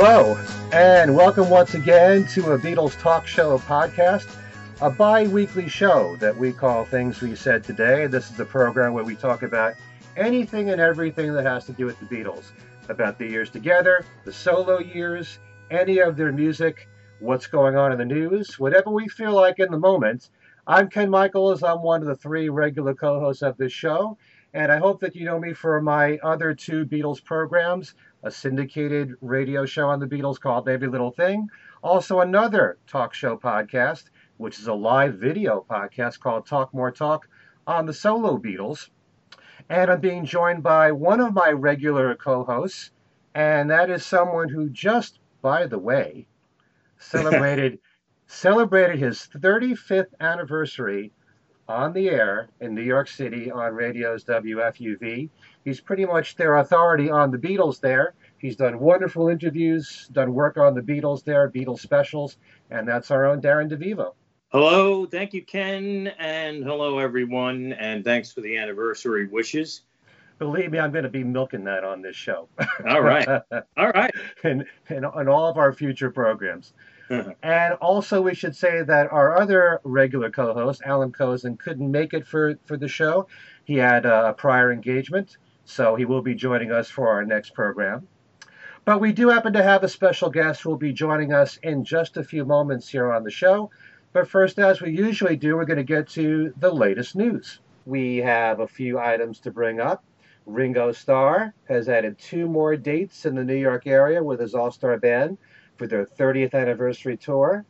Hello, 0.00 0.38
and 0.72 1.12
welcome 1.12 1.50
once 1.50 1.74
again 1.74 2.24
to 2.28 2.52
a 2.52 2.58
Beatles 2.58 2.96
Talk 3.00 3.26
Show 3.26 3.58
podcast, 3.58 4.32
a 4.80 4.88
bi 4.88 5.26
weekly 5.26 5.68
show 5.68 6.14
that 6.20 6.36
we 6.36 6.52
call 6.52 6.84
Things 6.84 7.20
We 7.20 7.34
Said 7.34 7.64
Today. 7.64 8.06
This 8.06 8.30
is 8.30 8.38
a 8.38 8.44
program 8.44 8.92
where 8.92 9.02
we 9.02 9.16
talk 9.16 9.42
about 9.42 9.74
anything 10.16 10.70
and 10.70 10.80
everything 10.80 11.32
that 11.32 11.44
has 11.44 11.64
to 11.64 11.72
do 11.72 11.84
with 11.84 11.98
the 11.98 12.06
Beatles 12.06 12.52
about 12.88 13.18
the 13.18 13.26
years 13.26 13.50
together, 13.50 14.04
the 14.24 14.32
solo 14.32 14.78
years, 14.78 15.40
any 15.72 15.98
of 15.98 16.16
their 16.16 16.30
music, 16.30 16.88
what's 17.18 17.48
going 17.48 17.74
on 17.74 17.90
in 17.90 17.98
the 17.98 18.04
news, 18.04 18.56
whatever 18.56 18.90
we 18.90 19.08
feel 19.08 19.34
like 19.34 19.58
in 19.58 19.72
the 19.72 19.78
moment. 19.78 20.30
I'm 20.64 20.88
Ken 20.88 21.10
Michaels. 21.10 21.64
I'm 21.64 21.82
one 21.82 22.02
of 22.02 22.06
the 22.06 22.14
three 22.14 22.50
regular 22.50 22.94
co 22.94 23.18
hosts 23.18 23.42
of 23.42 23.56
this 23.56 23.72
show, 23.72 24.16
and 24.54 24.70
I 24.70 24.76
hope 24.76 25.00
that 25.00 25.16
you 25.16 25.24
know 25.24 25.40
me 25.40 25.54
for 25.54 25.80
my 25.82 26.18
other 26.22 26.54
two 26.54 26.86
Beatles 26.86 27.24
programs 27.24 27.94
a 28.22 28.30
syndicated 28.30 29.14
radio 29.20 29.64
show 29.64 29.88
on 29.88 30.00
the 30.00 30.06
Beatles 30.06 30.40
called 30.40 30.68
Every 30.68 30.88
Little 30.88 31.10
Thing, 31.10 31.48
also 31.82 32.20
another 32.20 32.78
talk 32.86 33.14
show 33.14 33.36
podcast, 33.36 34.04
which 34.36 34.58
is 34.58 34.66
a 34.66 34.74
live 34.74 35.14
video 35.14 35.64
podcast 35.68 36.20
called 36.20 36.46
Talk 36.46 36.74
More 36.74 36.90
Talk 36.90 37.28
on 37.66 37.86
the 37.86 37.92
solo 37.92 38.38
Beatles. 38.38 38.90
And 39.68 39.90
I'm 39.90 40.00
being 40.00 40.24
joined 40.24 40.62
by 40.62 40.92
one 40.92 41.20
of 41.20 41.34
my 41.34 41.50
regular 41.50 42.14
co 42.16 42.44
hosts, 42.44 42.90
and 43.34 43.70
that 43.70 43.90
is 43.90 44.04
someone 44.04 44.48
who 44.48 44.68
just, 44.70 45.20
by 45.42 45.66
the 45.66 45.78
way, 45.78 46.26
celebrated 46.98 47.78
celebrated 48.26 48.98
his 48.98 49.28
35th 49.34 50.12
anniversary 50.20 51.12
on 51.68 51.92
the 51.92 52.08
air 52.08 52.48
in 52.60 52.74
New 52.74 52.82
York 52.82 53.08
City 53.08 53.50
on 53.50 53.74
radio's 53.74 54.24
WFUV. 54.24 55.28
He's 55.64 55.80
pretty 55.80 56.06
much 56.06 56.36
their 56.36 56.56
authority 56.56 57.10
on 57.10 57.30
the 57.30 57.38
Beatles 57.38 57.80
there. 57.80 58.14
He's 58.38 58.56
done 58.56 58.78
wonderful 58.78 59.28
interviews, 59.28 60.08
done 60.12 60.32
work 60.32 60.56
on 60.56 60.74
the 60.74 60.80
Beatles 60.80 61.24
there, 61.24 61.50
Beatles 61.50 61.80
specials, 61.80 62.38
and 62.70 62.88
that's 62.88 63.10
our 63.10 63.26
own 63.26 63.42
Darren 63.42 63.70
DeVivo. 63.70 64.14
Hello, 64.50 65.04
thank 65.04 65.34
you, 65.34 65.42
Ken, 65.42 66.06
and 66.18 66.64
hello, 66.64 66.98
everyone, 67.00 67.74
and 67.74 68.02
thanks 68.02 68.32
for 68.32 68.40
the 68.40 68.56
anniversary 68.56 69.26
wishes. 69.26 69.82
Believe 70.38 70.70
me, 70.70 70.78
I'm 70.78 70.92
going 70.92 71.04
to 71.04 71.10
be 71.10 71.24
milking 71.24 71.64
that 71.64 71.84
on 71.84 72.00
this 72.00 72.16
show. 72.16 72.48
All 72.88 73.02
right. 73.02 73.28
All 73.76 73.90
right. 73.90 74.14
and, 74.44 74.64
and 74.88 75.04
on 75.04 75.28
all 75.28 75.50
of 75.50 75.58
our 75.58 75.72
future 75.72 76.10
programs. 76.10 76.72
Mm-hmm. 77.10 77.30
and 77.42 77.74
also, 77.74 78.20
we 78.20 78.34
should 78.34 78.54
say 78.54 78.82
that 78.82 79.10
our 79.12 79.40
other 79.40 79.80
regular 79.84 80.30
co 80.30 80.52
host, 80.52 80.82
Allan 80.84 81.12
Kozinn, 81.12 81.58
couldn't 81.58 81.90
make 81.90 82.12
it 82.12 82.26
for, 82.26 82.58
for 82.66 82.76
the 82.76 82.88
show. 82.88 83.26
He 83.64 83.76
had 83.76 84.04
a 84.04 84.34
prior 84.34 84.72
engagement, 84.72 85.38
so 85.64 85.94
he 85.94 86.04
will 86.04 86.22
be 86.22 86.34
joining 86.34 86.70
us 86.70 86.90
for 86.90 87.08
our 87.08 87.24
next 87.24 87.54
program. 87.54 88.06
But 88.84 89.00
we 89.00 89.12
do 89.12 89.28
happen 89.28 89.52
to 89.52 89.62
have 89.62 89.84
a 89.84 89.88
special 89.88 90.30
guest 90.30 90.62
who 90.62 90.70
will 90.70 90.78
be 90.78 90.92
joining 90.92 91.32
us 91.32 91.58
in 91.62 91.84
just 91.84 92.16
a 92.16 92.24
few 92.24 92.44
moments 92.44 92.88
here 92.88 93.12
on 93.12 93.24
the 93.24 93.30
show. 93.30 93.70
But 94.12 94.28
first, 94.28 94.58
as 94.58 94.80
we 94.80 94.90
usually 94.90 95.36
do, 95.36 95.56
we're 95.56 95.66
going 95.66 95.76
to 95.76 95.84
get 95.84 96.08
to 96.10 96.52
the 96.58 96.72
latest 96.72 97.14
news. 97.14 97.60
We 97.84 98.16
have 98.18 98.60
a 98.60 98.66
few 98.66 98.98
items 98.98 99.40
to 99.40 99.50
bring 99.50 99.80
up. 99.80 100.04
Ringo 100.46 100.92
Starr 100.92 101.52
has 101.68 101.90
added 101.90 102.18
two 102.18 102.48
more 102.48 102.76
dates 102.76 103.26
in 103.26 103.34
the 103.34 103.44
New 103.44 103.56
York 103.56 103.86
area 103.86 104.24
with 104.24 104.40
his 104.40 104.54
All 104.54 104.70
Star 104.70 104.96
Band 104.96 105.36
for 105.78 105.86
their 105.86 106.04
30th 106.04 106.54
anniversary 106.54 107.16
tour. 107.16 107.64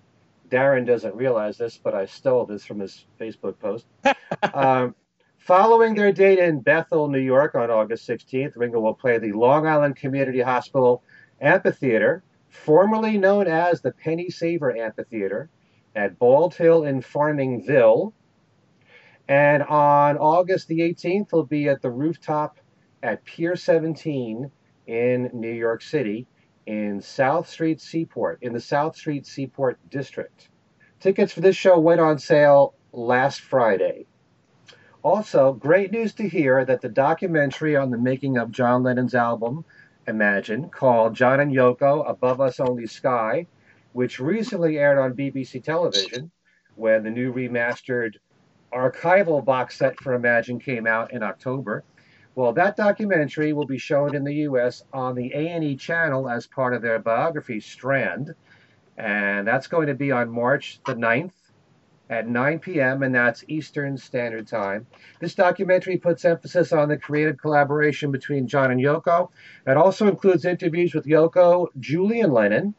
Darren 0.48 0.87
doesn't 0.87 1.14
realize 1.14 1.59
this, 1.59 1.78
but 1.78 1.95
I 1.95 2.06
stole 2.06 2.47
this 2.47 2.64
from 2.64 2.81
his 2.81 3.05
Facebook 3.20 3.58
post. 3.58 3.86
um, 4.55 4.95
following 5.36 5.95
their 5.95 6.11
date 6.11 6.39
in 6.39 6.61
Bethel, 6.61 7.08
New 7.08 7.20
York 7.20 7.55
on 7.55 7.70
August 7.70 8.08
16th, 8.08 8.52
Ringo 8.57 8.80
will 8.80 8.95
play 8.95 9.18
the 9.18 9.33
Long 9.33 9.67
Island 9.67 9.97
Community 9.97 10.41
Hospital 10.41 11.02
Amphitheater, 11.41 12.23
formerly 12.48 13.18
known 13.18 13.47
as 13.47 13.83
the 13.83 13.92
Penny 13.92 14.30
Saver 14.30 14.74
Amphitheater, 14.74 15.51
at 15.95 16.18
Bald 16.18 16.55
Hill 16.55 16.85
in 16.85 17.02
Farmingville. 17.02 18.13
And 19.29 19.63
on 19.64 20.17
August 20.17 20.68
the 20.68 20.80
18th, 20.80 21.29
he'll 21.30 21.42
be 21.42 21.68
at 21.68 21.83
the 21.83 21.91
rooftop 21.91 22.58
at 23.02 23.24
Pier 23.24 23.55
17 23.55 24.51
in 24.86 25.30
New 25.35 25.52
York 25.52 25.83
City 25.83 26.27
in 26.68 27.01
South 27.01 27.48
Street 27.48 27.80
Seaport, 27.80 28.42
in 28.42 28.52
the 28.52 28.61
South 28.61 28.95
Street 28.95 29.27
Seaport 29.27 29.79
District. 29.89 30.51
Tickets 31.01 31.33
for 31.33 31.40
this 31.40 31.56
show 31.56 31.79
went 31.79 31.98
on 31.98 32.18
sale 32.18 32.74
last 32.92 33.40
Friday. 33.40 34.05
Also, 35.02 35.55
great 35.55 35.90
news 35.90 36.12
to 36.12 36.29
hear 36.29 36.67
that 36.67 36.83
the 36.83 36.89
documentary 36.90 37.74
on 37.74 37.90
the 37.90 37.96
making 37.96 38.36
of 38.36 38.51
John 38.51 38.83
Lennon's 38.83 39.14
album, 39.14 39.64
Imagine, 40.06 40.68
called 40.68 41.14
John 41.14 41.40
and 41.40 41.51
Yoko 41.51 42.06
Above 42.06 42.42
Us 42.42 42.61
Only 42.61 42.86
Sky, 42.86 43.46
which 43.95 44.20
recently 44.20 44.77
aired 44.77 44.98
on 44.98 45.14
BBC 45.14 45.64
television 45.64 46.30
when 46.74 47.02
the 47.02 47.11
new 47.11 47.33
remastered 47.33 48.17
archival 48.74 49.42
box 49.42 49.79
set 49.79 49.98
for 50.00 50.12
Imagine 50.12 50.58
came 50.58 50.86
out 50.86 51.14
in 51.14 51.23
October. 51.23 51.83
Well, 52.38 52.52
that 52.52 52.76
documentary 52.76 53.52
will 53.52 53.66
be 53.66 53.78
shown 53.78 54.14
in 54.14 54.22
the 54.22 54.34
U.S. 54.46 54.84
on 54.92 55.16
the 55.16 55.32
A&E 55.34 55.74
channel 55.74 56.28
as 56.28 56.46
part 56.46 56.72
of 56.72 56.82
their 56.82 57.00
biography 57.00 57.58
Strand, 57.58 58.32
and 58.96 59.44
that's 59.44 59.66
going 59.66 59.88
to 59.88 59.94
be 59.94 60.12
on 60.12 60.30
March 60.30 60.78
the 60.86 60.94
9th 60.94 61.32
at 62.08 62.28
9 62.28 62.60
p.m., 62.60 63.02
and 63.02 63.12
that's 63.12 63.42
Eastern 63.48 63.96
Standard 63.96 64.46
Time. 64.46 64.86
This 65.18 65.34
documentary 65.34 65.96
puts 65.96 66.24
emphasis 66.24 66.72
on 66.72 66.88
the 66.88 66.96
creative 66.96 67.38
collaboration 67.38 68.12
between 68.12 68.46
John 68.46 68.70
and 68.70 68.80
Yoko. 68.80 69.30
It 69.66 69.76
also 69.76 70.06
includes 70.06 70.44
interviews 70.44 70.94
with 70.94 71.06
Yoko, 71.06 71.66
Julian 71.80 72.30
Lennon, 72.30 72.72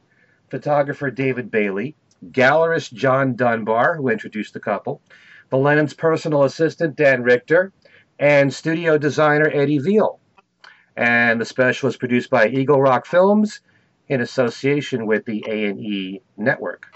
photographer 0.49 1.11
David 1.11 1.51
Bailey, 1.51 1.97
gallerist 2.31 2.93
John 2.93 3.35
Dunbar, 3.35 3.97
who 3.97 4.07
introduced 4.07 4.53
the 4.53 4.61
couple, 4.61 5.01
the 5.49 5.57
Lennon's 5.57 5.93
personal 5.93 6.43
assistant 6.43 6.95
Dan 6.95 7.23
Richter, 7.23 7.73
and 8.19 8.53
studio 8.53 8.97
designer 8.97 9.50
Eddie 9.53 9.80
Veale. 9.80 10.19
And 10.97 11.40
the 11.40 11.46
special 11.46 11.88
is 11.88 11.96
produced 11.97 12.30
by 12.30 12.47
Eagle 12.50 12.81
Rock 12.81 13.06
Films 13.06 13.62
in 14.09 14.22
association 14.22 15.06
with 15.06 15.25
the 15.25 15.44
A&E 15.47 16.22
Network. 16.38 16.88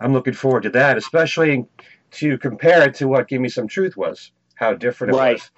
I'm 0.00 0.12
looking 0.12 0.34
forward 0.34 0.62
to 0.62 0.70
that, 0.70 0.96
especially 0.96 1.66
to 2.12 2.38
compare 2.38 2.88
it 2.88 2.94
to 2.96 3.08
what 3.08 3.26
Give 3.28 3.40
Me 3.40 3.48
Some 3.48 3.66
Truth 3.66 3.96
was, 3.96 4.30
how 4.54 4.74
different 4.74 5.14
it 5.14 5.16
Right. 5.16 5.32
was. 5.34 5.50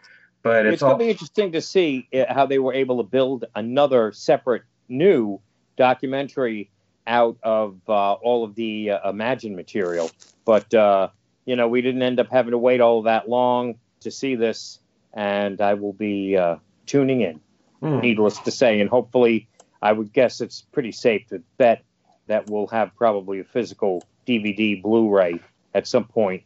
But 0.43 0.65
it's, 0.65 0.75
It's 0.75 0.83
all 0.83 0.91
going 0.91 1.01
to 1.01 1.05
be 1.05 1.11
interesting 1.11 1.53
to 1.53 1.61
see 1.61 2.09
uh, 2.15 2.33
how 2.33 2.47
they 2.47 2.59
were 2.59 2.73
able 2.73 2.97
to 2.97 3.03
build 3.03 3.45
another 3.55 4.11
separate 4.13 4.63
new 4.89 5.39
documentary 5.77 6.71
out 7.07 7.37
of 7.43 7.77
uh, 7.87 8.13
all 8.15 8.43
of 8.45 8.55
the 8.55 8.93
uh, 8.93 9.11
Imagine 9.11 9.55
material. 9.55 10.11
But, 10.47 10.73
uh, 10.73 11.09
you 11.45 11.57
know, 11.57 11.69
we 11.69 11.83
didn't 11.83 12.01
end 12.01 12.21
up 12.21 12.29
having 12.31 12.53
to 12.53 12.59
wait 12.59 12.81
all 12.81 13.03
that 13.03 13.29
long 13.29 13.75
to 14.01 14.11
see 14.11 14.35
this, 14.35 14.81
and 15.13 15.61
I 15.61 15.75
will 15.75 15.93
be 15.93 16.37
uh, 16.37 16.57
tuning 16.87 17.21
in, 17.21 17.41
Hmm. 17.81 18.01
needless 18.01 18.39
to 18.41 18.51
say. 18.51 18.81
And 18.81 18.91
hopefully, 18.91 19.49
I 19.81 19.93
would 19.93 20.13
guess 20.13 20.41
it's 20.41 20.63
pretty 20.73 20.93
safe 20.93 21.27
to 21.29 21.43
bet 21.57 21.83
that 22.27 22.49
we'll 22.51 22.67
have 22.69 22.95
probably 22.97 23.41
a 23.41 23.45
physical 23.45 24.03
DVD 24.27 24.81
Blu 24.83 25.09
ray 25.09 25.41
at 25.75 25.87
some 25.87 26.05
point 26.05 26.43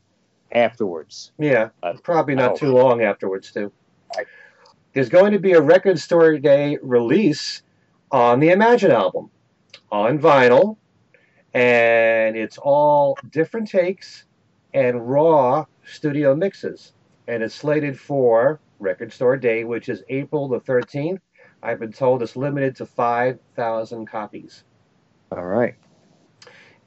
afterwards. 0.52 1.32
Yeah, 1.38 1.70
Uh, 1.82 1.94
probably 2.02 2.34
not 2.36 2.56
too 2.56 2.72
long 2.72 3.02
afterwards, 3.02 3.50
too. 3.52 3.72
There's 4.92 5.08
going 5.08 5.32
to 5.32 5.40
be 5.40 5.52
a 5.52 5.60
Record 5.60 5.98
Store 5.98 6.38
Day 6.38 6.78
release 6.80 7.62
on 8.12 8.38
the 8.38 8.50
Imagine 8.50 8.92
album 8.92 9.28
on 9.90 10.20
vinyl, 10.20 10.76
and 11.52 12.36
it's 12.36 12.58
all 12.58 13.18
different 13.30 13.68
takes 13.68 14.24
and 14.72 15.08
raw 15.10 15.66
studio 15.84 16.34
mixes. 16.36 16.92
And 17.26 17.42
it's 17.42 17.54
slated 17.54 17.98
for 17.98 18.60
Record 18.78 19.12
Store 19.12 19.36
Day, 19.36 19.64
which 19.64 19.88
is 19.88 20.02
April 20.08 20.48
the 20.48 20.60
13th. 20.60 21.20
I've 21.62 21.80
been 21.80 21.92
told 21.92 22.22
it's 22.22 22.36
limited 22.36 22.76
to 22.76 22.86
5,000 22.86 24.06
copies. 24.06 24.64
All 25.32 25.46
right. 25.46 25.74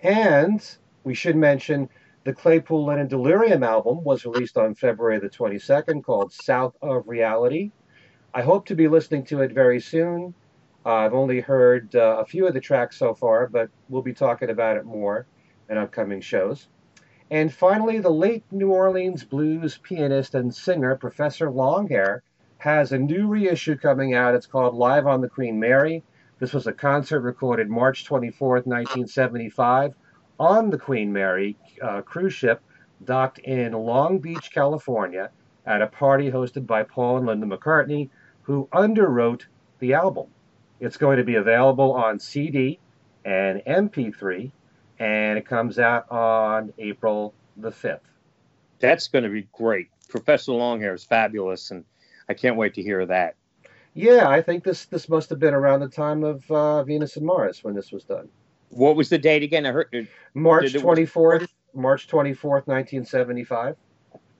And 0.01 0.63
we 1.03 1.15
should 1.15 1.35
mention 1.35 1.89
the 2.23 2.33
Claypool 2.33 2.85
Lennon 2.85 3.07
Delirium 3.07 3.63
album 3.63 4.03
was 4.03 4.25
released 4.25 4.57
on 4.57 4.75
February 4.75 5.19
the 5.19 5.29
22nd 5.29 6.03
called 6.03 6.31
South 6.31 6.75
of 6.81 7.07
Reality. 7.07 7.71
I 8.33 8.41
hope 8.43 8.65
to 8.67 8.75
be 8.75 8.87
listening 8.87 9.23
to 9.25 9.41
it 9.41 9.53
very 9.53 9.79
soon. 9.79 10.33
Uh, 10.85 10.93
I've 10.95 11.13
only 11.13 11.39
heard 11.39 11.95
uh, 11.95 12.17
a 12.19 12.25
few 12.25 12.45
of 12.45 12.53
the 12.53 12.59
tracks 12.59 12.97
so 12.97 13.13
far, 13.13 13.47
but 13.47 13.69
we'll 13.89 14.01
be 14.01 14.13
talking 14.13 14.49
about 14.49 14.77
it 14.77 14.85
more 14.85 15.25
in 15.69 15.77
upcoming 15.77 16.21
shows. 16.21 16.67
And 17.29 17.53
finally, 17.53 17.99
the 17.99 18.09
late 18.09 18.45
New 18.51 18.71
Orleans 18.71 19.25
blues 19.25 19.77
pianist 19.77 20.33
and 20.33 20.55
singer 20.55 20.95
Professor 20.95 21.49
Longhair 21.49 22.21
has 22.59 22.91
a 22.91 22.97
new 22.97 23.27
reissue 23.27 23.75
coming 23.75 24.13
out. 24.13 24.33
It's 24.33 24.45
called 24.45 24.75
Live 24.75 25.05
on 25.05 25.19
the 25.19 25.29
Queen 25.29 25.59
Mary. 25.59 26.03
This 26.39 26.53
was 26.53 26.67
a 26.67 26.73
concert 26.73 27.19
recorded 27.21 27.69
March 27.69 28.05
24th, 28.05 28.65
1975, 28.65 29.93
on 30.39 30.69
the 30.69 30.77
Queen 30.77 31.11
Mary 31.11 31.57
uh, 31.81 32.01
cruise 32.01 32.33
ship 32.33 32.61
docked 33.03 33.39
in 33.39 33.73
Long 33.73 34.19
Beach, 34.19 34.49
California, 34.51 35.29
at 35.65 35.81
a 35.81 35.87
party 35.87 36.31
hosted 36.31 36.65
by 36.65 36.83
Paul 36.83 37.17
and 37.17 37.25
Linda 37.25 37.45
McCartney, 37.45 38.09
who 38.43 38.69
underwrote 38.71 39.43
the 39.79 39.93
album. 39.93 40.27
It's 40.79 40.97
going 40.97 41.17
to 41.17 41.23
be 41.23 41.35
available 41.35 41.93
on 41.93 42.19
CD 42.19 42.79
and 43.25 43.61
MP3, 43.67 44.51
and 44.99 45.37
it 45.37 45.45
comes 45.45 45.79
out 45.79 46.09
on 46.11 46.73
April 46.77 47.33
the 47.57 47.69
5th. 47.69 47.99
That's 48.79 49.07
going 49.07 49.23
to 49.23 49.29
be 49.29 49.47
great. 49.51 49.89
Professor 50.09 50.51
Longhair 50.51 50.93
is 50.93 51.03
fabulous, 51.03 51.71
and 51.71 51.83
I 52.29 52.33
can't 52.33 52.55
wait 52.55 52.73
to 52.75 52.81
hear 52.83 53.05
that. 53.05 53.35
Yeah, 53.93 54.29
I 54.29 54.41
think 54.43 54.63
this 54.63 54.85
this 54.85 55.09
must 55.09 55.29
have 55.31 55.39
been 55.39 55.55
around 55.55 55.79
the 55.79 55.89
time 55.89 56.23
of 56.23 56.49
uh, 56.51 56.83
Venus 56.83 57.17
and 57.17 57.25
Mars 57.25 57.63
when 57.63 57.73
this 57.73 57.91
was 57.91 58.03
done. 58.03 58.29
What 58.69 58.95
was 58.95 59.09
the 59.09 59.17
date 59.17 59.41
again? 59.41 59.65
I 59.65 59.71
heard 59.71 60.07
March 60.35 60.71
twenty 60.73 61.05
fourth. 61.07 61.47
March 61.73 62.07
twenty 62.07 62.33
fourth, 62.33 62.67
nineteen 62.67 63.05
seventy 63.05 63.43
five. 63.43 63.75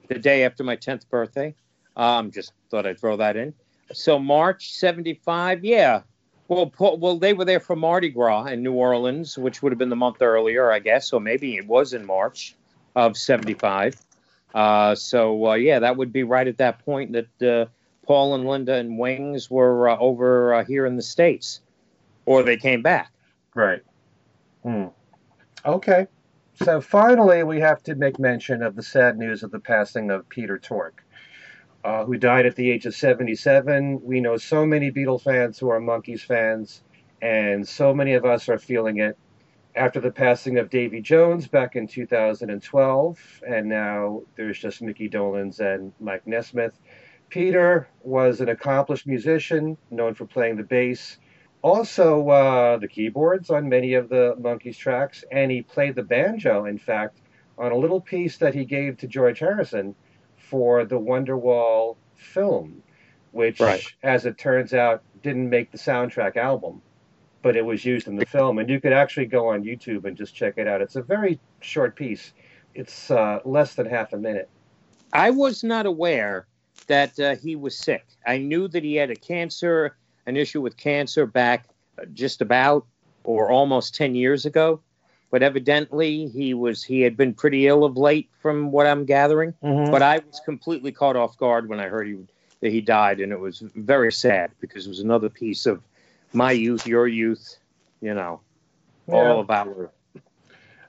The 0.06 0.18
day 0.18 0.44
after 0.44 0.62
my 0.62 0.76
tenth 0.76 1.10
birthday. 1.10 1.56
Um, 1.96 2.30
just 2.30 2.52
thought 2.70 2.86
I'd 2.86 3.00
throw 3.00 3.16
that 3.16 3.36
in. 3.36 3.52
So 3.92 4.20
March 4.20 4.74
seventy 4.74 5.14
five. 5.14 5.64
Yeah. 5.64 6.02
Well, 6.48 6.72
well, 6.78 7.18
they 7.18 7.34
were 7.34 7.44
there 7.44 7.60
for 7.60 7.76
Mardi 7.76 8.08
Gras 8.08 8.46
in 8.46 8.62
New 8.62 8.72
Orleans, 8.72 9.36
which 9.36 9.62
would 9.62 9.70
have 9.70 9.78
been 9.78 9.90
the 9.90 9.96
month 9.96 10.22
earlier, 10.22 10.72
I 10.72 10.78
guess. 10.78 11.08
So 11.08 11.20
maybe 11.20 11.56
it 11.56 11.66
was 11.66 11.92
in 11.92 12.06
March 12.06 12.56
of 12.96 13.16
seventy 13.18 13.54
five. 13.54 13.94
Uh, 14.54 14.94
so 14.94 15.48
uh, 15.48 15.54
yeah, 15.54 15.78
that 15.78 15.96
would 15.96 16.12
be 16.12 16.24
right 16.24 16.48
at 16.48 16.56
that 16.56 16.84
point 16.84 17.12
that 17.12 17.42
uh, 17.42 17.66
Paul 18.06 18.34
and 18.34 18.46
Linda 18.46 18.74
and 18.74 18.98
Wings 18.98 19.50
were 19.50 19.90
uh, 19.90 19.98
over 19.98 20.54
uh, 20.54 20.64
here 20.64 20.86
in 20.86 20.96
the 20.96 21.02
states, 21.02 21.60
or 22.24 22.42
they 22.42 22.56
came 22.56 22.80
back. 22.80 23.12
Right. 23.54 23.82
Hmm. 24.62 24.86
Okay. 25.66 26.06
So 26.64 26.80
finally, 26.80 27.42
we 27.44 27.60
have 27.60 27.82
to 27.84 27.94
make 27.94 28.18
mention 28.18 28.62
of 28.62 28.74
the 28.74 28.82
sad 28.82 29.18
news 29.18 29.42
of 29.42 29.50
the 29.50 29.60
passing 29.60 30.10
of 30.10 30.28
Peter 30.28 30.58
Tork, 30.58 31.04
uh, 31.84 32.04
who 32.04 32.16
died 32.16 32.46
at 32.46 32.56
the 32.56 32.70
age 32.70 32.86
of 32.86 32.94
77. 32.94 34.00
We 34.02 34.20
know 34.20 34.36
so 34.36 34.66
many 34.66 34.90
Beatles 34.90 35.22
fans 35.22 35.58
who 35.58 35.68
are 35.70 35.80
Monkees 35.80 36.20
fans, 36.20 36.82
and 37.22 37.66
so 37.66 37.94
many 37.94 38.14
of 38.14 38.24
us 38.24 38.48
are 38.48 38.58
feeling 38.58 38.98
it 38.98 39.16
after 39.74 40.00
the 40.00 40.10
passing 40.10 40.58
of 40.58 40.70
Davy 40.70 41.00
Jones 41.00 41.46
back 41.46 41.76
in 41.76 41.86
2012, 41.86 43.42
and 43.46 43.68
now 43.68 44.22
there's 44.36 44.58
just 44.58 44.82
Mickey 44.82 45.08
Dolenz 45.08 45.60
and 45.60 45.92
Mike 46.00 46.26
Nesmith. 46.26 46.78
Peter 47.28 47.88
was 48.02 48.40
an 48.40 48.48
accomplished 48.48 49.06
musician, 49.06 49.76
known 49.90 50.14
for 50.14 50.26
playing 50.26 50.56
the 50.56 50.64
bass, 50.64 51.18
also 51.62 52.28
uh, 52.28 52.76
the 52.78 52.88
keyboards 52.88 53.50
on 53.50 53.68
many 53.68 53.94
of 53.94 54.08
the 54.08 54.34
Monkees 54.40 54.76
tracks, 54.76 55.24
and 55.30 55.50
he 55.50 55.62
played 55.62 55.94
the 55.94 56.02
banjo, 56.02 56.64
in 56.64 56.78
fact, 56.78 57.20
on 57.56 57.70
a 57.70 57.76
little 57.76 58.00
piece 58.00 58.38
that 58.38 58.54
he 58.54 58.64
gave 58.64 58.96
to 58.98 59.06
George 59.06 59.40
Harrison 59.40 59.94
for 60.48 60.84
the 60.84 60.98
Wonderwall 60.98 61.96
film, 62.16 62.82
which, 63.32 63.60
right. 63.60 63.84
as 64.02 64.26
it 64.26 64.38
turns 64.38 64.74
out, 64.74 65.02
didn't 65.22 65.48
make 65.50 65.70
the 65.70 65.78
soundtrack 65.78 66.36
album 66.36 66.82
but 67.42 67.56
it 67.56 67.64
was 67.64 67.84
used 67.84 68.08
in 68.08 68.16
the 68.16 68.26
film. 68.26 68.58
And 68.58 68.68
you 68.68 68.80
could 68.80 68.92
actually 68.92 69.26
go 69.26 69.48
on 69.48 69.62
YouTube 69.62 70.04
and 70.04 70.16
just 70.16 70.34
check 70.34 70.54
it 70.56 70.66
out. 70.66 70.80
It's 70.80 70.96
a 70.96 71.02
very 71.02 71.38
short 71.60 71.96
piece. 71.96 72.32
It's 72.74 73.10
uh, 73.10 73.40
less 73.44 73.74
than 73.74 73.86
half 73.86 74.12
a 74.12 74.16
minute. 74.16 74.48
I 75.12 75.30
was 75.30 75.64
not 75.64 75.86
aware 75.86 76.46
that 76.86 77.18
uh, 77.18 77.36
he 77.36 77.56
was 77.56 77.76
sick. 77.76 78.04
I 78.26 78.38
knew 78.38 78.68
that 78.68 78.84
he 78.84 78.96
had 78.96 79.10
a 79.10 79.16
cancer, 79.16 79.96
an 80.26 80.36
issue 80.36 80.60
with 80.60 80.76
cancer 80.76 81.26
back 81.26 81.68
uh, 81.98 82.04
just 82.12 82.40
about 82.40 82.86
or 83.24 83.50
almost 83.50 83.94
10 83.94 84.14
years 84.14 84.44
ago. 84.44 84.80
But 85.30 85.42
evidently 85.42 86.28
he 86.28 86.54
was 86.54 86.82
he 86.82 87.02
had 87.02 87.16
been 87.16 87.34
pretty 87.34 87.66
ill 87.66 87.84
of 87.84 87.96
late 87.96 88.30
from 88.40 88.70
what 88.70 88.86
I'm 88.86 89.04
gathering. 89.04 89.54
Mm-hmm. 89.62 89.90
But 89.90 90.02
I 90.02 90.18
was 90.18 90.40
completely 90.44 90.92
caught 90.92 91.16
off 91.16 91.36
guard 91.36 91.68
when 91.68 91.80
I 91.80 91.88
heard 91.88 92.06
he 92.06 92.16
that 92.60 92.70
he 92.70 92.80
died 92.80 93.20
and 93.20 93.32
it 93.32 93.38
was 93.38 93.62
very 93.74 94.12
sad 94.12 94.50
because 94.60 94.86
it 94.86 94.88
was 94.88 95.00
another 95.00 95.28
piece 95.28 95.66
of 95.66 95.82
my 96.32 96.52
youth, 96.52 96.86
your 96.86 97.06
youth, 97.06 97.56
you 98.00 98.14
know, 98.14 98.40
yeah. 99.06 99.14
all 99.14 99.40
of 99.40 99.50
our 99.50 99.90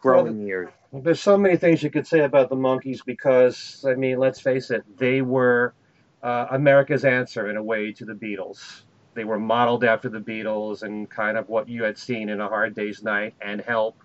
growing 0.01 0.39
well, 0.39 0.47
years. 0.47 0.69
There's 0.91 1.21
so 1.21 1.38
many 1.38 1.57
things 1.57 1.83
you 1.83 1.91
could 1.91 2.07
say 2.07 2.21
about 2.21 2.50
the 2.50 2.56
Monkees 2.56 3.06
because, 3.06 3.86
I 3.88 3.94
mean, 3.94 4.18
let's 4.18 4.39
face 4.39 4.71
it, 4.71 4.83
they 4.97 5.21
were 5.21 5.74
uh, 6.24 6.47
America's 6.51 7.06
answer 7.06 7.50
in 7.50 7.57
a 7.57 7.63
way 7.63 7.91
to 7.94 8.06
the 8.06 8.13
Beatles. 8.13 8.81
They 9.13 9.24
were 9.24 9.39
modeled 9.39 9.83
after 9.83 10.09
the 10.09 10.19
Beatles 10.19 10.81
and 10.81 11.09
kind 11.09 11.38
of 11.38 11.47
what 11.50 11.69
you 11.69 11.83
had 11.83 11.97
seen 11.97 12.30
in 12.30 12.41
A 12.41 12.47
Hard 12.47 12.75
Day's 12.75 13.03
Night 13.03 13.36
and 13.41 13.62
Help. 13.62 14.01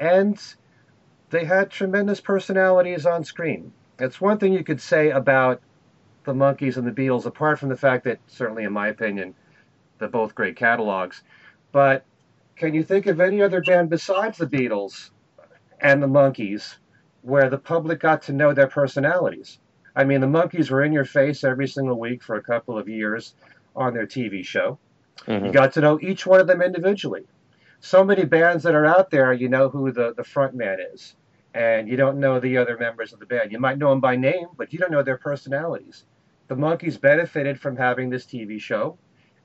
And 0.00 0.40
they 1.30 1.44
had 1.44 1.70
tremendous 1.70 2.20
personalities 2.20 3.06
on 3.06 3.24
screen. 3.24 3.72
It's 3.98 4.20
one 4.20 4.38
thing 4.38 4.52
you 4.52 4.64
could 4.64 4.80
say 4.80 5.10
about 5.10 5.60
the 6.24 6.32
Monkees 6.32 6.76
and 6.76 6.86
the 6.86 6.92
Beatles, 6.92 7.26
apart 7.26 7.58
from 7.58 7.68
the 7.68 7.76
fact 7.76 8.04
that, 8.04 8.18
certainly 8.26 8.64
in 8.64 8.72
my 8.72 8.88
opinion, 8.88 9.34
they're 9.98 10.08
both 10.08 10.34
great 10.34 10.56
catalogs. 10.56 11.22
But 11.72 12.04
can 12.56 12.74
you 12.74 12.82
think 12.82 13.06
of 13.06 13.20
any 13.20 13.42
other 13.42 13.60
band 13.60 13.90
besides 13.90 14.38
the 14.38 14.46
Beatles 14.46 15.10
and 15.80 16.02
the 16.02 16.06
Monkees 16.06 16.76
where 17.22 17.50
the 17.50 17.58
public 17.58 18.00
got 18.00 18.22
to 18.22 18.32
know 18.32 18.52
their 18.52 18.68
personalities? 18.68 19.58
I 19.96 20.04
mean, 20.04 20.20
the 20.20 20.26
Monkees 20.26 20.70
were 20.70 20.84
in 20.84 20.92
your 20.92 21.04
face 21.04 21.42
every 21.42 21.66
single 21.66 21.98
week 21.98 22.22
for 22.22 22.36
a 22.36 22.42
couple 22.42 22.78
of 22.78 22.88
years 22.88 23.34
on 23.74 23.94
their 23.94 24.06
TV 24.06 24.44
show. 24.44 24.78
Mm-hmm. 25.26 25.46
You 25.46 25.52
got 25.52 25.72
to 25.72 25.80
know 25.80 25.98
each 26.00 26.26
one 26.26 26.40
of 26.40 26.46
them 26.46 26.62
individually. 26.62 27.24
So 27.80 28.04
many 28.04 28.24
bands 28.24 28.64
that 28.64 28.74
are 28.74 28.86
out 28.86 29.10
there, 29.10 29.32
you 29.32 29.48
know 29.48 29.68
who 29.68 29.92
the, 29.92 30.14
the 30.16 30.24
front 30.24 30.54
man 30.54 30.78
is, 30.92 31.14
and 31.54 31.88
you 31.88 31.96
don't 31.96 32.18
know 32.18 32.40
the 32.40 32.56
other 32.56 32.76
members 32.76 33.12
of 33.12 33.20
the 33.20 33.26
band. 33.26 33.52
You 33.52 33.60
might 33.60 33.78
know 33.78 33.90
them 33.90 34.00
by 34.00 34.16
name, 34.16 34.48
but 34.56 34.72
you 34.72 34.78
don't 34.78 34.90
know 34.90 35.02
their 35.02 35.18
personalities. 35.18 36.04
The 36.48 36.56
Monkees 36.56 37.00
benefited 37.00 37.60
from 37.60 37.76
having 37.76 38.10
this 38.10 38.24
TV 38.24 38.60
show 38.60 38.98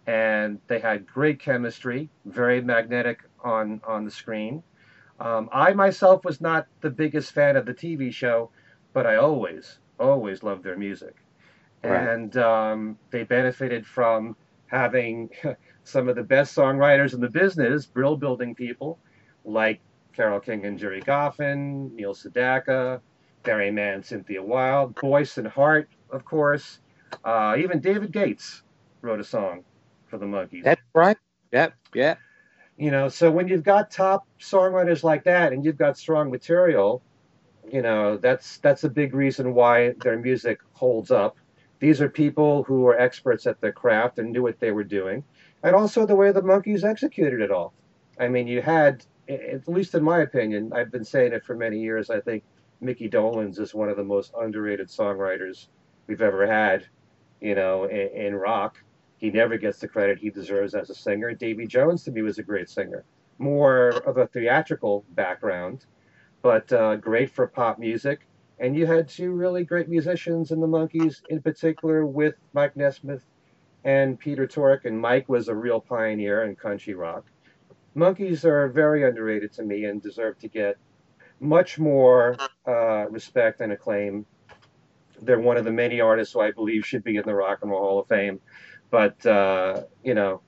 and 0.05 0.59
they 0.67 0.79
had 0.79 1.07
great 1.07 1.39
chemistry, 1.39 2.09
very 2.25 2.61
magnetic 2.61 3.19
on 3.43 3.81
on 3.87 4.05
the 4.05 4.11
screen. 4.11 4.63
Um, 5.19 5.49
I 5.53 5.73
myself 5.73 6.25
was 6.25 6.41
not 6.41 6.67
the 6.81 6.89
biggest 6.89 7.31
fan 7.31 7.55
of 7.55 7.65
the 7.65 7.73
TV 7.73 8.13
show, 8.13 8.49
but 8.93 9.07
I 9.07 9.15
always 9.15 9.79
always 9.99 10.43
loved 10.43 10.63
their 10.63 10.77
music, 10.77 11.15
right. 11.83 12.09
and 12.09 12.35
um, 12.37 12.97
they 13.11 13.23
benefited 13.23 13.85
from 13.85 14.35
having 14.67 15.29
some 15.83 16.07
of 16.09 16.15
the 16.15 16.23
best 16.23 16.55
songwriters 16.55 17.13
in 17.13 17.21
the 17.21 17.29
business, 17.29 17.85
brill 17.85 18.17
building 18.17 18.55
people 18.55 18.99
like 19.45 19.81
Carole 20.13 20.39
King 20.39 20.65
and 20.65 20.77
Gerry 20.79 21.01
Goffin, 21.01 21.91
Neil 21.93 22.13
Sedaka, 22.13 23.01
Barry 23.43 23.71
Mann, 23.71 24.03
Cynthia 24.03 24.41
Weil, 24.41 24.87
Boyce 25.01 25.37
and 25.37 25.47
Hart, 25.47 25.89
of 26.11 26.23
course. 26.23 26.79
Uh, 27.23 27.55
even 27.57 27.79
David 27.79 28.11
Gates 28.11 28.63
wrote 29.01 29.19
a 29.19 29.23
song 29.23 29.63
for 30.07 30.17
the 30.17 30.25
Monkees. 30.25 30.63
That's 30.63 30.81
right. 30.93 31.17
Yep. 31.51 31.73
Yeah. 31.93 32.15
You 32.77 32.89
know, 32.89 33.09
so 33.09 33.29
when 33.29 33.47
you've 33.47 33.63
got 33.63 33.91
top 33.91 34.25
songwriters 34.39 35.03
like 35.03 35.25
that 35.25 35.53
and 35.53 35.63
you've 35.63 35.77
got 35.77 35.97
strong 35.97 36.31
material, 36.31 37.03
you 37.71 37.81
know, 37.81 38.17
that's 38.17 38.57
that's 38.57 38.83
a 38.83 38.89
big 38.89 39.13
reason 39.13 39.53
why 39.53 39.93
their 40.01 40.17
music 40.17 40.59
holds 40.73 41.11
up. 41.11 41.37
These 41.79 42.01
are 42.01 42.09
people 42.09 42.63
who 42.63 42.87
are 42.87 42.97
experts 42.97 43.45
at 43.45 43.59
their 43.61 43.71
craft 43.71 44.17
and 44.17 44.31
knew 44.31 44.41
what 44.41 44.59
they 44.59 44.71
were 44.71 44.83
doing, 44.83 45.23
and 45.63 45.75
also 45.75 46.05
the 46.05 46.15
way 46.15 46.31
the 46.31 46.41
Monkees 46.41 46.83
executed 46.83 47.41
it 47.41 47.51
all. 47.51 47.73
I 48.19 48.27
mean, 48.27 48.47
you 48.47 48.61
had, 48.61 49.05
at 49.27 49.67
least 49.67 49.95
in 49.95 50.03
my 50.03 50.19
opinion, 50.19 50.71
I've 50.73 50.91
been 50.91 51.05
saying 51.05 51.33
it 51.33 51.45
for 51.45 51.55
many 51.55 51.79
years. 51.79 52.09
I 52.09 52.19
think 52.19 52.43
Mickey 52.81 53.09
Dolenz 53.09 53.59
is 53.59 53.73
one 53.73 53.89
of 53.89 53.97
the 53.97 54.03
most 54.03 54.33
underrated 54.39 54.89
songwriters 54.89 55.67
we've 56.07 56.21
ever 56.21 56.45
had, 56.45 56.85
you 57.41 57.55
know, 57.55 57.85
in, 57.85 58.09
in 58.09 58.35
rock. 58.35 58.77
He 59.17 59.31
never 59.31 59.57
gets 59.57 59.79
the 59.79 59.87
credit 59.87 60.19
he 60.19 60.29
deserves 60.29 60.75
as 60.75 60.89
a 60.89 60.95
singer. 60.95 61.33
Davy 61.33 61.65
Jones 61.65 62.03
to 62.03 62.11
me 62.11 62.21
was 62.21 62.39
a 62.39 62.43
great 62.43 62.69
singer, 62.69 63.05
more 63.37 63.89
of 64.05 64.17
a 64.17 64.27
theatrical 64.27 65.05
background, 65.11 65.85
but 66.41 66.71
uh, 66.73 66.97
great 66.97 67.31
for 67.31 67.47
pop 67.47 67.79
music. 67.79 68.27
And 68.59 68.75
you 68.75 68.85
had 68.85 69.07
two 69.07 69.31
really 69.31 69.63
great 69.63 69.89
musicians 69.89 70.51
in 70.51 70.59
the 70.59 70.67
Monkees, 70.67 71.21
in 71.29 71.41
particular 71.41 72.05
with 72.05 72.35
Mike 72.53 72.75
Nesmith 72.75 73.25
and 73.83 74.19
Peter 74.19 74.47
Tork. 74.47 74.85
And 74.85 74.99
Mike 74.99 75.29
was 75.29 75.47
a 75.49 75.55
real 75.55 75.81
pioneer 75.81 76.43
in 76.43 76.55
country 76.55 76.93
rock. 76.93 77.25
Monkees 77.95 78.45
are 78.45 78.69
very 78.69 79.07
underrated 79.07 79.53
to 79.53 79.63
me 79.63 79.85
and 79.85 80.01
deserve 80.01 80.39
to 80.39 80.47
get 80.47 80.77
much 81.39 81.79
more 81.79 82.37
uh, 82.67 83.07
respect 83.09 83.61
and 83.61 83.73
acclaim. 83.73 84.25
They're 85.21 85.39
one 85.39 85.57
of 85.57 85.65
the 85.65 85.71
many 85.71 86.01
artists 86.01 86.33
who 86.33 86.41
I 86.41 86.51
believe 86.51 86.85
should 86.85 87.03
be 87.03 87.17
in 87.17 87.23
the 87.25 87.35
Rock 87.35 87.59
and 87.61 87.71
Roll 87.71 87.81
Hall 87.81 87.99
of 87.99 88.07
Fame 88.07 88.39
but 88.91 89.25
uh, 89.25 89.83
you 90.03 90.13
know, 90.13 90.41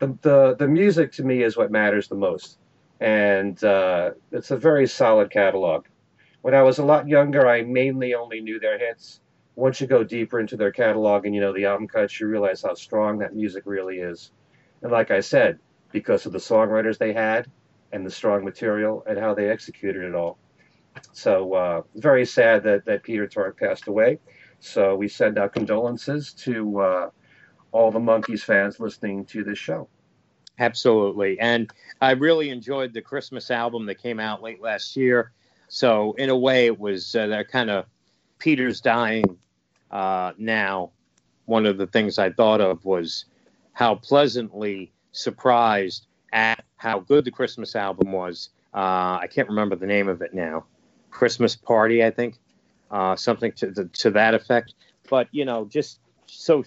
the, 0.00 0.18
the 0.22 0.56
the 0.58 0.68
music 0.68 1.12
to 1.12 1.22
me 1.22 1.44
is 1.44 1.56
what 1.56 1.70
matters 1.70 2.08
the 2.08 2.16
most, 2.16 2.58
and 3.00 3.62
uh, 3.62 4.10
it's 4.32 4.50
a 4.50 4.56
very 4.56 4.88
solid 4.88 5.30
catalog. 5.30 5.86
When 6.42 6.52
I 6.52 6.62
was 6.62 6.78
a 6.78 6.84
lot 6.84 7.06
younger, 7.08 7.46
I 7.48 7.62
mainly 7.62 8.14
only 8.14 8.40
knew 8.40 8.58
their 8.58 8.78
hits. 8.78 9.20
Once 9.54 9.80
you 9.80 9.86
go 9.86 10.02
deeper 10.02 10.40
into 10.40 10.56
their 10.56 10.72
catalog 10.72 11.26
and 11.26 11.34
you 11.34 11.40
know 11.40 11.52
the 11.52 11.66
album 11.66 11.86
cuts, 11.86 12.18
you 12.18 12.26
realize 12.26 12.62
how 12.62 12.74
strong 12.74 13.18
that 13.18 13.34
music 13.34 13.64
really 13.66 13.98
is. 13.98 14.32
And 14.82 14.90
like 14.90 15.10
I 15.10 15.20
said, 15.20 15.58
because 15.92 16.26
of 16.26 16.32
the 16.32 16.38
songwriters 16.38 16.98
they 16.98 17.12
had 17.12 17.50
and 17.92 18.04
the 18.04 18.10
strong 18.10 18.44
material 18.44 19.04
and 19.06 19.18
how 19.18 19.34
they 19.34 19.50
executed 19.50 20.02
it 20.04 20.14
all. 20.14 20.38
So 21.12 21.54
uh, 21.54 21.82
very 21.94 22.24
sad 22.24 22.64
that, 22.64 22.84
that 22.86 23.02
Peter 23.02 23.26
Tork 23.26 23.58
passed 23.58 23.86
away. 23.86 24.18
So 24.60 24.94
we 24.94 25.08
send 25.08 25.38
our 25.38 25.48
condolences 25.48 26.32
to 26.34 26.80
uh, 26.80 27.10
all 27.72 27.90
the 27.90 27.98
Monkees 27.98 28.42
fans 28.42 28.80
listening 28.80 29.24
to 29.26 29.44
this 29.44 29.58
show. 29.58 29.88
Absolutely. 30.58 31.38
And 31.40 31.70
I 32.00 32.12
really 32.12 32.50
enjoyed 32.50 32.92
the 32.92 33.02
Christmas 33.02 33.50
album 33.50 33.86
that 33.86 33.96
came 33.96 34.20
out 34.20 34.42
late 34.42 34.62
last 34.62 34.96
year. 34.96 35.32
So, 35.68 36.12
in 36.18 36.28
a 36.28 36.36
way, 36.36 36.66
it 36.66 36.78
was 36.78 37.14
uh, 37.14 37.28
that 37.28 37.48
kind 37.48 37.70
of 37.70 37.86
Peter's 38.42 38.80
dying 38.80 39.38
uh, 39.92 40.32
now. 40.36 40.90
One 41.44 41.64
of 41.64 41.78
the 41.78 41.86
things 41.86 42.18
I 42.18 42.30
thought 42.30 42.60
of 42.60 42.84
was 42.84 43.26
how 43.72 43.94
pleasantly 43.94 44.92
surprised 45.12 46.06
at 46.32 46.64
how 46.76 46.98
good 46.98 47.24
the 47.24 47.30
Christmas 47.30 47.76
album 47.76 48.10
was. 48.10 48.48
Uh, 48.74 49.20
I 49.22 49.28
can't 49.32 49.48
remember 49.48 49.76
the 49.76 49.86
name 49.86 50.08
of 50.08 50.22
it 50.22 50.34
now. 50.34 50.64
Christmas 51.12 51.54
Party, 51.54 52.04
I 52.04 52.10
think, 52.10 52.38
uh, 52.90 53.14
something 53.14 53.52
to, 53.52 53.70
to, 53.74 53.84
to 53.84 54.10
that 54.10 54.34
effect. 54.34 54.74
But 55.08 55.28
you 55.30 55.44
know, 55.44 55.66
just 55.66 56.00
so 56.26 56.64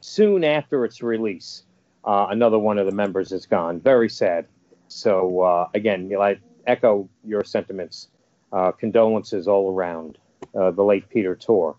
soon 0.00 0.42
after 0.42 0.86
its 0.86 1.02
release, 1.02 1.64
uh, 2.02 2.28
another 2.30 2.58
one 2.58 2.78
of 2.78 2.86
the 2.86 2.94
members 2.94 3.30
is 3.30 3.44
gone. 3.44 3.78
Very 3.78 4.08
sad. 4.08 4.46
So 4.88 5.42
uh, 5.42 5.68
again, 5.74 6.10
I 6.18 6.38
echo 6.66 7.10
your 7.24 7.44
sentiments. 7.44 8.08
Uh, 8.52 8.72
condolences 8.72 9.46
all 9.46 9.70
around 9.70 10.18
uh, 10.58 10.70
the 10.70 10.82
late 10.82 11.08
Peter 11.08 11.34
Tork. 11.36 11.78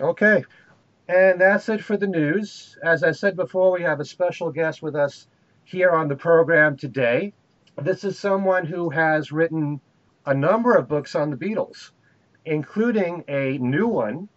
Okay, 0.00 0.44
and 1.08 1.40
that's 1.40 1.68
it 1.68 1.82
for 1.82 1.96
the 1.96 2.06
news. 2.06 2.76
As 2.82 3.02
I 3.02 3.12
said 3.12 3.36
before, 3.36 3.72
we 3.72 3.82
have 3.82 4.00
a 4.00 4.04
special 4.04 4.50
guest 4.50 4.82
with 4.82 4.94
us 4.94 5.26
here 5.64 5.90
on 5.90 6.08
the 6.08 6.16
program 6.16 6.76
today. 6.76 7.32
This 7.80 8.04
is 8.04 8.18
someone 8.18 8.64
who 8.66 8.90
has 8.90 9.32
written 9.32 9.80
a 10.24 10.34
number 10.34 10.74
of 10.74 10.88
books 10.88 11.14
on 11.14 11.30
the 11.30 11.36
Beatles, 11.36 11.92
including 12.44 13.24
a 13.28 13.58
new 13.58 13.86
one 13.86 14.28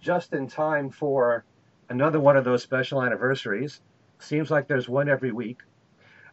just 0.00 0.32
in 0.32 0.46
time 0.46 0.90
for 0.90 1.44
another 1.88 2.20
one 2.20 2.36
of 2.36 2.44
those 2.44 2.62
special 2.62 3.02
anniversaries. 3.02 3.80
Seems 4.18 4.50
like 4.50 4.68
there's 4.68 4.88
one 4.88 5.08
every 5.08 5.32
week. 5.32 5.60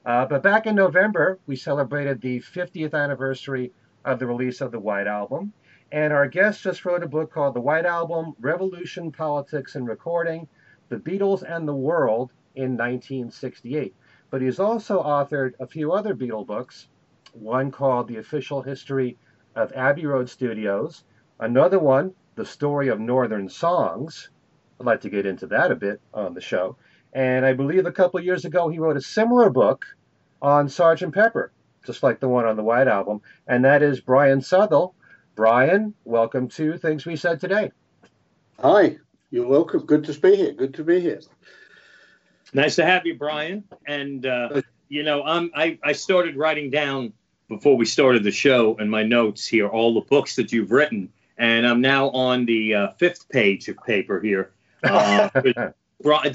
Uh, 0.06 0.26
but 0.26 0.42
back 0.42 0.66
in 0.66 0.76
November, 0.76 1.40
we 1.48 1.56
celebrated 1.56 2.22
the 2.22 2.40
50th 2.40 2.94
anniversary 2.94 3.72
of 4.06 4.20
the 4.20 4.26
release 4.26 4.62
of 4.62 4.72
the 4.72 4.80
White 4.80 5.08
Album. 5.08 5.52
And 5.92 6.12
our 6.12 6.28
guest 6.28 6.64
just 6.64 6.84
wrote 6.84 7.04
a 7.04 7.08
book 7.08 7.32
called 7.32 7.54
The 7.54 7.62
White 7.62 7.86
Album 7.86 8.36
Revolution, 8.42 9.10
Politics, 9.12 9.76
and 9.76 9.88
Recording 9.88 10.48
The 10.90 10.98
Beatles 10.98 11.44
and 11.44 11.66
the 11.66 11.76
World 11.76 12.34
in 12.56 12.72
1968. 12.72 13.96
But 14.30 14.42
he's 14.42 14.60
also 14.60 15.02
authored 15.02 15.54
a 15.62 15.68
few 15.68 15.94
other 15.94 16.14
Beatle 16.14 16.46
books, 16.46 16.90
one 17.32 17.72
called 17.72 18.10
The 18.10 18.18
Official 18.18 18.62
History 18.62 19.18
of 19.56 19.72
Abbey 19.72 20.06
Road 20.06 20.30
Studios, 20.30 21.06
another 21.40 21.80
one, 21.80 22.14
The 22.36 22.46
Story 22.46 22.90
of 22.90 23.00
Northern 23.00 23.48
Songs. 23.48 24.30
I'd 24.82 24.86
like 24.86 25.02
to 25.02 25.10
get 25.10 25.26
into 25.26 25.48
that 25.48 25.72
a 25.72 25.76
bit 25.76 26.02
on 26.14 26.34
the 26.34 26.42
show. 26.42 26.76
And 27.14 27.46
I 27.46 27.54
believe 27.54 27.86
a 27.86 27.94
couple 27.94 28.20
years 28.20 28.44
ago 28.44 28.68
he 28.68 28.80
wrote 28.80 28.98
a 28.98 29.02
similar 29.02 29.50
book 29.50 29.86
on 30.42 30.68
Sgt. 30.68 31.14
Pepper, 31.14 31.54
just 31.86 32.04
like 32.04 32.20
the 32.20 32.28
one 32.28 32.46
on 32.46 32.58
the 32.58 32.64
White 32.64 32.90
Album, 32.90 33.22
and 33.48 33.64
that 33.64 33.82
is 33.82 34.02
Brian 34.02 34.42
Southall. 34.42 34.94
Brian, 35.38 35.94
welcome 36.04 36.48
to 36.48 36.80
Things 36.80 37.06
We 37.06 37.16
Said 37.16 37.40
Today. 37.40 37.72
Hi, 38.60 38.98
you're 39.30 39.46
welcome. 39.46 39.86
Good 39.86 40.04
to 40.06 40.20
be 40.20 40.36
here. 40.36 40.52
Good 40.52 40.74
to 40.74 40.84
be 40.84 41.00
here. 41.00 41.22
Nice 42.56 42.78
to 42.78 42.84
have 42.84 43.06
you, 43.06 43.14
Brian. 43.14 43.64
And 43.86 44.26
uh, 44.26 44.64
you 44.90 45.04
know, 45.04 45.22
I'm, 45.24 45.52
I 45.56 45.78
I 45.84 45.92
started 45.92 46.38
writing 46.38 46.72
down 46.72 47.14
before 47.50 47.78
we 47.78 47.86
started 47.86 48.24
the 48.24 48.32
show 48.32 48.78
and 48.80 48.90
my 48.90 49.04
notes 49.04 49.46
here 49.46 49.68
all 49.68 49.94
the 49.94 50.02
books 50.02 50.38
that 50.38 50.52
you've 50.52 50.72
written, 50.72 51.14
and 51.38 51.68
I'm 51.68 51.82
now 51.82 52.10
on 52.10 52.48
the 52.48 52.74
uh, 52.74 52.88
fifth 52.98 53.30
page 53.30 53.68
of 53.68 53.78
paper 53.86 54.20
here. 54.20 54.52
Uh, 54.84 55.30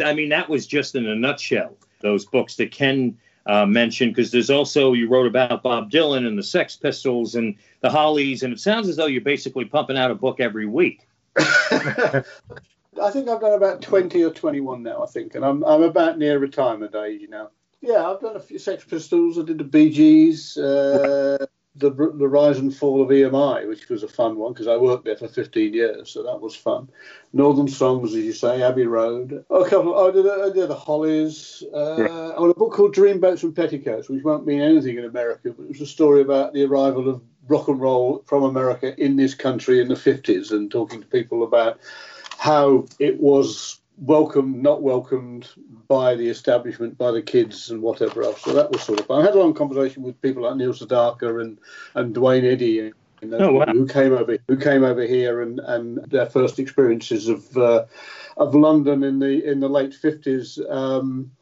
I 0.04 0.12
mean, 0.14 0.30
that 0.30 0.48
was 0.48 0.66
just 0.66 0.96
in 0.96 1.06
a 1.06 1.14
nutshell 1.14 1.76
those 2.00 2.26
books 2.26 2.56
that 2.56 2.72
Ken 2.72 3.16
uh, 3.46 3.66
mentioned 3.66 4.14
because 4.14 4.30
there's 4.30 4.50
also 4.50 4.92
you 4.92 5.08
wrote 5.08 5.26
about 5.26 5.62
Bob 5.62 5.90
Dylan 5.90 6.26
and 6.26 6.38
the 6.38 6.42
Sex 6.42 6.76
Pistols 6.76 7.34
and 7.34 7.56
the 7.80 7.90
Hollies, 7.90 8.42
and 8.42 8.52
it 8.52 8.60
sounds 8.60 8.88
as 8.88 8.96
though 8.96 9.06
you're 9.06 9.20
basically 9.20 9.64
pumping 9.64 9.98
out 9.98 10.10
a 10.10 10.14
book 10.14 10.40
every 10.40 10.66
week. 10.66 11.06
I 13.00 13.10
think 13.10 13.28
I've 13.28 13.40
done 13.40 13.54
about 13.54 13.80
20 13.80 14.22
or 14.22 14.30
21 14.30 14.82
now, 14.82 15.02
I 15.02 15.06
think, 15.06 15.34
and 15.34 15.44
I'm, 15.44 15.64
I'm 15.64 15.82
about 15.82 16.18
near 16.18 16.38
retirement 16.38 16.94
age 16.94 17.22
now. 17.28 17.50
Yeah, 17.80 18.08
I've 18.08 18.20
done 18.20 18.36
a 18.36 18.40
few 18.40 18.58
Sex 18.58 18.84
Pistols. 18.84 19.38
I 19.38 19.42
did 19.42 19.58
the 19.58 19.64
Bee 19.64 19.90
Gees, 19.90 20.56
uh, 20.56 21.46
the, 21.74 21.90
the 21.90 22.28
Rise 22.28 22.58
and 22.58 22.74
Fall 22.74 23.02
of 23.02 23.08
EMI, 23.08 23.66
which 23.66 23.88
was 23.88 24.02
a 24.02 24.08
fun 24.08 24.36
one 24.36 24.52
because 24.52 24.68
I 24.68 24.76
worked 24.76 25.04
there 25.04 25.16
for 25.16 25.28
15 25.28 25.72
years, 25.72 26.10
so 26.10 26.22
that 26.22 26.40
was 26.40 26.54
fun. 26.54 26.88
Northern 27.32 27.68
Songs, 27.68 28.14
as 28.14 28.24
you 28.24 28.32
say, 28.32 28.62
Abbey 28.62 28.86
Road. 28.86 29.44
A 29.48 29.64
couple, 29.64 29.98
I 29.98 30.10
did, 30.10 30.26
I 30.26 30.50
did 30.50 30.68
the 30.68 30.74
Hollies. 30.74 31.62
Uh, 31.74 31.96
yeah. 31.98 32.28
I 32.38 32.50
a 32.50 32.54
book 32.54 32.72
called 32.72 32.94
Dreamboats 32.94 33.42
and 33.42 33.56
Petticoats, 33.56 34.10
which 34.10 34.22
won't 34.22 34.46
mean 34.46 34.60
anything 34.60 34.98
in 34.98 35.04
America, 35.04 35.50
but 35.56 35.62
it 35.62 35.68
was 35.68 35.80
a 35.80 35.86
story 35.86 36.20
about 36.20 36.52
the 36.52 36.64
arrival 36.64 37.08
of 37.08 37.22
rock 37.48 37.68
and 37.68 37.80
roll 37.80 38.22
from 38.26 38.42
America 38.42 38.94
in 39.02 39.16
this 39.16 39.34
country 39.34 39.80
in 39.80 39.88
the 39.88 39.94
50s 39.94 40.52
and 40.52 40.70
talking 40.70 41.00
to 41.00 41.06
people 41.06 41.42
about 41.42 41.80
how 42.38 42.86
it 42.98 43.18
was 43.18 43.78
welcomed, 43.98 44.62
not 44.62 44.82
welcomed 44.82 45.48
by 45.88 46.14
the 46.14 46.28
establishment, 46.28 46.96
by 46.98 47.10
the 47.10 47.22
kids 47.22 47.70
and 47.70 47.82
whatever 47.82 48.22
else. 48.22 48.42
So 48.42 48.52
that 48.54 48.70
was 48.70 48.82
sort 48.82 49.00
of 49.00 49.06
fun. 49.06 49.22
I 49.22 49.24
had 49.24 49.34
a 49.34 49.38
long 49.38 49.54
conversation 49.54 50.02
with 50.02 50.20
people 50.22 50.44
like 50.44 50.56
Neil 50.56 50.72
Sedaka 50.72 51.40
and, 51.40 51.58
and 51.94 52.14
Duane 52.14 52.44
Eddy 52.44 52.92
oh, 53.30 53.52
wow. 53.52 53.66
who 53.66 53.86
came 53.86 54.12
over 54.12 54.36
who 54.48 54.56
came 54.56 54.84
over 54.84 55.02
here 55.02 55.42
and, 55.42 55.60
and 55.60 55.98
their 56.10 56.26
first 56.26 56.58
experiences 56.58 57.28
of 57.28 57.56
uh, 57.56 57.84
of 58.36 58.54
London 58.54 59.04
in 59.04 59.18
the 59.18 59.44
in 59.44 59.60
the 59.60 59.68
late 59.68 59.94
fifties. 59.94 60.58
Um, 60.68 61.32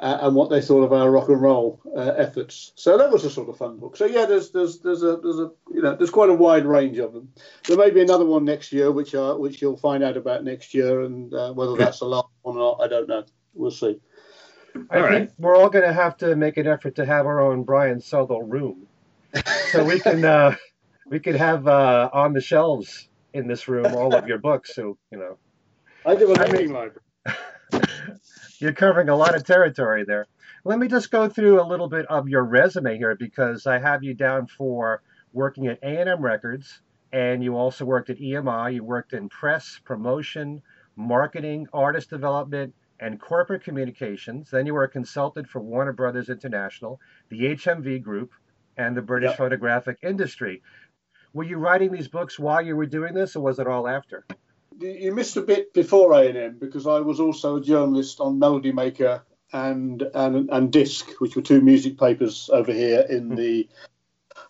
uh, 0.00 0.18
and 0.22 0.34
what 0.34 0.50
they 0.50 0.60
thought 0.60 0.82
of 0.82 0.92
our 0.92 1.10
rock 1.10 1.28
and 1.28 1.40
roll 1.40 1.80
uh, 1.96 2.12
efforts. 2.16 2.72
So 2.74 2.98
that 2.98 3.10
was 3.10 3.24
a 3.24 3.30
sort 3.30 3.48
of 3.48 3.56
fun 3.56 3.78
book. 3.78 3.96
So 3.96 4.06
yeah, 4.06 4.26
there's 4.26 4.50
there's 4.50 4.80
there's 4.80 5.02
a 5.02 5.16
there's 5.22 5.38
a 5.38 5.50
you 5.72 5.82
know 5.82 5.94
there's 5.94 6.10
quite 6.10 6.30
a 6.30 6.34
wide 6.34 6.66
range 6.66 6.98
of 6.98 7.12
them. 7.12 7.32
There 7.66 7.76
may 7.76 7.90
be 7.90 8.02
another 8.02 8.24
one 8.24 8.44
next 8.44 8.72
year, 8.72 8.90
which 8.90 9.14
uh, 9.14 9.34
which 9.34 9.62
you'll 9.62 9.76
find 9.76 10.02
out 10.02 10.16
about 10.16 10.44
next 10.44 10.74
year, 10.74 11.02
and 11.02 11.32
uh, 11.32 11.52
whether 11.52 11.76
that's 11.76 12.00
the 12.00 12.06
last 12.06 12.28
one 12.42 12.56
or 12.56 12.76
not, 12.78 12.84
I 12.84 12.88
don't 12.88 13.08
know. 13.08 13.24
We'll 13.54 13.70
see. 13.70 14.00
I 14.90 14.98
all 14.98 15.08
think 15.08 15.10
right. 15.10 15.30
we're 15.38 15.56
all 15.56 15.70
going 15.70 15.84
to 15.84 15.92
have 15.92 16.16
to 16.18 16.34
make 16.34 16.56
an 16.56 16.66
effort 16.66 16.96
to 16.96 17.06
have 17.06 17.26
our 17.26 17.40
own 17.40 17.62
Brian 17.62 18.00
Southall 18.00 18.42
room, 18.42 18.86
so 19.70 19.84
we 19.84 20.00
can 20.00 20.24
uh, 20.24 20.56
we 21.06 21.20
could 21.20 21.36
have 21.36 21.68
uh, 21.68 22.10
on 22.12 22.32
the 22.32 22.40
shelves 22.40 23.08
in 23.32 23.46
this 23.46 23.68
room 23.68 23.94
all 23.94 24.14
of 24.14 24.26
your 24.26 24.38
books. 24.38 24.74
So 24.74 24.98
you 25.12 25.18
know, 25.18 25.38
I 26.04 26.16
do 26.16 26.32
a 26.34 26.52
reading 26.52 26.72
library. 26.72 27.00
You're 28.64 28.72
covering 28.72 29.10
a 29.10 29.14
lot 29.14 29.34
of 29.34 29.44
territory 29.44 30.04
there. 30.04 30.26
Let 30.64 30.78
me 30.78 30.88
just 30.88 31.10
go 31.10 31.28
through 31.28 31.60
a 31.60 31.68
little 31.68 31.86
bit 31.86 32.06
of 32.06 32.30
your 32.30 32.42
resume 32.42 32.96
here 32.96 33.14
because 33.14 33.66
I 33.66 33.78
have 33.78 34.02
you 34.02 34.14
down 34.14 34.46
for 34.46 35.02
working 35.34 35.66
at 35.66 35.80
A&M 35.82 36.22
Records 36.22 36.80
and 37.12 37.44
you 37.44 37.58
also 37.58 37.84
worked 37.84 38.08
at 38.08 38.16
EMI. 38.16 38.72
You 38.72 38.82
worked 38.82 39.12
in 39.12 39.28
press, 39.28 39.78
promotion, 39.84 40.62
marketing, 40.96 41.66
artist 41.74 42.08
development, 42.08 42.72
and 42.98 43.20
corporate 43.20 43.62
communications. 43.62 44.48
Then 44.50 44.64
you 44.64 44.72
were 44.72 44.84
a 44.84 44.88
consultant 44.88 45.46
for 45.46 45.60
Warner 45.60 45.92
Brothers 45.92 46.30
International, 46.30 46.98
the 47.28 47.42
HMV 47.42 48.02
Group, 48.02 48.32
and 48.78 48.96
the 48.96 49.02
British 49.02 49.32
yep. 49.32 49.36
Photographic 49.36 49.98
Industry. 50.02 50.62
Were 51.34 51.44
you 51.44 51.58
writing 51.58 51.92
these 51.92 52.08
books 52.08 52.38
while 52.38 52.62
you 52.62 52.76
were 52.76 52.86
doing 52.86 53.12
this, 53.12 53.36
or 53.36 53.42
was 53.42 53.58
it 53.58 53.66
all 53.66 53.86
after? 53.86 54.24
You 54.80 55.14
missed 55.14 55.36
a 55.36 55.42
bit 55.42 55.72
before 55.72 56.12
A&M 56.12 56.58
because 56.58 56.86
I 56.86 57.00
was 57.00 57.20
also 57.20 57.56
a 57.56 57.60
journalist 57.60 58.20
on 58.20 58.38
Melody 58.38 58.72
Maker 58.72 59.22
and 59.52 60.02
and 60.14 60.50
and 60.50 60.72
Disc, 60.72 61.10
which 61.20 61.36
were 61.36 61.42
two 61.42 61.60
music 61.60 61.98
papers 61.98 62.50
over 62.52 62.72
here 62.72 63.00
in 63.08 63.28
hmm. 63.28 63.34
the 63.36 63.68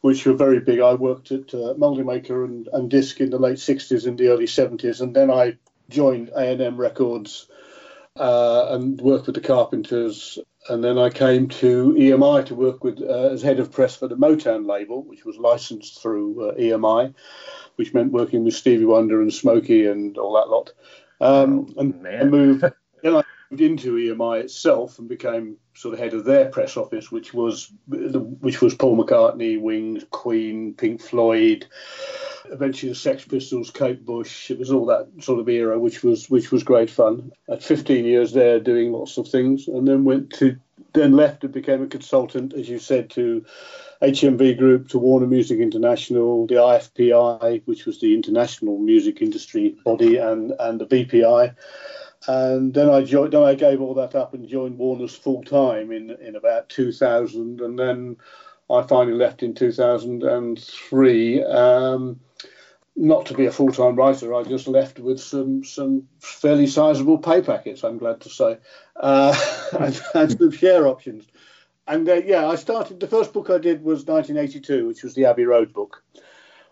which 0.00 0.26
were 0.26 0.34
very 0.34 0.60
big. 0.60 0.80
I 0.80 0.94
worked 0.94 1.30
at 1.30 1.54
uh, 1.54 1.74
Melody 1.76 2.02
Maker 2.02 2.44
and, 2.44 2.68
and 2.72 2.90
Disc 2.90 3.20
in 3.20 3.30
the 3.30 3.38
late 3.38 3.56
60s 3.56 4.06
and 4.06 4.18
the 4.18 4.28
early 4.28 4.46
70s, 4.46 5.00
and 5.00 5.14
then 5.14 5.30
I 5.30 5.56
joined 5.88 6.30
A&M 6.36 6.76
Records 6.76 7.48
uh, 8.16 8.66
and 8.70 9.00
worked 9.00 9.26
with 9.26 9.34
the 9.34 9.40
Carpenters. 9.40 10.38
And 10.68 10.82
then 10.82 10.96
I 10.98 11.10
came 11.10 11.48
to 11.48 11.92
EMI 11.92 12.46
to 12.46 12.54
work 12.54 12.84
with 12.84 13.00
uh, 13.02 13.32
as 13.32 13.42
head 13.42 13.60
of 13.60 13.70
press 13.70 13.96
for 13.96 14.08
the 14.08 14.16
Motown 14.16 14.66
label, 14.66 15.02
which 15.02 15.24
was 15.24 15.36
licensed 15.36 16.00
through 16.00 16.50
uh, 16.50 16.54
EMI 16.54 17.14
which 17.76 17.94
meant 17.94 18.12
working 18.12 18.44
with 18.44 18.54
Stevie 18.54 18.84
Wonder 18.84 19.20
and 19.20 19.32
Smokey 19.32 19.86
and 19.86 20.16
all 20.18 20.34
that 20.34 20.48
lot. 20.48 20.72
Um, 21.20 21.74
oh, 21.76 21.80
and 21.80 22.06
I 22.06 22.24
moved. 22.24 22.62
then 23.02 23.16
I 23.16 23.22
moved 23.50 23.62
into 23.62 23.96
EMI 23.96 24.40
itself 24.40 24.98
and 24.98 25.08
became 25.08 25.56
sort 25.74 25.94
of 25.94 26.00
head 26.00 26.14
of 26.14 26.24
their 26.24 26.46
press 26.46 26.76
office, 26.76 27.10
which 27.10 27.34
was 27.34 27.72
which 27.86 28.60
was 28.60 28.74
Paul 28.74 28.96
McCartney, 28.96 29.60
Wings, 29.60 30.04
Queen, 30.10 30.74
Pink 30.74 31.00
Floyd, 31.00 31.66
eventually 32.50 32.92
the 32.92 32.96
Sex 32.96 33.24
Pistols, 33.24 33.70
Kate 33.70 34.04
Bush. 34.04 34.50
It 34.50 34.58
was 34.58 34.70
all 34.70 34.86
that 34.86 35.08
sort 35.20 35.40
of 35.40 35.48
era, 35.48 35.78
which 35.78 36.02
was 36.02 36.28
which 36.28 36.50
was 36.50 36.62
great 36.62 36.90
fun. 36.90 37.32
At 37.48 37.62
15 37.62 38.04
years 38.04 38.32
there, 38.32 38.60
doing 38.60 38.92
lots 38.92 39.18
of 39.18 39.28
things, 39.28 39.68
and 39.68 39.86
then 39.86 40.04
went 40.04 40.30
to 40.34 40.56
then 40.92 41.12
left 41.12 41.44
and 41.44 41.52
became 41.52 41.82
a 41.82 41.86
consultant, 41.86 42.54
as 42.54 42.68
you 42.68 42.78
said, 42.78 43.10
to 43.10 43.44
HMV 44.02 44.58
Group, 44.58 44.88
to 44.88 44.98
Warner 44.98 45.26
Music 45.26 45.58
International, 45.58 46.46
the 46.46 46.56
IFPI, 46.56 47.62
which 47.64 47.86
was 47.86 48.00
the 48.00 48.14
international 48.14 48.78
music 48.78 49.22
industry 49.22 49.76
body, 49.84 50.16
and 50.16 50.52
and 50.58 50.80
the 50.80 50.86
BPI. 50.86 51.54
and 52.28 52.74
then 52.74 52.88
I 52.90 53.02
joined. 53.02 53.32
Then 53.32 53.42
I 53.42 53.54
gave 53.54 53.80
all 53.80 53.94
that 53.94 54.14
up 54.14 54.34
and 54.34 54.48
joined 54.48 54.78
Warner's 54.78 55.14
full 55.14 55.42
time 55.42 55.92
in 55.92 56.10
in 56.10 56.36
about 56.36 56.68
2000, 56.68 57.60
and 57.60 57.78
then 57.78 58.16
I 58.70 58.82
finally 58.82 59.16
left 59.16 59.42
in 59.42 59.54
2003. 59.54 61.44
Um, 61.44 62.20
not 62.96 63.26
to 63.26 63.34
be 63.34 63.46
a 63.46 63.52
full 63.52 63.72
time 63.72 63.96
writer, 63.96 64.34
I 64.34 64.44
just 64.44 64.68
left 64.68 64.98
with 64.98 65.20
some 65.20 65.64
some 65.64 66.08
fairly 66.20 66.66
sizable 66.66 67.18
pay 67.18 67.42
packets. 67.42 67.82
I'm 67.82 67.98
glad 67.98 68.20
to 68.22 68.30
say, 68.30 68.58
uh, 68.96 69.34
and, 70.14 70.54
share 70.54 70.86
options. 70.86 71.26
And 71.86 72.08
uh, 72.08 72.14
yeah, 72.14 72.46
I 72.46 72.56
started. 72.56 73.00
The 73.00 73.06
first 73.06 73.32
book 73.32 73.50
I 73.50 73.58
did 73.58 73.82
was 73.82 74.06
1982, 74.06 74.86
which 74.86 75.02
was 75.02 75.14
the 75.14 75.26
Abbey 75.26 75.44
Road 75.44 75.72
book. 75.72 76.02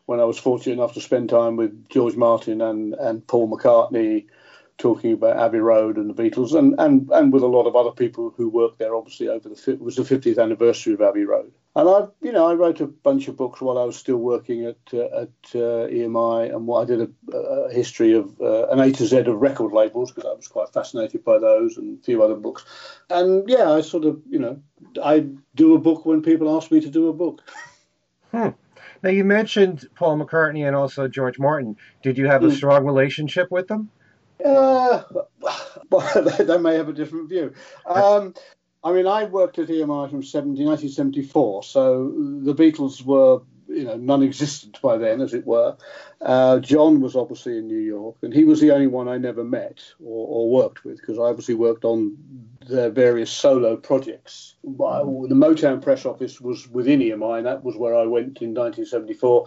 When 0.06 0.20
I 0.20 0.24
was 0.24 0.38
fortunate 0.38 0.74
enough 0.74 0.94
to 0.94 1.00
spend 1.00 1.28
time 1.28 1.56
with 1.56 1.88
George 1.88 2.16
Martin 2.16 2.60
and 2.60 2.94
and 2.94 3.26
Paul 3.26 3.50
McCartney, 3.50 4.26
talking 4.78 5.12
about 5.12 5.38
Abbey 5.38 5.58
Road 5.58 5.96
and 5.96 6.10
the 6.10 6.22
Beatles, 6.22 6.58
and, 6.58 6.74
and, 6.78 7.08
and 7.10 7.32
with 7.32 7.42
a 7.42 7.46
lot 7.46 7.66
of 7.66 7.76
other 7.76 7.92
people 7.92 8.34
who 8.36 8.48
worked 8.48 8.78
there. 8.78 8.94
Obviously, 8.94 9.28
over 9.28 9.48
the 9.48 9.70
it 9.70 9.80
was 9.80 9.96
the 9.96 10.02
50th 10.02 10.42
anniversary 10.42 10.94
of 10.94 11.00
Abbey 11.00 11.24
Road, 11.24 11.52
and 11.74 11.88
I, 11.88 12.06
you 12.20 12.32
know, 12.32 12.46
I 12.46 12.54
wrote 12.54 12.80
a 12.80 12.86
bunch 12.86 13.28
of 13.28 13.36
books 13.36 13.60
while 13.60 13.78
I 13.78 13.84
was 13.84 13.96
still 13.96 14.18
working 14.18 14.66
at 14.66 14.76
uh, 14.92 15.22
at 15.22 15.28
uh, 15.54 15.88
EMI, 15.88 16.54
and 16.54 16.66
what 16.66 16.82
I 16.82 16.84
did 16.84 17.00
a, 17.00 17.36
a 17.36 17.72
history 17.72 18.12
of 18.12 18.38
uh, 18.40 18.68
an 18.68 18.80
A 18.80 18.92
to 18.92 19.06
Z 19.06 19.18
of 19.18 19.40
record 19.40 19.72
labels 19.72 20.12
because 20.12 20.30
I 20.30 20.34
was 20.34 20.48
quite 20.48 20.72
fascinated 20.72 21.24
by 21.24 21.38
those 21.38 21.78
and 21.78 21.98
a 21.98 22.02
few 22.02 22.22
other 22.22 22.34
books, 22.34 22.64
and 23.08 23.48
yeah, 23.48 23.70
I 23.70 23.80
sort 23.80 24.04
of, 24.04 24.20
you 24.28 24.38
know, 24.38 24.60
I 25.02 25.26
do 25.54 25.74
a 25.74 25.78
book 25.78 26.04
when 26.04 26.22
people 26.22 26.54
ask 26.56 26.70
me 26.70 26.80
to 26.80 26.90
do 26.90 27.08
a 27.08 27.12
book. 27.12 27.42
Hmm. 28.32 28.48
Now 29.02 29.10
you 29.10 29.24
mentioned 29.24 29.86
Paul 29.94 30.16
McCartney 30.16 30.66
and 30.66 30.74
also 30.74 31.06
George 31.06 31.38
Martin. 31.38 31.76
Did 32.02 32.16
you 32.16 32.28
have 32.28 32.42
a 32.42 32.48
hmm. 32.48 32.54
strong 32.54 32.86
relationship 32.86 33.50
with 33.50 33.68
them? 33.68 33.90
Uh, 34.44 35.02
well, 35.90 36.24
they 36.38 36.58
may 36.58 36.74
have 36.74 36.88
a 36.88 36.92
different 36.92 37.28
view. 37.28 37.52
Um, 37.86 38.34
I 38.84 38.92
mean, 38.92 39.06
I 39.06 39.24
worked 39.24 39.58
at 39.58 39.68
EMI 39.68 40.10
from 40.10 40.22
1974, 40.22 41.62
so 41.62 42.12
the 42.42 42.54
Beatles 42.54 43.04
were, 43.04 43.40
you 43.68 43.84
know, 43.84 43.96
non-existent 43.96 44.80
by 44.82 44.98
then, 44.98 45.20
as 45.20 45.34
it 45.34 45.46
were. 45.46 45.76
Uh, 46.20 46.58
John 46.58 47.00
was 47.00 47.14
obviously 47.14 47.58
in 47.58 47.68
New 47.68 47.78
York, 47.78 48.16
and 48.22 48.34
he 48.34 48.44
was 48.44 48.60
the 48.60 48.72
only 48.72 48.88
one 48.88 49.08
I 49.08 49.18
never 49.18 49.44
met 49.44 49.82
or, 50.00 50.26
or 50.26 50.50
worked 50.50 50.84
with, 50.84 50.96
because 50.96 51.18
I 51.18 51.22
obviously 51.22 51.54
worked 51.54 51.84
on 51.84 52.16
their 52.68 52.90
various 52.90 53.30
solo 53.30 53.76
projects. 53.76 54.56
The 54.64 54.68
Motown 54.68 55.80
press 55.80 56.04
office 56.04 56.40
was 56.40 56.68
within 56.68 57.00
EMI, 57.00 57.38
and 57.38 57.46
that 57.46 57.62
was 57.62 57.76
where 57.76 57.94
I 57.94 58.06
went 58.06 58.42
in 58.42 58.54
1974 58.54 59.46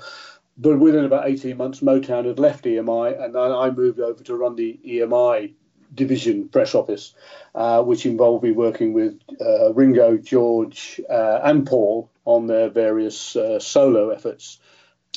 but 0.58 0.80
within 0.80 1.04
about 1.04 1.28
18 1.28 1.58
months, 1.58 1.82
Motown 1.82 2.26
had 2.26 2.40
left 2.40 2.64
EMI, 2.64 3.22
and 3.22 3.36
I 3.36 3.70
moved 3.72 4.00
over 4.00 4.24
to 4.24 4.36
run 4.38 4.56
the 4.56 4.80
EMI 4.86 5.54
division 5.94 6.50
press 6.50 6.76
office, 6.76 7.14
uh, 7.54 7.82
which 7.84 8.06
involved 8.06 8.44
me 8.44 8.52
working 8.52 8.94
with 8.94 9.20
uh, 9.40 9.74
Ringo, 9.74 10.18
George, 10.18 11.00
uh, 11.10 11.40
and 11.44 11.66
Paul 11.66 12.10
on 12.26 12.48
their 12.48 12.70
various 12.70 13.36
uh, 13.36 13.60
solo 13.60 14.10
efforts, 14.10 14.60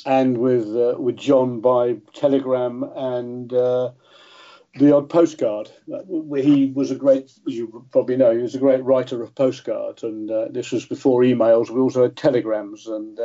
and 0.04 0.38
with 0.38 0.66
uh, 0.76 0.94
with 0.98 1.16
John 1.16 1.60
by 1.60 1.96
telegram 2.14 2.82
and 2.82 3.52
uh, 3.52 3.92
the 4.76 4.94
odd 4.94 5.08
postcard. 5.08 5.70
He 6.36 6.72
was 6.74 6.90
a 6.90 6.94
great, 6.94 7.24
as 7.46 7.54
you 7.54 7.84
probably 7.90 8.16
know, 8.16 8.30
he 8.30 8.42
was 8.42 8.54
a 8.54 8.58
great 8.60 8.84
writer 8.84 9.22
of 9.22 9.34
postcards, 9.34 10.02
and 10.02 10.28
this 10.54 10.70
was 10.70 10.86
before 10.86 11.22
emails. 11.22 11.70
We 11.70 11.80
also 11.80 12.02
had 12.02 12.16
telegrams, 12.16 12.86
and 12.86 13.18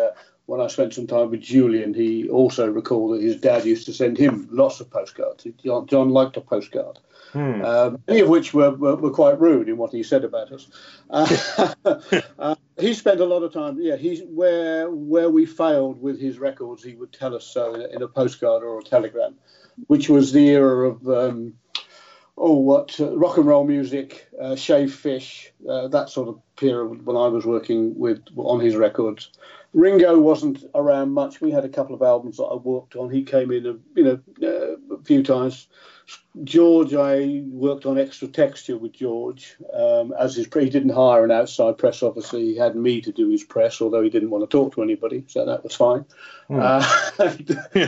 when 0.46 0.60
I 0.60 0.68
spent 0.68 0.94
some 0.94 1.08
time 1.08 1.32
with 1.32 1.42
Julian, 1.42 1.94
he 1.94 2.28
also 2.30 2.70
recalled 2.70 3.14
that 3.14 3.24
his 3.24 3.40
dad 3.40 3.66
used 3.66 3.86
to 3.86 3.94
send 3.94 4.18
him 4.18 4.50
lots 4.52 4.80
of 4.80 4.90
postcards. 4.90 5.48
John, 5.64 5.88
John 5.88 6.10
liked 6.10 6.38
a 6.38 6.42
postcard, 6.42 7.00
hmm. 7.34 7.64
um, 7.66 8.02
many 8.08 8.22
of 8.22 8.30
which 8.30 8.54
were, 8.54 8.72
were, 8.72 8.96
were, 8.96 9.12
quite 9.12 9.40
rude 9.40 9.68
in 9.68 9.78
what 9.78 9.92
he 9.92 10.04
said 10.04 10.24
about 10.24 10.52
us. 10.52 10.68
Uh, 11.10 11.74
uh, 12.40 12.56
he 12.80 12.94
spent 12.94 13.20
a 13.20 13.26
lot 13.26 13.44
of 13.44 13.52
time. 13.52 13.78
Yeah, 13.82 13.98
he's 13.98 14.22
where 14.24 14.90
where 14.90 15.30
we 15.30 15.46
failed 15.46 16.02
with 16.02 16.20
his 16.20 16.40
records, 16.40 16.84
he 16.84 16.96
would 16.96 17.12
tell 17.12 17.36
us 17.36 17.46
so 17.46 17.74
in 17.74 17.82
a, 17.82 17.88
in 17.88 18.02
a 18.02 18.08
postcard 18.08 18.64
or 18.64 18.80
a 18.80 18.84
telegram, 18.84 19.36
which 19.88 20.10
was 20.10 20.32
the 20.32 20.48
era 20.48 20.90
of. 20.90 21.08
Um, 21.08 21.56
oh, 22.38 22.54
what 22.54 23.00
uh, 23.00 23.16
rock 23.16 23.38
and 23.38 23.46
roll 23.46 23.64
music, 23.64 24.28
uh, 24.42 24.56
Shaved 24.56 24.94
Fish, 24.94 25.52
uh, 25.70 25.88
that 25.90 26.10
sort 26.10 26.30
of 26.30 26.40
period 26.56 27.06
when 27.06 27.16
I 27.16 27.28
was 27.28 27.46
working 27.46 27.98
with 27.98 28.22
on 28.36 28.60
his 28.60 28.76
records. 28.76 29.30
Ringo 29.74 30.20
wasn't 30.20 30.64
around 30.76 31.12
much. 31.12 31.42
We 31.42 31.52
had 31.52 31.66
a 31.66 31.70
couple 31.70 31.96
of 31.96 32.02
albums 32.02 32.38
that 32.38 32.44
I 32.44 32.56
worked 32.56 32.96
on. 32.96 33.10
He 33.10 33.24
came 33.24 33.52
in, 33.52 33.66
a, 33.66 33.76
you 33.96 34.04
know, 34.04 34.20
uh, 34.42 34.96
a 34.96 35.04
few 35.04 35.24
times. 35.24 35.68
George, 36.44 36.94
I 36.94 37.44
worked 37.46 37.86
on 37.86 38.00
extra 38.00 38.28
texture 38.28 38.78
with 38.78 38.94
George. 38.94 39.56
Um, 39.72 40.14
as 40.18 40.36
his, 40.36 40.48
he 40.52 40.70
didn't 40.70 40.96
hire 40.96 41.24
an 41.24 41.32
outside 41.32 41.78
press 41.78 42.02
officer. 42.02 42.38
He 42.38 42.58
had 42.58 42.76
me 42.76 43.02
to 43.02 43.12
do 43.12 43.30
his 43.30 43.44
press, 43.44 43.82
although 43.82 44.02
he 44.02 44.10
didn't 44.10 44.32
want 44.32 44.44
to 44.44 44.58
talk 44.58 44.74
to 44.76 44.84
anybody, 44.84 45.26
so 45.28 45.46
that 45.46 45.64
was 45.64 45.76
fine. 45.76 46.06
Hmm. 46.48 46.60
Uh, 46.60 47.88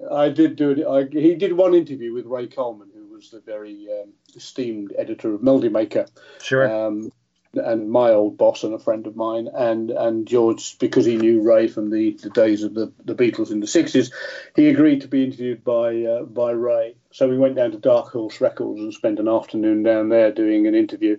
I 0.10 0.28
did 0.28 0.56
do 0.56 0.70
it. 0.70 0.86
I, 0.86 1.04
he 1.10 1.34
did 1.34 1.52
one 1.52 1.74
interview 1.74 2.12
with 2.12 2.26
Ray 2.26 2.46
Coleman, 2.46 2.90
who 2.94 3.06
was 3.06 3.30
the 3.30 3.40
very 3.40 3.86
um, 3.90 4.12
esteemed 4.34 4.92
editor 4.98 5.34
of 5.34 5.42
Melody 5.42 5.68
Maker. 5.68 6.06
Sure. 6.42 6.86
Um, 6.86 7.12
and 7.56 7.90
my 7.90 8.10
old 8.10 8.36
boss 8.36 8.64
and 8.64 8.74
a 8.74 8.78
friend 8.78 9.06
of 9.06 9.16
mine, 9.16 9.48
and 9.52 9.90
and 9.90 10.26
George, 10.26 10.78
because 10.78 11.04
he 11.04 11.16
knew 11.16 11.42
Ray 11.42 11.68
from 11.68 11.90
the, 11.90 12.12
the 12.22 12.30
days 12.30 12.62
of 12.62 12.74
the, 12.74 12.92
the 13.04 13.14
Beatles 13.14 13.50
in 13.50 13.60
the 13.60 13.66
sixties, 13.66 14.12
he 14.54 14.68
agreed 14.68 15.02
to 15.02 15.08
be 15.08 15.24
interviewed 15.24 15.64
by 15.64 16.02
uh, 16.02 16.22
by 16.24 16.50
Ray. 16.52 16.96
So 17.10 17.28
we 17.28 17.38
went 17.38 17.56
down 17.56 17.72
to 17.72 17.78
Dark 17.78 18.12
Horse 18.12 18.40
Records 18.40 18.80
and 18.80 18.92
spent 18.92 19.18
an 19.18 19.28
afternoon 19.28 19.82
down 19.82 20.08
there 20.08 20.32
doing 20.32 20.66
an 20.66 20.74
interview. 20.74 21.18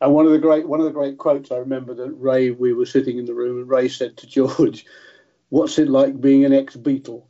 And 0.00 0.12
one 0.12 0.26
of 0.26 0.32
the 0.32 0.38
great 0.38 0.68
one 0.68 0.80
of 0.80 0.86
the 0.86 0.92
great 0.92 1.18
quotes 1.18 1.50
I 1.50 1.56
remember 1.56 1.94
that 1.94 2.10
Ray 2.10 2.50
we 2.50 2.72
were 2.72 2.86
sitting 2.86 3.18
in 3.18 3.24
the 3.24 3.34
room 3.34 3.58
and 3.58 3.68
Ray 3.68 3.88
said 3.88 4.16
to 4.18 4.26
George, 4.26 4.84
"What's 5.48 5.78
it 5.78 5.88
like 5.88 6.20
being 6.20 6.44
an 6.44 6.52
ex 6.52 6.76
Beatle?" 6.76 7.24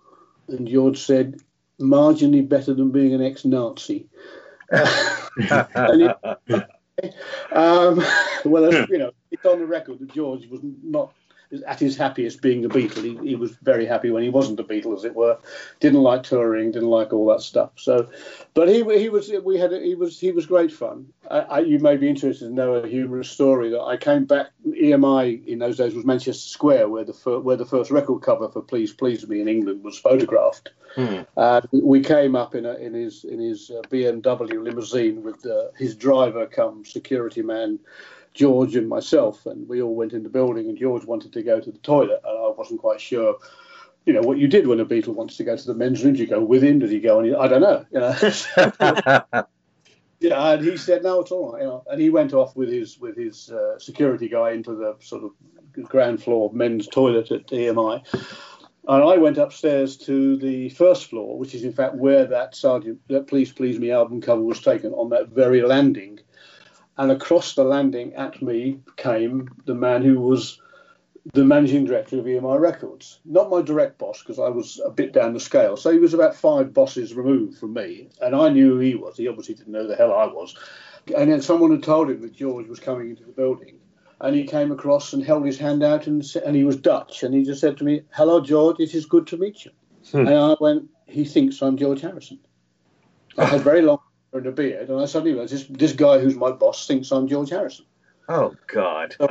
And 0.49 0.69
George 0.69 0.99
said, 0.99 1.41
"Marginally 1.81 2.49
better 2.49 2.75
than 2.75 2.91
being 2.91 3.15
an 3.15 3.23
ex 3.23 3.45
Nazi." 3.45 4.09
um, 7.53 8.05
well, 8.45 8.73
you 8.89 8.99
know, 8.99 9.13
it's 9.31 9.45
on 9.45 9.59
the 9.59 9.67
record 9.67 9.99
that 10.01 10.13
George 10.13 10.47
was 10.47 10.61
not 10.83 11.13
at 11.63 11.81
his 11.81 11.97
happiest 11.97 12.43
being 12.43 12.63
the 12.63 12.69
Beatle. 12.69 13.03
He, 13.03 13.29
he 13.29 13.35
was 13.35 13.53
very 13.63 13.87
happy 13.87 14.11
when 14.11 14.23
he 14.23 14.31
wasn't 14.31 14.61
a 14.61 14.65
Beatle, 14.65 14.97
as 14.97 15.05
it 15.05 15.15
were. 15.15 15.39
Didn't 15.81 16.03
like 16.03 16.23
touring, 16.23 16.73
didn't 16.73 16.89
like 16.89 17.13
all 17.13 17.27
that 17.29 17.41
stuff. 17.41 17.71
So, 17.77 18.09
but 18.55 18.69
he 18.69 18.83
he 18.99 19.09
was 19.09 19.33
we 19.45 19.59
had 19.59 19.73
he 19.73 19.95
was 19.95 20.19
he 20.19 20.33
was 20.33 20.47
great 20.47 20.73
fun. 20.73 21.07
I, 21.31 21.39
I, 21.39 21.59
you 21.61 21.79
may 21.79 21.97
be 21.97 22.09
interested 22.09 22.47
to 22.47 22.53
know 22.53 22.75
a 22.75 22.87
humorous 22.87 23.31
story 23.31 23.71
that 23.71 23.83
I 23.83 23.97
came 23.97 24.25
back. 24.25 24.49
EMI 24.67 25.47
in 25.47 25.59
those 25.59 25.77
days 25.77 25.95
was 25.95 26.05
Manchester 26.05 26.49
Square, 26.49 26.89
where 26.89 27.05
the 27.05 27.13
fir- 27.13 27.41
where 27.41 27.57
the 27.57 27.67
first 27.67 27.91
record 27.91 28.23
cover 28.23 28.49
for 28.49 28.63
Please 28.63 28.93
Please 28.93 29.27
Me 29.27 29.41
in 29.41 29.49
England 29.49 29.85
was 29.85 29.99
photographed. 29.99 30.71
Hmm. 30.95 31.23
Uh, 31.37 31.61
we 31.73 32.01
came 32.01 32.37
up 32.37 32.55
in 32.55 32.67
a, 32.67 32.75
in 32.75 32.95
his 32.95 33.25
in 33.25 33.41
his 33.41 33.71
uh, 33.71 33.83
BMW 33.89 34.63
limousine 34.63 35.23
with 35.23 35.45
uh, 35.47 35.69
his 35.77 35.97
driver, 35.97 36.47
come 36.47 36.85
security 36.85 37.43
man 37.43 37.79
George 38.35 38.75
and 38.75 38.89
myself, 38.89 39.47
and 39.47 39.69
we 39.69 39.81
all 39.81 39.95
went 39.95 40.13
in 40.13 40.25
the 40.25 40.29
building. 40.29 40.69
And 40.69 40.77
George 40.77 41.05
wanted 41.05 41.33
to 41.33 41.43
go 41.43 41.61
to 41.61 41.71
the 41.71 41.79
toilet, 41.79 42.21
and 42.25 42.39
I 42.39 42.49
wasn't 42.49 42.81
quite 42.81 43.01
sure, 43.01 43.37
you 44.05 44.13
know, 44.13 44.23
what 44.23 44.39
you 44.39 44.49
did 44.49 44.67
when 44.67 44.81
a 44.81 44.85
Beatle 44.85 45.15
wants 45.15 45.37
to 45.37 45.45
go 45.45 45.57
to 45.57 45.67
the 45.67 45.75
men's 45.75 46.05
room. 46.05 46.15
Do 46.15 46.21
you 46.21 46.27
go 46.27 46.45
with 46.45 46.63
him? 46.63 46.81
Does 46.81 46.91
he 46.91 47.01
go? 47.01 47.21
And 47.21 47.37
I 47.37 47.49
don't 47.49 47.63
know. 47.63 47.87
You 47.93 48.01
know. 48.01 48.15
yeah, 50.21 50.53
and 50.53 50.65
he 50.65 50.77
said, 50.77 51.05
"No, 51.05 51.21
it's 51.21 51.31
all 51.31 51.53
right." 51.53 51.63
You 51.63 51.69
know, 51.69 51.85
and 51.89 52.01
he 52.01 52.11
went 52.11 52.35
off 52.35 52.57
with 52.57 52.69
his 52.69 52.99
with 52.99 53.17
his 53.17 53.51
uh, 53.51 53.79
security 53.79 54.29
guy 54.29 54.51
into 54.51 54.75
the 54.75 54.97
sort 55.01 55.23
of 55.23 55.31
ground 55.89 56.23
floor 56.23 56.51
men's 56.53 56.89
toilet 56.89 57.31
at 57.31 57.47
EMI. 57.47 58.05
And 58.87 59.03
I 59.03 59.17
went 59.17 59.39
upstairs 59.39 59.97
to 59.99 60.37
the 60.37 60.69
first 60.71 61.09
floor, 61.09 61.39
which 61.39 61.55
is 61.55 61.65
in 61.65 61.73
fact 61.73 61.95
where 61.95 62.27
that 62.27 62.55
Sergeant, 62.55 63.01
that 63.09 63.29
Please 63.29 63.51
Please 63.51 63.79
Me 63.79 63.91
album 63.91 64.21
cover 64.21 64.43
was 64.43 64.61
taken 64.61 64.93
on 64.93 65.09
that 65.11 65.29
very 65.29 65.63
landing 65.63 66.21
and 66.97 67.11
across 67.11 67.55
the 67.55 67.65
landing 67.65 68.15
at 68.15 68.41
me 68.41 68.81
came 68.97 69.49
the 69.65 69.75
man 69.75 70.03
who 70.03 70.21
was 70.21 70.61
the 71.33 71.45
managing 71.45 71.85
director 71.85 72.19
of 72.19 72.27
EMI 72.27 72.61
Records. 72.61 73.21
Not 73.25 73.51
my 73.51 73.63
direct 73.63 73.99
boss, 73.99 74.21
because 74.21 74.39
I 74.39 74.49
was 74.49 74.81
a 74.85 74.91
bit 74.91 75.13
down 75.13 75.33
the 75.33 75.41
scale. 75.41 75.77
So 75.77 75.91
he 75.91 75.99
was 75.99 76.13
about 76.13 76.37
five 76.37 76.75
bosses 76.75 77.15
removed 77.15 77.59
from 77.59 77.73
me, 77.73 78.11
and 78.21 78.37
I 78.37 78.51
knew 78.51 78.75
who 78.75 78.79
he 78.81 78.95
was. 78.95 79.17
He 79.17 79.27
obviously 79.27 79.55
didn't 79.55 79.73
know 79.73 79.87
the 79.87 79.97
hell 79.97 80.13
I 80.13 80.27
was. 80.27 80.55
And 81.17 81.31
then 81.31 81.41
someone 81.41 81.71
had 81.71 81.83
told 81.83 82.11
him 82.11 82.21
that 82.23 82.35
George 82.35 82.69
was 82.69 82.81
coming 82.81 83.11
into 83.11 83.25
the 83.25 83.33
building. 83.33 83.79
And 84.21 84.35
he 84.35 84.45
came 84.45 84.71
across 84.71 85.13
and 85.13 85.25
held 85.25 85.45
his 85.45 85.59
hand 85.59 85.83
out, 85.83 86.07
and, 86.07 86.25
and 86.45 86.55
he 86.55 86.65
was 86.65 86.77
Dutch. 86.77 87.23
And 87.23 87.35
he 87.35 87.43
just 87.43 87.61
said 87.61 87.79
to 87.79 87.85
me, 87.85 88.03
Hello, 88.11 88.41
George, 88.41 88.79
it 88.79 88.95
is 88.95 89.07
good 89.07 89.27
to 89.29 89.37
meet 89.37 89.65
you. 89.65 89.71
Hmm. 90.11 90.19
And 90.19 90.31
I 90.31 90.57
went, 90.61 90.89
He 91.07 91.25
thinks 91.25 91.61
I'm 91.63 91.77
George 91.77 92.03
Harrison. 92.03 92.39
I 93.37 93.47
had 93.47 93.63
very 93.63 93.83
long 93.83 93.99
and 94.35 94.47
a 94.47 94.53
beard, 94.53 94.91
and 94.91 95.01
I 95.01 95.07
suddenly 95.07 95.33
realised 95.33 95.53
this, 95.53 95.67
this 95.69 95.93
guy 95.93 96.19
who's 96.19 96.35
my 96.35 96.51
boss 96.51 96.87
thinks 96.87 97.11
I'm 97.11 97.29
George 97.29 97.51
Harrison. 97.51 97.87
Oh 98.29 98.55
God! 98.67 99.15
So, 99.19 99.29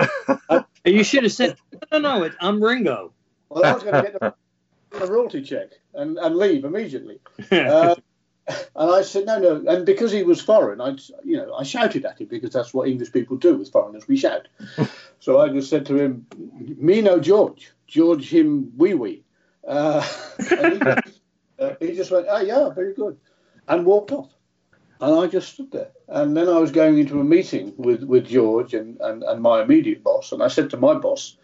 uh, 0.49 0.63
you 0.85 1.03
should 1.03 1.23
have 1.23 1.31
said, 1.33 1.57
"No, 1.91 1.99
no, 1.99 2.19
no 2.19 2.29
I'm 2.39 2.63
Ringo." 2.63 3.13
Well, 3.49 3.65
I 3.65 3.73
was 3.73 3.83
going 3.83 4.05
to 4.05 4.11
get 4.11 5.01
a 5.01 5.07
royalty 5.07 5.41
check 5.43 5.69
and, 5.93 6.17
and 6.17 6.35
leave 6.35 6.65
immediately. 6.65 7.19
Uh, 7.51 7.95
And 8.75 8.91
I 8.91 9.03
said, 9.03 9.25
no, 9.25 9.39
no. 9.39 9.63
And 9.67 9.85
because 9.85 10.11
he 10.11 10.23
was 10.23 10.41
foreign, 10.41 10.81
I, 10.81 10.97
you 11.23 11.37
know, 11.37 11.53
I 11.53 11.63
shouted 11.63 12.05
at 12.05 12.19
him 12.19 12.27
because 12.27 12.51
that's 12.51 12.73
what 12.73 12.87
English 12.87 13.11
people 13.11 13.37
do 13.37 13.55
with 13.55 13.71
foreigners. 13.71 14.07
We 14.07 14.17
shout. 14.17 14.47
so 15.19 15.39
I 15.39 15.49
just 15.49 15.69
said 15.69 15.85
to 15.85 15.97
him, 15.97 16.25
me 16.59 17.01
no 17.01 17.19
George. 17.19 17.71
George 17.87 18.29
him 18.29 18.73
wee 18.75 18.95
wee. 18.95 19.23
Uh, 19.65 20.05
and 20.51 20.83
he, 20.83 20.89
uh, 21.59 21.75
he 21.79 21.95
just 21.95 22.11
went, 22.11 22.27
oh, 22.29 22.41
yeah, 22.41 22.69
very 22.69 22.93
good. 22.93 23.17
And 23.67 23.85
walked 23.85 24.11
off. 24.11 24.33
And 25.03 25.19
I 25.19 25.27
just 25.27 25.55
stood 25.55 25.69
there. 25.69 25.91
And 26.07 26.35
then 26.37 26.47
I 26.47 26.59
was 26.59 26.71
going 26.71 26.97
into 26.97 27.19
a 27.19 27.25
meeting 27.25 27.73
with, 27.75 28.03
with 28.03 28.25
George 28.25 28.73
and, 28.73 29.01
and, 29.01 29.21
and 29.21 29.41
my 29.41 29.61
immediate 29.61 30.01
boss. 30.01 30.31
And 30.31 30.41
I 30.41 30.47
said 30.47 30.69
to 30.69 30.77
my 30.77 30.93
boss, 30.93 31.35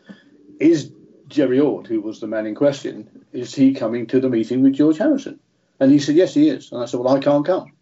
is 0.62 0.94
Gerry 1.28 1.60
Oord, 1.60 1.86
who 1.86 2.00
was 2.00 2.22
the 2.22 2.28
man 2.28 2.46
in 2.46 2.56
question, 2.56 3.26
is 3.34 3.54
he 3.54 3.74
coming 3.74 4.08
to 4.08 4.22
the 4.22 4.30
meeting 4.30 4.64
with 4.64 4.76
George 4.76 4.98
Harrison? 4.98 5.42
And 5.78 5.92
he 5.92 6.00
said, 6.00 6.16
yes, 6.16 6.34
he 6.34 6.48
is. 6.48 6.72
And 6.72 6.82
I 6.82 6.86
said, 6.86 7.02
well, 7.02 7.14
I 7.14 7.20
can't 7.20 7.46
come. 7.46 7.74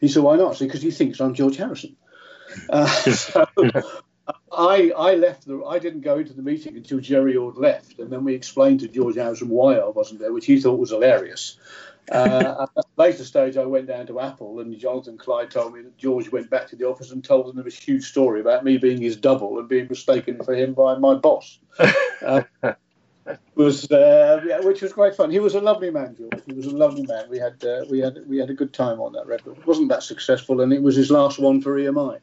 He 0.00 0.08
said, 0.08 0.24
why 0.24 0.34
not? 0.34 0.50
I 0.50 0.54
said, 0.54 0.66
because 0.66 0.82
he 0.82 0.90
thinks 0.90 1.20
I'm 1.20 1.34
George 1.34 1.58
Harrison. 1.58 1.94
Uh, 2.68 2.86
so 3.12 3.46
I, 4.50 4.90
I 4.96 5.14
left. 5.14 5.46
The, 5.46 5.62
I 5.64 5.78
didn't 5.78 6.00
go 6.00 6.18
into 6.18 6.32
the 6.32 6.42
meeting 6.42 6.76
until 6.76 6.98
Gerry 6.98 7.36
Oord 7.36 7.56
left, 7.56 8.00
and 8.00 8.10
then 8.10 8.24
we 8.24 8.34
explained 8.34 8.80
to 8.80 8.88
George 8.88 9.14
Harrison 9.14 9.48
why 9.48 9.76
I 9.76 9.88
wasn't 9.88 10.18
there, 10.18 10.32
which 10.32 10.46
he 10.46 10.60
thought 10.60 10.80
was 10.80 10.90
hilarious. 10.90 11.56
Uh, 12.10 12.66
at 12.76 12.84
a 12.84 12.88
later 12.96 13.24
stage, 13.24 13.56
I 13.56 13.64
went 13.64 13.86
down 13.86 14.06
to 14.08 14.20
Apple, 14.20 14.60
and 14.60 14.76
Jonathan 14.78 15.16
Clyde 15.16 15.50
told 15.50 15.74
me 15.74 15.82
that 15.82 15.96
George 15.96 16.30
went 16.30 16.50
back 16.50 16.68
to 16.68 16.76
the 16.76 16.86
office 16.86 17.10
and 17.10 17.24
told 17.24 17.54
them 17.54 17.66
a 17.66 17.70
huge 17.70 18.04
story 18.04 18.40
about 18.40 18.64
me 18.64 18.76
being 18.76 19.00
his 19.00 19.16
double 19.16 19.58
and 19.58 19.68
being 19.68 19.88
mistaken 19.88 20.42
for 20.42 20.54
him 20.54 20.74
by 20.74 20.96
my 20.96 21.14
boss. 21.14 21.58
Uh, 22.22 22.42
was 23.54 23.90
uh, 23.90 24.42
yeah, 24.46 24.60
which 24.60 24.82
was 24.82 24.92
quite 24.92 25.14
fun. 25.14 25.30
He 25.30 25.38
was 25.38 25.54
a 25.54 25.60
lovely 25.60 25.90
man, 25.90 26.14
George. 26.16 26.42
He 26.46 26.52
was 26.52 26.66
a 26.66 26.76
lovely 26.76 27.06
man. 27.06 27.26
We 27.30 27.38
had 27.38 27.64
uh, 27.64 27.84
we 27.90 28.00
had 28.00 28.18
we 28.26 28.38
had 28.38 28.50
a 28.50 28.54
good 28.54 28.72
time 28.72 29.00
on 29.00 29.12
that 29.12 29.26
record. 29.26 29.56
It 29.58 29.66
wasn't 29.66 29.88
that 29.88 30.02
successful, 30.02 30.60
and 30.60 30.72
it 30.72 30.82
was 30.82 30.96
his 30.96 31.10
last 31.10 31.38
one 31.38 31.60
for 31.60 31.78
EMI. 31.78 32.18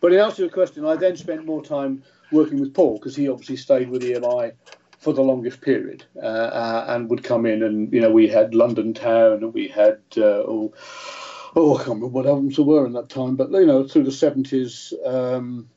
But 0.00 0.12
in 0.12 0.18
answer 0.18 0.36
to 0.36 0.42
your 0.42 0.50
question, 0.50 0.84
I 0.84 0.96
then 0.96 1.16
spent 1.16 1.46
more 1.46 1.62
time 1.64 2.02
working 2.32 2.58
with 2.58 2.74
Paul 2.74 2.98
because 2.98 3.14
he 3.14 3.28
obviously 3.28 3.56
stayed 3.56 3.88
with 3.88 4.02
EMI 4.02 4.52
for 5.02 5.12
the 5.12 5.22
longest 5.22 5.60
period 5.60 6.04
uh, 6.22 6.26
uh, 6.26 6.84
and 6.90 7.10
would 7.10 7.24
come 7.24 7.44
in 7.44 7.64
and 7.64 7.92
you 7.92 8.00
know 8.00 8.10
we 8.10 8.28
had 8.28 8.54
London 8.54 8.94
Town 8.94 9.42
and 9.42 9.52
we 9.52 9.66
had 9.66 9.98
uh, 10.16 10.46
oh, 10.46 10.72
oh 11.56 11.74
I 11.74 11.78
can't 11.78 11.88
remember 11.88 12.06
what 12.06 12.26
albums 12.26 12.54
there 12.54 12.64
were 12.64 12.86
in 12.86 12.92
that 12.92 13.08
time, 13.08 13.34
but 13.34 13.50
you 13.50 13.66
know 13.66 13.86
through 13.86 14.04
the 14.04 14.12
seventies. 14.12 14.94
Um, 15.04 15.68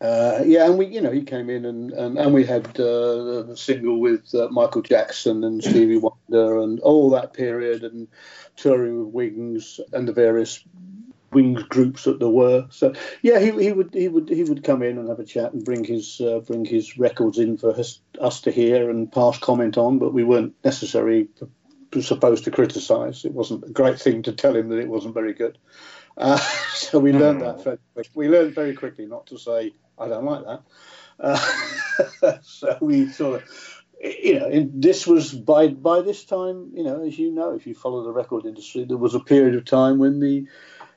uh, 0.00 0.42
yeah, 0.46 0.64
and 0.64 0.78
we, 0.78 0.86
you 0.86 1.00
know, 1.00 1.10
he 1.10 1.22
came 1.22 1.50
in 1.50 1.66
and 1.66 1.92
and, 1.92 2.16
and 2.16 2.32
we 2.32 2.44
had 2.44 2.66
uh, 2.80 3.42
the 3.42 3.56
single 3.56 3.98
with 3.98 4.34
uh, 4.34 4.48
Michael 4.50 4.82
Jackson 4.82 5.44
and 5.44 5.62
Stevie 5.62 5.98
Wonder 5.98 6.60
and 6.60 6.80
all 6.80 7.10
that 7.10 7.34
period 7.34 7.82
and 7.82 8.08
touring 8.56 8.98
with 8.98 9.12
Wings 9.12 9.80
and 9.92 10.08
the 10.08 10.12
various 10.12 10.64
Wings 11.32 11.62
groups 11.64 12.04
that 12.04 12.18
there 12.18 12.28
were. 12.28 12.66
So 12.70 12.94
yeah, 13.22 13.38
he, 13.38 13.50
he 13.50 13.72
would 13.72 13.94
he 13.94 14.08
would 14.08 14.28
he 14.28 14.44
would 14.44 14.64
come 14.64 14.82
in 14.82 14.98
and 14.98 15.08
have 15.08 15.20
a 15.20 15.24
chat 15.24 15.52
and 15.52 15.64
bring 15.64 15.84
his 15.84 16.20
uh, 16.20 16.40
bring 16.40 16.64
his 16.64 16.98
records 16.98 17.38
in 17.38 17.56
for 17.56 17.70
us, 17.78 18.00
us 18.20 18.40
to 18.42 18.50
hear 18.50 18.90
and 18.90 19.10
pass 19.10 19.38
comment 19.38 19.78
on, 19.78 19.98
but 19.98 20.12
we 20.12 20.24
weren't 20.24 20.54
necessarily 20.64 21.28
supposed 22.00 22.44
to 22.44 22.50
criticise. 22.50 23.24
It 23.24 23.32
wasn't 23.32 23.64
a 23.64 23.70
great 23.70 24.00
thing 24.00 24.22
to 24.22 24.32
tell 24.32 24.54
him 24.54 24.68
that 24.68 24.78
it 24.78 24.88
wasn't 24.88 25.14
very 25.14 25.32
good. 25.32 25.58
Uh, 26.16 26.36
so 26.74 26.98
we 26.98 27.12
learned 27.12 27.42
that 27.42 27.62
very 27.62 27.78
quickly. 27.94 28.12
We 28.14 28.28
learned 28.28 28.54
very 28.54 28.74
quickly 28.74 29.06
not 29.06 29.26
to 29.28 29.38
say 29.38 29.72
I 29.98 30.08
don't 30.08 30.24
like 30.24 30.44
that. 30.44 30.62
Uh, 31.18 32.38
so 32.42 32.78
we 32.80 33.10
sort 33.10 33.42
of, 33.42 33.82
you 34.02 34.40
know, 34.40 34.70
this 34.72 35.06
was 35.06 35.32
by 35.32 35.68
by 35.68 36.00
this 36.00 36.24
time, 36.24 36.70
you 36.74 36.82
know, 36.82 37.04
as 37.04 37.18
you 37.18 37.30
know, 37.30 37.54
if 37.54 37.66
you 37.66 37.74
follow 37.74 38.02
the 38.02 38.12
record 38.12 38.46
industry, 38.46 38.84
there 38.84 38.96
was 38.96 39.14
a 39.14 39.20
period 39.20 39.54
of 39.54 39.64
time 39.64 39.98
when 39.98 40.20
the, 40.20 40.46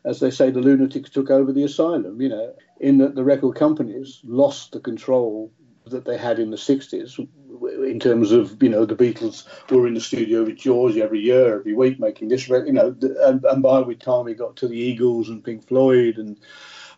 as 0.05 0.19
they 0.19 0.31
say, 0.31 0.51
the 0.51 0.59
lunatics 0.59 1.09
took 1.09 1.29
over 1.29 1.51
the 1.51 1.63
asylum. 1.63 2.21
You 2.21 2.29
know, 2.29 2.53
in 2.79 2.97
that 2.99 3.15
the 3.15 3.23
record 3.23 3.55
companies 3.55 4.19
lost 4.23 4.71
the 4.71 4.79
control 4.79 5.51
that 5.87 6.05
they 6.05 6.17
had 6.17 6.39
in 6.39 6.49
the 6.49 6.57
60s 6.57 7.19
in 7.85 7.99
terms 7.99 8.31
of 8.31 8.61
you 8.63 8.69
know 8.69 8.85
the 8.85 8.95
Beatles 8.95 9.45
were 9.69 9.85
in 9.85 9.93
the 9.93 10.01
studio 10.01 10.43
with 10.43 10.55
George 10.55 10.95
every 10.95 11.19
year 11.19 11.59
every 11.59 11.73
week 11.73 11.99
making 11.99 12.29
this 12.29 12.47
you 12.47 12.71
know 12.71 12.95
and, 13.01 13.43
and 13.43 13.61
by 13.61 13.83
the 13.83 13.95
time 13.95 14.23
we 14.23 14.33
got 14.33 14.55
to 14.57 14.67
the 14.69 14.77
Eagles 14.77 15.27
and 15.27 15.43
Pink 15.43 15.67
Floyd 15.67 16.17
and 16.17 16.39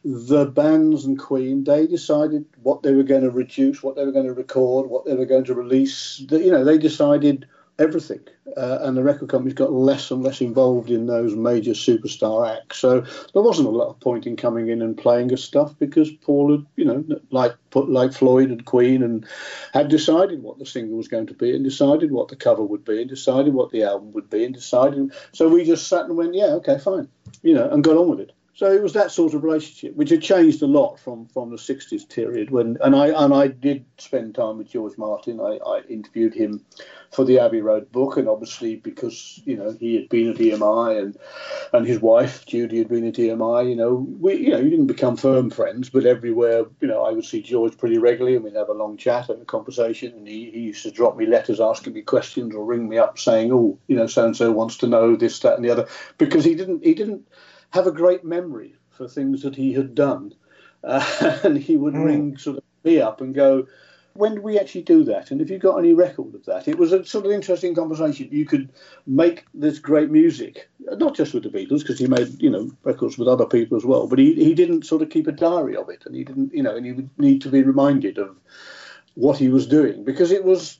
the 0.05 0.45
bands 0.45 1.03
and 1.03 1.17
Queen, 1.17 1.63
they 1.63 1.87
decided 1.87 2.45
what 2.61 2.83
they 2.83 2.93
were 2.93 3.01
going 3.01 3.23
to 3.23 3.31
reduce, 3.31 3.81
what 3.81 3.95
they 3.95 4.05
were 4.05 4.11
going 4.11 4.27
to 4.27 4.33
record, 4.33 4.87
what 4.87 5.03
they 5.03 5.15
were 5.15 5.25
going 5.25 5.45
to 5.45 5.55
release. 5.55 6.23
You 6.29 6.51
know, 6.51 6.63
they 6.63 6.77
decided 6.77 7.47
everything, 7.77 8.21
uh, 8.55 8.79
and 8.81 8.95
the 8.95 9.03
record 9.03 9.29
companies 9.29 9.53
got 9.53 9.71
less 9.71 10.09
and 10.11 10.23
less 10.23 10.41
involved 10.41 10.89
in 10.89 11.07
those 11.07 11.35
major 11.35 11.71
superstar 11.71 12.57
acts. 12.57 12.77
So 12.77 13.01
there 13.01 13.41
wasn't 13.41 13.67
a 13.67 13.71
lot 13.71 13.89
of 13.89 13.99
point 13.99 14.25
in 14.25 14.35
coming 14.38 14.69
in 14.69 14.81
and 14.81 14.97
playing 14.97 15.33
us 15.33 15.43
stuff 15.43 15.77
because 15.77 16.11
Paul 16.11 16.51
had, 16.51 16.65
you 16.75 16.85
know, 16.85 17.03
like 17.31 17.53
like 17.73 18.13
Floyd 18.13 18.49
and 18.49 18.65
Queen, 18.65 19.03
and 19.03 19.25
had 19.73 19.89
decided 19.89 20.41
what 20.41 20.59
the 20.59 20.65
single 20.65 20.97
was 20.97 21.07
going 21.07 21.27
to 21.27 21.33
be, 21.33 21.53
and 21.53 21.63
decided 21.63 22.11
what 22.11 22.29
the 22.29 22.35
cover 22.35 22.63
would 22.63 22.85
be, 22.85 23.01
and 23.01 23.09
decided 23.09 23.53
what 23.53 23.71
the 23.71 23.83
album 23.83 24.13
would 24.13 24.29
be, 24.29 24.45
and 24.45 24.53
decided. 24.53 25.11
So 25.33 25.49
we 25.49 25.65
just 25.65 25.88
sat 25.88 26.05
and 26.05 26.15
went, 26.15 26.35
yeah, 26.35 26.53
okay, 26.55 26.79
fine, 26.79 27.09
you 27.41 27.53
know, 27.53 27.69
and 27.69 27.83
got 27.83 27.97
on 27.97 28.09
with 28.09 28.21
it. 28.21 28.31
So 28.55 28.71
it 28.71 28.81
was 28.81 28.93
that 28.93 29.11
sort 29.11 29.33
of 29.33 29.43
relationship, 29.43 29.95
which 29.95 30.09
had 30.09 30.21
changed 30.21 30.61
a 30.61 30.65
lot 30.65 30.97
from, 30.97 31.27
from 31.27 31.49
the 31.49 31.57
'60s 31.57 32.07
period. 32.07 32.51
When 32.51 32.77
and 32.81 32.95
I 32.95 33.07
and 33.07 33.33
I 33.33 33.49
did 33.49 33.83
spend 33.97 34.33
time 34.33 34.57
with 34.57 34.69
George 34.69 34.97
Martin. 34.97 35.41
I, 35.41 35.57
I 35.57 35.81
interviewed 35.89 36.33
him 36.33 36.63
for 37.11 37.25
the 37.25 37.37
Abbey 37.37 37.59
Road 37.59 37.91
book, 37.91 38.15
and 38.15 38.29
obviously 38.29 38.77
because 38.77 39.41
you 39.43 39.57
know 39.57 39.75
he 39.77 39.95
had 39.95 40.07
been 40.07 40.29
at 40.29 40.37
EMI 40.37 40.97
and 40.97 41.17
and 41.73 41.85
his 41.85 41.99
wife 41.99 42.45
Judy 42.45 42.77
had 42.77 42.87
been 42.87 43.05
at 43.05 43.15
EMI. 43.15 43.69
You 43.69 43.75
know, 43.75 43.93
we 44.21 44.35
you 44.35 44.51
know 44.51 44.59
you 44.59 44.69
didn't 44.69 44.87
become 44.87 45.17
firm 45.17 45.49
friends, 45.49 45.89
but 45.89 46.05
everywhere 46.05 46.63
you 46.79 46.87
know 46.87 47.03
I 47.03 47.11
would 47.11 47.25
see 47.25 47.41
George 47.41 47.77
pretty 47.77 47.97
regularly, 47.97 48.37
and 48.37 48.45
we'd 48.45 48.55
have 48.55 48.69
a 48.69 48.73
long 48.73 48.95
chat 48.95 49.27
and 49.27 49.41
a 49.41 49.45
conversation. 49.45 50.13
And 50.13 50.25
he, 50.25 50.49
he 50.51 50.59
used 50.61 50.83
to 50.83 50.91
drop 50.91 51.17
me 51.17 51.25
letters 51.25 51.59
asking 51.59 51.91
me 51.91 52.03
questions 52.03 52.55
or 52.55 52.63
ring 52.63 52.87
me 52.87 52.99
up 52.99 53.19
saying, 53.19 53.51
oh, 53.51 53.77
you 53.87 53.97
know, 53.97 54.07
so 54.07 54.23
and 54.23 54.37
so 54.37 54.53
wants 54.53 54.77
to 54.77 54.87
know 54.87 55.17
this, 55.17 55.39
that, 55.39 55.55
and 55.55 55.65
the 55.65 55.71
other, 55.71 55.89
because 56.17 56.45
he 56.45 56.55
didn't 56.55 56.85
he 56.85 56.93
didn't 56.93 57.27
have 57.75 57.88
a 57.88 57.91
great 57.91 58.23
memory 58.23 58.75
for 58.89 59.07
things 59.07 59.41
that 59.43 59.55
he 59.55 59.73
had 59.73 59.93
done. 59.93 60.33
Uh, 60.83 61.39
and 61.43 61.57
he 61.57 61.75
would 61.75 61.93
mm. 61.93 62.05
ring 62.05 62.38
sort 62.38 62.57
of 62.57 62.63
me 62.83 63.01
up 63.01 63.21
and 63.21 63.35
go, 63.35 63.67
when 64.13 64.35
did 64.35 64.43
we 64.43 64.57
actually 64.57 64.83
do 64.83 65.03
that? 65.03 65.29
And 65.29 65.41
if 65.41 65.49
you 65.49 65.59
got 65.59 65.77
any 65.77 65.93
record 65.93 66.33
of 66.35 66.45
that? 66.45 66.69
It 66.69 66.77
was 66.77 66.93
a 66.93 67.03
sort 67.05 67.25
of 67.25 67.33
interesting 67.33 67.75
conversation. 67.75 68.29
You 68.31 68.45
could 68.45 68.71
make 69.05 69.45
this 69.53 69.77
great 69.77 70.09
music, 70.09 70.69
not 70.79 71.15
just 71.15 71.33
with 71.33 71.43
the 71.43 71.49
Beatles, 71.49 71.79
because 71.79 71.99
he 71.99 72.07
made, 72.07 72.41
you 72.41 72.49
know, 72.49 72.71
records 72.83 73.17
with 73.17 73.27
other 73.27 73.45
people 73.45 73.75
as 73.75 73.83
well, 73.83 74.07
but 74.07 74.19
he, 74.19 74.33
he 74.35 74.53
didn't 74.53 74.85
sort 74.85 75.01
of 75.01 75.09
keep 75.09 75.27
a 75.27 75.33
diary 75.33 75.75
of 75.75 75.89
it. 75.89 76.03
And 76.05 76.15
he 76.15 76.23
didn't, 76.23 76.53
you 76.53 76.63
know, 76.63 76.77
and 76.77 76.85
he 76.85 76.93
would 76.93 77.09
need 77.17 77.41
to 77.41 77.49
be 77.49 77.61
reminded 77.61 78.17
of 78.17 78.38
what 79.15 79.38
he 79.38 79.49
was 79.49 79.67
doing 79.67 80.05
because 80.05 80.31
it 80.31 80.45
was, 80.45 80.79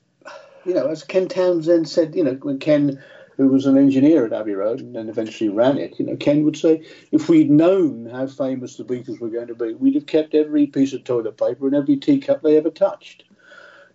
you 0.66 0.74
know, 0.74 0.88
as 0.88 1.04
Ken 1.04 1.28
Townsend 1.28 1.90
said, 1.90 2.16
you 2.16 2.24
know, 2.24 2.36
when 2.36 2.60
Ken 2.60 3.04
who 3.38 3.48
was 3.48 3.66
an 3.66 3.78
engineer 3.78 4.26
at 4.26 4.34
Abbey 4.34 4.54
Road 4.54 4.80
and 4.80 4.96
then 4.96 5.10
eventually 5.10 5.50
ran 5.50 5.78
it, 5.78 6.00
you 6.00 6.06
know, 6.06 6.16
Ken 6.16 6.44
would 6.44 6.58
say, 6.58 6.86
if 7.12 7.28
we'd 7.28 7.52
known 7.52 8.10
how 8.10 8.28
famous 8.28 8.78
the 8.78 8.84
Beatles 8.84 9.20
were 9.20 9.30
going 9.30 9.48
to 9.48 9.56
be, 9.56 9.74
we'd 9.74 9.96
have 9.96 10.06
kept 10.06 10.34
every 10.34 10.68
piece 10.68 10.94
of 10.94 11.04
toilet 11.04 11.38
paper 11.38 11.68
and 11.68 11.76
every 11.76 11.98
teacup 11.98 12.42
they 12.42 12.58
ever 12.58 12.70
touched. 12.70 13.24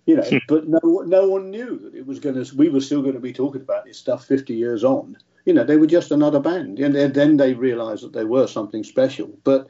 You 0.07 0.17
know, 0.17 0.41
but 0.49 0.67
no, 0.67 0.81
no 1.07 1.29
one 1.29 1.51
knew 1.51 1.79
that 1.79 1.95
it 1.95 2.07
was 2.07 2.19
going 2.19 2.43
to. 2.43 2.57
We 2.57 2.69
were 2.69 2.81
still 2.81 3.03
going 3.03 3.15
to 3.15 3.21
be 3.21 3.33
talking 3.33 3.61
about 3.61 3.85
this 3.85 3.99
stuff 3.99 4.25
50 4.25 4.55
years 4.55 4.83
on. 4.83 5.17
You 5.45 5.53
know, 5.53 5.63
they 5.63 5.77
were 5.77 5.87
just 5.87 6.11
another 6.11 6.41
band, 6.41 6.81
and 6.81 6.95
then 7.15 7.37
they 7.37 7.55
realised 7.55 8.03
that 8.03 8.13
they 8.13 8.25
were 8.25 8.47
something 8.47 8.83
special. 8.83 9.31
But 9.45 9.69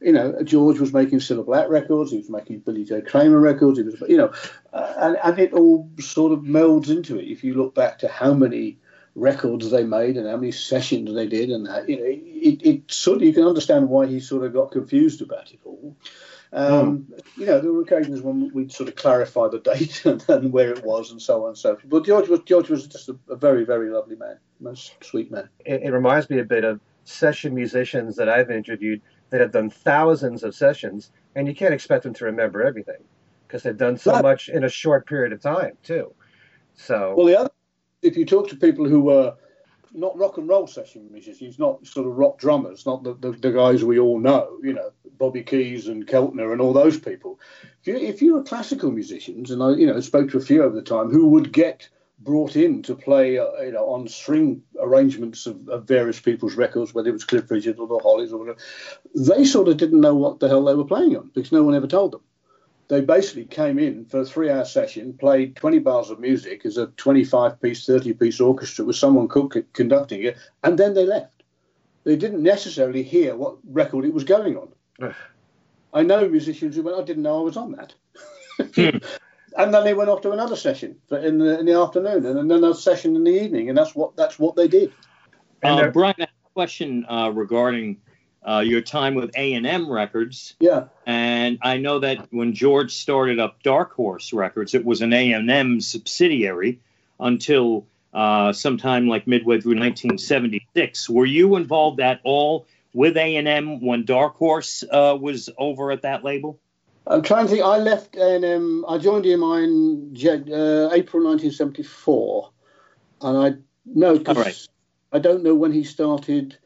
you 0.00 0.12
know, 0.12 0.42
George 0.42 0.78
was 0.78 0.92
making 0.92 1.20
Cilla 1.20 1.44
Black 1.44 1.68
records, 1.68 2.10
he 2.10 2.18
was 2.18 2.30
making 2.30 2.60
Billy 2.60 2.84
J. 2.84 3.00
Kramer 3.00 3.40
records, 3.40 3.78
he 3.78 3.84
was, 3.84 4.02
you 4.08 4.16
know, 4.16 4.32
uh, 4.72 4.92
and, 4.98 5.18
and 5.22 5.38
it 5.38 5.52
all 5.52 5.88
sort 6.00 6.32
of 6.32 6.40
melds 6.40 6.90
into 6.90 7.18
it. 7.18 7.24
If 7.24 7.42
you 7.42 7.54
look 7.54 7.74
back 7.74 7.98
to 8.00 8.08
how 8.08 8.34
many 8.34 8.78
records 9.16 9.70
they 9.70 9.82
made 9.82 10.16
and 10.16 10.28
how 10.28 10.36
many 10.36 10.52
sessions 10.52 11.12
they 11.12 11.26
did, 11.26 11.50
and 11.50 11.66
that, 11.66 11.88
you 11.88 11.96
know, 11.96 12.04
it, 12.04 12.62
it 12.62 12.92
sort 12.92 13.16
of 13.16 13.22
you 13.22 13.32
can 13.32 13.44
understand 13.44 13.88
why 13.88 14.06
he 14.06 14.20
sort 14.20 14.44
of 14.44 14.52
got 14.52 14.70
confused 14.70 15.22
about 15.22 15.50
it 15.50 15.58
all. 15.64 15.96
Um, 16.52 17.08
oh. 17.10 17.22
You 17.36 17.46
know, 17.46 17.60
there 17.60 17.72
were 17.72 17.82
occasions 17.82 18.20
when 18.20 18.52
we'd 18.52 18.72
sort 18.72 18.88
of 18.88 18.94
clarify 18.94 19.48
the 19.48 19.58
date 19.74 20.04
and, 20.04 20.24
and, 20.28 20.52
where 20.52 20.70
it 20.70 20.84
was, 20.84 21.10
and 21.10 21.20
so 21.20 21.42
on 21.42 21.48
and 21.48 21.58
so 21.58 21.74
forth. 21.74 21.88
But 21.88 22.04
George 22.04 22.28
was 22.28 22.40
George 22.40 22.68
was 22.68 22.86
just 22.86 23.08
a, 23.08 23.18
a 23.28 23.36
very 23.36 23.64
very 23.64 23.90
lovely 23.90 24.16
man, 24.16 24.38
most 24.60 25.02
sweet 25.02 25.30
man. 25.32 25.48
It, 25.64 25.82
it 25.82 25.90
reminds 25.90 26.30
me 26.30 26.38
a 26.38 26.44
bit 26.44 26.64
of 26.64 26.80
session 27.04 27.54
musicians 27.54 28.16
that 28.16 28.28
I've 28.28 28.50
interviewed 28.50 29.00
that 29.30 29.40
have 29.40 29.52
done 29.52 29.70
thousands 29.70 30.44
of 30.44 30.54
sessions, 30.54 31.10
and 31.34 31.48
you 31.48 31.54
can't 31.54 31.74
expect 31.74 32.04
them 32.04 32.14
to 32.14 32.26
remember 32.26 32.62
everything 32.62 33.02
because 33.46 33.62
they've 33.62 33.76
done 33.76 33.96
so 33.96 34.20
much 34.22 34.48
in 34.48 34.62
a 34.64 34.68
short 34.68 35.06
period 35.06 35.32
of 35.32 35.40
time 35.40 35.76
too. 35.82 36.12
So 36.74 37.14
well, 37.16 37.26
the 37.26 37.38
other 37.38 37.50
if 38.06 38.16
you 38.16 38.24
talk 38.24 38.48
to 38.48 38.56
people 38.56 38.88
who 38.88 39.00
were 39.00 39.34
not 39.92 40.16
rock 40.18 40.36
and 40.36 40.48
roll 40.48 40.66
session 40.66 41.08
musicians, 41.10 41.58
not 41.58 41.86
sort 41.86 42.06
of 42.06 42.16
rock 42.16 42.38
drummers, 42.38 42.86
not 42.86 43.02
the, 43.02 43.14
the, 43.14 43.32
the, 43.32 43.50
guys 43.50 43.84
we 43.84 43.98
all 43.98 44.18
know, 44.18 44.58
you 44.62 44.72
know, 44.72 44.90
Bobby 45.18 45.42
Keys 45.42 45.88
and 45.88 46.06
Keltner 46.06 46.52
and 46.52 46.60
all 46.60 46.72
those 46.72 46.98
people. 46.98 47.40
If 47.80 47.86
you 47.86 47.96
if 47.96 48.22
you 48.22 48.34
were 48.34 48.42
classical 48.42 48.90
musicians, 48.90 49.50
and 49.50 49.62
I 49.62 49.70
you 49.70 49.86
know 49.86 50.00
spoke 50.00 50.30
to 50.30 50.38
a 50.38 50.42
few 50.42 50.62
over 50.62 50.74
the 50.74 50.82
time 50.82 51.10
who 51.10 51.28
would 51.28 51.52
get 51.52 51.88
brought 52.18 52.56
in 52.56 52.82
to 52.82 52.94
play, 52.94 53.38
uh, 53.38 53.50
you 53.60 53.72
know, 53.72 53.86
on 53.86 54.08
string 54.08 54.62
arrangements 54.80 55.46
of, 55.46 55.68
of, 55.68 55.86
various 55.86 56.18
people's 56.18 56.56
records, 56.56 56.94
whether 56.94 57.10
it 57.10 57.12
was 57.12 57.24
Cliff 57.24 57.50
Richard 57.50 57.78
or 57.78 57.86
the 57.86 57.98
Hollies 57.98 58.32
or 58.32 58.38
whatever, 58.38 58.58
they 59.14 59.44
sort 59.44 59.68
of 59.68 59.76
didn't 59.76 60.00
know 60.00 60.14
what 60.14 60.40
the 60.40 60.48
hell 60.48 60.64
they 60.64 60.74
were 60.74 60.84
playing 60.84 61.14
on 61.16 61.30
because 61.34 61.52
no 61.52 61.62
one 61.62 61.74
ever 61.74 61.86
told 61.86 62.12
them. 62.12 62.22
They 62.88 63.00
basically 63.00 63.46
came 63.46 63.78
in 63.78 64.04
for 64.04 64.20
a 64.20 64.24
three-hour 64.24 64.64
session, 64.64 65.14
played 65.14 65.56
20 65.56 65.80
bars 65.80 66.10
of 66.10 66.20
music 66.20 66.64
as 66.64 66.76
a 66.76 66.86
25-piece, 66.86 67.84
30-piece 67.84 68.40
orchestra 68.40 68.84
with 68.84 68.96
someone 68.96 69.28
conducting 69.72 70.22
it, 70.22 70.36
and 70.62 70.78
then 70.78 70.94
they 70.94 71.04
left. 71.04 71.42
They 72.04 72.14
didn't 72.14 72.42
necessarily 72.42 73.02
hear 73.02 73.34
what 73.34 73.56
record 73.64 74.04
it 74.04 74.14
was 74.14 74.22
going 74.22 74.56
on. 74.56 75.14
I 75.92 76.02
know 76.02 76.28
musicians 76.28 76.76
who 76.76 76.82
went, 76.82 76.96
I 76.96 77.02
didn't 77.02 77.24
know 77.24 77.40
I 77.40 77.42
was 77.42 77.56
on 77.56 77.72
that. 77.72 77.94
Hmm. 78.74 78.98
and 79.58 79.74
then 79.74 79.84
they 79.84 79.94
went 79.94 80.10
off 80.10 80.20
to 80.22 80.32
another 80.32 80.56
session 80.56 80.96
in 81.10 81.38
the, 81.38 81.58
in 81.58 81.66
the 81.66 81.72
afternoon, 81.72 82.24
and 82.24 82.36
then 82.36 82.50
another 82.50 82.74
session 82.74 83.16
in 83.16 83.24
the 83.24 83.42
evening, 83.42 83.68
and 83.68 83.76
that's 83.76 83.94
what 83.94 84.16
that's 84.16 84.38
what 84.38 84.54
they 84.56 84.68
did. 84.68 84.92
Uh, 85.62 85.88
Brian, 85.88 86.14
a 86.20 86.28
question 86.54 87.04
uh, 87.08 87.30
regarding 87.34 87.96
uh, 88.46 88.60
your 88.60 88.80
time 88.80 89.14
with 89.14 89.30
A 89.36 89.54
and 89.54 89.66
M 89.66 89.90
Records. 89.90 90.54
Yeah. 90.60 90.84
And 91.04 91.58
I 91.62 91.78
know 91.78 91.98
that 92.00 92.28
when 92.30 92.54
George 92.54 92.94
started 92.94 93.40
up 93.40 93.62
Dark 93.62 93.92
Horse 93.92 94.32
Records, 94.32 94.74
it 94.74 94.84
was 94.84 95.02
an 95.02 95.12
A 95.12 95.32
and 95.32 95.50
M 95.50 95.80
subsidiary 95.80 96.80
until 97.18 97.86
uh, 98.14 98.52
sometime 98.52 99.08
like 99.08 99.26
midway 99.26 99.60
through 99.60 99.78
1976. 99.78 101.10
Were 101.10 101.26
you 101.26 101.56
involved 101.56 102.00
at 102.00 102.20
all 102.24 102.66
with 102.92 103.16
A 103.16 103.36
and 103.36 103.48
M 103.48 103.84
when 103.84 104.04
Dark 104.04 104.36
Horse 104.36 104.84
uh, 104.90 105.16
was 105.20 105.50
over 105.58 105.90
at 105.90 106.02
that 106.02 106.24
label? 106.24 106.58
I'm 107.06 107.22
trying 107.22 107.46
to 107.46 107.52
think. 107.52 107.64
I 107.64 107.78
left 107.78 108.16
A&M. 108.16 108.84
I 108.88 108.98
joined 108.98 109.26
EMI 109.26 109.64
in 109.64 110.52
uh, 110.52 110.90
April 110.92 111.24
1974, 111.24 112.50
and 113.22 113.38
I 113.38 113.54
know 113.84 114.18
because 114.18 114.36
right. 114.36 114.68
I 115.12 115.20
don't 115.20 115.44
know 115.44 115.54
when 115.54 115.70
he 115.70 115.84
started 115.84 116.58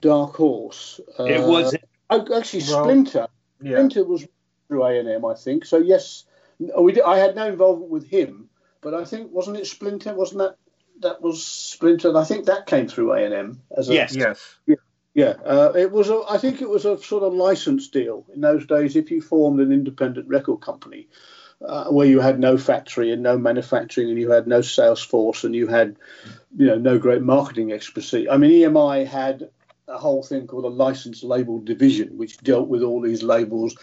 Dark 0.00 0.36
Horse. 0.36 1.00
Uh, 1.18 1.24
it 1.24 1.42
was 1.42 1.74
actually 2.10 2.64
well, 2.68 2.84
Splinter. 2.84 3.28
Yeah. 3.60 3.72
Splinter 3.72 4.04
was 4.04 4.26
through 4.68 4.84
A&M, 4.84 5.24
I 5.24 5.34
think. 5.34 5.64
So 5.64 5.78
yes, 5.78 6.24
we 6.58 6.92
did, 6.92 7.04
I 7.04 7.18
had 7.18 7.34
no 7.34 7.46
involvement 7.48 7.90
with 7.90 8.06
him, 8.06 8.48
but 8.80 8.94
I 8.94 9.04
think 9.04 9.32
wasn't 9.32 9.56
it 9.56 9.66
Splinter? 9.66 10.14
Wasn't 10.14 10.38
that 10.38 10.56
that 11.00 11.22
was 11.22 11.44
Splinter? 11.44 12.08
And 12.08 12.18
I 12.18 12.24
think 12.24 12.46
that 12.46 12.66
came 12.66 12.88
through 12.88 13.12
A&M 13.12 13.60
as 13.76 13.88
a 13.88 13.94
yes, 13.94 14.14
yes. 14.14 14.56
Yeah. 14.66 14.76
Yeah, 15.14 15.34
uh, 15.44 15.72
it 15.74 15.90
was. 15.90 16.10
A, 16.10 16.22
I 16.30 16.38
think 16.38 16.62
it 16.62 16.68
was 16.68 16.84
a 16.84 16.96
sort 17.02 17.24
of 17.24 17.34
license 17.34 17.88
deal 17.88 18.24
in 18.32 18.40
those 18.40 18.66
days. 18.66 18.94
If 18.94 19.10
you 19.10 19.20
formed 19.20 19.58
an 19.58 19.72
independent 19.72 20.28
record 20.28 20.60
company, 20.60 21.08
uh, 21.60 21.86
where 21.86 22.06
you 22.06 22.20
had 22.20 22.38
no 22.38 22.56
factory 22.56 23.10
and 23.10 23.20
no 23.20 23.36
manufacturing, 23.36 24.10
and 24.10 24.18
you 24.18 24.30
had 24.30 24.46
no 24.46 24.60
sales 24.60 25.02
force, 25.02 25.42
and 25.42 25.56
you 25.56 25.66
had, 25.66 25.96
you 26.56 26.66
know, 26.66 26.76
no 26.76 26.98
great 26.98 27.22
marketing 27.22 27.72
expertise. 27.72 28.28
I 28.30 28.36
mean, 28.36 28.52
EMI 28.52 29.08
had 29.08 29.50
a 29.88 29.98
whole 29.98 30.22
thing 30.22 30.46
called 30.46 30.64
a 30.64 30.68
license 30.68 31.22
label 31.22 31.60
division, 31.60 32.16
which 32.16 32.38
dealt 32.38 32.68
with 32.68 32.82
all 32.82 33.00
these 33.00 33.22
labels 33.22 33.74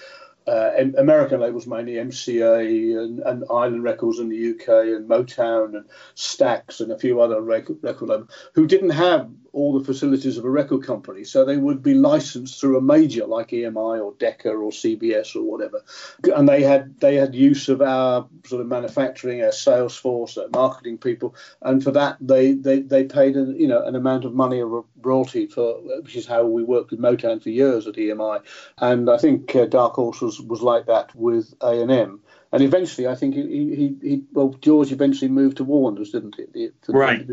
uh, 0.47 0.71
American 0.97 1.41
labels 1.41 1.65
mainly 1.65 1.93
MCA 1.93 3.03
and, 3.03 3.19
and, 3.19 3.43
Island 3.49 3.83
Records 3.83 4.19
in 4.19 4.29
the 4.29 4.51
UK 4.51 4.95
and 4.95 5.09
Motown 5.09 5.75
and 5.75 5.85
Stax 6.15 6.81
and 6.81 6.91
a 6.91 6.99
few 6.99 7.19
other 7.19 7.41
record, 7.41 7.77
record 7.81 8.09
labels 8.09 8.29
who 8.53 8.67
didn't 8.67 8.91
have 8.91 9.29
all 9.55 9.79
the 9.79 9.85
facilities 9.85 10.37
of 10.37 10.43
a 10.43 10.49
record 10.49 10.83
company. 10.83 11.23
So 11.23 11.45
they 11.45 11.55
would 11.55 11.81
be 11.81 11.93
licensed 11.93 12.59
through 12.59 12.77
a 12.77 12.81
major 12.81 13.25
like 13.25 13.49
EMI 13.49 14.03
or 14.03 14.13
Decca 14.19 14.49
or 14.49 14.69
CBS 14.71 15.33
or 15.33 15.43
whatever. 15.43 15.81
And 16.23 16.47
they 16.47 16.61
had 16.61 16.99
they 16.99 17.15
had 17.15 17.33
use 17.33 17.69
of 17.69 17.81
our 17.81 18.27
sort 18.45 18.61
of 18.61 18.67
manufacturing, 18.67 19.41
our 19.41 19.53
sales 19.53 19.95
force, 19.95 20.37
our 20.37 20.49
marketing 20.49 20.97
people, 20.97 21.35
and 21.61 21.81
for 21.81 21.91
that 21.91 22.17
they 22.19 22.53
they, 22.53 22.81
they 22.81 23.05
paid 23.05 23.37
an, 23.37 23.57
you 23.57 23.67
know 23.67 23.81
an 23.81 23.95
amount 23.95 24.25
of 24.25 24.33
money 24.33 24.59
of 24.59 24.83
royalty 25.01 25.47
for 25.47 25.79
which 26.01 26.17
is 26.17 26.27
how 26.27 26.45
we 26.45 26.61
worked 26.61 26.91
with 26.91 26.99
Motown 26.99 27.41
for 27.41 27.49
years 27.49 27.87
at 27.87 27.95
EMI. 27.95 28.41
And 28.77 29.09
I 29.09 29.17
think 29.17 29.55
uh, 29.55 29.65
Dark 29.65 29.93
Horse 29.93 30.19
was 30.19 30.41
was 30.41 30.61
like 30.61 30.87
that 30.87 31.15
with 31.15 31.53
A 31.61 31.81
and 31.81 31.91
M. 31.91 32.19
And 32.51 32.63
eventually, 32.63 33.07
I 33.07 33.15
think 33.15 33.35
he, 33.35 33.41
he, 33.75 33.95
he, 34.01 34.23
well, 34.31 34.55
George 34.61 34.93
eventually 34.93 35.29
moved 35.29 35.57
to 35.57 35.65
Warner's, 35.65 36.11
didn't 36.11 36.35
he? 36.35 36.69
right. 36.87 37.27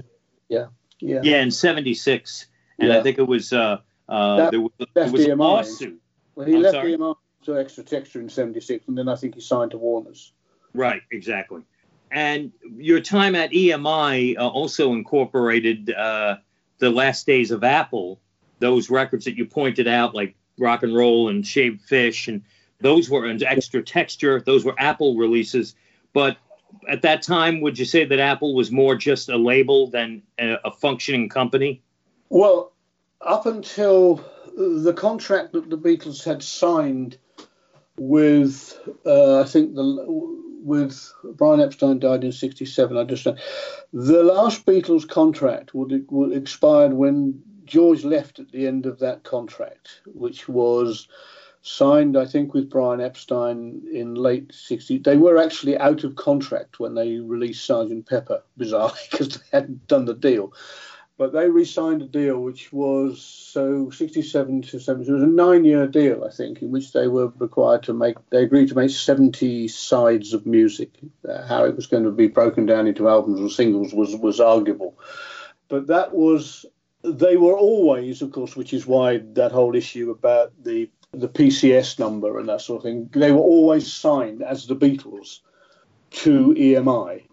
yeah. 0.48 0.66
Yeah. 1.02 1.20
Yeah, 1.22 1.42
in 1.42 1.50
'76, 1.50 2.46
and 2.78 2.88
yeah. 2.88 2.98
I 2.98 3.02
think 3.02 3.18
it 3.18 3.26
was 3.26 3.52
uh, 3.52 3.78
uh, 4.08 4.36
that, 4.36 4.50
there 4.52 4.60
was, 4.60 4.72
there 4.94 5.10
was 5.10 5.26
a 5.26 5.34
lawsuit. 5.34 6.00
Well, 6.36 6.46
he 6.46 6.54
I'm 6.54 6.62
left 6.62 6.74
sorry? 6.74 6.96
EMI 6.96 7.16
to 7.44 7.58
Extra 7.58 7.82
Texture 7.82 8.20
in 8.20 8.28
'76, 8.28 8.86
and 8.86 8.96
then 8.96 9.08
I 9.08 9.16
think 9.16 9.34
he 9.34 9.40
signed 9.40 9.72
to 9.72 9.78
Warner's. 9.78 10.32
Right. 10.74 11.02
Exactly. 11.10 11.62
And 12.12 12.52
your 12.76 13.00
time 13.00 13.34
at 13.34 13.50
EMI 13.50 14.38
uh, 14.38 14.46
also 14.46 14.92
incorporated 14.92 15.90
uh, 15.92 16.36
the 16.78 16.90
last 16.90 17.26
days 17.26 17.50
of 17.50 17.64
Apple, 17.64 18.20
those 18.58 18.90
records 18.90 19.24
that 19.24 19.36
you 19.36 19.46
pointed 19.46 19.88
out, 19.88 20.14
like 20.14 20.36
Rock 20.58 20.82
and 20.82 20.94
Roll 20.94 21.30
and 21.30 21.46
Shaved 21.46 21.82
Fish, 21.82 22.28
and 22.28 22.42
those 22.80 23.10
were 23.10 23.24
an 23.24 23.42
extra 23.42 23.82
texture. 23.82 24.40
Those 24.40 24.64
were 24.64 24.74
Apple 24.78 25.16
releases. 25.16 25.74
But 26.12 26.36
at 26.88 27.02
that 27.02 27.22
time, 27.22 27.60
would 27.60 27.78
you 27.78 27.84
say 27.84 28.04
that 28.04 28.18
Apple 28.18 28.54
was 28.54 28.70
more 28.70 28.94
just 28.96 29.28
a 29.28 29.36
label 29.36 29.88
than 29.88 30.22
a, 30.38 30.56
a 30.64 30.70
functioning 30.70 31.28
company? 31.28 31.82
Well, 32.28 32.72
up 33.20 33.46
until 33.46 34.24
the 34.56 34.94
contract 34.96 35.52
that 35.52 35.70
the 35.70 35.78
Beatles 35.78 36.24
had 36.24 36.42
signed 36.42 37.18
with, 37.96 38.78
uh, 39.06 39.40
I 39.40 39.44
think 39.44 39.74
the 39.74 40.42
with 40.64 41.12
Brian 41.34 41.60
Epstein 41.60 41.98
died 41.98 42.24
in 42.24 42.32
'67. 42.32 42.96
I 42.96 43.00
understand. 43.00 43.38
The 43.92 44.22
last 44.22 44.64
Beatles 44.64 45.08
contract 45.08 45.74
would, 45.74 46.06
would 46.08 46.32
expired 46.32 46.92
when 46.92 47.42
George 47.64 48.04
left 48.04 48.38
at 48.38 48.50
the 48.50 48.66
end 48.66 48.86
of 48.86 48.98
that 49.00 49.24
contract, 49.24 50.00
which 50.06 50.48
was 50.48 51.08
signed, 51.62 52.16
I 52.16 52.26
think, 52.26 52.52
with 52.52 52.68
Brian 52.68 53.00
Epstein 53.00 53.82
in 53.92 54.14
late 54.14 54.48
60s. 54.48 55.04
They 55.04 55.16
were 55.16 55.38
actually 55.38 55.78
out 55.78 56.04
of 56.04 56.16
contract 56.16 56.80
when 56.80 56.94
they 56.94 57.18
released 57.18 57.64
Sergeant 57.64 58.06
Pepper, 58.06 58.42
bizarrely, 58.58 58.98
because 59.10 59.28
they 59.28 59.44
hadn't 59.52 59.86
done 59.86 60.04
the 60.04 60.14
deal. 60.14 60.52
But 61.18 61.32
they 61.32 61.48
re 61.48 61.64
signed 61.64 62.02
a 62.02 62.06
deal 62.06 62.40
which 62.40 62.72
was 62.72 63.22
so 63.22 63.90
67 63.90 64.62
to 64.62 64.80
70. 64.80 65.08
It 65.08 65.12
was 65.12 65.22
a 65.22 65.26
nine 65.26 65.64
year 65.64 65.86
deal, 65.86 66.24
I 66.24 66.30
think, 66.30 66.62
in 66.62 66.72
which 66.72 66.92
they 66.92 67.06
were 67.06 67.28
required 67.38 67.84
to 67.84 67.92
make, 67.92 68.16
they 68.30 68.42
agreed 68.42 68.70
to 68.70 68.74
make 68.74 68.90
70 68.90 69.68
sides 69.68 70.32
of 70.32 70.46
music. 70.46 70.90
Uh, 71.28 71.46
how 71.46 71.64
it 71.64 71.76
was 71.76 71.86
going 71.86 72.04
to 72.04 72.10
be 72.10 72.26
broken 72.26 72.66
down 72.66 72.88
into 72.88 73.08
albums 73.08 73.40
or 73.40 73.50
singles 73.50 73.94
was, 73.94 74.16
was 74.16 74.40
arguable. 74.40 74.98
But 75.68 75.86
that 75.88 76.12
was 76.12 76.66
they 77.04 77.36
were 77.36 77.56
always, 77.56 78.22
of 78.22 78.32
course, 78.32 78.56
which 78.56 78.72
is 78.72 78.86
why 78.86 79.18
that 79.34 79.52
whole 79.52 79.74
issue 79.74 80.10
about 80.10 80.52
the 80.62 80.88
the 81.12 81.28
PCS 81.28 81.98
number 81.98 82.38
and 82.38 82.48
that 82.48 82.60
sort 82.60 82.78
of 82.78 82.82
thing, 82.84 83.10
they 83.12 83.32
were 83.32 83.38
always 83.38 83.92
signed 83.92 84.42
as 84.42 84.66
the 84.66 84.76
Beatles 84.76 85.40
to 86.10 86.54
EMI. 86.54 87.26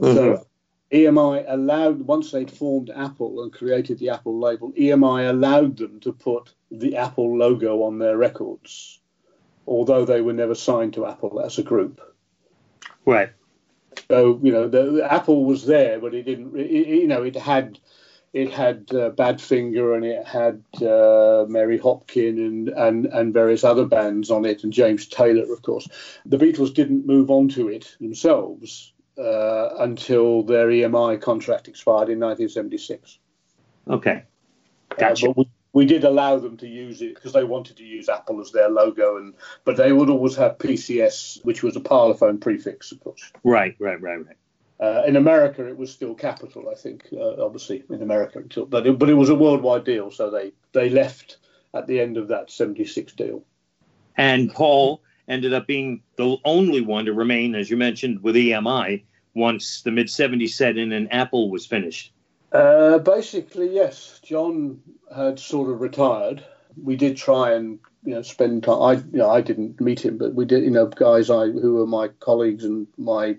Mm-hmm. 0.00 0.14
So 0.14 0.46
EMI 0.92 1.44
allowed, 1.48 2.02
once 2.02 2.30
they'd 2.30 2.50
formed 2.50 2.90
Apple 2.94 3.42
and 3.42 3.52
created 3.52 3.98
the 3.98 4.10
Apple 4.10 4.38
label, 4.38 4.72
EMI 4.72 5.30
allowed 5.30 5.78
them 5.78 6.00
to 6.00 6.12
put 6.12 6.54
the 6.70 6.96
Apple 6.96 7.36
logo 7.36 7.82
on 7.82 7.98
their 7.98 8.16
records, 8.16 9.00
although 9.66 10.04
they 10.04 10.20
were 10.20 10.32
never 10.32 10.54
signed 10.54 10.94
to 10.94 11.06
Apple 11.06 11.40
as 11.40 11.58
a 11.58 11.62
group. 11.62 12.00
Right. 13.04 13.30
So, 14.08 14.38
you 14.42 14.52
know, 14.52 14.68
the, 14.68 14.90
the 14.92 15.12
Apple 15.12 15.44
was 15.44 15.66
there, 15.66 15.98
but 15.98 16.14
it 16.14 16.24
didn't, 16.24 16.56
it, 16.58 16.86
you 16.86 17.06
know, 17.06 17.22
it 17.22 17.36
had 17.36 17.78
it 18.32 18.50
had 18.50 18.86
uh, 18.90 19.10
Badfinger 19.10 19.94
and 19.94 20.04
it 20.04 20.26
had 20.26 20.62
uh, 20.82 21.44
Mary 21.48 21.78
Hopkin 21.78 22.38
and, 22.38 22.68
and, 22.68 23.06
and 23.06 23.34
various 23.34 23.62
other 23.62 23.84
bands 23.84 24.30
on 24.30 24.46
it, 24.46 24.64
and 24.64 24.72
James 24.72 25.06
Taylor, 25.06 25.52
of 25.52 25.62
course. 25.62 25.86
The 26.24 26.38
Beatles 26.38 26.72
didn't 26.72 27.06
move 27.06 27.30
on 27.30 27.48
to 27.50 27.68
it 27.68 27.94
themselves 28.00 28.94
uh, 29.18 29.76
until 29.80 30.44
their 30.44 30.68
EMI 30.68 31.20
contract 31.20 31.68
expired 31.68 32.08
in 32.08 32.20
1976. 32.20 33.18
Okay, 33.88 34.22
uh, 34.90 34.94
gotcha. 34.94 35.26
but 35.26 35.36
we, 35.36 35.50
we 35.74 35.86
did 35.86 36.04
allow 36.04 36.38
them 36.38 36.56
to 36.58 36.68
use 36.68 37.02
it 37.02 37.14
because 37.14 37.34
they 37.34 37.44
wanted 37.44 37.76
to 37.78 37.84
use 37.84 38.08
Apple 38.08 38.40
as 38.40 38.50
their 38.52 38.70
logo, 38.70 39.18
and 39.18 39.34
but 39.64 39.76
they 39.76 39.92
would 39.92 40.08
always 40.08 40.36
have 40.36 40.56
PCS, 40.56 41.44
which 41.44 41.62
was 41.62 41.76
a 41.76 41.80
parlophone 41.80 42.40
prefix, 42.40 42.92
of 42.92 43.00
course. 43.00 43.30
Right, 43.44 43.76
right, 43.78 44.00
right, 44.00 44.24
right. 44.24 44.36
Uh, 44.82 45.04
in 45.06 45.14
America, 45.14 45.64
it 45.64 45.76
was 45.76 45.92
still 45.92 46.12
Capitol, 46.12 46.68
I 46.68 46.74
think, 46.74 47.06
uh, 47.12 47.40
obviously 47.40 47.84
in 47.88 48.02
America, 48.02 48.40
until, 48.40 48.66
but 48.66 48.84
it, 48.84 48.98
but 48.98 49.08
it 49.08 49.14
was 49.14 49.28
a 49.28 49.34
worldwide 49.34 49.84
deal, 49.84 50.10
so 50.10 50.28
they 50.28 50.52
they 50.72 50.90
left 50.90 51.36
at 51.72 51.86
the 51.86 52.00
end 52.00 52.16
of 52.16 52.26
that 52.28 52.50
'76 52.50 53.12
deal. 53.12 53.44
And 54.16 54.52
Paul 54.52 55.00
ended 55.28 55.54
up 55.54 55.68
being 55.68 56.02
the 56.16 56.36
only 56.44 56.80
one 56.80 57.04
to 57.04 57.12
remain, 57.12 57.54
as 57.54 57.70
you 57.70 57.76
mentioned, 57.76 58.24
with 58.24 58.34
EMI 58.34 59.04
once 59.34 59.82
the 59.82 59.92
mid 59.92 60.08
'70s 60.08 60.50
set 60.50 60.76
in 60.76 60.90
and 60.90 61.12
Apple 61.12 61.48
was 61.48 61.64
finished. 61.64 62.12
Uh, 62.50 62.98
basically, 62.98 63.72
yes. 63.72 64.18
John 64.24 64.80
had 65.14 65.38
sort 65.38 65.70
of 65.70 65.80
retired. 65.80 66.44
We 66.82 66.96
did 66.96 67.16
try 67.16 67.52
and 67.52 67.78
you 68.02 68.14
know 68.14 68.22
spend 68.22 68.64
time. 68.64 68.82
I 68.82 68.92
you 68.94 69.18
know 69.18 69.30
I 69.30 69.42
didn't 69.42 69.80
meet 69.80 70.04
him, 70.04 70.18
but 70.18 70.34
we 70.34 70.44
did. 70.44 70.64
You 70.64 70.72
know, 70.72 70.86
guys 70.86 71.30
I 71.30 71.46
who 71.46 71.74
were 71.74 71.86
my 71.86 72.08
colleagues 72.08 72.64
and 72.64 72.88
my 72.98 73.36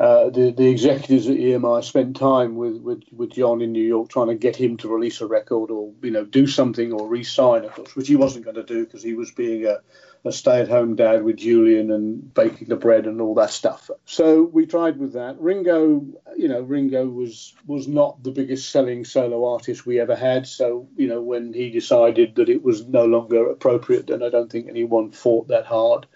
uh, 0.00 0.30
the 0.30 0.50
the 0.50 0.66
executives 0.66 1.28
at 1.28 1.36
EMI 1.36 1.84
spent 1.84 2.16
time 2.16 2.56
with, 2.56 2.80
with, 2.80 3.02
with 3.12 3.32
John 3.32 3.60
in 3.60 3.72
New 3.72 3.84
York 3.84 4.08
trying 4.08 4.28
to 4.28 4.34
get 4.34 4.56
him 4.56 4.78
to 4.78 4.88
release 4.88 5.20
a 5.20 5.26
record 5.26 5.70
or 5.70 5.92
you 6.00 6.10
know 6.10 6.24
do 6.24 6.46
something 6.46 6.90
or 6.90 7.06
re-sign, 7.06 7.66
of 7.66 7.74
course, 7.74 7.94
which 7.94 8.08
he 8.08 8.16
wasn't 8.16 8.46
going 8.46 8.56
to 8.56 8.64
do 8.64 8.86
because 8.86 9.02
he 9.02 9.12
was 9.12 9.30
being 9.30 9.66
a, 9.66 9.80
a 10.24 10.32
stay-at-home 10.32 10.96
dad 10.96 11.22
with 11.22 11.36
Julian 11.36 11.90
and 11.90 12.32
baking 12.32 12.68
the 12.68 12.76
bread 12.76 13.06
and 13.06 13.20
all 13.20 13.34
that 13.34 13.50
stuff. 13.50 13.90
So 14.06 14.42
we 14.42 14.64
tried 14.64 14.98
with 14.98 15.12
that. 15.12 15.38
Ringo, 15.38 16.06
you 16.34 16.48
know, 16.48 16.62
Ringo 16.62 17.06
was 17.06 17.54
was 17.66 17.86
not 17.86 18.22
the 18.22 18.30
biggest 18.30 18.70
selling 18.70 19.04
solo 19.04 19.52
artist 19.52 19.84
we 19.84 20.00
ever 20.00 20.16
had. 20.16 20.46
So 20.46 20.88
you 20.96 21.08
know, 21.08 21.20
when 21.20 21.52
he 21.52 21.68
decided 21.68 22.36
that 22.36 22.48
it 22.48 22.62
was 22.62 22.86
no 22.86 23.04
longer 23.04 23.50
appropriate, 23.50 24.06
then 24.06 24.22
I 24.22 24.30
don't 24.30 24.50
think 24.50 24.66
anyone 24.66 25.10
fought 25.10 25.48
that 25.48 25.66
hard. 25.66 26.06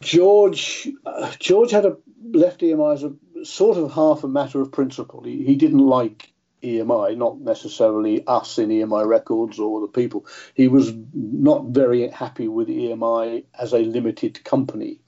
George 0.00 0.88
uh, 1.04 1.32
George 1.40 1.72
had 1.72 1.86
a 1.86 1.96
left 2.22 2.60
EMI 2.60 2.94
as 2.94 3.04
a 3.04 3.44
sort 3.44 3.78
of 3.78 3.92
half 3.92 4.24
a 4.24 4.28
matter 4.28 4.60
of 4.60 4.72
principle. 4.72 5.22
He, 5.22 5.44
he 5.44 5.56
didn't 5.56 5.78
like 5.78 6.32
EMI, 6.62 7.16
not 7.16 7.40
necessarily 7.40 8.26
us 8.26 8.58
in 8.58 8.68
EMI 8.68 9.06
Records 9.06 9.58
or 9.58 9.80
the 9.80 9.88
people. 9.88 10.26
He 10.54 10.68
was 10.68 10.92
not 11.14 11.66
very 11.66 12.08
happy 12.08 12.48
with 12.48 12.68
EMI 12.68 13.44
as 13.58 13.72
a 13.72 13.78
limited 13.78 14.44
company, 14.44 15.00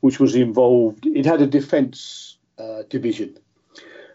which 0.00 0.20
was 0.20 0.34
involved. 0.34 1.06
It 1.06 1.26
had 1.26 1.42
a 1.42 1.46
defence 1.46 2.38
uh, 2.58 2.82
division 2.88 3.38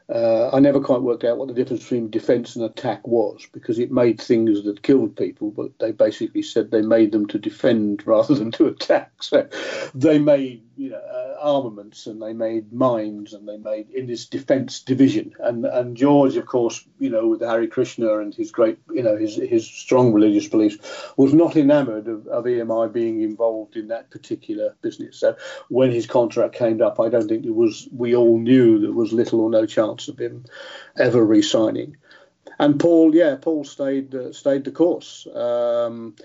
uh, 0.10 0.49
I 0.53 0.60
never 0.60 0.79
quite 0.79 1.01
worked 1.01 1.25
out 1.25 1.38
what 1.38 1.49
the 1.49 1.53
difference 1.53 1.83
between 1.83 2.10
defence 2.10 2.55
and 2.55 2.63
attack 2.63 3.05
was 3.05 3.45
because 3.51 3.77
it 3.77 3.91
made 3.91 4.21
things 4.21 4.63
that 4.63 4.81
killed 4.81 5.17
people, 5.17 5.51
but 5.51 5.77
they 5.79 5.91
basically 5.91 6.41
said 6.41 6.71
they 6.71 6.81
made 6.81 7.12
them 7.12 7.27
to 7.27 7.39
defend 7.39 8.03
rather 8.07 8.33
than 8.33 8.51
to 8.53 8.67
attack. 8.67 9.12
So 9.21 9.47
they 9.93 10.19
made 10.19 10.63
you 10.78 10.92
know, 10.92 10.98
uh, 10.98 11.38
armaments 11.42 12.06
and 12.06 12.22
they 12.22 12.34
made 12.34 12.72
mines 12.72 13.34
and 13.34 13.48
they 13.48 13.58
made 13.58 13.90
in 13.90 14.06
this 14.06 14.28
defence 14.28 14.82
division. 14.82 15.34
And 15.40 15.66
and 15.66 15.98
George, 15.98 16.36
of 16.38 16.46
course, 16.46 16.86
you 17.00 17.10
know, 17.10 17.28
with 17.28 17.42
Hare 17.42 17.66
Krishna 17.68 18.20
and 18.20 18.34
his 18.34 18.52
great, 18.52 18.78
you 18.92 19.02
know, 19.02 19.18
his 19.18 19.36
his 19.36 19.68
strong 19.68 20.13
religious 20.13 20.48
beliefs, 20.48 20.78
was 21.18 21.34
not 21.34 21.56
enamoured 21.56 22.08
of, 22.08 22.28
of 22.28 22.46
EMI 22.46 22.94
being 22.94 23.22
involved 23.22 23.76
in 23.76 23.88
that 23.88 24.12
particular 24.12 24.76
business. 24.82 25.18
So 25.18 25.36
when 25.70 25.92
his 25.92 26.06
contract 26.06 26.54
came 26.54 26.82
up, 26.82 27.00
I 27.00 27.10
don't 27.10 27.28
think 27.28 27.46
it 27.46 27.56
was. 27.56 27.88
We 27.92 28.16
all 28.16 28.38
knew 28.38 28.80
there 28.80 28.92
was 28.92 29.12
little 29.12 29.42
or 29.42 29.50
no 29.50 29.66
chance 29.66 30.08
of 30.08 30.20
him 30.20 30.46
ever 30.98 31.24
re-signing. 31.24 31.98
And 32.60 32.80
Paul, 32.80 33.16
yeah, 33.16 33.36
Paul 33.36 33.63
stayed 33.63 34.13
uh, 34.13 34.32
stayed 34.32 34.63
the 34.63 34.72
course. 34.72 35.28
Um, 35.34 36.16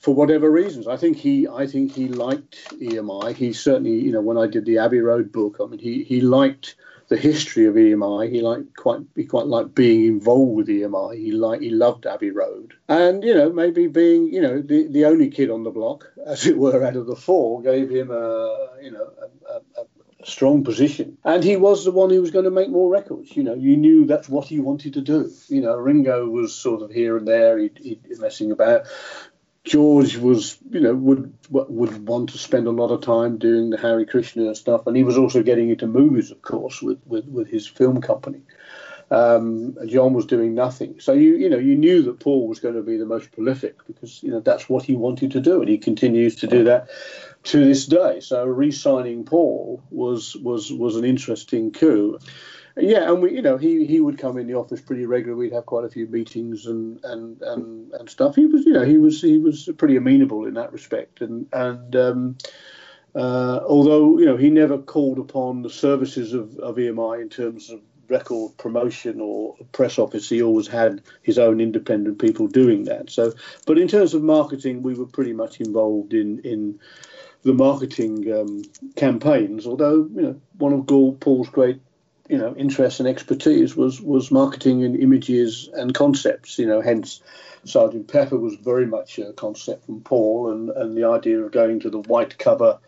for 0.00 0.14
whatever 0.14 0.50
reasons. 0.50 0.88
I 0.88 0.96
think 0.96 1.18
he 1.18 1.46
I 1.46 1.66
think 1.66 1.92
he 1.92 2.08
liked 2.08 2.56
EMI. 2.80 3.34
He 3.34 3.52
certainly, 3.52 4.00
you 4.00 4.12
know, 4.12 4.22
when 4.22 4.38
I 4.38 4.46
did 4.46 4.64
the 4.64 4.78
Abbey 4.78 5.00
Road 5.00 5.30
book, 5.30 5.58
I 5.60 5.66
mean, 5.66 5.78
he 5.78 6.02
he 6.02 6.20
liked 6.20 6.74
the 7.08 7.16
history 7.16 7.66
of 7.66 7.74
EMI. 7.74 8.30
He 8.30 8.40
liked 8.40 8.74
quite 8.76 9.00
he 9.14 9.24
quite 9.24 9.46
liked 9.46 9.74
being 9.74 10.06
involved 10.06 10.56
with 10.56 10.68
EMI. 10.68 11.18
He 11.18 11.32
liked 11.32 11.62
he 11.62 11.70
loved 11.70 12.06
Abbey 12.06 12.30
Road, 12.30 12.74
and 12.88 13.22
you 13.22 13.34
know 13.34 13.52
maybe 13.52 13.86
being 13.88 14.32
you 14.32 14.40
know 14.40 14.62
the, 14.62 14.86
the 14.88 15.04
only 15.04 15.28
kid 15.28 15.50
on 15.50 15.64
the 15.64 15.70
block, 15.70 16.10
as 16.26 16.46
it 16.46 16.56
were, 16.56 16.82
out 16.82 16.96
of 16.96 17.06
the 17.06 17.16
four, 17.16 17.62
gave 17.62 17.90
him 17.90 18.10
a 18.10 18.68
you 18.82 18.90
know 18.92 19.06
a, 19.20 19.52
a, 19.52 19.82
a 19.82 19.86
strong 20.24 20.64
position. 20.64 21.18
And 21.24 21.42
he 21.42 21.56
was 21.56 21.84
the 21.84 21.92
one 21.92 22.10
who 22.10 22.20
was 22.20 22.30
going 22.30 22.44
to 22.44 22.50
make 22.50 22.70
more 22.70 22.90
records. 22.90 23.34
You 23.36 23.42
know, 23.42 23.54
you 23.54 23.76
knew 23.76 24.06
that's 24.06 24.28
what 24.28 24.46
he 24.46 24.60
wanted 24.60 24.94
to 24.94 25.00
do. 25.00 25.30
You 25.48 25.60
know, 25.62 25.76
Ringo 25.76 26.26
was 26.26 26.54
sort 26.54 26.82
of 26.82 26.90
here 26.90 27.16
and 27.16 27.26
there, 27.26 27.58
he'd, 27.58 27.78
he'd 27.78 28.20
messing 28.20 28.52
about. 28.52 28.86
George 29.64 30.16
was, 30.16 30.56
you 30.70 30.80
know, 30.80 30.94
would 30.94 31.34
would 31.50 32.08
want 32.08 32.30
to 32.30 32.38
spend 32.38 32.66
a 32.66 32.70
lot 32.70 32.90
of 32.90 33.02
time 33.02 33.36
doing 33.36 33.70
the 33.70 33.76
Hare 33.76 34.04
Krishna 34.06 34.54
stuff, 34.54 34.86
and 34.86 34.96
he 34.96 35.04
was 35.04 35.18
also 35.18 35.42
getting 35.42 35.68
into 35.68 35.86
movies, 35.86 36.30
of 36.30 36.40
course, 36.40 36.80
with 36.80 36.98
with, 37.06 37.26
with 37.26 37.48
his 37.48 37.66
film 37.66 38.00
company. 38.00 38.40
Um, 39.10 39.76
John 39.86 40.14
was 40.14 40.26
doing 40.26 40.54
nothing, 40.54 41.00
so 41.00 41.12
you 41.12 41.36
you 41.36 41.50
know 41.50 41.58
you 41.58 41.76
knew 41.76 42.02
that 42.04 42.20
Paul 42.20 42.48
was 42.48 42.60
going 42.60 42.76
to 42.76 42.82
be 42.82 42.96
the 42.96 43.04
most 43.04 43.32
prolific 43.32 43.84
because 43.86 44.22
you 44.22 44.30
know 44.30 44.40
that's 44.40 44.68
what 44.68 44.84
he 44.84 44.94
wanted 44.94 45.32
to 45.32 45.40
do, 45.40 45.60
and 45.60 45.68
he 45.68 45.78
continues 45.78 46.36
to 46.36 46.46
do 46.46 46.64
that 46.64 46.88
to 47.44 47.62
this 47.62 47.86
day. 47.86 48.20
So 48.20 48.46
re-signing 48.46 49.24
Paul 49.24 49.82
was 49.90 50.36
was 50.36 50.72
was 50.72 50.96
an 50.96 51.04
interesting 51.04 51.72
coup. 51.72 52.18
Yeah, 52.80 53.10
and 53.10 53.22
we, 53.22 53.34
you 53.34 53.42
know, 53.42 53.56
he, 53.56 53.86
he 53.86 54.00
would 54.00 54.18
come 54.18 54.38
in 54.38 54.46
the 54.46 54.54
office 54.54 54.80
pretty 54.80 55.06
regularly. 55.06 55.46
We'd 55.46 55.54
have 55.54 55.66
quite 55.66 55.84
a 55.84 55.90
few 55.90 56.06
meetings 56.06 56.66
and, 56.66 57.02
and, 57.04 57.40
and, 57.42 57.92
and 57.92 58.10
stuff. 58.10 58.36
He 58.36 58.46
was, 58.46 58.64
you 58.64 58.72
know, 58.72 58.84
he 58.84 58.98
was 58.98 59.20
he 59.20 59.38
was 59.38 59.68
pretty 59.78 59.96
amenable 59.96 60.46
in 60.46 60.54
that 60.54 60.72
respect. 60.72 61.20
And 61.20 61.46
and 61.52 61.96
um, 61.96 62.38
uh, 63.14 63.60
although 63.66 64.18
you 64.18 64.26
know 64.26 64.36
he 64.36 64.50
never 64.50 64.78
called 64.78 65.18
upon 65.18 65.62
the 65.62 65.70
services 65.70 66.32
of, 66.32 66.56
of 66.58 66.76
EMI 66.76 67.22
in 67.22 67.28
terms 67.28 67.70
of 67.70 67.80
record 68.08 68.56
promotion 68.58 69.20
or 69.20 69.56
press 69.72 69.98
office, 69.98 70.28
he 70.28 70.42
always 70.42 70.66
had 70.66 71.02
his 71.22 71.38
own 71.38 71.60
independent 71.60 72.18
people 72.18 72.48
doing 72.48 72.84
that. 72.84 73.10
So, 73.10 73.32
but 73.66 73.78
in 73.78 73.88
terms 73.88 74.14
of 74.14 74.22
marketing, 74.22 74.82
we 74.82 74.94
were 74.94 75.06
pretty 75.06 75.32
much 75.32 75.60
involved 75.60 76.14
in 76.14 76.40
in 76.40 76.78
the 77.42 77.54
marketing 77.54 78.30
um, 78.32 78.62
campaigns. 78.96 79.66
Although 79.66 80.08
you 80.14 80.22
know 80.22 80.40
one 80.58 80.72
of 80.72 80.86
Paul's 80.86 81.48
great 81.48 81.80
you 82.30 82.38
know 82.38 82.54
interest 82.56 83.00
and 83.00 83.08
expertise 83.08 83.74
was 83.74 84.00
was 84.00 84.30
marketing 84.30 84.84
and 84.84 84.96
images 84.96 85.68
and 85.72 85.92
concepts. 85.92 86.58
You 86.58 86.66
know, 86.66 86.80
hence 86.80 87.20
Sergeant 87.64 88.06
Pepper 88.08 88.38
was 88.38 88.54
very 88.54 88.86
much 88.86 89.18
a 89.18 89.32
concept 89.32 89.86
from 89.86 90.00
Paul, 90.02 90.52
and 90.52 90.70
and 90.70 90.96
the 90.96 91.04
idea 91.04 91.40
of 91.40 91.50
going 91.50 91.80
to 91.80 91.90
the 91.90 91.98
white 91.98 92.38
cover 92.38 92.78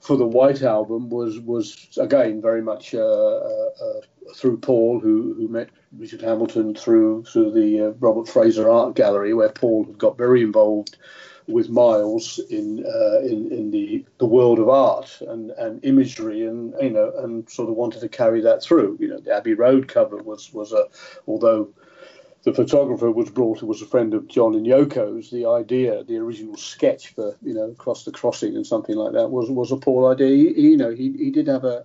for 0.00 0.16
the 0.16 0.26
White 0.26 0.62
Album 0.62 1.08
was 1.08 1.38
was 1.40 1.88
again 1.98 2.42
very 2.42 2.60
much 2.60 2.94
uh, 2.94 2.98
uh, 3.00 3.68
uh, 3.80 4.00
through 4.34 4.58
Paul, 4.58 5.00
who 5.00 5.34
who 5.34 5.48
met 5.48 5.70
Richard 5.96 6.20
Hamilton 6.20 6.74
through 6.74 7.24
through 7.24 7.52
the 7.52 7.80
uh, 7.80 7.90
Robert 7.98 8.28
Fraser 8.28 8.68
Art 8.68 8.94
Gallery, 8.94 9.32
where 9.32 9.48
Paul 9.48 9.84
had 9.84 9.96
got 9.96 10.18
very 10.18 10.42
involved 10.42 10.98
with 11.46 11.68
Miles 11.68 12.38
in 12.50 12.84
uh, 12.86 13.20
in 13.20 13.50
in 13.52 13.70
the 13.70 14.04
the 14.18 14.26
world 14.26 14.58
of 14.58 14.68
art 14.68 15.20
and 15.20 15.50
and 15.52 15.84
imagery 15.84 16.46
and 16.46 16.74
you 16.80 16.90
know 16.90 17.12
and 17.18 17.48
sort 17.50 17.68
of 17.68 17.76
wanted 17.76 18.00
to 18.00 18.08
carry 18.08 18.40
that 18.42 18.62
through. 18.62 18.96
You 19.00 19.08
know, 19.08 19.18
the 19.18 19.34
Abbey 19.34 19.54
Road 19.54 19.88
cover 19.88 20.16
was 20.16 20.52
was 20.52 20.72
a 20.72 20.86
although 21.26 21.70
the 22.44 22.52
photographer 22.52 23.10
was 23.10 23.30
brought 23.30 23.62
was 23.62 23.82
a 23.82 23.86
friend 23.86 24.14
of 24.14 24.28
John 24.28 24.54
and 24.54 24.66
Yoko's. 24.66 25.30
The 25.30 25.46
idea, 25.46 26.04
the 26.04 26.16
original 26.18 26.56
sketch 26.56 27.08
for 27.08 27.36
you 27.42 27.54
know 27.54 27.70
across 27.70 28.04
the 28.04 28.12
crossing 28.12 28.56
and 28.56 28.66
something 28.66 28.96
like 28.96 29.12
that 29.14 29.30
was 29.30 29.50
was 29.50 29.72
a 29.72 29.76
Paul 29.76 30.10
idea. 30.10 30.28
He, 30.28 30.52
he 30.54 30.70
you 30.70 30.76
know 30.76 30.90
he, 30.90 31.12
he 31.12 31.30
did 31.30 31.48
have 31.48 31.64
a, 31.64 31.84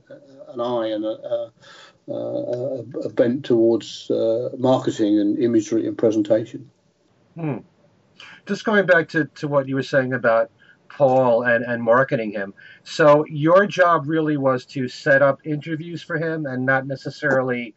an 0.49 0.61
eye 0.61 0.87
and 0.87 1.05
a, 1.05 1.51
a, 2.09 2.83
a 3.05 3.09
bent 3.09 3.45
towards 3.45 4.09
uh, 4.11 4.49
marketing 4.57 5.19
and 5.19 5.39
imagery 5.39 5.87
and 5.87 5.97
presentation. 5.97 6.69
Hmm 7.35 7.57
just 8.47 8.63
going 8.63 8.85
back 8.85 9.09
to, 9.09 9.25
to 9.35 9.47
what 9.47 9.67
you 9.67 9.75
were 9.75 9.83
saying 9.83 10.13
about 10.13 10.49
Paul 10.89 11.43
and, 11.43 11.63
and 11.65 11.83
marketing 11.83 12.31
him. 12.31 12.53
So 12.83 13.25
your 13.29 13.67
job 13.67 14.07
really 14.07 14.37
was 14.37 14.65
to 14.67 14.87
set 14.87 15.21
up 15.21 15.39
interviews 15.45 16.01
for 16.01 16.17
him 16.17 16.45
and 16.45 16.65
not 16.65 16.87
necessarily 16.87 17.75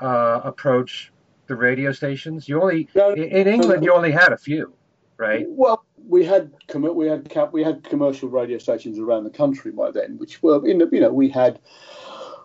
uh, 0.00 0.40
approach 0.44 1.12
the 1.46 1.56
radio 1.56 1.92
stations. 1.92 2.48
You 2.48 2.62
only 2.62 2.88
no, 2.94 3.12
in 3.12 3.48
England 3.48 3.84
you 3.84 3.92
only 3.92 4.12
had 4.12 4.32
a 4.32 4.36
few, 4.36 4.72
right? 5.16 5.46
Well, 5.48 5.84
we 6.06 6.24
had 6.24 6.52
we 6.72 7.06
had 7.08 7.30
we 7.52 7.62
had 7.62 7.82
commercial 7.84 8.28
radio 8.28 8.58
stations 8.58 8.98
around 8.98 9.24
the 9.24 9.30
country 9.30 9.72
by 9.72 9.90
then, 9.90 10.18
which 10.18 10.42
were 10.42 10.64
in 10.66 10.78
the 10.78 10.88
you 10.92 11.00
know 11.00 11.10
we 11.10 11.28
had 11.28 11.58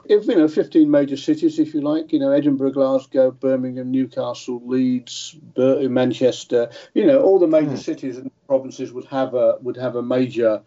if 0.05 0.27
you 0.27 0.35
know 0.35 0.47
15 0.47 0.89
major 0.89 1.17
cities 1.17 1.59
if 1.59 1.73
you 1.73 1.81
like 1.81 2.11
you 2.11 2.19
know 2.19 2.31
edinburgh 2.31 2.71
glasgow 2.71 3.31
birmingham 3.31 3.91
newcastle 3.91 4.61
leeds 4.65 5.35
manchester 5.55 6.69
you 6.93 7.06
know 7.06 7.21
all 7.21 7.39
the 7.39 7.47
major 7.47 7.71
mm. 7.71 7.77
cities 7.77 8.17
and 8.17 8.31
provinces 8.47 8.91
would 8.91 9.06
have 9.06 9.33
a 9.33 9.58
would 9.62 9.77
have 9.77 9.95
a 9.95 10.01
major 10.01 10.62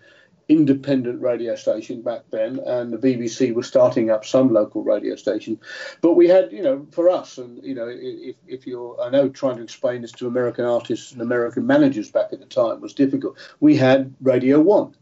independent 0.48 1.20
radio 1.20 1.56
station 1.56 2.02
back 2.02 2.20
then 2.30 2.60
and 2.66 2.92
the 2.92 2.98
bbc 2.98 3.52
was 3.52 3.66
starting 3.66 4.10
up 4.10 4.24
some 4.24 4.52
local 4.52 4.84
radio 4.84 5.16
station 5.16 5.58
but 6.00 6.14
we 6.14 6.28
had 6.28 6.52
you 6.52 6.62
know 6.62 6.86
for 6.92 7.10
us 7.10 7.36
and 7.36 7.62
you 7.64 7.74
know 7.74 7.88
if, 7.90 8.36
if 8.46 8.64
you're 8.64 8.96
i 9.02 9.10
know 9.10 9.28
trying 9.28 9.56
to 9.56 9.62
explain 9.62 10.02
this 10.02 10.12
to 10.12 10.28
american 10.28 10.64
artists 10.64 11.10
and 11.10 11.20
american 11.20 11.66
managers 11.66 12.12
back 12.12 12.32
at 12.32 12.38
the 12.38 12.46
time 12.46 12.80
was 12.80 12.94
difficult 12.94 13.36
we 13.58 13.74
had 13.74 14.14
radio 14.22 14.60
one 14.60 14.94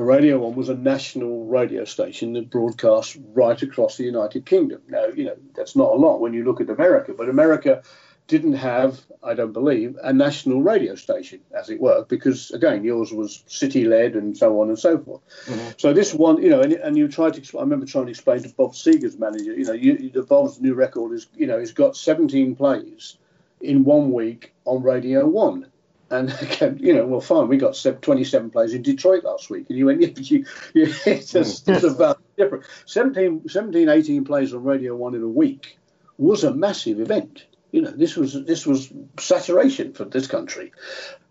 Radio 0.00 0.38
One 0.38 0.54
was 0.54 0.68
a 0.68 0.74
national 0.74 1.46
radio 1.46 1.84
station 1.84 2.34
that 2.34 2.50
broadcast 2.50 3.16
right 3.32 3.60
across 3.62 3.96
the 3.96 4.04
United 4.04 4.44
Kingdom. 4.44 4.82
Now, 4.88 5.06
you 5.06 5.24
know, 5.24 5.36
that's 5.54 5.76
not 5.76 5.92
a 5.92 5.96
lot 5.96 6.20
when 6.20 6.34
you 6.34 6.44
look 6.44 6.60
at 6.60 6.70
America, 6.70 7.14
but 7.16 7.28
America 7.28 7.82
didn't 8.26 8.54
have, 8.54 9.00
I 9.22 9.34
don't 9.34 9.52
believe, 9.52 9.96
a 10.02 10.12
national 10.12 10.60
radio 10.60 10.96
station, 10.96 11.40
as 11.56 11.70
it 11.70 11.80
were, 11.80 12.04
because 12.04 12.50
again, 12.50 12.82
yours 12.82 13.12
was 13.12 13.44
city 13.46 13.84
led 13.84 14.14
and 14.14 14.36
so 14.36 14.60
on 14.60 14.68
and 14.68 14.78
so 14.78 14.98
forth. 14.98 15.22
Mm-hmm. 15.46 15.70
So 15.76 15.92
this 15.92 16.12
one, 16.12 16.42
you 16.42 16.50
know, 16.50 16.60
and, 16.60 16.72
and 16.72 16.96
you 16.96 17.08
tried 17.08 17.34
to, 17.34 17.58
I 17.58 17.62
remember 17.62 17.86
trying 17.86 18.06
to 18.06 18.10
explain 18.10 18.42
to 18.42 18.48
Bob 18.48 18.72
Seger's 18.72 19.18
manager, 19.18 19.54
you 19.54 19.64
know, 19.64 19.72
you, 19.72 20.10
the 20.10 20.22
Bob's 20.22 20.60
new 20.60 20.74
record 20.74 21.12
is, 21.12 21.28
you 21.36 21.46
know, 21.46 21.58
he's 21.58 21.72
got 21.72 21.96
17 21.96 22.56
plays 22.56 23.16
in 23.60 23.84
one 23.84 24.12
week 24.12 24.52
on 24.64 24.82
Radio 24.82 25.26
One 25.26 25.70
And 26.10 26.30
again, 26.40 26.78
you 26.80 26.94
know, 26.94 27.06
well, 27.06 27.20
fine, 27.20 27.48
we 27.48 27.56
got 27.56 27.76
27 28.00 28.50
plays 28.50 28.74
in 28.74 28.82
Detroit 28.82 29.24
last 29.24 29.50
week. 29.50 29.66
And 29.68 29.78
you 29.78 29.86
went, 29.86 30.00
yeah, 30.02 30.10
but 30.14 30.30
you, 30.30 30.44
you 30.74 30.94
it's, 31.06 31.32
just, 31.32 31.68
it's 31.68 31.84
about 31.84 32.20
different. 32.36 32.64
17, 32.86 33.48
17, 33.48 33.88
18 33.88 34.24
plays 34.24 34.54
on 34.54 34.62
Radio 34.62 34.94
1 34.94 35.14
in 35.14 35.22
a 35.22 35.28
week 35.28 35.78
was 36.18 36.44
a 36.44 36.54
massive 36.54 37.00
event. 37.00 37.44
You 37.72 37.82
know, 37.82 37.90
this 37.90 38.16
was 38.16 38.32
this 38.44 38.64
was 38.64 38.90
saturation 39.18 39.92
for 39.92 40.04
this 40.04 40.28
country. 40.28 40.72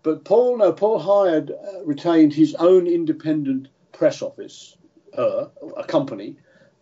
But 0.02 0.24
Paul, 0.24 0.58
no, 0.58 0.72
Paul 0.72 1.00
hired, 1.00 1.50
uh, 1.50 1.84
retained 1.84 2.32
his 2.32 2.54
own 2.54 2.86
independent 2.86 3.68
press 3.92 4.22
office, 4.22 4.76
uh, 5.16 5.46
a 5.76 5.84
company, 5.84 6.36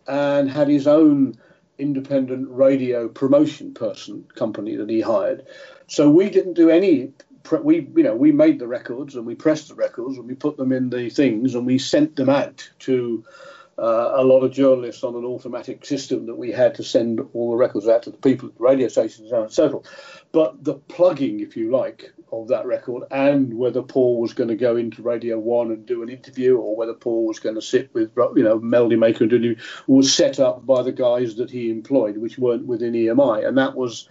and 0.05 0.51
had 0.51 0.67
his 0.67 0.85
own 0.85 1.39
independent 1.77 2.47
radio 2.49 3.07
promotion 3.07 3.73
person 3.73 4.25
company 4.35 4.75
that 4.75 4.89
he 4.89 5.01
hired. 5.01 5.45
So 5.87 6.09
we 6.09 6.29
didn't 6.29 6.53
do 6.53 6.69
any. 6.69 7.13
We 7.51 7.87
you 7.95 8.03
know 8.03 8.15
we 8.15 8.31
made 8.31 8.59
the 8.59 8.67
records 8.67 9.15
and 9.15 9.25
we 9.25 9.35
pressed 9.35 9.69
the 9.69 9.75
records 9.75 10.17
and 10.17 10.27
we 10.27 10.35
put 10.35 10.57
them 10.57 10.71
in 10.71 10.89
the 10.89 11.09
things 11.09 11.55
and 11.55 11.65
we 11.65 11.77
sent 11.77 12.15
them 12.15 12.29
out 12.29 12.69
to 12.79 13.23
uh, 13.77 14.13
a 14.15 14.23
lot 14.23 14.41
of 14.41 14.53
journalists 14.53 15.03
on 15.03 15.15
an 15.15 15.25
automatic 15.25 15.85
system 15.85 16.25
that 16.27 16.35
we 16.35 16.51
had 16.51 16.73
to 16.75 16.83
send 16.83 17.19
all 17.33 17.51
the 17.51 17.57
records 17.57 17.87
out 17.87 18.03
to 18.03 18.09
the 18.09 18.17
people 18.17 18.47
at 18.47 18.55
the 18.55 18.63
radio 18.63 18.87
stations 18.87 19.31
and 19.31 19.51
so 19.51 19.69
forth. 19.69 20.23
But 20.31 20.63
the 20.63 20.75
plugging, 20.75 21.41
if 21.41 21.57
you 21.57 21.71
like, 21.71 22.13
of 22.31 22.47
that 22.47 22.65
record 22.65 23.03
and 23.11 23.53
whether 23.53 23.81
Paul 23.81 24.19
was 24.19 24.33
going 24.33 24.47
to 24.49 24.55
go 24.55 24.75
into 24.75 25.01
Radio 25.01 25.39
1 25.39 25.71
and 25.71 25.85
do 25.85 26.03
an 26.03 26.09
interview 26.09 26.57
or 26.57 26.75
whether 26.75 26.93
Paul 26.93 27.25
was 27.25 27.39
going 27.39 27.55
to 27.55 27.61
sit 27.61 27.93
with, 27.93 28.11
you 28.35 28.43
know, 28.43 28.59
Melody 28.59 28.95
Maker 28.95 29.25
and 29.25 29.31
do 29.31 29.55
was 29.87 30.13
set 30.13 30.39
up 30.39 30.65
by 30.65 30.81
the 30.81 30.91
guys 30.91 31.35
that 31.35 31.51
he 31.51 31.69
employed, 31.69 32.17
which 32.17 32.37
weren't 32.37 32.65
within 32.65 32.93
EMI. 32.93 33.47
And 33.47 33.57
that 33.57 33.75
was 33.75 34.09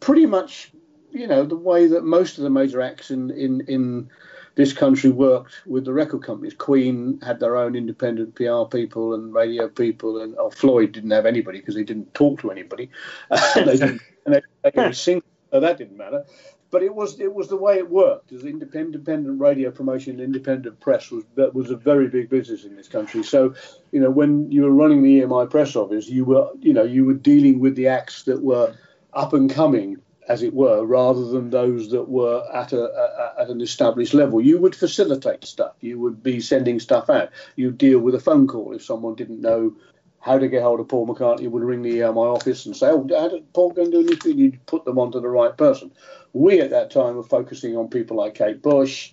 pretty 0.00 0.26
much, 0.26 0.72
you 1.14 1.28
know, 1.28 1.44
the 1.44 1.56
way 1.56 1.86
that 1.86 2.04
most 2.04 2.36
of 2.38 2.44
the 2.44 2.50
major 2.50 2.82
acts 2.82 3.10
in, 3.10 3.30
in, 3.30 3.60
in 3.62 4.10
this 4.56 4.72
country 4.72 5.10
worked 5.10 5.62
with 5.64 5.84
the 5.84 5.92
record 5.92 6.22
companies. 6.22 6.54
Queen 6.54 7.20
had 7.22 7.40
their 7.40 7.56
own 7.56 7.76
independent 7.76 8.34
PR 8.34 8.64
people 8.64 9.14
and 9.14 9.32
radio 9.32 9.68
people, 9.68 10.20
and 10.20 10.34
oh, 10.38 10.50
Floyd 10.50 10.92
didn't 10.92 11.12
have 11.12 11.24
anybody 11.24 11.60
because 11.60 11.76
he 11.76 11.84
didn't 11.84 12.12
talk 12.14 12.40
to 12.40 12.50
anybody. 12.50 12.90
they 13.54 13.64
didn't, 13.64 14.02
and 14.26 14.34
they, 14.34 14.42
they 14.62 14.86
hmm. 14.86 14.92
sing, 14.92 15.22
so 15.52 15.60
that 15.60 15.78
didn't 15.78 15.96
matter. 15.96 16.24
But 16.70 16.82
it 16.82 16.92
was 16.92 17.20
it 17.20 17.32
was 17.32 17.46
the 17.46 17.56
way 17.56 17.78
it 17.78 17.88
worked. 17.88 18.32
As 18.32 18.44
independent, 18.44 18.96
independent 18.96 19.40
radio 19.40 19.70
promotion, 19.70 20.14
and 20.14 20.20
independent 20.20 20.80
press 20.80 21.10
was 21.12 21.22
that 21.36 21.54
was 21.54 21.70
a 21.70 21.76
very 21.76 22.08
big 22.08 22.28
business 22.28 22.64
in 22.64 22.74
this 22.74 22.88
country. 22.88 23.22
So, 23.22 23.54
you 23.92 24.00
know, 24.00 24.10
when 24.10 24.50
you 24.50 24.62
were 24.62 24.72
running 24.72 25.02
the 25.02 25.20
EMI 25.20 25.48
press 25.50 25.76
office, 25.76 26.08
you 26.08 26.24
were 26.24 26.50
you 26.60 26.72
know 26.72 26.82
you 26.82 27.04
were 27.04 27.14
dealing 27.14 27.60
with 27.60 27.76
the 27.76 27.86
acts 27.86 28.24
that 28.24 28.42
were 28.42 28.74
up 29.12 29.32
and 29.32 29.48
coming 29.48 29.98
as 30.28 30.42
it 30.42 30.54
were, 30.54 30.84
rather 30.84 31.24
than 31.26 31.50
those 31.50 31.90
that 31.90 32.08
were 32.08 32.42
at 32.52 32.72
a, 32.72 32.82
a, 32.82 33.42
at 33.42 33.50
an 33.50 33.60
established 33.60 34.14
level. 34.14 34.40
You 34.40 34.58
would 34.58 34.74
facilitate 34.74 35.44
stuff. 35.44 35.74
You 35.80 35.98
would 36.00 36.22
be 36.22 36.40
sending 36.40 36.80
stuff 36.80 37.10
out. 37.10 37.30
You'd 37.56 37.78
deal 37.78 37.98
with 37.98 38.14
a 38.14 38.20
phone 38.20 38.46
call 38.46 38.74
if 38.74 38.82
someone 38.82 39.14
didn't 39.14 39.40
know 39.40 39.74
how 40.20 40.38
to 40.38 40.48
get 40.48 40.62
hold 40.62 40.80
of 40.80 40.88
Paul 40.88 41.06
McCartney. 41.06 41.50
Would 41.50 41.62
ring 41.62 41.82
the 41.82 42.04
uh, 42.04 42.12
my 42.12 42.22
office 42.22 42.64
and 42.64 42.74
say, 42.74 42.88
"Oh, 42.88 43.06
how 43.10 43.28
did 43.28 43.52
Paul 43.52 43.72
go 43.72 43.82
and 43.82 43.92
do 43.92 44.00
anything?" 44.00 44.38
You'd 44.38 44.64
put 44.66 44.84
them 44.84 44.98
onto 44.98 45.20
the 45.20 45.28
right 45.28 45.54
person. 45.56 45.90
We 46.32 46.60
at 46.60 46.70
that 46.70 46.90
time 46.90 47.16
were 47.16 47.22
focusing 47.22 47.76
on 47.76 47.88
people 47.88 48.16
like 48.16 48.34
Kate 48.34 48.62
Bush, 48.62 49.12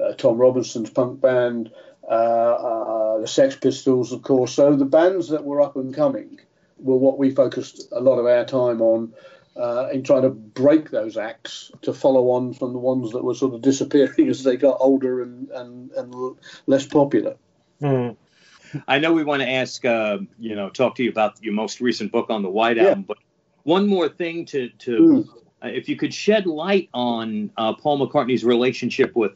uh, 0.00 0.12
Tom 0.12 0.38
Robinson's 0.38 0.90
punk 0.90 1.20
band, 1.20 1.72
uh, 2.08 2.12
uh 2.12 3.18
the 3.18 3.26
Sex 3.26 3.56
Pistols, 3.56 4.12
of 4.12 4.22
course. 4.22 4.54
So 4.54 4.76
the 4.76 4.84
bands 4.84 5.28
that 5.30 5.44
were 5.44 5.60
up 5.60 5.76
and 5.76 5.92
coming 5.92 6.38
were 6.78 6.96
what 6.96 7.18
we 7.18 7.30
focused 7.30 7.88
a 7.92 8.00
lot 8.00 8.18
of 8.18 8.26
our 8.26 8.44
time 8.44 8.80
on 8.80 9.12
uh, 9.56 9.88
in 9.92 10.02
trying 10.02 10.22
to 10.22 10.30
break 10.30 10.90
those 10.90 11.16
acts 11.16 11.70
to 11.82 11.92
follow 11.92 12.30
on 12.30 12.54
from 12.54 12.72
the 12.72 12.78
ones 12.78 13.12
that 13.12 13.22
were 13.22 13.34
sort 13.34 13.54
of 13.54 13.60
disappearing 13.62 14.28
as 14.28 14.42
they 14.44 14.56
got 14.56 14.76
older 14.80 15.22
and, 15.22 15.50
and, 15.50 15.90
and 15.92 16.36
less 16.66 16.86
popular. 16.86 17.36
Mm. 17.80 18.16
I 18.88 18.98
know 18.98 19.12
we 19.12 19.24
want 19.24 19.42
to 19.42 19.48
ask, 19.48 19.84
uh, 19.84 20.18
you 20.38 20.54
know, 20.54 20.70
talk 20.70 20.94
to 20.96 21.02
you 21.02 21.10
about 21.10 21.42
your 21.42 21.52
most 21.52 21.80
recent 21.80 22.10
book 22.10 22.30
on 22.30 22.42
the 22.42 22.48
White 22.48 22.78
yeah. 22.78 22.84
Album, 22.84 23.04
but 23.06 23.18
one 23.64 23.86
more 23.86 24.08
thing 24.08 24.46
to, 24.46 24.70
to 24.70 24.90
mm. 24.90 25.28
uh, 25.62 25.68
if 25.68 25.88
you 25.88 25.96
could 25.96 26.14
shed 26.14 26.46
light 26.46 26.88
on 26.94 27.50
uh, 27.58 27.74
Paul 27.74 28.06
McCartney's 28.06 28.44
relationship 28.44 29.14
with 29.14 29.32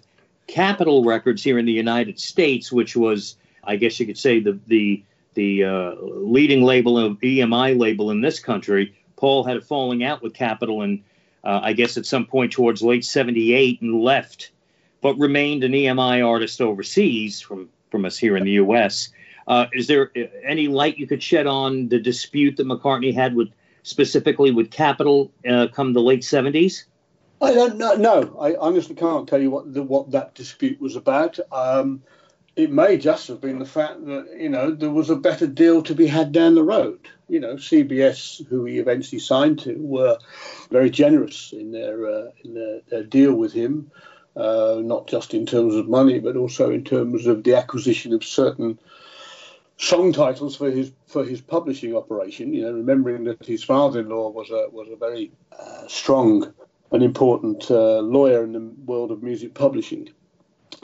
Capitol 0.46 1.04
Records 1.04 1.42
here 1.42 1.58
in 1.58 1.66
the 1.66 1.72
United 1.72 2.18
States, 2.18 2.72
which 2.72 2.96
was, 2.96 3.36
I 3.64 3.76
guess 3.76 4.00
you 4.00 4.06
could 4.06 4.18
say, 4.18 4.40
the 4.40 4.58
the 4.66 5.04
the 5.34 5.64
uh, 5.64 5.94
leading 6.00 6.62
label 6.62 6.98
of 6.98 7.18
EMI 7.20 7.78
label 7.78 8.10
in 8.10 8.22
this 8.22 8.40
country 8.40 8.94
Paul 9.16 9.44
had 9.44 9.56
a 9.56 9.60
falling 9.60 10.04
out 10.04 10.22
with 10.22 10.34
Capitol, 10.34 10.82
and 10.82 11.02
uh, 11.42 11.60
I 11.62 11.72
guess 11.72 11.96
at 11.96 12.06
some 12.06 12.26
point 12.26 12.52
towards 12.52 12.82
late 12.82 13.04
'78, 13.04 13.80
and 13.80 14.00
left, 14.00 14.50
but 15.00 15.18
remained 15.18 15.64
an 15.64 15.72
EMI 15.72 16.26
artist 16.26 16.60
overseas 16.60 17.40
from 17.40 17.68
from 17.90 18.04
us 18.04 18.18
here 18.18 18.36
in 18.36 18.44
the 18.44 18.52
U.S. 18.52 19.10
Uh, 19.46 19.66
is 19.72 19.86
there 19.86 20.10
uh, 20.16 20.20
any 20.44 20.68
light 20.68 20.98
you 20.98 21.06
could 21.06 21.22
shed 21.22 21.46
on 21.46 21.88
the 21.88 21.98
dispute 21.98 22.56
that 22.56 22.66
McCartney 22.66 23.14
had 23.14 23.34
with 23.34 23.48
specifically 23.84 24.50
with 24.50 24.70
Capitol 24.70 25.30
uh, 25.48 25.68
come 25.72 25.92
the 25.92 26.00
late 26.00 26.22
'70s? 26.22 26.84
I 27.40 27.52
don't 27.52 27.76
know. 27.76 27.94
No, 27.94 28.36
I 28.40 28.56
honestly 28.56 28.94
can't 28.94 29.28
tell 29.28 29.40
you 29.40 29.50
what 29.50 29.72
the, 29.72 29.82
what 29.82 30.10
that 30.12 30.34
dispute 30.34 30.80
was 30.80 30.96
about. 30.96 31.38
Um, 31.52 32.02
it 32.56 32.70
may 32.70 32.96
just 32.96 33.28
have 33.28 33.40
been 33.40 33.58
the 33.58 33.66
fact 33.66 34.04
that 34.06 34.36
you 34.38 34.48
know 34.48 34.70
there 34.70 34.90
was 34.90 35.10
a 35.10 35.16
better 35.16 35.46
deal 35.46 35.82
to 35.82 35.94
be 35.94 36.06
had 36.06 36.32
down 36.32 36.54
the 36.54 36.62
road. 36.62 37.08
You 37.28 37.40
know, 37.40 37.54
CBS, 37.54 38.46
who 38.46 38.64
he 38.64 38.78
eventually 38.78 39.18
signed 39.18 39.58
to, 39.60 39.74
were 39.78 40.18
very 40.70 40.90
generous 40.90 41.52
in 41.52 41.72
their 41.72 42.06
uh, 42.06 42.30
in 42.44 42.54
their, 42.54 42.80
their, 42.88 43.02
deal 43.02 43.34
with 43.34 43.52
him, 43.52 43.90
uh, 44.36 44.80
not 44.80 45.08
just 45.08 45.34
in 45.34 45.44
terms 45.44 45.74
of 45.74 45.88
money, 45.88 46.20
but 46.20 46.36
also 46.36 46.70
in 46.70 46.84
terms 46.84 47.26
of 47.26 47.42
the 47.42 47.56
acquisition 47.56 48.12
of 48.12 48.22
certain 48.22 48.78
song 49.76 50.12
titles 50.12 50.56
for 50.56 50.70
his 50.70 50.92
for 51.06 51.24
his 51.24 51.40
publishing 51.40 51.96
operation. 51.96 52.54
You 52.54 52.62
know, 52.62 52.72
remembering 52.72 53.24
that 53.24 53.44
his 53.44 53.64
father-in-law 53.64 54.30
was 54.30 54.50
a 54.50 54.68
was 54.70 54.88
a 54.88 54.96
very 54.96 55.32
uh, 55.58 55.88
strong 55.88 56.54
and 56.92 57.02
important 57.02 57.68
uh, 57.70 57.98
lawyer 57.98 58.44
in 58.44 58.52
the 58.52 58.72
world 58.84 59.10
of 59.10 59.22
music 59.22 59.54
publishing, 59.54 60.10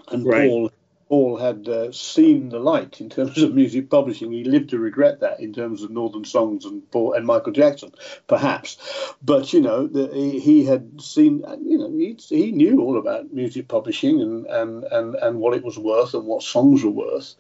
and 0.09 0.27
right. 0.27 0.49
Paul 0.49 0.71
Paul 1.13 1.37
had 1.37 1.69
uh, 1.69 1.93
seen 1.93 2.49
the 2.49 2.59
light 2.59 2.99
in 3.03 3.11
terms 3.11 3.43
of 3.43 3.55
music 3.55 3.91
publishing. 3.91 4.33
He 4.33 4.45
lived 4.45 4.71
to 4.71 4.79
regret 4.79 5.21
that 5.21 5.41
in 5.41 5.53
terms 5.53 5.83
of 5.83 5.91
Northern 5.91 6.25
Songs 6.25 6.65
and 6.65 6.91
Paul 6.91 7.13
and 7.13 7.27
Michael 7.27 7.53
Jackson, 7.53 7.93
perhaps. 8.29 8.79
But 9.23 9.53
you 9.53 9.61
know, 9.61 9.87
the, 9.87 10.09
he, 10.15 10.41
he, 10.41 10.65
had 10.65 11.03
seen. 11.03 11.45
You 11.63 11.77
know, 11.77 11.91
he, 11.91 12.17
he 12.31 12.51
knew 12.51 12.81
all 12.81 12.97
about 12.99 13.31
music 13.31 13.69
publishing 13.69 14.23
and, 14.23 14.47
and 14.47 14.85
and 14.85 15.15
and 15.17 15.39
what 15.39 15.55
it 15.55 15.63
was 15.63 15.79
worth 15.79 16.15
and 16.15 16.25
what 16.25 16.43
songs 16.43 16.83
were 16.83 16.91
worth. 16.91 17.35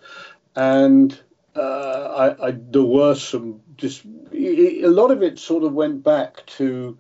And 0.54 1.18
uh, 1.56 2.34
I, 2.40 2.48
I, 2.48 2.50
there 2.50 2.82
were 2.82 3.14
some 3.14 3.62
just 3.78 4.04
a 4.34 4.86
lot 4.88 5.10
of 5.10 5.22
it 5.22 5.38
sort 5.38 5.64
of 5.64 5.72
went 5.72 6.04
back 6.04 6.44
to 6.58 6.98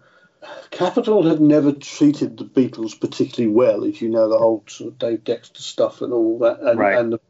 Capitol 0.70 1.22
had 1.28 1.40
never 1.40 1.72
treated 1.72 2.36
the 2.36 2.44
Beatles 2.44 2.98
particularly 2.98 3.54
well, 3.54 3.84
as 3.84 4.00
you 4.00 4.08
know, 4.08 4.28
the 4.28 4.38
whole 4.38 4.64
sort 4.66 4.92
of 4.92 4.98
Dave 4.98 5.24
Dexter 5.24 5.62
stuff 5.62 6.02
and 6.02 6.12
all 6.12 6.38
that, 6.40 6.60
and, 6.60 6.78
right. 6.78 6.98
and 6.98 7.12
the 7.12 7.20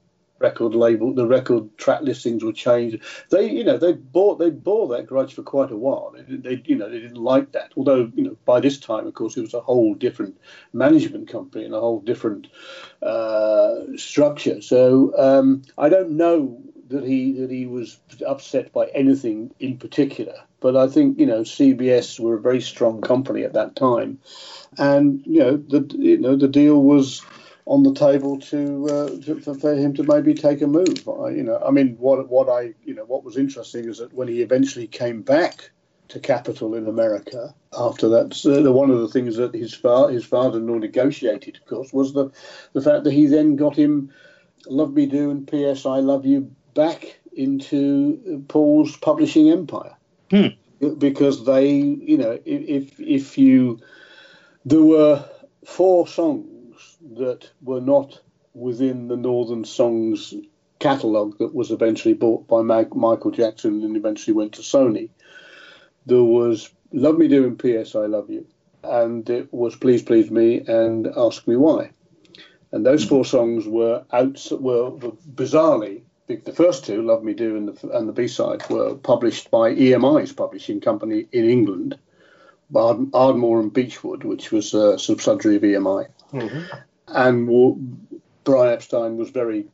record 0.43 0.75
label, 0.75 1.15
the 1.15 1.27
record 1.27 1.77
track 1.79 2.03
listings 2.03 2.45
were 2.45 2.53
changed. 2.53 2.99
They, 3.31 3.49
you 3.49 3.65
know, 3.65 3.79
they 3.79 3.93
bought 3.93 4.39
they 4.39 4.51
bore 4.51 4.89
that 4.89 5.07
grudge 5.07 5.35
for 5.35 5.43
quite 5.43 5.71
a 5.71 5.77
while. 5.77 6.15
They, 6.15 6.37
they, 6.37 6.63
you 6.67 6.77
know, 6.77 6.91
they 6.91 7.01
didn't 7.01 7.23
like 7.23 7.53
that. 7.53 7.73
Although, 7.77 8.11
you 8.15 8.25
know, 8.25 8.37
by 8.45 8.61
this 8.61 8.79
time, 8.79 9.07
of 9.07 9.15
course, 9.15 9.37
it 9.37 9.43
was 9.43 9.55
a 9.55 9.61
whole 9.61 9.95
different 9.95 10.39
management 10.73 11.29
company 11.29 11.65
and 11.65 11.75
a 11.75 11.81
whole 11.81 12.01
different 12.01 12.49
uh, 13.03 13.97
structure. 13.97 14.61
So 14.61 15.17
um, 15.17 15.63
I 15.79 15.89
don't 15.89 16.11
know 16.11 16.61
that 16.89 17.05
he 17.05 17.33
that 17.41 17.51
he 17.51 17.67
was 17.67 17.99
upset 18.27 18.73
by 18.73 18.87
anything 18.87 19.55
in 19.61 19.79
particular. 19.79 20.35
But 20.63 20.77
I 20.77 20.87
think 20.87 21.19
you 21.19 21.27
know 21.27 21.41
CBS 21.41 22.21
were 22.21 22.37
a 22.37 22.41
very 22.41 22.61
strong 22.61 23.01
company 23.01 23.43
at 23.43 23.53
that 23.55 23.75
time, 23.75 24.21
and 24.79 25.21
you 25.27 25.41
know 25.41 25.57
the 25.57 25.85
you 25.99 26.19
know 26.19 26.37
the 26.37 26.49
deal 26.49 26.83
was 26.83 27.23
on 27.67 27.83
the 27.83 27.95
table 27.95 28.39
to, 28.39 28.87
uh, 28.89 29.09
to 29.25 29.55
for, 29.55 29.75
him 29.75 29.95
to 29.95 30.03
maybe 30.03 30.35
take 30.35 30.61
a 30.63 30.67
move. 30.67 31.09
I, 31.09 31.31
you 31.31 31.43
know, 31.43 31.61
I 31.65 31.71
mean, 31.71 31.97
what 31.99 32.29
what 32.29 32.49
I 32.49 32.75
you 32.85 32.95
know 32.95 33.05
what 33.05 33.25
was 33.25 33.37
interesting 33.37 33.89
is 33.89 33.99
that 33.99 34.13
when 34.13 34.29
he 34.29 34.41
eventually 34.41 34.87
came 34.87 35.23
back 35.23 35.71
to 36.09 36.21
Capitol 36.21 36.75
in 36.75 36.87
America 36.87 37.55
after 37.77 38.09
that, 38.11 38.45
uh, 38.47 38.73
one 38.73 38.91
of 38.91 39.01
the 39.01 39.09
things 39.09 39.37
that 39.37 39.55
his 39.55 39.75
father 39.75 40.13
his 40.13 40.25
father-in-law 40.25 40.79
negotiated, 40.79 41.57
of 41.57 41.67
course, 41.67 41.93
was 41.93 42.13
the 42.13 42.31
the 42.73 42.83
fact 42.83 43.03
that 43.05 43.13
he 43.13 43.27
then 43.27 43.57
got 43.57 43.77
him 43.77 44.13
"Love 44.67 44.95
Me 44.95 45.07
Do" 45.07 45.31
and 45.31 45.49
"P.S. 45.49 45.87
I 45.87 45.99
Love 45.99 46.25
You" 46.25 46.55
back 46.75 47.19
into 47.35 48.45
Paul's 48.49 48.97
publishing 48.97 49.51
empire. 49.51 49.97
Hmm. 50.33 50.47
Because 50.97 51.45
they, 51.45 51.69
you 51.71 52.17
know, 52.17 52.39
if 52.47 52.99
if 52.99 53.37
you, 53.37 53.81
there 54.65 54.83
were 54.83 55.23
four 55.67 56.09
songs 56.09 56.97
that 57.17 57.51
were 57.61 57.83
not 57.83 58.19
within 58.55 59.09
the 59.09 59.17
Northern 59.17 59.65
Songs 59.65 60.33
catalogue 60.79 61.37
that 61.39 61.55
was 61.55 61.71
eventually 61.71 62.15
bought 62.15 62.49
by 62.49 62.63
Michael 62.63 63.31
Jackson 63.31 63.85
and 63.85 63.95
eventually 63.95 64.35
went 64.35 64.55
to 64.55 64.63
Sony. 64.63 65.11
There 66.07 66.25
was 66.25 66.71
"Love 66.93 67.19
Me 67.19 67.29
Doing 67.29 67.57
P.S. 67.57 67.95
I 67.95 68.07
Love 68.07 68.31
You," 68.31 68.47
and 68.83 69.29
it 69.29 69.53
was 69.53 69.77
Please 69.77 70.03
Please 70.03 70.31
Me 70.31 70.63
and 70.67 71.07
Ask 71.15 71.47
Me 71.47 71.57
Why. 71.57 71.91
And 72.73 72.87
those 72.87 73.05
four 73.05 73.27
songs 73.27 73.69
were 73.69 74.03
out 74.11 74.49
were 74.51 74.91
bizarrely 74.91 76.05
the 76.27 76.53
first 76.53 76.85
two, 76.85 77.03
Love 77.03 77.25
Me 77.25 77.35
Do 77.35 77.57
and 77.57 77.69
the, 77.69 77.89
and 77.91 78.09
the 78.09 78.13
B 78.13 78.29
side, 78.29 78.69
were 78.71 78.95
published 78.95 79.51
by 79.51 79.75
EMI's 79.75 80.33
publishing 80.33 80.81
company 80.81 81.27
in 81.33 81.49
England, 81.49 81.99
Ard- 82.75 83.11
Ardmore 83.13 83.61
and 83.61 83.73
Beechwood, 83.73 84.25
which 84.25 84.51
was 84.51 84.75
a 84.75 84.99
subsidiary 84.99 85.57
of 85.57 85.63
EMI. 85.63 86.09
Mm-hmm. 86.33 86.77
And 87.09 88.27
Brian 88.45 88.73
Epstein 88.73 89.17
was 89.17 89.31
very 89.31 89.67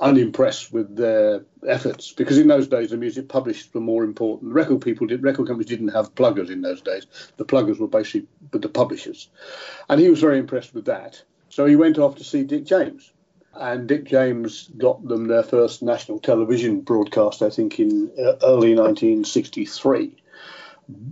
unimpressed 0.00 0.72
with 0.72 0.96
their 0.96 1.44
efforts 1.66 2.12
because 2.12 2.38
in 2.38 2.48
those 2.48 2.68
days 2.68 2.90
the 2.90 2.96
music 2.96 3.28
published 3.28 3.72
were 3.74 3.80
more 3.80 4.04
important. 4.04 4.52
Record 4.52 4.80
people 4.80 5.06
did 5.06 5.22
record 5.22 5.46
companies 5.46 5.68
didn't 5.68 5.88
have 5.88 6.14
pluggers 6.14 6.50
in 6.50 6.62
those 6.62 6.80
days. 6.80 7.06
The 7.36 7.44
pluggers 7.44 7.78
were 7.78 7.88
basically 7.88 8.26
the 8.50 8.68
publishers, 8.68 9.28
and 9.88 10.00
he 10.00 10.08
was 10.08 10.20
very 10.20 10.38
impressed 10.38 10.74
with 10.74 10.86
that. 10.86 11.22
So 11.48 11.66
he 11.66 11.76
went 11.76 11.98
off 11.98 12.16
to 12.16 12.24
see 12.24 12.44
Dick 12.44 12.64
James, 12.64 13.12
and 13.58 13.88
Dick 13.88 14.04
James 14.04 14.68
got 14.76 15.06
them 15.06 15.26
their 15.26 15.42
first 15.42 15.82
national 15.82 16.20
television 16.20 16.80
broadcast, 16.80 17.42
I 17.42 17.50
think, 17.50 17.80
in 17.80 18.10
uh, 18.18 18.36
early 18.42 18.74
1963, 18.74 20.14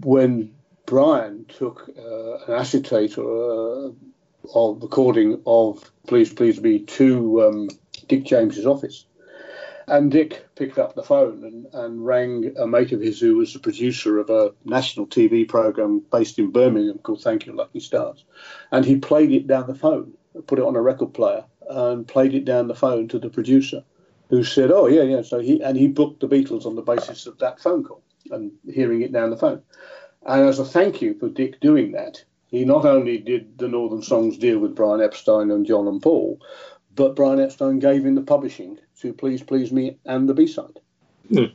when 0.03 0.55
Brian 0.87 1.47
took 1.47 1.91
uh, 1.99 2.45
an 2.47 2.55
acetate 2.55 3.19
or 3.19 3.93
uh, 4.55 4.71
recording 4.71 5.43
of 5.47 5.91
Please 6.07 6.33
Please 6.33 6.61
Me 6.61 6.81
to 6.81 7.43
um, 7.43 7.69
Dick 8.07 8.25
James's 8.25 8.67
office. 8.67 9.05
And 9.89 10.11
Dick 10.11 10.45
picked 10.57 10.79
up 10.79 10.95
the 10.95 11.05
phone 11.05 11.45
and, 11.45 11.67
and 11.73 12.05
rang 12.05 12.55
a 12.59 12.67
mate 12.67 12.91
of 12.91 13.01
his 13.01 13.21
who 13.21 13.37
was 13.37 13.53
the 13.53 13.61
producer 13.61 14.19
of 14.19 14.31
a 14.31 14.53
national 14.65 15.07
TV 15.07 15.49
program 15.49 16.03
based 16.11 16.41
in 16.41 16.51
Birmingham 16.51 16.99
called 16.99 17.23
Thank 17.23 17.47
Your 17.47 17.55
Lucky 17.55 17.79
Stars. 17.79 18.25
And 18.73 18.85
he 18.85 18.97
played 18.97 19.31
it 19.31 19.47
down 19.47 19.69
the 19.69 19.77
phone, 19.77 20.15
put 20.49 20.59
it 20.59 20.65
on 20.65 20.75
a 20.75 20.83
record 20.83 21.15
player, 21.15 21.45
and 21.69 22.07
played 22.07 22.35
it 22.35 22.45
down 22.45 22.69
the 22.69 22.75
phone 22.75 23.09
to 23.09 23.19
the 23.19 23.31
producer, 23.31 23.83
who 24.29 24.45
said, 24.45 24.71
"Oh 24.71 24.87
yeah, 24.87 25.03
yeah." 25.03 25.23
So 25.23 25.39
he 25.41 25.63
and 25.63 25.77
he 25.77 25.89
booked 25.89 26.21
the 26.21 26.29
Beatles 26.29 26.67
on 26.67 26.77
the 26.77 26.83
basis 26.83 27.27
of 27.27 27.39
that 27.39 27.61
phone 27.61 27.85
call 27.85 28.03
and 28.31 28.53
hearing 28.69 29.03
it 29.03 29.13
down 29.13 29.31
the 29.31 29.37
phone. 29.37 29.63
And 30.25 30.49
as 30.49 30.59
a 30.59 30.65
thank 30.65 31.01
you 31.01 31.15
for 31.15 31.29
Dick 31.29 31.61
doing 31.61 31.93
that, 31.93 32.25
he 32.49 32.65
not 32.65 32.85
only 32.85 33.19
did 33.19 33.59
the 33.59 33.69
Northern 33.69 34.03
Songs 34.03 34.39
deal 34.39 34.59
with 34.59 34.75
Brian 34.75 35.01
Epstein 35.01 35.51
and 35.51 35.67
John 35.67 35.87
and 35.87 36.03
Paul, 36.03 36.41
but 36.95 37.15
Brian 37.15 37.41
Epstein 37.41 37.79
gave 37.79 38.05
him 38.05 38.15
the 38.15 38.23
publishing 38.23 38.79
to 39.01 39.13
Please 39.13 39.43
Please 39.43 39.71
Me 39.71 39.99
and 40.05 40.29
the 40.29 40.35
B 40.35 40.47
side. 40.47 40.81
Mm. 41.31 41.53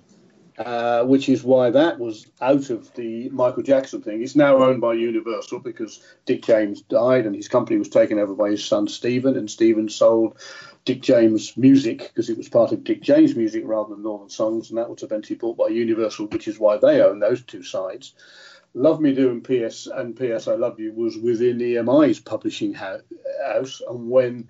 Uh, 0.65 1.03
which 1.05 1.27
is 1.27 1.43
why 1.43 1.71
that 1.71 1.97
was 1.97 2.27
out 2.39 2.69
of 2.69 2.93
the 2.93 3.29
Michael 3.29 3.63
Jackson 3.63 3.99
thing. 3.99 4.21
It's 4.21 4.35
now 4.35 4.57
owned 4.57 4.79
by 4.79 4.93
Universal 4.93 5.59
because 5.59 6.03
Dick 6.27 6.43
James 6.43 6.81
died 6.83 7.25
and 7.25 7.35
his 7.35 7.47
company 7.47 7.79
was 7.79 7.89
taken 7.89 8.19
over 8.19 8.35
by 8.35 8.51
his 8.51 8.63
son 8.63 8.87
Stephen, 8.87 9.35
and 9.37 9.49
Stephen 9.49 9.89
sold 9.89 10.37
Dick 10.85 11.01
James 11.01 11.57
music 11.57 11.99
because 11.99 12.29
it 12.29 12.37
was 12.37 12.47
part 12.47 12.73
of 12.73 12.83
Dick 12.83 13.01
James 13.01 13.35
music 13.35 13.63
rather 13.65 13.95
than 13.95 14.03
Northern 14.03 14.29
Songs, 14.29 14.69
and 14.69 14.77
that 14.77 14.89
was 14.89 15.01
eventually 15.01 15.37
bought 15.37 15.57
by 15.57 15.67
Universal, 15.67 16.27
which 16.27 16.47
is 16.47 16.59
why 16.59 16.77
they 16.77 17.01
own 17.01 17.19
those 17.19 17.41
two 17.41 17.63
sides. 17.63 18.13
Love 18.75 19.01
Me 19.01 19.15
Do 19.15 19.31
and 19.31 19.43
PS 19.43 19.87
and 19.87 20.15
PS 20.15 20.47
I 20.47 20.53
Love 20.53 20.79
You 20.79 20.93
was 20.93 21.17
within 21.17 21.57
EMI's 21.57 22.19
publishing 22.19 22.75
house, 22.75 23.81
and 23.89 24.11
when 24.11 24.47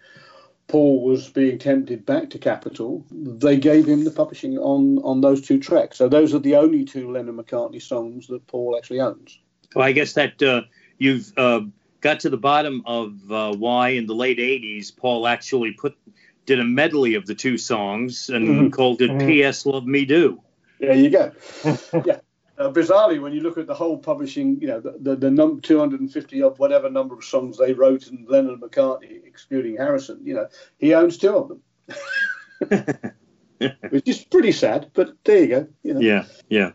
Paul 0.72 1.04
was 1.04 1.28
being 1.28 1.58
tempted 1.58 2.06
back 2.06 2.30
to 2.30 2.38
Capitol, 2.38 3.06
they 3.12 3.58
gave 3.58 3.86
him 3.86 4.06
the 4.06 4.12
publishing 4.12 4.58
on 4.58 5.00
on 5.00 5.20
those 5.20 5.42
two 5.42 5.60
tracks. 5.60 5.98
So 5.98 6.08
those 6.08 6.34
are 6.34 6.40
the 6.40 6.56
only 6.56 6.86
two 6.86 7.12
Lennon 7.12 7.36
McCartney 7.36 7.82
songs 7.82 8.28
that 8.28 8.48
Paul 8.48 8.78
actually 8.78 9.02
owns. 9.02 9.38
Well, 9.76 9.86
I 9.86 9.92
guess 9.92 10.14
that 10.14 10.42
uh, 10.42 10.62
you've 10.98 11.34
uh, 11.36 11.62
got 12.00 12.22
to 12.22 12.30
the 12.30 12.38
bottom 12.38 12.84
of 12.86 13.30
uh, 13.30 13.54
why 13.54 13.90
in 13.90 14.06
the 14.06 14.16
late 14.16 14.38
'80s 14.38 14.96
Paul 14.96 15.28
actually 15.28 15.74
put 15.74 15.98
did 16.46 16.62
a 16.62 16.64
medley 16.64 17.16
of 17.16 17.26
the 17.26 17.36
two 17.36 17.58
songs 17.58 18.30
and 18.30 18.48
mm-hmm. 18.48 18.70
called 18.70 19.02
it 19.02 19.12
mm-hmm. 19.12 19.28
"P.S. 19.28 19.66
Love 19.66 19.86
Me 19.86 20.06
Do." 20.06 20.42
There 20.80 20.96
you 20.96 21.10
go. 21.10 21.34
yeah 22.06 22.22
uh, 22.62 22.72
bizarrely, 22.72 23.22
when 23.22 23.34
you 23.34 23.42
look 23.42 23.58
at 23.58 23.68
the 23.68 23.74
whole 23.74 23.98
publishing, 23.98 24.62
you 24.62 24.68
know, 24.68 24.80
the, 24.80 24.96
the, 25.00 25.16
the 25.16 25.32
num- 25.32 25.62
250 25.62 26.44
of 26.44 26.60
whatever 26.60 26.90
number 26.90 27.16
of 27.16 27.24
songs 27.24 27.58
they 27.58 27.74
wrote, 27.74 28.08
and 28.08 28.28
Lennon 28.30 28.54
and 28.54 28.62
McCartney, 28.62 29.26
excluding 29.26 29.78
Harrison, 29.78 30.20
you 30.24 30.36
know, 30.36 30.48
he 30.78 30.94
owns 30.94 31.18
two 31.18 31.36
of 31.36 31.48
them. 31.50 33.12
Which 33.90 34.08
is 34.08 34.24
pretty 34.24 34.52
sad, 34.52 34.92
but 34.94 35.14
there 35.24 35.40
you 35.40 35.48
go. 35.48 35.68
You 35.84 35.94
know. 35.96 36.00
Yeah, 36.00 36.26
yeah. 36.50 36.72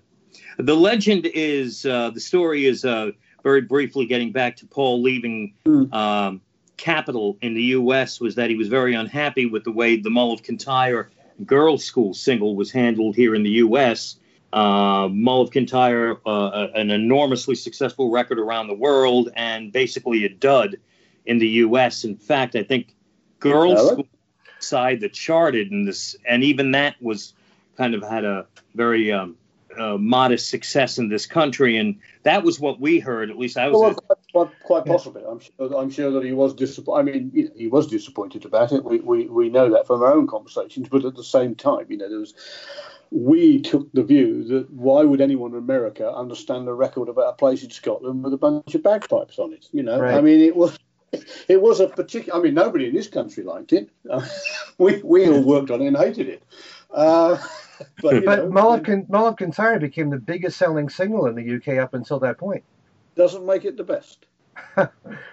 The 0.59 0.77
legend 0.77 1.27
is 1.27 1.85
uh, 1.85 2.11
the 2.11 2.21
story 2.21 2.67
is 2.67 2.85
uh, 2.85 3.11
very 3.43 3.63
briefly 3.63 4.07
getting 4.07 4.33
back 4.33 4.57
to 4.57 4.67
Paul 4.67 5.03
leaving 5.03 5.55
mm. 5.65 5.93
um, 5.93 6.41
Capitol 6.77 7.39
in 7.41 7.55
the 7.55 7.63
U.S. 7.63 8.21
was 8.21 8.37
that 8.37 8.51
he 8.51 8.57
was 8.57 8.69
very 8.69 8.95
unhappy 8.95 9.47
with 9.47 9.65
the 9.65 9.73
way 9.73 9.97
the 9.97 10.11
Mull 10.11 10.33
of 10.33 10.43
Kintyre 10.43 11.11
girls' 11.45 11.85
school 11.85 12.15
single 12.15 12.57
was 12.57 12.71
handled 12.71 13.17
here 13.17 13.35
in 13.35 13.43
the 13.43 13.51
U.S. 13.51 14.17
Uh, 14.57 15.09
Mull 15.13 15.43
of 15.43 15.51
Kintyre, 15.51 16.17
uh, 16.25 16.69
an 16.75 16.91
enormously 16.91 17.55
successful 17.55 18.11
record 18.11 18.39
around 18.39 18.69
the 18.69 18.75
world, 18.75 19.29
and 19.37 19.71
basically 19.71 20.25
a 20.25 20.31
dud 20.31 20.77
in 21.27 21.37
the 21.37 21.49
U.S. 21.49 22.05
In 22.05 22.17
fact, 22.17 22.57
I 22.57 22.63
think 22.63 22.95
girls' 23.39 24.01
side 24.59 25.01
that 25.01 25.13
charted 25.13 25.73
in 25.73 25.85
this, 25.85 26.17
and 26.27 26.43
even 26.43 26.71
that 26.71 26.95
was 27.03 27.35
kind 27.77 27.95
of 27.95 28.03
had 28.03 28.25
a 28.25 28.47
very 28.75 29.13
um, 29.13 29.37
uh, 29.79 29.99
modest 29.99 30.49
success 30.49 30.97
in 30.97 31.11
this 31.11 31.27
country, 31.27 31.77
and 31.77 31.99
that 32.23 32.43
was 32.43 32.59
what 32.59 32.81
we 32.81 32.99
heard. 32.99 33.29
At 33.29 33.39
least 33.39 33.59
I 33.59 33.69
was. 33.69 33.79
Well, 33.79 33.95
quite, 33.95 34.19
quite, 34.33 34.63
quite, 34.63 34.85
possibly. 34.87 35.23
I'm 35.29 35.39
sure. 35.39 35.77
I'm 35.77 35.91
sure 35.91 36.11
that 36.13 36.25
he 36.25 36.33
was 36.33 36.55
disappointed. 36.55 36.99
I 36.99 37.13
mean, 37.13 37.31
you 37.35 37.45
know, 37.45 37.51
he 37.57 37.67
was 37.67 37.87
disappointed 37.87 38.47
about 38.47 38.73
it. 38.73 38.83
We, 38.85 39.01
we 39.01 39.27
we 39.27 39.51
know 39.51 39.69
that 39.71 39.87
from 39.87 40.03
our 40.03 40.15
own 40.15 40.27
conversations. 40.27 40.89
But 40.89 41.05
at 41.05 41.15
the 41.15 41.25
same 41.25 41.55
time, 41.55 41.87
you 41.91 41.99
know, 41.99 42.09
there 42.09 42.21
was 42.21 42.33
we 43.11 43.61
took 43.61 43.91
the 43.93 44.03
view 44.03 44.45
that 44.45 44.71
why 44.71 45.03
would 45.03 45.21
anyone 45.21 45.53
in 45.53 45.59
America 45.59 46.13
understand 46.13 46.69
a 46.69 46.73
record 46.73 47.09
about 47.09 47.29
a 47.29 47.33
place 47.33 47.63
in 47.63 47.71
Scotland 47.71 48.25
with 48.25 48.33
a 48.33 48.39
bunch 48.39 48.75
of 48.75 48.83
bagpipes 48.83 49.39
on 49.39 49.53
it? 49.53 49.67
You 49.73 49.83
know, 49.83 50.01
right. 50.01 50.15
I 50.15 50.21
mean, 50.21 50.41
it 50.41 50.57
was 50.57 50.79
it 51.49 51.61
was 51.61 51.81
a 51.81 51.89
particular. 51.89 52.39
I 52.39 52.43
mean, 52.43 52.55
nobody 52.55 52.87
in 52.89 52.95
this 52.95 53.09
country 53.09 53.45
liked 53.45 53.73
it. 53.73 53.91
we 54.79 55.03
we 55.03 55.29
all 55.29 55.43
worked 55.43 55.71
on 55.71 55.83
it 55.83 55.87
and 55.87 55.97
hated 55.97 56.29
it. 56.29 56.43
Uh, 56.91 57.39
but 58.03 58.25
but 58.25 58.51
Mull 58.51 58.75
of 58.75 59.37
Kintyre 59.37 59.79
became 59.79 60.11
the 60.11 60.19
biggest 60.19 60.59
selling 60.59 60.89
single 60.89 61.27
in 61.27 61.35
the 61.35 61.57
UK 61.57 61.83
up 61.83 61.95
until 61.95 62.19
that 62.21 62.39
point. 62.39 62.65
Doesn't 63.15 63.47
make 63.47 63.65
it 63.65 63.77
the 63.77 63.85
best. 63.85 64.27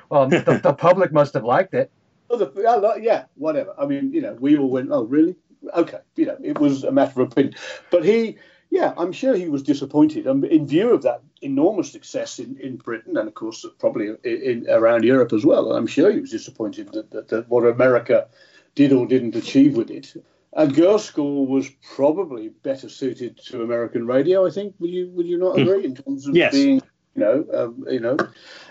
well, 0.10 0.28
the, 0.28 0.60
the, 0.62 0.74
public 0.74 1.14
must 1.14 1.34
have 1.34 1.46
liked 1.46 1.74
it. 1.74 1.90
The, 2.30 3.00
yeah, 3.02 3.26
whatever. 3.36 3.74
I 3.78 3.86
mean, 3.86 4.12
you 4.12 4.22
know, 4.22 4.34
we 4.34 4.58
all 4.58 4.70
went, 4.70 4.90
oh, 4.92 5.04
really? 5.04 5.36
Okay, 5.76 6.00
you 6.16 6.26
know, 6.26 6.38
it 6.44 6.60
was 6.60 6.84
a 6.84 6.92
matter 6.92 7.22
of 7.22 7.32
opinion. 7.32 7.56
But 7.92 8.06
he, 8.06 8.38
yeah, 8.70 8.94
I'm 8.98 9.12
sure 9.12 9.36
he 9.36 9.50
was 9.50 9.64
disappointed. 9.64 10.28
Um, 10.28 10.44
in 10.44 10.68
view 10.68 10.94
of 10.94 11.04
that 11.04 11.22
enormous 11.42 11.92
success 11.92 12.40
in, 12.40 12.58
in 12.60 12.78
Britain 12.78 13.18
and, 13.18 13.28
of 13.28 13.34
course, 13.34 13.66
probably 13.80 14.08
in, 14.24 14.42
in 14.42 14.70
around 14.70 15.04
Europe 15.04 15.34
as 15.34 15.46
well, 15.46 15.74
I'm 15.74 15.88
sure 15.88 16.12
he 16.12 16.20
was 16.20 16.32
disappointed 16.32 16.92
that, 16.94 17.12
that, 17.12 17.28
that 17.30 17.50
what 17.50 17.66
America 17.66 18.28
did 18.76 18.92
or 18.92 19.06
didn't 19.06 19.36
achieve 19.36 19.78
with 19.78 19.92
it. 19.92 20.14
And 20.56 20.76
Girls' 20.76 21.06
School 21.06 21.48
was 21.48 21.70
probably 21.96 22.50
better 22.50 22.90
suited 22.90 23.38
to 23.46 23.64
American 23.64 24.06
radio. 24.06 24.46
I 24.46 24.52
think. 24.52 24.76
Would 24.80 24.92
you 24.92 25.10
Would 25.12 25.26
you 25.26 25.38
not 25.38 25.56
hmm. 25.56 25.62
agree 25.62 25.86
in 25.86 25.96
terms 25.96 26.28
of 26.28 26.36
yes. 26.36 26.54
being, 26.54 26.82
you 27.16 27.22
know, 27.22 27.46
um, 27.54 27.86
you 27.90 28.00
know, 28.00 28.18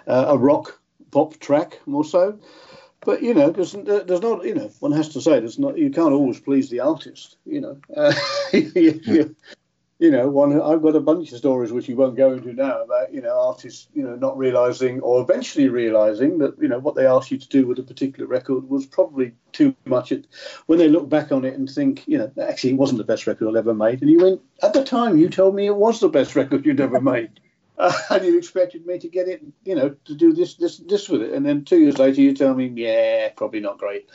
uh, 0.06 0.26
a 0.28 0.38
rock 0.38 0.80
pop 1.10 1.38
track 1.38 1.80
more 1.86 2.04
so? 2.04 2.38
But 3.04 3.22
you 3.22 3.34
know, 3.34 3.50
there's 3.50 3.72
there's 3.72 4.20
not 4.20 4.44
you 4.44 4.54
know 4.54 4.70
one 4.80 4.92
has 4.92 5.08
to 5.10 5.20
say 5.20 5.40
there's 5.40 5.58
not 5.58 5.76
you 5.76 5.90
can't 5.90 6.12
always 6.12 6.40
please 6.40 6.70
the 6.70 6.80
artist. 6.80 7.36
You 7.44 7.60
know, 7.60 7.80
uh, 7.96 8.14
you, 8.52 9.34
you, 9.98 10.10
know 10.10 10.28
one 10.28 10.60
I've 10.60 10.82
got 10.82 10.94
a 10.94 11.00
bunch 11.00 11.32
of 11.32 11.38
stories 11.38 11.72
which 11.72 11.88
you 11.88 11.96
won't 11.96 12.16
go 12.16 12.32
into 12.32 12.52
now 12.52 12.82
about 12.82 13.12
you 13.12 13.20
know 13.20 13.38
artists 13.38 13.88
you 13.92 14.04
know 14.04 14.14
not 14.14 14.38
realizing 14.38 15.00
or 15.00 15.20
eventually 15.20 15.68
realizing 15.68 16.38
that 16.38 16.56
you 16.60 16.68
know 16.68 16.78
what 16.78 16.94
they 16.94 17.06
asked 17.06 17.30
you 17.30 17.38
to 17.38 17.48
do 17.48 17.66
with 17.66 17.78
a 17.80 17.82
particular 17.82 18.28
record 18.28 18.68
was 18.68 18.86
probably 18.86 19.32
too 19.50 19.74
much. 19.84 20.12
It, 20.12 20.28
when 20.66 20.78
they 20.78 20.88
look 20.88 21.08
back 21.08 21.32
on 21.32 21.44
it 21.44 21.54
and 21.54 21.68
think 21.68 22.04
you 22.06 22.18
know 22.18 22.30
actually 22.40 22.70
it 22.70 22.78
wasn't 22.78 22.98
the 22.98 23.04
best 23.04 23.26
record 23.26 23.48
I've 23.48 23.56
ever 23.56 23.74
made, 23.74 24.00
and 24.00 24.10
you 24.10 24.22
went 24.22 24.40
at 24.62 24.74
the 24.74 24.84
time 24.84 25.18
you 25.18 25.28
told 25.28 25.56
me 25.56 25.66
it 25.66 25.76
was 25.76 25.98
the 25.98 26.08
best 26.08 26.36
record 26.36 26.64
you'd 26.64 26.80
ever 26.80 27.00
made. 27.00 27.40
Uh, 27.82 27.92
and 28.10 28.24
you 28.24 28.38
expected 28.38 28.86
me 28.86 28.96
to 28.96 29.08
get 29.08 29.26
it, 29.26 29.42
you 29.64 29.74
know, 29.74 29.88
to 30.04 30.14
do 30.14 30.32
this, 30.32 30.54
this, 30.54 30.78
this 30.78 31.08
with 31.08 31.20
it, 31.20 31.32
and 31.32 31.44
then 31.44 31.64
two 31.64 31.80
years 31.80 31.98
later 31.98 32.20
you 32.20 32.32
tell 32.32 32.54
me, 32.54 32.70
yeah, 32.76 33.28
probably 33.30 33.58
not 33.58 33.76
great. 33.76 34.08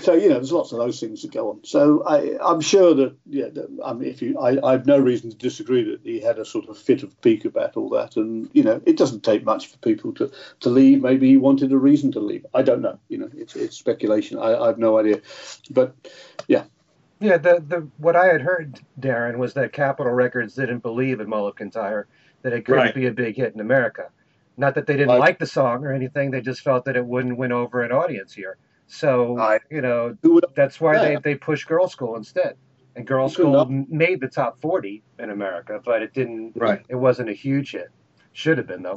So 0.00 0.14
you 0.14 0.28
know, 0.28 0.36
there's 0.36 0.52
lots 0.52 0.70
of 0.70 0.78
those 0.78 1.00
things 1.00 1.22
that 1.22 1.32
go 1.32 1.50
on. 1.50 1.64
So 1.64 2.04
I, 2.04 2.38
I'm 2.40 2.60
sure 2.60 2.94
that, 2.94 3.16
yeah, 3.28 3.48
I 3.84 3.92
mean, 3.92 4.08
if 4.08 4.22
you, 4.22 4.38
I, 4.38 4.70
have 4.70 4.86
no 4.86 4.98
reason 4.98 5.30
to 5.30 5.36
disagree 5.36 5.82
that 5.90 6.00
he 6.04 6.20
had 6.20 6.38
a 6.38 6.44
sort 6.44 6.68
of 6.68 6.78
fit 6.78 7.02
of 7.02 7.20
pique 7.22 7.44
about 7.44 7.76
all 7.76 7.88
that, 7.90 8.16
and 8.16 8.48
you 8.52 8.62
know, 8.62 8.80
it 8.86 8.96
doesn't 8.96 9.24
take 9.24 9.44
much 9.44 9.66
for 9.66 9.78
people 9.78 10.12
to, 10.14 10.30
to 10.60 10.70
leave. 10.70 11.02
Maybe 11.02 11.28
he 11.28 11.36
wanted 11.38 11.72
a 11.72 11.78
reason 11.78 12.12
to 12.12 12.20
leave. 12.20 12.46
I 12.54 12.62
don't 12.62 12.82
know. 12.82 13.00
You 13.08 13.18
know, 13.18 13.30
it's, 13.36 13.56
it's 13.56 13.76
speculation. 13.76 14.38
I, 14.38 14.54
I 14.54 14.66
have 14.68 14.78
no 14.78 14.96
idea, 14.96 15.20
but 15.70 15.96
yeah, 16.46 16.64
yeah, 17.18 17.38
the, 17.38 17.64
the 17.66 17.88
what 17.98 18.14
I 18.14 18.26
had 18.26 18.42
heard, 18.42 18.80
Darren, 19.00 19.38
was 19.38 19.54
that 19.54 19.72
Capitol 19.72 20.12
Records 20.12 20.54
didn't 20.54 20.84
believe 20.84 21.18
in 21.18 21.28
Mull 21.28 21.48
of 21.48 21.56
Kintyre 21.56 22.06
that 22.42 22.52
it 22.52 22.64
couldn't 22.64 22.82
right. 22.82 22.94
be 22.94 23.06
a 23.06 23.12
big 23.12 23.36
hit 23.36 23.54
in 23.54 23.60
America. 23.60 24.08
Not 24.56 24.74
that 24.74 24.86
they 24.86 24.94
didn't 24.94 25.10
I, 25.10 25.18
like 25.18 25.38
the 25.38 25.46
song 25.46 25.84
or 25.84 25.92
anything, 25.92 26.30
they 26.30 26.40
just 26.40 26.60
felt 26.60 26.84
that 26.84 26.96
it 26.96 27.04
wouldn't 27.04 27.36
win 27.36 27.52
over 27.52 27.82
an 27.82 27.92
audience 27.92 28.34
here. 28.34 28.58
So, 28.86 29.38
I, 29.38 29.60
you 29.70 29.80
know, 29.80 30.16
that's 30.54 30.80
why 30.80 30.98
they, 30.98 31.16
they 31.16 31.34
pushed 31.34 31.66
Girl 31.66 31.88
School 31.88 32.16
instead. 32.16 32.56
And 32.94 33.06
Girls' 33.06 33.32
School 33.32 33.64
made 33.88 34.20
the 34.20 34.28
top 34.28 34.60
40 34.60 35.02
in 35.18 35.30
America, 35.30 35.80
but 35.82 36.02
it 36.02 36.12
didn't, 36.12 36.52
right. 36.56 36.84
it 36.88 36.96
wasn't 36.96 37.30
a 37.30 37.32
huge 37.32 37.72
hit. 37.72 37.88
Should 38.34 38.58
have 38.58 38.66
been, 38.66 38.82
though. 38.82 38.96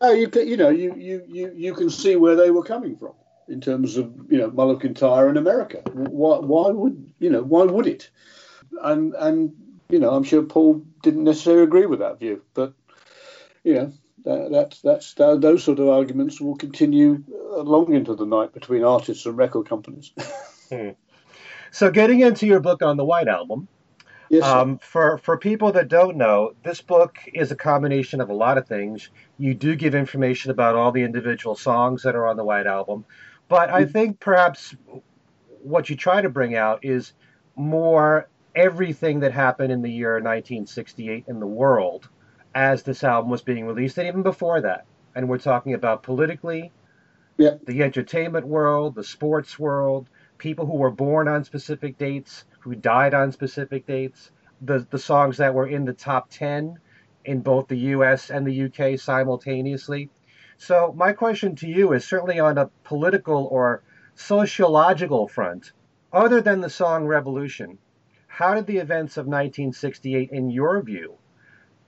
oh, 0.00 0.12
you, 0.14 0.28
can, 0.28 0.48
you 0.48 0.56
know, 0.56 0.70
you, 0.70 0.94
you, 0.96 1.22
you, 1.28 1.52
you 1.54 1.74
can 1.74 1.90
see 1.90 2.16
where 2.16 2.36
they 2.36 2.50
were 2.50 2.62
coming 2.62 2.96
from 2.96 3.12
in 3.48 3.60
terms 3.60 3.98
of, 3.98 4.14
you 4.30 4.38
know, 4.38 4.50
Mull 4.50 4.70
of 4.70 4.80
Kintyre 4.80 5.28
in 5.28 5.36
America. 5.36 5.82
Why, 5.92 6.38
why 6.38 6.70
would, 6.70 7.12
you 7.18 7.28
know, 7.28 7.42
why 7.42 7.64
would 7.64 7.86
it? 7.86 8.08
And, 8.82 9.14
and, 9.14 9.52
you 9.90 9.98
know, 9.98 10.10
I'm 10.10 10.24
sure 10.24 10.42
Paul 10.42 10.82
didn't 11.02 11.24
necessarily 11.24 11.64
agree 11.64 11.86
with 11.86 12.00
that 12.00 12.18
view, 12.18 12.42
but, 12.54 12.72
you 13.64 13.74
know, 13.74 13.92
that, 14.24 14.50
that's 14.50 14.80
that's 14.80 15.14
that, 15.14 15.40
those 15.40 15.64
sort 15.64 15.78
of 15.78 15.88
arguments 15.88 16.40
will 16.40 16.56
continue 16.56 17.22
long 17.56 17.94
into 17.94 18.14
the 18.14 18.26
night 18.26 18.52
between 18.52 18.84
artists 18.84 19.26
and 19.26 19.36
record 19.36 19.68
companies. 19.68 20.12
hmm. 20.68 20.90
So, 21.70 21.90
getting 21.90 22.20
into 22.20 22.46
your 22.46 22.60
book 22.60 22.82
on 22.82 22.96
the 22.96 23.04
White 23.04 23.28
Album, 23.28 23.68
yes, 24.28 24.44
um, 24.44 24.78
for 24.78 25.18
for 25.18 25.38
people 25.38 25.72
that 25.72 25.88
don't 25.88 26.16
know, 26.16 26.52
this 26.64 26.80
book 26.80 27.18
is 27.32 27.50
a 27.50 27.56
combination 27.56 28.20
of 28.20 28.28
a 28.28 28.34
lot 28.34 28.58
of 28.58 28.66
things. 28.66 29.08
You 29.38 29.54
do 29.54 29.76
give 29.76 29.94
information 29.94 30.50
about 30.50 30.74
all 30.74 30.92
the 30.92 31.02
individual 31.02 31.54
songs 31.54 32.02
that 32.02 32.14
are 32.14 32.26
on 32.26 32.36
the 32.36 32.44
White 32.44 32.66
Album, 32.66 33.04
but 33.48 33.70
I 33.70 33.82
mm-hmm. 33.82 33.92
think 33.92 34.20
perhaps 34.20 34.74
what 35.62 35.90
you 35.90 35.96
try 35.96 36.20
to 36.20 36.28
bring 36.28 36.56
out 36.56 36.84
is 36.84 37.12
more 37.56 38.28
everything 38.54 39.20
that 39.20 39.32
happened 39.32 39.72
in 39.72 39.82
the 39.82 39.90
year 39.90 40.14
1968 40.14 41.24
in 41.28 41.40
the 41.40 41.46
world 41.46 42.08
as 42.54 42.82
this 42.82 43.04
album 43.04 43.30
was 43.30 43.42
being 43.42 43.66
released, 43.66 43.98
and 43.98 44.08
even 44.08 44.22
before 44.22 44.60
that. 44.60 44.84
And 45.14 45.28
we're 45.28 45.38
talking 45.38 45.74
about 45.74 46.02
politically, 46.02 46.72
yeah. 47.36 47.54
the 47.66 47.82
entertainment 47.82 48.46
world, 48.46 48.94
the 48.94 49.04
sports 49.04 49.58
world, 49.58 50.08
people 50.38 50.66
who 50.66 50.76
were 50.76 50.90
born 50.90 51.28
on 51.28 51.44
specific 51.44 51.96
dates, 51.98 52.44
who 52.60 52.74
died 52.74 53.14
on 53.14 53.32
specific 53.32 53.86
dates, 53.86 54.30
the, 54.60 54.86
the 54.90 54.98
songs 54.98 55.36
that 55.38 55.54
were 55.54 55.66
in 55.66 55.84
the 55.84 55.92
top 55.92 56.28
10 56.30 56.78
in 57.24 57.40
both 57.40 57.68
the 57.68 57.78
US 57.78 58.30
and 58.30 58.46
the 58.46 58.64
UK 58.64 58.98
simultaneously. 58.98 60.10
So, 60.56 60.92
my 60.96 61.12
question 61.12 61.54
to 61.56 61.68
you 61.68 61.92
is 61.92 62.04
certainly 62.04 62.38
on 62.38 62.58
a 62.58 62.70
political 62.84 63.46
or 63.46 63.82
sociological 64.14 65.28
front, 65.28 65.72
other 66.12 66.40
than 66.40 66.60
the 66.60 66.68
song 66.68 67.06
Revolution, 67.06 67.78
how 68.30 68.54
did 68.54 68.66
the 68.66 68.78
events 68.78 69.16
of 69.16 69.26
1968, 69.26 70.30
in 70.30 70.50
your 70.50 70.80
view, 70.82 71.14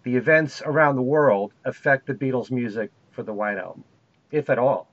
the 0.02 0.16
events 0.16 0.60
around 0.60 0.96
the 0.96 1.02
world 1.02 1.52
affect 1.64 2.06
the 2.06 2.14
Beatles' 2.14 2.50
music 2.50 2.90
for 3.12 3.22
the 3.22 3.32
White 3.32 3.58
Album, 3.58 3.84
if 4.32 4.50
at 4.50 4.58
all? 4.58 4.88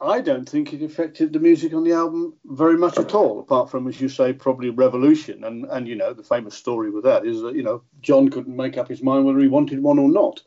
I 0.00 0.20
don't 0.20 0.48
think 0.48 0.72
it 0.72 0.82
affected 0.82 1.32
the 1.32 1.38
music 1.38 1.72
on 1.74 1.84
the 1.84 1.92
album 1.92 2.34
very 2.44 2.76
much 2.76 2.98
at 2.98 3.14
all, 3.14 3.38
apart 3.38 3.70
from, 3.70 3.86
as 3.86 4.00
you 4.00 4.08
say, 4.08 4.32
probably 4.32 4.70
Revolution. 4.70 5.44
And, 5.44 5.64
and 5.66 5.86
you 5.86 5.94
know, 5.94 6.12
the 6.12 6.24
famous 6.24 6.56
story 6.56 6.90
with 6.90 7.04
that 7.04 7.24
is 7.24 7.40
that, 7.42 7.54
you 7.54 7.62
know, 7.62 7.82
John 8.02 8.28
couldn't 8.28 8.56
make 8.56 8.76
up 8.76 8.88
his 8.88 9.02
mind 9.02 9.24
whether 9.24 9.38
he 9.38 9.48
wanted 9.48 9.82
one 9.82 9.98
or 9.98 10.08
not, 10.08 10.42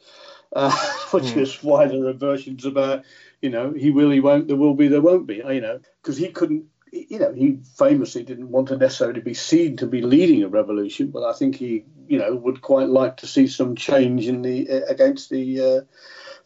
uh, 0.53 0.71
which 1.11 1.23
mm. 1.23 1.37
is 1.37 1.63
why 1.63 1.87
there 1.87 2.05
are 2.05 2.13
versions 2.13 2.65
about, 2.65 3.05
you 3.41 3.49
know, 3.49 3.71
he 3.71 3.91
will, 3.91 4.09
he 4.09 4.19
won't, 4.19 4.47
there 4.47 4.57
will 4.57 4.75
be, 4.75 4.89
there 4.89 5.01
won't 5.01 5.25
be, 5.25 5.35
you 5.35 5.61
know, 5.61 5.79
because 6.01 6.17
he 6.17 6.27
couldn't 6.27 6.65
you 6.93 7.17
know, 7.17 7.33
he 7.33 7.57
famously 7.77 8.23
didn't 8.23 8.51
want 8.51 8.67
to 8.67 8.77
necessarily 8.77 9.21
be 9.21 9.33
seen 9.33 9.77
to 9.77 9.87
be 9.87 10.01
leading 10.01 10.43
a 10.43 10.47
revolution, 10.47 11.07
but 11.07 11.23
I 11.23 11.33
think 11.33 11.55
he, 11.55 11.85
you 12.07 12.19
know, 12.19 12.35
would 12.35 12.61
quite 12.61 12.87
like 12.87 13.17
to 13.17 13.27
see 13.27 13.47
some 13.47 13.75
change 13.75 14.27
in 14.27 14.43
the 14.43 14.69
uh, 14.69 14.85
against 14.87 15.29
the 15.31 15.61
uh, 15.61 15.81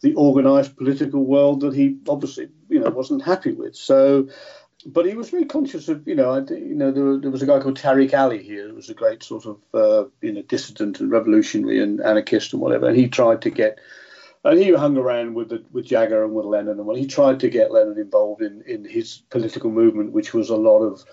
the 0.00 0.14
organised 0.16 0.76
political 0.76 1.24
world 1.24 1.60
that 1.60 1.74
he 1.74 1.98
obviously, 2.08 2.48
you 2.68 2.80
know, 2.80 2.90
wasn't 2.90 3.22
happy 3.22 3.52
with. 3.52 3.76
So, 3.76 4.28
but 4.86 5.04
he 5.04 5.14
was 5.14 5.30
very 5.30 5.44
conscious 5.44 5.88
of, 5.88 6.06
you 6.08 6.14
know, 6.14 6.30
I, 6.30 6.38
you 6.52 6.74
know, 6.74 6.92
there, 6.92 7.18
there 7.18 7.30
was 7.30 7.42
a 7.42 7.46
guy 7.46 7.60
called 7.60 7.78
Tariq 7.78 8.16
Ali 8.16 8.42
here, 8.42 8.68
who 8.68 8.74
was 8.74 8.88
a 8.88 8.94
great 8.94 9.22
sort 9.22 9.44
of, 9.44 9.58
uh, 9.74 10.08
you 10.22 10.32
know, 10.32 10.42
dissident 10.42 11.00
and 11.00 11.10
revolutionary 11.10 11.82
and 11.82 12.00
anarchist 12.00 12.52
and 12.52 12.62
whatever, 12.62 12.88
and 12.88 12.96
he 12.96 13.08
tried 13.08 13.42
to 13.42 13.50
get 13.50 13.78
and 14.44 14.58
he 14.58 14.72
hung 14.72 14.96
around 14.96 15.34
with 15.34 15.50
the, 15.50 15.64
with 15.72 15.86
Jagger 15.86 16.24
and 16.24 16.34
with 16.34 16.46
Lennon, 16.46 16.78
and 16.78 16.86
well, 16.86 16.96
he 16.96 17.06
tried 17.06 17.40
to 17.40 17.50
get 17.50 17.72
Lennon 17.72 17.98
involved 17.98 18.42
in, 18.42 18.62
in 18.66 18.84
his 18.84 19.22
political 19.30 19.70
movement, 19.70 20.12
which 20.12 20.32
was 20.32 20.50
a 20.50 20.56
lot 20.56 20.80
of 20.80 21.04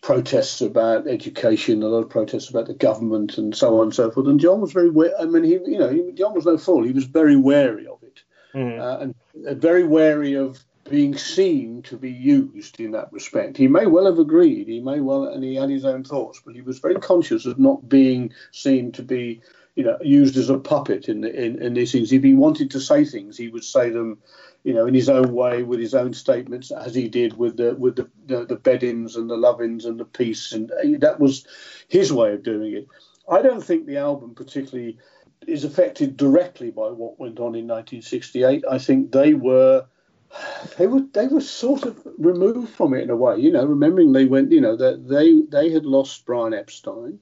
protests 0.00 0.60
about 0.60 1.08
education, 1.08 1.82
a 1.82 1.88
lot 1.88 2.02
of 2.02 2.10
protests 2.10 2.48
about 2.48 2.66
the 2.66 2.74
government, 2.74 3.38
and 3.38 3.56
so 3.56 3.78
on 3.78 3.84
and 3.84 3.94
so 3.94 4.10
forth. 4.10 4.26
And 4.26 4.40
John 4.40 4.60
was 4.60 4.72
very, 4.72 4.90
I 5.18 5.24
mean, 5.24 5.44
he, 5.44 5.52
you 5.52 5.78
know, 5.78 5.88
he, 5.88 6.12
John 6.12 6.34
was 6.34 6.46
no 6.46 6.58
fool. 6.58 6.84
He 6.84 6.92
was 6.92 7.04
very 7.04 7.36
wary 7.36 7.86
of 7.86 8.02
it, 8.02 8.22
mm. 8.54 8.78
uh, 8.78 9.00
and 9.00 9.14
uh, 9.46 9.54
very 9.54 9.84
wary 9.84 10.34
of 10.34 10.62
being 10.88 11.16
seen 11.16 11.82
to 11.82 11.96
be 11.96 12.10
used 12.10 12.80
in 12.80 12.92
that 12.92 13.12
respect. 13.12 13.56
He 13.56 13.68
may 13.68 13.86
well 13.86 14.06
have 14.06 14.18
agreed, 14.18 14.68
he 14.68 14.80
may 14.80 15.00
well, 15.00 15.24
and 15.24 15.44
he 15.44 15.54
had 15.54 15.70
his 15.70 15.84
own 15.84 16.04
thoughts, 16.04 16.40
but 16.44 16.54
he 16.54 16.62
was 16.62 16.78
very 16.78 16.96
conscious 16.96 17.46
of 17.46 17.58
not 17.58 17.88
being 17.88 18.32
seen 18.52 18.92
to 18.92 19.02
be 19.02 19.42
you 19.78 19.84
know, 19.84 19.96
used 20.02 20.36
as 20.36 20.50
a 20.50 20.58
puppet 20.58 21.08
in, 21.08 21.24
in, 21.24 21.62
in 21.62 21.74
these 21.74 21.92
things. 21.92 22.12
If 22.12 22.24
he 22.24 22.34
wanted 22.34 22.72
to 22.72 22.80
say 22.80 23.04
things, 23.04 23.36
he 23.36 23.46
would 23.46 23.62
say 23.62 23.90
them, 23.90 24.18
you 24.64 24.74
know, 24.74 24.86
in 24.86 24.92
his 24.92 25.08
own 25.08 25.32
way 25.32 25.62
with 25.62 25.78
his 25.78 25.94
own 25.94 26.14
statements, 26.14 26.72
as 26.72 26.96
he 26.96 27.08
did 27.08 27.38
with 27.38 27.58
the 27.58 27.76
with 27.76 27.94
the 27.94 28.10
the, 28.26 28.44
the 28.44 28.80
and 28.80 29.30
the 29.30 29.36
lovings 29.36 29.84
and 29.84 30.00
the 30.00 30.04
peace, 30.04 30.50
and 30.50 30.72
uh, 30.72 30.98
that 30.98 31.20
was 31.20 31.46
his 31.86 32.12
way 32.12 32.32
of 32.32 32.42
doing 32.42 32.72
it. 32.74 32.88
I 33.30 33.40
don't 33.40 33.62
think 33.62 33.86
the 33.86 33.98
album 33.98 34.34
particularly 34.34 34.98
is 35.46 35.62
affected 35.62 36.16
directly 36.16 36.72
by 36.72 36.88
what 36.88 37.20
went 37.20 37.38
on 37.38 37.54
in 37.54 37.68
1968. 37.68 38.64
I 38.68 38.78
think 38.78 39.12
they 39.12 39.34
were 39.34 39.86
they 40.76 40.88
were 40.88 41.04
they 41.12 41.28
were 41.28 41.40
sort 41.40 41.84
of 41.84 41.96
removed 42.18 42.70
from 42.70 42.94
it 42.94 43.04
in 43.04 43.10
a 43.10 43.16
way. 43.16 43.36
You 43.36 43.52
know, 43.52 43.64
remembering 43.64 44.10
they 44.10 44.24
went, 44.24 44.50
you 44.50 44.60
know, 44.60 44.74
that 44.74 45.06
they 45.06 45.42
they 45.56 45.70
had 45.70 45.86
lost 45.86 46.26
Brian 46.26 46.52
Epstein 46.52 47.20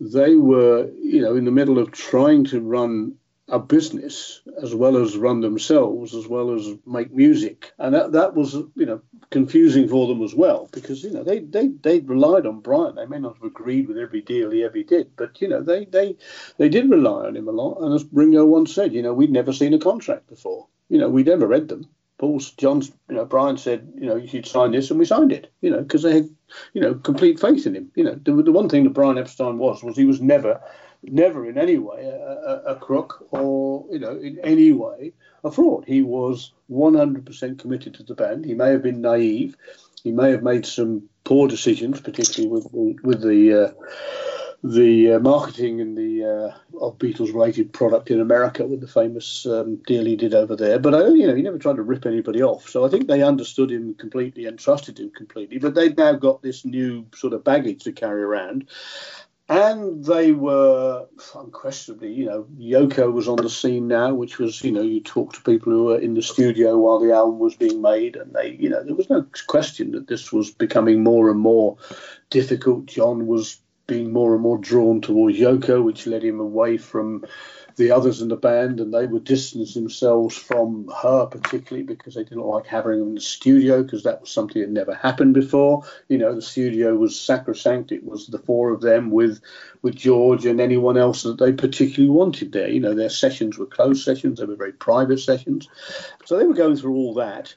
they 0.00 0.34
were, 0.34 0.90
you 1.00 1.20
know, 1.20 1.36
in 1.36 1.44
the 1.44 1.50
middle 1.50 1.78
of 1.78 1.92
trying 1.92 2.44
to 2.46 2.60
run 2.60 3.16
a 3.48 3.58
business 3.58 4.40
as 4.62 4.74
well 4.74 4.96
as 4.96 5.16
run 5.16 5.40
themselves, 5.40 6.14
as 6.14 6.26
well 6.26 6.54
as 6.54 6.66
make 6.86 7.12
music, 7.12 7.72
and 7.78 7.94
that, 7.94 8.12
that 8.12 8.34
was, 8.34 8.54
you 8.54 8.86
know, 8.86 9.02
confusing 9.32 9.88
for 9.88 10.06
them 10.06 10.22
as 10.22 10.34
well 10.34 10.68
because 10.72 11.02
you 11.02 11.10
know 11.10 11.24
they 11.24 11.40
they 11.40 11.68
they 11.68 12.00
relied 12.00 12.46
on 12.46 12.60
Brian. 12.60 12.94
They 12.94 13.06
may 13.06 13.18
not 13.18 13.34
have 13.34 13.42
agreed 13.42 13.88
with 13.88 13.98
every 13.98 14.20
deal 14.20 14.50
he 14.50 14.62
ever 14.62 14.82
did, 14.82 15.16
but 15.16 15.40
you 15.40 15.48
know 15.48 15.62
they 15.62 15.86
they 15.86 16.16
they 16.58 16.68
did 16.68 16.90
rely 16.90 17.26
on 17.26 17.36
him 17.36 17.48
a 17.48 17.52
lot. 17.52 17.80
And 17.80 17.94
as 17.94 18.04
Ringo 18.12 18.44
once 18.44 18.72
said, 18.74 18.92
you 18.92 19.02
know, 19.02 19.14
we'd 19.14 19.32
never 19.32 19.52
seen 19.52 19.74
a 19.74 19.78
contract 19.78 20.28
before. 20.28 20.68
You 20.88 20.98
know, 20.98 21.08
we'd 21.08 21.26
never 21.26 21.46
read 21.48 21.68
them. 21.68 21.88
Paul's 22.22 22.52
John's, 22.52 22.92
you 23.08 23.16
know, 23.16 23.24
Brian 23.24 23.56
said, 23.56 23.94
you 23.98 24.06
know, 24.06 24.14
you 24.14 24.28
should 24.28 24.46
sign 24.46 24.70
this, 24.70 24.90
and 24.90 25.00
we 25.00 25.04
signed 25.04 25.32
it. 25.32 25.52
You 25.60 25.70
know, 25.70 25.80
because 25.80 26.04
they 26.04 26.14
had, 26.14 26.30
you 26.72 26.80
know, 26.80 26.94
complete 26.94 27.40
faith 27.40 27.66
in 27.66 27.74
him. 27.74 27.90
You 27.96 28.04
know, 28.04 28.14
the, 28.14 28.44
the 28.44 28.52
one 28.52 28.68
thing 28.68 28.84
that 28.84 28.90
Brian 28.90 29.18
Epstein 29.18 29.58
was 29.58 29.82
was 29.82 29.96
he 29.96 30.04
was 30.04 30.20
never, 30.20 30.60
never 31.02 31.44
in 31.44 31.58
any 31.58 31.78
way 31.78 32.04
a, 32.04 32.14
a, 32.14 32.74
a 32.74 32.76
crook 32.76 33.26
or 33.32 33.86
you 33.90 33.98
know 33.98 34.16
in 34.16 34.38
any 34.44 34.70
way 34.70 35.14
a 35.42 35.50
fraud. 35.50 35.82
He 35.84 36.02
was 36.02 36.52
100% 36.70 37.58
committed 37.58 37.94
to 37.94 38.04
the 38.04 38.14
band. 38.14 38.44
He 38.44 38.54
may 38.54 38.70
have 38.70 38.84
been 38.84 39.00
naive. 39.00 39.56
He 40.04 40.12
may 40.12 40.30
have 40.30 40.44
made 40.44 40.64
some 40.64 41.08
poor 41.24 41.48
decisions, 41.48 42.00
particularly 42.00 42.48
with 42.48 42.70
the, 42.70 42.98
with 43.02 43.20
the 43.20 43.64
uh, 43.66 43.72
the 44.64 45.14
uh, 45.14 45.18
marketing 45.18 45.80
and 45.80 45.96
the 45.96 46.24
uh, 46.24 46.78
of 46.80 46.98
Beatles 46.98 47.32
related 47.32 47.72
product 47.72 48.10
in 48.10 48.20
America 48.20 48.64
with 48.64 48.80
the 48.80 48.86
famous 48.86 49.44
um, 49.44 49.76
deal 49.86 50.04
he 50.04 50.14
did 50.14 50.34
over 50.34 50.54
there. 50.54 50.78
But 50.78 50.94
uh, 50.94 51.06
you 51.08 51.26
know, 51.26 51.34
he 51.34 51.42
never 51.42 51.58
tried 51.58 51.76
to 51.76 51.82
rip 51.82 52.06
anybody 52.06 52.42
off. 52.42 52.68
So 52.68 52.84
I 52.84 52.88
think 52.88 53.06
they 53.06 53.22
understood 53.22 53.72
him 53.72 53.94
completely 53.94 54.46
and 54.46 54.58
trusted 54.58 54.98
him 55.00 55.10
completely. 55.10 55.58
But 55.58 55.74
they've 55.74 55.96
now 55.96 56.12
got 56.12 56.42
this 56.42 56.64
new 56.64 57.06
sort 57.14 57.32
of 57.32 57.42
baggage 57.42 57.82
to 57.84 57.92
carry 57.92 58.22
around. 58.22 58.68
And 59.48 60.04
they 60.04 60.32
were 60.32 61.06
unquestionably, 61.34 62.12
you 62.12 62.24
know, 62.24 62.46
Yoko 62.56 63.12
was 63.12 63.28
on 63.28 63.36
the 63.36 63.50
scene 63.50 63.88
now, 63.88 64.14
which 64.14 64.38
was, 64.38 64.62
you 64.62 64.70
know, 64.70 64.80
you 64.80 65.00
talk 65.00 65.34
to 65.34 65.42
people 65.42 65.72
who 65.72 65.84
were 65.84 65.98
in 65.98 66.14
the 66.14 66.22
studio 66.22 66.78
while 66.78 67.00
the 67.00 67.12
album 67.12 67.40
was 67.40 67.56
being 67.56 67.82
made, 67.82 68.16
and 68.16 68.32
they, 68.32 68.56
you 68.58 68.70
know, 68.70 68.82
there 68.82 68.94
was 68.94 69.10
no 69.10 69.26
question 69.48 69.90
that 69.90 70.06
this 70.06 70.32
was 70.32 70.52
becoming 70.52 71.02
more 71.02 71.28
and 71.28 71.40
more 71.40 71.76
difficult. 72.30 72.86
John 72.86 73.26
was 73.26 73.58
being 73.92 74.12
more 74.12 74.32
and 74.32 74.42
more 74.42 74.56
drawn 74.56 75.02
towards 75.02 75.38
Yoko, 75.38 75.84
which 75.84 76.06
led 76.06 76.24
him 76.24 76.40
away 76.40 76.78
from 76.78 77.24
the 77.76 77.90
others 77.90 78.22
in 78.22 78.28
the 78.28 78.36
band, 78.36 78.80
and 78.80 78.92
they 78.92 79.06
would 79.06 79.24
distance 79.24 79.74
themselves 79.74 80.34
from 80.34 80.90
her, 81.02 81.26
particularly 81.26 81.84
because 81.84 82.14
they 82.14 82.24
didn't 82.24 82.46
like 82.46 82.66
having 82.66 82.92
her 82.92 83.02
in 83.02 83.14
the 83.14 83.20
studio 83.20 83.82
because 83.82 84.02
that 84.02 84.20
was 84.20 84.30
something 84.30 84.62
that 84.62 84.70
never 84.70 84.94
happened 84.94 85.34
before. 85.34 85.82
You 86.08 86.18
know, 86.18 86.34
the 86.34 86.42
studio 86.42 86.94
was 86.96 87.18
sacrosanct; 87.18 87.92
it 87.92 88.04
was 88.04 88.26
the 88.26 88.38
four 88.38 88.70
of 88.70 88.80
them 88.80 89.10
with 89.10 89.40
with 89.82 89.94
George 89.94 90.46
and 90.46 90.60
anyone 90.60 90.96
else 90.96 91.22
that 91.24 91.38
they 91.38 91.52
particularly 91.52 92.10
wanted 92.10 92.52
there. 92.52 92.68
You 92.68 92.80
know, 92.80 92.94
their 92.94 93.10
sessions 93.10 93.58
were 93.58 93.66
closed 93.66 94.04
sessions; 94.04 94.38
they 94.38 94.46
were 94.46 94.56
very 94.56 94.72
private 94.72 95.20
sessions, 95.20 95.68
so 96.24 96.38
they 96.38 96.46
were 96.46 96.54
going 96.54 96.76
through 96.76 96.96
all 96.96 97.14
that. 97.14 97.54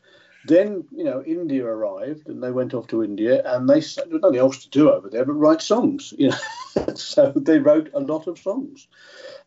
Then, 0.48 0.86
you 0.92 1.04
know, 1.04 1.24
India 1.24 1.66
arrived 1.66 2.28
and 2.28 2.42
they 2.42 2.52
went 2.52 2.74
off 2.74 2.88
to 2.88 3.04
India 3.04 3.42
and 3.46 3.68
they 3.68 3.82
said, 3.82 4.06
there's 4.10 4.22
nothing 4.22 4.40
else 4.40 4.64
to 4.64 4.70
do 4.70 4.92
over 4.92 5.10
there 5.10 5.26
but 5.26 5.34
write 5.34 5.62
songs, 5.62 6.14
you 6.18 6.30
know. 6.30 6.38
so 6.96 7.32
they 7.36 7.60
wrote 7.60 7.90
a 7.94 8.00
lot 8.00 8.28
of 8.28 8.38
songs, 8.38 8.88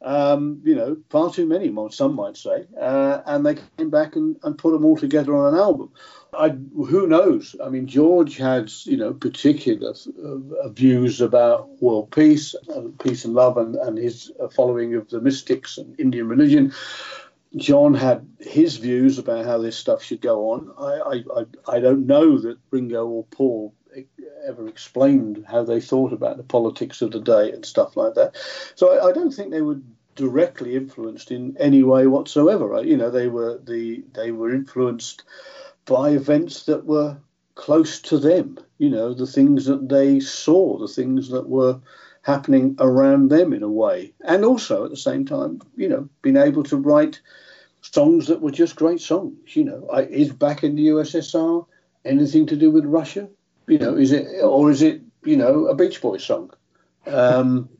um, 0.02 0.60
you 0.64 0.74
know, 0.74 0.96
far 1.10 1.32
too 1.32 1.46
many, 1.46 1.72
some 1.90 2.14
might 2.14 2.36
say. 2.36 2.66
Uh, 2.80 3.20
and 3.26 3.46
they 3.46 3.56
came 3.76 3.90
back 3.90 4.16
and, 4.16 4.36
and 4.42 4.58
put 4.58 4.72
them 4.72 4.84
all 4.84 4.96
together 4.96 5.36
on 5.36 5.54
an 5.54 5.60
album. 5.60 5.90
I, 6.32 6.50
who 6.50 7.06
knows? 7.06 7.56
I 7.64 7.68
mean, 7.68 7.86
George 7.86 8.36
had, 8.36 8.70
you 8.84 8.96
know, 8.96 9.14
particular 9.14 9.92
uh, 9.92 10.68
views 10.68 11.20
about 11.20 11.80
world 11.80 12.10
peace, 12.10 12.54
uh, 12.74 12.82
peace 13.02 13.24
and 13.24 13.34
love, 13.34 13.56
and, 13.56 13.76
and 13.76 13.96
his 13.96 14.30
following 14.54 14.94
of 14.94 15.08
the 15.08 15.20
mystics 15.20 15.78
and 15.78 15.98
Indian 15.98 16.28
religion. 16.28 16.72
John 17.56 17.94
had 17.94 18.28
his 18.38 18.76
views 18.76 19.18
about 19.18 19.46
how 19.46 19.58
this 19.58 19.76
stuff 19.76 20.02
should 20.02 20.20
go 20.20 20.50
on. 20.50 20.72
I, 20.78 21.40
I, 21.40 21.76
I 21.76 21.80
don't 21.80 22.06
know 22.06 22.38
that 22.38 22.58
Ringo 22.70 23.06
or 23.06 23.24
Paul 23.24 23.74
ever 24.46 24.68
explained 24.68 25.44
how 25.48 25.64
they 25.64 25.80
thought 25.80 26.12
about 26.12 26.36
the 26.36 26.42
politics 26.42 27.02
of 27.02 27.12
the 27.12 27.20
day 27.20 27.50
and 27.52 27.64
stuff 27.64 27.96
like 27.96 28.14
that. 28.14 28.36
So 28.74 28.92
I, 28.92 29.08
I 29.08 29.12
don't 29.12 29.32
think 29.32 29.50
they 29.50 29.62
were 29.62 29.80
directly 30.14 30.74
influenced 30.74 31.30
in 31.30 31.56
any 31.58 31.82
way 31.82 32.06
whatsoever. 32.06 32.82
You 32.82 32.96
know, 32.96 33.10
they 33.10 33.28
were 33.28 33.58
the 33.58 34.04
they 34.12 34.30
were 34.32 34.52
influenced 34.52 35.24
by 35.86 36.10
events 36.10 36.64
that 36.64 36.84
were 36.84 37.18
close 37.54 38.00
to 38.02 38.18
them. 38.18 38.58
You 38.78 38.90
know, 38.90 39.14
the 39.14 39.26
things 39.26 39.64
that 39.66 39.88
they 39.88 40.20
saw, 40.20 40.78
the 40.78 40.88
things 40.88 41.28
that 41.30 41.48
were 41.48 41.80
happening 42.28 42.76
around 42.78 43.30
them 43.30 43.54
in 43.54 43.62
a 43.62 43.70
way. 43.70 44.12
And 44.20 44.44
also 44.44 44.84
at 44.84 44.90
the 44.90 44.98
same 44.98 45.24
time, 45.24 45.62
you 45.76 45.88
know, 45.88 46.06
being 46.20 46.36
able 46.36 46.62
to 46.64 46.76
write 46.76 47.22
songs 47.80 48.26
that 48.26 48.42
were 48.42 48.50
just 48.50 48.76
great 48.76 49.00
songs. 49.00 49.56
You 49.56 49.64
know, 49.64 49.88
I, 49.90 50.02
is 50.02 50.30
back 50.30 50.62
in 50.62 50.76
the 50.76 50.88
USSR 50.88 51.64
anything 52.04 52.44
to 52.46 52.56
do 52.56 52.70
with 52.70 52.84
Russia? 52.84 53.30
You 53.66 53.78
know, 53.78 53.96
is 53.96 54.12
it 54.12 54.26
or 54.42 54.70
is 54.70 54.82
it 54.82 55.00
you 55.24 55.36
know 55.36 55.66
a 55.68 55.74
Beach 55.74 56.02
Boys 56.02 56.22
song? 56.22 56.50
Um, 57.06 57.70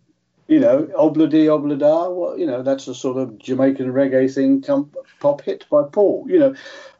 you 0.49 0.59
know, 0.59 0.88
Ob-La-Di, 0.96 1.49
Ob-La-Da, 1.51 2.09
well, 2.09 2.38
you 2.38 2.46
know, 2.46 2.62
that's 2.62 2.88
a 2.88 2.94
sort 2.94 3.18
of 3.18 3.38
Jamaican 3.38 3.92
reggae 3.92 4.32
thing, 4.34 4.62
come, 4.62 4.90
pop 5.20 5.42
hit 5.42 5.66
by 5.70 5.82
Paul. 5.82 6.24
You 6.26 6.38
know, 6.38 6.55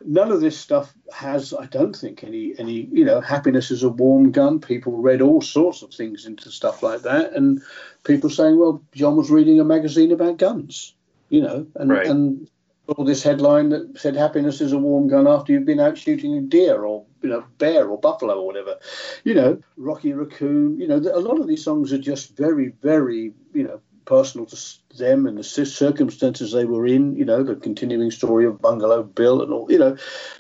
none 0.05 0.31
of 0.31 0.43
this 0.43 0.59
stuff 0.59 0.93
has, 1.15 1.55
I 1.55 1.65
don't 1.65 1.97
think, 1.97 2.23
any, 2.23 2.55
any, 2.59 2.89
you 2.93 3.07
know, 3.07 3.23
happiness 3.23 3.71
is 3.71 3.83
a 3.83 3.89
warm 3.89 4.33
gun. 4.33 4.61
People 4.61 4.99
read 4.99 5.23
all 5.23 5.41
sorts 5.41 5.81
of 5.81 5.95
things 5.95 6.27
into 6.27 6.51
stuff 6.51 6.83
like 6.83 7.03
that. 7.03 7.33
And 7.33 7.63
people 8.05 8.29
saying, 8.29 8.59
well, 8.59 8.83
John 8.95 9.17
was 9.17 9.31
reading 9.31 9.59
a 9.61 9.65
magazine 9.65 10.13
about 10.13 10.37
guns, 10.37 10.95
you 11.31 11.41
know, 11.41 11.67
and, 11.75 11.91
right. 11.91 12.07
and 12.07 12.51
all 12.89 13.05
this 13.05 13.23
headline 13.23 13.69
that 13.69 13.99
said 13.99 14.17
happiness 14.17 14.61
is 14.61 14.73
a 14.73 14.79
warm 14.79 15.09
gun 15.09 15.29
after 15.29 15.53
you've 15.53 15.67
been 15.67 15.81
out 15.81 15.99
shooting 15.99 16.37
a 16.37 16.41
deer 16.41 16.85
or 16.85 17.05
you 17.23 17.29
know 17.29 17.45
bear 17.59 17.89
or 17.89 18.01
buffalo 18.01 18.41
or 18.41 18.47
whatever. 18.47 18.79
You 19.25 19.35
know 19.35 19.61
rocky 19.77 20.13
raccoon 20.13 20.81
you 20.81 20.89
know 20.89 20.97
a 20.97 21.21
lot 21.21 21.39
of 21.39 21.47
these 21.47 21.63
songs 21.63 21.93
are 21.93 21.99
just 21.99 22.37
very 22.37 22.69
very 22.83 23.33
you 23.53 23.65
know 23.65 23.81
personal 24.07 24.47
to 24.47 24.57
them 24.97 25.27
and 25.27 25.37
the 25.37 25.45
circumstances 25.45 26.53
they 26.53 26.65
were 26.65 26.87
in 26.87 27.15
you 27.15 27.27
know 27.27 27.43
the 27.43 27.57
continuing 27.57 28.11
story 28.11 28.47
of 28.47 28.61
bungalow 28.61 29.03
bill 29.03 29.43
and 29.43 29.53
all 29.53 29.71
you 29.71 29.79
know. 29.79 29.97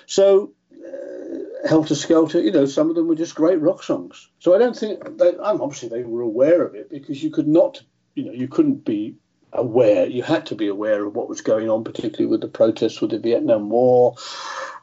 So 0.06 0.52
uh, 0.72 1.68
helter 1.68 1.94
skelter 1.94 2.40
you 2.40 2.50
know 2.50 2.64
some 2.64 2.88
of 2.88 2.96
them 2.96 3.08
were 3.08 3.14
just 3.14 3.34
great 3.34 3.60
rock 3.60 3.82
songs. 3.82 4.30
So 4.38 4.54
i 4.54 4.58
don't 4.58 4.76
think 4.76 5.18
they, 5.18 5.36
obviously 5.36 5.90
they 5.90 6.02
were 6.02 6.22
aware 6.22 6.62
of 6.62 6.74
it 6.74 6.88
because 6.88 7.22
you 7.22 7.30
could 7.30 7.48
not 7.48 7.82
you 8.14 8.24
know 8.24 8.32
you 8.32 8.48
couldn't 8.48 8.86
be 8.86 9.16
aware. 9.52 10.06
You 10.06 10.22
had 10.22 10.46
to 10.46 10.54
be 10.54 10.68
aware 10.68 11.04
of 11.04 11.14
what 11.14 11.28
was 11.28 11.40
going 11.40 11.68
on, 11.68 11.84
particularly 11.84 12.26
with 12.26 12.40
the 12.40 12.48
protests 12.48 13.00
with 13.00 13.10
the 13.10 13.18
Vietnam 13.18 13.70
War 13.70 14.14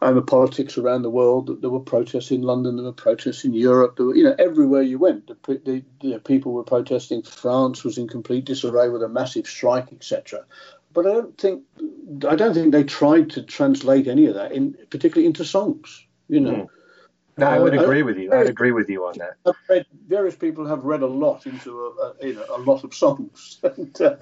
and 0.02 0.18
the 0.18 0.22
politics 0.22 0.78
around 0.78 1.04
the 1.04 1.10
world. 1.10 1.62
There 1.62 1.70
were 1.70 1.80
protests 1.80 2.32
in 2.32 2.42
London, 2.42 2.76
there 2.76 2.86
were 2.86 2.92
protests 2.92 3.46
in 3.46 3.54
Europe. 3.54 3.98
There 3.98 4.08
were, 4.08 4.16
you 4.16 4.24
know, 4.24 4.36
everywhere 4.38 4.82
you 4.82 4.98
went, 4.98 5.28
the, 5.28 5.62
the, 5.66 5.84
the 6.02 6.20
people 6.20 6.54
were 6.54 6.64
protesting. 6.64 7.24
France 7.24 7.84
was 7.84 7.98
in 7.98 8.08
complete 8.08 8.46
disarray 8.46 8.90
with 8.90 9.04
a 9.04 9.10
massive 9.10 9.48
strike, 9.48 9.92
etc. 9.92 10.46
But 10.94 11.06
I 11.06 11.14
don't 11.14 11.38
think 11.38 11.64
I 12.28 12.36
don't 12.36 12.54
think 12.54 12.72
they 12.72 12.84
tried 12.84 13.32
to 13.32 13.44
translate 13.44 14.08
any 14.08 14.28
of 14.28 14.36
that, 14.36 14.52
in 14.52 14.76
particularly 14.90 15.28
into 15.28 15.46
songs. 15.46 16.06
You 16.28 16.40
know. 16.40 16.52
Mm. 16.52 16.70
No, 17.38 17.48
I 17.48 17.60
would 17.60 17.78
uh, 17.78 17.82
agree 17.82 18.02
with 18.02 18.18
you. 18.18 18.32
I'd 18.32 18.48
agree 18.48 18.72
with 18.72 18.90
you 18.90 19.06
on 19.06 19.18
that. 19.18 19.36
I've 19.46 19.56
read, 19.70 19.86
various 20.08 20.36
people 20.36 20.66
have 20.66 20.86
read 20.86 21.02
a 21.02 21.08
lot 21.08 21.46
into 21.46 21.82
a, 21.82 21.90
a 21.90 22.28
you 22.28 22.34
know 22.36 22.46
a 22.50 22.60
lot 22.60 22.84
of 22.86 22.94
songs, 22.94 23.60
and, 23.64 24.02
uh, 24.02 24.16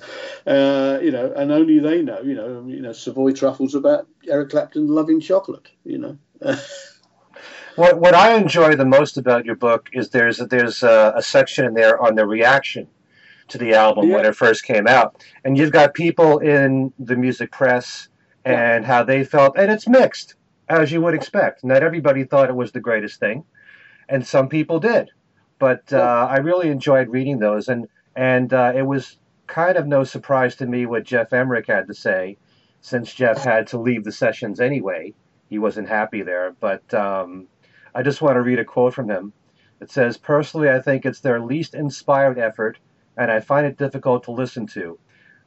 uh, 0.47 0.99
you 1.01 1.11
know, 1.11 1.32
and 1.36 1.51
only 1.51 1.78
they 1.80 2.01
know. 2.01 2.22
You 2.22 2.34
know, 2.34 2.66
you 2.66 2.82
know, 2.82 2.91
Savoy 2.91 3.34
Truffles 3.34 3.76
about 3.76 4.07
Eric 4.28 4.49
Clapton 4.49 4.88
loving 4.88 5.20
chocolate. 5.20 5.70
You 5.84 5.99
know. 5.99 6.18
what 7.76 7.99
what 7.99 8.16
I 8.16 8.36
enjoy 8.36 8.76
the 8.76 8.86
most 8.86 9.18
about 9.18 9.45
your 9.45 9.55
book 9.55 9.89
is 9.93 10.09
there's 10.09 10.39
there's 10.39 10.82
a, 10.82 11.14
a 11.16 11.22
section 11.22 11.66
in 11.66 11.76
there 11.76 12.01
on 12.01 12.16
the 12.16 12.26
reaction 12.26 12.88
to 13.49 13.59
the 13.59 13.76
album 13.76 14.09
yeah. 14.09 14.16
when 14.16 14.26
it 14.26 14.36
first 14.36 14.64
came 14.64 14.88
out, 14.88 15.24
and 15.43 15.55
you've 15.55 15.72
got 15.72 15.93
people 15.93 16.39
in 16.39 16.91
the 16.97 17.16
music 17.16 17.51
press 17.51 18.07
and 18.43 18.84
yeah. 18.84 18.88
how 18.88 19.03
they 19.03 19.24
felt, 19.24 19.55
and 19.55 19.72
it's 19.72 19.88
mixed 19.88 20.34
as 20.70 20.91
you 20.91 21.01
would 21.01 21.14
expect. 21.14 21.64
Not 21.64 21.84
everybody 21.84 22.24
thought 22.24 22.49
it 22.49 22.55
was 22.55 22.72
the 22.72 22.80
greatest 22.80 23.20
thing, 23.20 23.43
and 24.09 24.26
some 24.26 24.49
people 24.49 24.80
did. 24.80 25.09
But 25.59 25.91
uh, 25.93 26.28
I 26.30 26.38
really 26.38 26.70
enjoyed 26.70 27.09
reading 27.09 27.39
those, 27.39 27.68
and 27.68 27.88
and 28.16 28.53
uh, 28.53 28.74
it 28.76 28.84
was 28.84 29.18
kind 29.47 29.78
of 29.78 29.88
no 29.88 30.03
surprise 30.03 30.55
to 30.57 30.66
me 30.66 30.86
what 30.86 31.03
Geoff 31.03 31.34
Emerick 31.34 31.68
had 31.68 31.88
to 31.88 31.93
say, 31.93 32.38
since 32.82 33.14
Jeff 33.14 33.43
had 33.43 33.68
to 33.68 33.80
leave 33.80 34.03
the 34.03 34.11
sessions 34.11 34.59
anyway. 34.59 35.14
He 35.49 35.59
wasn't 35.59 35.89
happy 35.89 36.22
there, 36.24 36.55
but 36.59 36.93
um, 36.93 37.47
I 37.93 38.01
just 38.01 38.22
want 38.22 38.36
to 38.36 38.41
read 38.41 38.59
a 38.59 38.66
quote 38.66 38.93
from 38.93 39.09
him. 39.09 39.34
It 39.80 39.91
says, 39.91 40.18
"Personally, 40.18 40.70
I 40.70 40.80
think 40.80 41.05
it's 41.05 41.20
their 41.20 41.39
least 41.39 41.76
inspired 41.76 42.39
effort, 42.39 42.80
and 43.18 43.30
I 43.30 43.39
find 43.39 43.66
it 43.66 43.78
difficult 43.78 44.24
to 44.24 44.32
listen 44.32 44.66
to." 44.68 44.97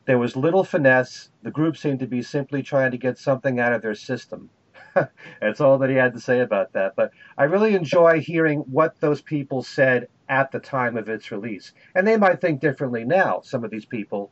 There 0.05 0.19
was 0.19 0.37
little 0.37 0.63
finesse. 0.63 1.31
The 1.43 1.51
group 1.51 1.77
seemed 1.77 1.99
to 2.01 2.07
be 2.07 2.23
simply 2.23 2.63
trying 2.63 2.93
to 2.93 2.99
get 2.99 3.19
something 3.19 3.59
out 3.59 3.73
of 3.73 3.83
their 3.83 3.97
system. 3.97 4.51
That's 5.41 5.61
all 5.61 5.79
that 5.79 5.91
he 5.91 5.97
had 5.97 6.15
to 6.15 6.21
say 6.21 6.41
about 6.41 6.73
that. 6.73 6.95
But 6.97 7.13
I 7.37 7.45
really 7.45 7.75
enjoy 7.75 8.21
hearing 8.21 8.61
what 8.61 9.01
those 9.01 9.21
people 9.21 9.63
said 9.63 10.09
at 10.29 10.51
the 10.51 10.59
time 10.59 10.97
of 10.97 11.09
its 11.09 11.31
release. 11.31 11.73
And 11.95 12.07
they 12.07 12.17
might 12.17 12.41
think 12.41 12.61
differently 12.61 13.05
now, 13.05 13.41
some 13.43 13.65
of 13.65 13.71
these 13.71 13.85
people, 13.85 14.31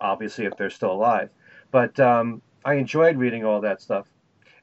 obviously, 0.00 0.44
if 0.44 0.56
they're 0.56 0.70
still 0.70 0.92
alive. 0.92 1.30
But 1.70 1.98
um, 1.98 2.42
I 2.64 2.74
enjoyed 2.74 3.16
reading 3.16 3.44
all 3.44 3.60
that 3.62 3.80
stuff. 3.80 4.06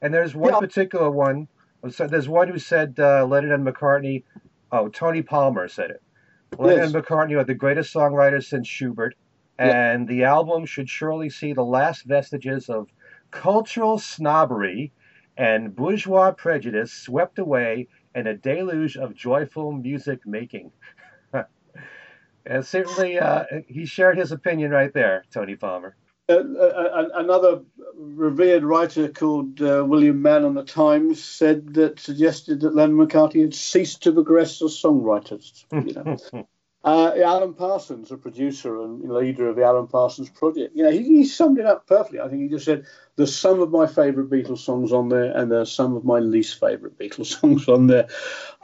And 0.00 0.12
there's 0.12 0.34
one 0.34 0.54
yeah. 0.54 0.60
particular 0.60 1.10
one. 1.10 1.48
So 1.90 2.06
there's 2.06 2.28
one 2.28 2.48
who 2.48 2.58
said 2.58 2.94
uh, 2.98 3.26
Lennon 3.26 3.52
and 3.52 3.66
McCartney. 3.66 4.24
Oh, 4.72 4.88
Tony 4.88 5.22
Palmer 5.22 5.68
said 5.68 5.90
it. 5.90 6.02
Lennon 6.58 6.78
yes. 6.78 6.94
and 6.94 7.04
McCartney 7.04 7.36
are 7.38 7.44
the 7.44 7.54
greatest 7.54 7.92
songwriters 7.92 8.44
since 8.44 8.66
Schubert, 8.66 9.14
and 9.58 10.08
the 10.08 10.24
album 10.24 10.66
should 10.66 10.88
surely 10.88 11.28
see 11.28 11.52
the 11.52 11.64
last 11.64 12.04
vestiges 12.04 12.68
of 12.68 12.88
cultural 13.30 13.98
snobbery 13.98 14.92
and 15.36 15.74
bourgeois 15.74 16.32
prejudice 16.32 16.92
swept 16.92 17.38
away 17.38 17.88
in 18.14 18.26
a 18.26 18.34
deluge 18.34 18.96
of 18.96 19.14
joyful 19.14 19.72
music 19.72 20.26
making. 20.26 20.70
and 22.46 22.64
certainly, 22.64 23.18
uh, 23.18 23.44
he 23.66 23.86
shared 23.86 24.18
his 24.18 24.32
opinion 24.32 24.70
right 24.70 24.92
there, 24.92 25.24
Tony 25.32 25.56
Palmer. 25.56 25.96
Uh, 26.26 26.36
uh, 26.36 27.08
another 27.16 27.62
revered 27.96 28.64
writer 28.64 29.08
called 29.08 29.60
uh, 29.60 29.84
William 29.86 30.22
Mann 30.22 30.44
on 30.44 30.54
the 30.54 30.64
Times 30.64 31.22
said 31.22 31.74
that 31.74 32.00
suggested 32.00 32.60
that 32.60 32.74
Lennon 32.74 32.96
McCartney 32.96 33.42
had 33.42 33.54
ceased 33.54 34.04
to 34.04 34.12
progress 34.12 34.62
as 34.62 34.80
songwriters. 34.80 35.64
You 35.70 35.92
know. 36.32 36.46
Uh, 36.84 37.12
Alan 37.24 37.54
Parsons, 37.54 38.10
a 38.10 38.16
producer 38.18 38.82
and 38.82 39.02
leader 39.10 39.48
of 39.48 39.56
the 39.56 39.64
Alan 39.64 39.86
Parsons 39.86 40.28
Project, 40.28 40.76
you 40.76 40.82
know, 40.82 40.90
he, 40.90 41.02
he, 41.02 41.24
summed 41.24 41.58
it 41.58 41.64
up 41.64 41.86
perfectly. 41.86 42.20
I 42.20 42.28
think 42.28 42.42
he 42.42 42.48
just 42.48 42.66
said, 42.66 42.84
"There's 43.16 43.34
some 43.34 43.60
of 43.60 43.70
my 43.70 43.86
favourite 43.86 44.28
Beatles 44.28 44.58
songs 44.58 44.92
on 44.92 45.08
there, 45.08 45.34
and 45.34 45.50
there's 45.50 45.72
some 45.72 45.96
of 45.96 46.04
my 46.04 46.18
least 46.18 46.60
favourite 46.60 46.98
Beatles 46.98 47.26
songs 47.40 47.68
on 47.68 47.86
there." 47.86 48.08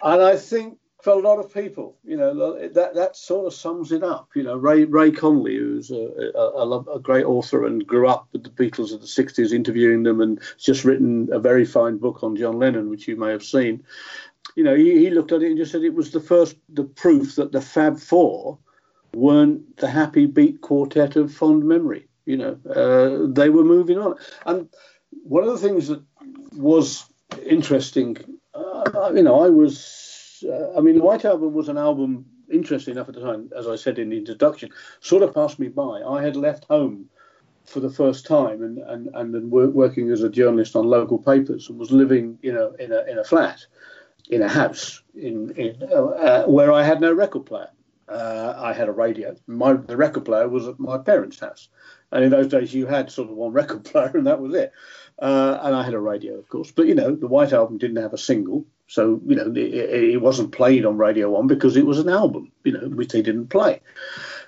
And 0.03 0.21
I 0.21 0.37
think 0.37 0.77
for 1.03 1.15
a 1.15 1.19
lot 1.19 1.39
of 1.39 1.53
people, 1.53 1.97
you 2.05 2.17
know, 2.17 2.69
that 2.69 2.95
that 2.95 3.17
sort 3.17 3.47
of 3.47 3.55
sums 3.55 3.91
it 3.91 4.03
up. 4.03 4.29
You 4.35 4.43
know, 4.43 4.57
Ray 4.57 4.85
Ray 4.85 5.13
Connolly, 5.13 5.57
who's 5.57 5.91
a, 5.91 6.33
a, 6.35 6.97
a 6.97 7.01
great 7.01 7.25
author 7.25 7.65
and 7.65 7.87
grew 7.87 8.07
up 8.07 8.29
with 8.33 8.45
the 8.45 8.51
Beatles 8.51 8.93
of 8.93 9.01
the 9.01 9.07
'60s, 9.07 9.53
interviewing 9.53 10.03
them, 10.03 10.21
and 10.21 10.41
just 10.59 10.85
written 10.85 11.31
a 11.33 11.39
very 11.39 11.65
fine 11.65 11.97
book 11.97 12.23
on 12.23 12.37
John 12.37 12.59
Lennon, 12.59 12.91
which 12.91 13.09
you 13.09 13.17
may 13.17 13.31
have 13.31 13.45
seen 13.45 13.83
you 14.57 14.65
know, 14.65 14.75
he, 14.75 14.99
he 14.99 15.11
looked 15.11 15.33
at 15.33 15.43
it 15.43 15.49
and 15.49 15.57
just 15.57 15.73
said 15.73 15.83
it 15.83 15.95
was 15.95 16.11
the 16.11 16.21
first, 16.21 16.57
the 16.69 16.85
proof 16.85 17.37
that 17.37 17.53
the 17.53 17.61
Fab 17.61 17.99
Four 17.99 18.59
weren't 19.15 19.77
the 19.79 19.89
happy 19.89 20.27
beat 20.27 20.61
quartet 20.61 21.17
of 21.17 21.33
fond 21.33 21.65
memory. 21.65 22.09
You 22.27 22.37
know, 22.37 22.59
uh, 22.69 23.33
they 23.33 23.49
were 23.49 23.65
moving 23.65 23.99
on. 23.99 24.15
And 24.47 24.69
one 25.25 25.45
of 25.45 25.51
the 25.51 25.69
things 25.69 25.89
that 25.89 26.03
was 26.57 27.05
interesting, 27.47 28.17
uh, 28.55 29.13
you 29.15 29.23
know, 29.23 29.45
I 29.45 29.49
was, 29.49 30.45
uh, 30.47 30.77
I 30.77 30.81
mean, 30.81 30.97
the 30.97 31.05
White 31.05 31.25
Album 31.25 31.55
was 31.55 31.69
an 31.69 31.79
album 31.79 32.27
interesting 32.53 32.93
enough 32.93 33.09
at 33.09 33.15
the 33.15 33.21
time, 33.21 33.51
as 33.57 33.67
I 33.67 33.77
said 33.77 33.99
in 33.99 34.11
the 34.11 34.19
introduction, 34.19 34.71
sort 35.01 35.23
of 35.23 35.35
passed 35.35 35.59
me 35.59 35.69
by. 35.69 36.03
I 36.03 36.23
had 36.23 36.37
left 36.37 36.65
home 36.65 37.09
for 37.65 37.81
the 37.81 37.91
first 37.91 38.27
time 38.27 38.63
and 38.63 38.79
and 38.79 39.09
and 39.15 39.35
then 39.35 39.51
working 39.51 40.11
as 40.11 40.23
a 40.23 40.29
journalist 40.29 40.75
on 40.75 40.87
local 40.87 41.19
papers 41.19 41.69
and 41.69 41.79
was 41.79 41.93
living 41.93 42.39
you 42.43 42.53
know 42.53 42.75
in 42.81 42.91
a 42.91 43.05
in 43.05 43.19
a 43.19 43.25
flat 43.25 43.65
in 44.31 44.43
a 44.43 44.49
house 44.49 45.03
in 45.15 45.51
in 45.57 45.83
uh, 45.83 46.45
where 46.45 46.73
I 46.73 46.83
had 46.85 47.01
no 47.01 47.13
record 47.13 47.47
player. 47.47 47.71
Uh, 48.09 48.55
I 48.57 48.73
had 48.73 48.89
a 48.89 48.93
radio. 48.93 49.37
My 49.47 49.75
the 49.75 49.97
record 49.97 50.25
player 50.25 50.49
was 50.49 50.67
at 50.67 50.81
my 50.81 50.99
parents' 50.99 51.41
house, 51.41 51.69
and 52.13 52.25
in 52.25 52.31
those 52.31 52.49
days 52.49 52.73
you 52.73 52.87
had 52.87 53.11
sort 53.11 53.29
of 53.29 53.37
one 53.37 53.53
record 53.61 53.85
player 53.85 54.13
and 54.15 54.27
that 54.27 54.41
was 54.41 54.55
it. 54.55 54.73
Uh, 55.19 55.59
and 55.63 55.77
I 55.77 55.83
had 55.83 55.95
a 55.95 56.01
radio, 56.01 56.39
of 56.39 56.49
course. 56.49 56.71
But 56.71 56.87
you 56.87 56.95
know, 56.95 57.15
the 57.15 57.27
White 57.27 57.53
Album 57.53 57.77
didn't 57.77 58.03
have 58.03 58.15
a 58.15 58.19
single, 58.19 58.65
so 58.87 59.21
you 59.27 59.37
know 59.37 59.53
it, 59.55 60.15
it 60.15 60.21
wasn't 60.21 60.53
played 60.53 60.87
on 60.87 60.97
Radio 60.97 61.31
One 61.31 61.47
because 61.47 61.77
it 61.77 61.87
was 61.87 61.99
an 61.99 62.09
album, 62.09 62.53
you 62.65 62.73
know, 62.73 62.89
which 62.89 63.11
they 63.11 63.23
didn't 63.23 63.49
play. 63.49 63.81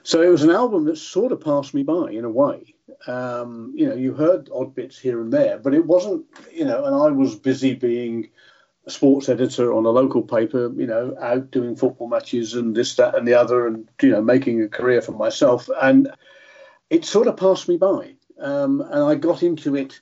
So 0.04 0.22
it 0.22 0.28
was 0.28 0.42
an 0.42 0.50
album 0.50 0.84
that 0.86 0.96
sort 0.96 1.32
of 1.32 1.40
passed 1.40 1.74
me 1.74 1.82
by 1.82 2.10
in 2.10 2.24
a 2.24 2.30
way. 2.30 2.74
Um, 3.06 3.72
you 3.76 3.88
know, 3.88 3.94
you 3.94 4.14
heard 4.14 4.48
odd 4.52 4.74
bits 4.74 4.98
here 4.98 5.20
and 5.20 5.32
there, 5.32 5.58
but 5.58 5.74
it 5.74 5.84
wasn't, 5.84 6.24
you 6.52 6.64
know, 6.64 6.84
and 6.84 6.94
I 6.94 7.08
was 7.10 7.34
busy 7.34 7.74
being 7.74 8.30
sports 8.88 9.28
editor 9.28 9.72
on 9.72 9.84
a 9.84 9.90
local 9.90 10.22
paper, 10.22 10.72
you 10.74 10.86
know, 10.86 11.16
out 11.20 11.50
doing 11.50 11.76
football 11.76 12.08
matches 12.08 12.54
and 12.54 12.74
this, 12.74 12.96
that, 12.96 13.14
and 13.16 13.26
the 13.26 13.34
other, 13.34 13.66
and, 13.66 13.88
you 14.00 14.10
know, 14.10 14.22
making 14.22 14.62
a 14.62 14.68
career 14.68 15.00
for 15.00 15.12
myself. 15.12 15.68
And 15.80 16.12
it 16.90 17.04
sort 17.04 17.28
of 17.28 17.36
passed 17.36 17.68
me 17.68 17.76
by. 17.76 18.14
Um, 18.40 18.80
and 18.80 19.04
I 19.04 19.14
got 19.14 19.42
into 19.42 19.76
it 19.76 20.00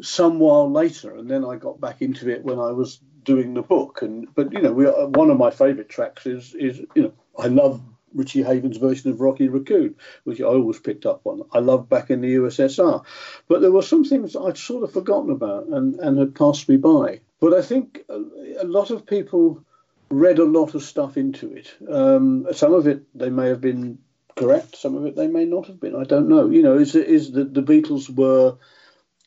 some 0.00 0.38
while 0.38 0.70
later, 0.70 1.14
and 1.14 1.30
then 1.30 1.44
I 1.44 1.56
got 1.56 1.80
back 1.80 2.02
into 2.02 2.28
it 2.28 2.44
when 2.44 2.58
I 2.58 2.72
was 2.72 2.98
doing 3.22 3.54
the 3.54 3.62
book. 3.62 4.02
And 4.02 4.32
but 4.34 4.52
you 4.52 4.62
know, 4.62 4.72
we, 4.72 4.86
one 4.86 5.30
of 5.30 5.38
my 5.38 5.50
favourite 5.50 5.88
tracks 5.88 6.26
is 6.26 6.54
is 6.54 6.80
you 6.94 7.02
know 7.02 7.12
I 7.38 7.48
love 7.48 7.82
Richie 8.14 8.42
Havens' 8.42 8.76
version 8.76 9.10
of 9.10 9.20
Rocky 9.20 9.48
Raccoon, 9.48 9.94
which 10.24 10.40
I 10.40 10.44
always 10.44 10.78
picked 10.78 11.06
up 11.06 11.22
on. 11.24 11.42
I 11.52 11.58
loved 11.58 11.88
back 11.88 12.10
in 12.10 12.20
the 12.20 12.34
USSR, 12.36 13.04
but 13.48 13.60
there 13.60 13.72
were 13.72 13.82
some 13.82 14.04
things 14.04 14.36
I'd 14.36 14.58
sort 14.58 14.84
of 14.84 14.92
forgotten 14.92 15.30
about 15.30 15.66
and 15.66 15.94
and 16.00 16.18
had 16.18 16.34
passed 16.34 16.68
me 16.68 16.76
by. 16.76 17.20
But 17.40 17.52
I 17.52 17.62
think 17.62 18.02
a, 18.08 18.64
lot 18.64 18.90
of 18.90 19.06
people 19.06 19.62
read 20.08 20.38
a 20.38 20.44
lot 20.44 20.74
of 20.74 20.82
stuff 20.82 21.16
into 21.16 21.52
it. 21.52 21.74
Um, 21.90 22.46
some 22.52 22.72
of 22.72 22.86
it 22.86 23.02
they 23.14 23.30
may 23.30 23.48
have 23.48 23.60
been 23.60 23.98
correct, 24.36 24.76
some 24.76 24.96
of 24.96 25.04
it 25.06 25.16
they 25.16 25.26
may 25.26 25.44
not 25.44 25.66
have 25.66 25.80
been. 25.80 25.94
I 25.94 26.04
don't 26.04 26.28
know. 26.28 26.48
You 26.48 26.62
know, 26.62 26.78
is 26.78 26.94
is 26.94 27.32
that 27.32 27.52
the 27.54 27.62
Beatles 27.62 28.08
were 28.08 28.56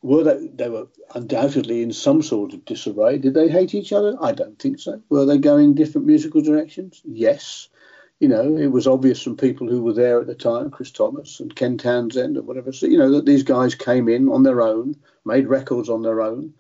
were 0.01 0.23
they, 0.23 0.47
they 0.47 0.69
were 0.69 0.87
undoubtedly 1.13 1.81
in 1.81 1.91
some 1.91 2.21
sort 2.21 2.53
of 2.53 2.65
disarray. 2.65 3.17
Did 3.17 3.33
they 3.33 3.49
hate 3.49 3.73
each 3.73 3.91
other? 3.91 4.15
I 4.21 4.31
don't 4.31 4.57
think 4.59 4.79
so. 4.79 5.01
Were 5.09 5.25
they 5.25 5.37
going 5.37 5.73
different 5.73 6.07
musical 6.07 6.41
directions? 6.41 7.01
Yes. 7.03 7.69
You 8.19 8.27
know, 8.27 8.57
it 8.57 8.67
was 8.67 8.87
obvious 8.87 9.21
from 9.21 9.37
people 9.37 9.67
who 9.67 9.83
were 9.83 9.93
there 9.93 10.19
at 10.19 10.27
the 10.27 10.35
time, 10.35 10.71
Chris 10.71 10.91
Thomas 10.91 11.39
and 11.39 11.55
Ken 11.55 11.77
Townsend 11.77 12.37
or 12.37 12.41
whatever. 12.41 12.73
So, 12.73 12.87
you 12.87 12.97
know, 12.97 13.11
that 13.11 13.25
these 13.25 13.43
guys 13.43 13.75
came 13.75 14.09
in 14.09 14.29
on 14.29 14.43
their 14.43 14.61
own, 14.61 14.95
made 15.23 15.47
records 15.47 15.89
on 15.89 16.01
their 16.01 16.21
own. 16.21 16.53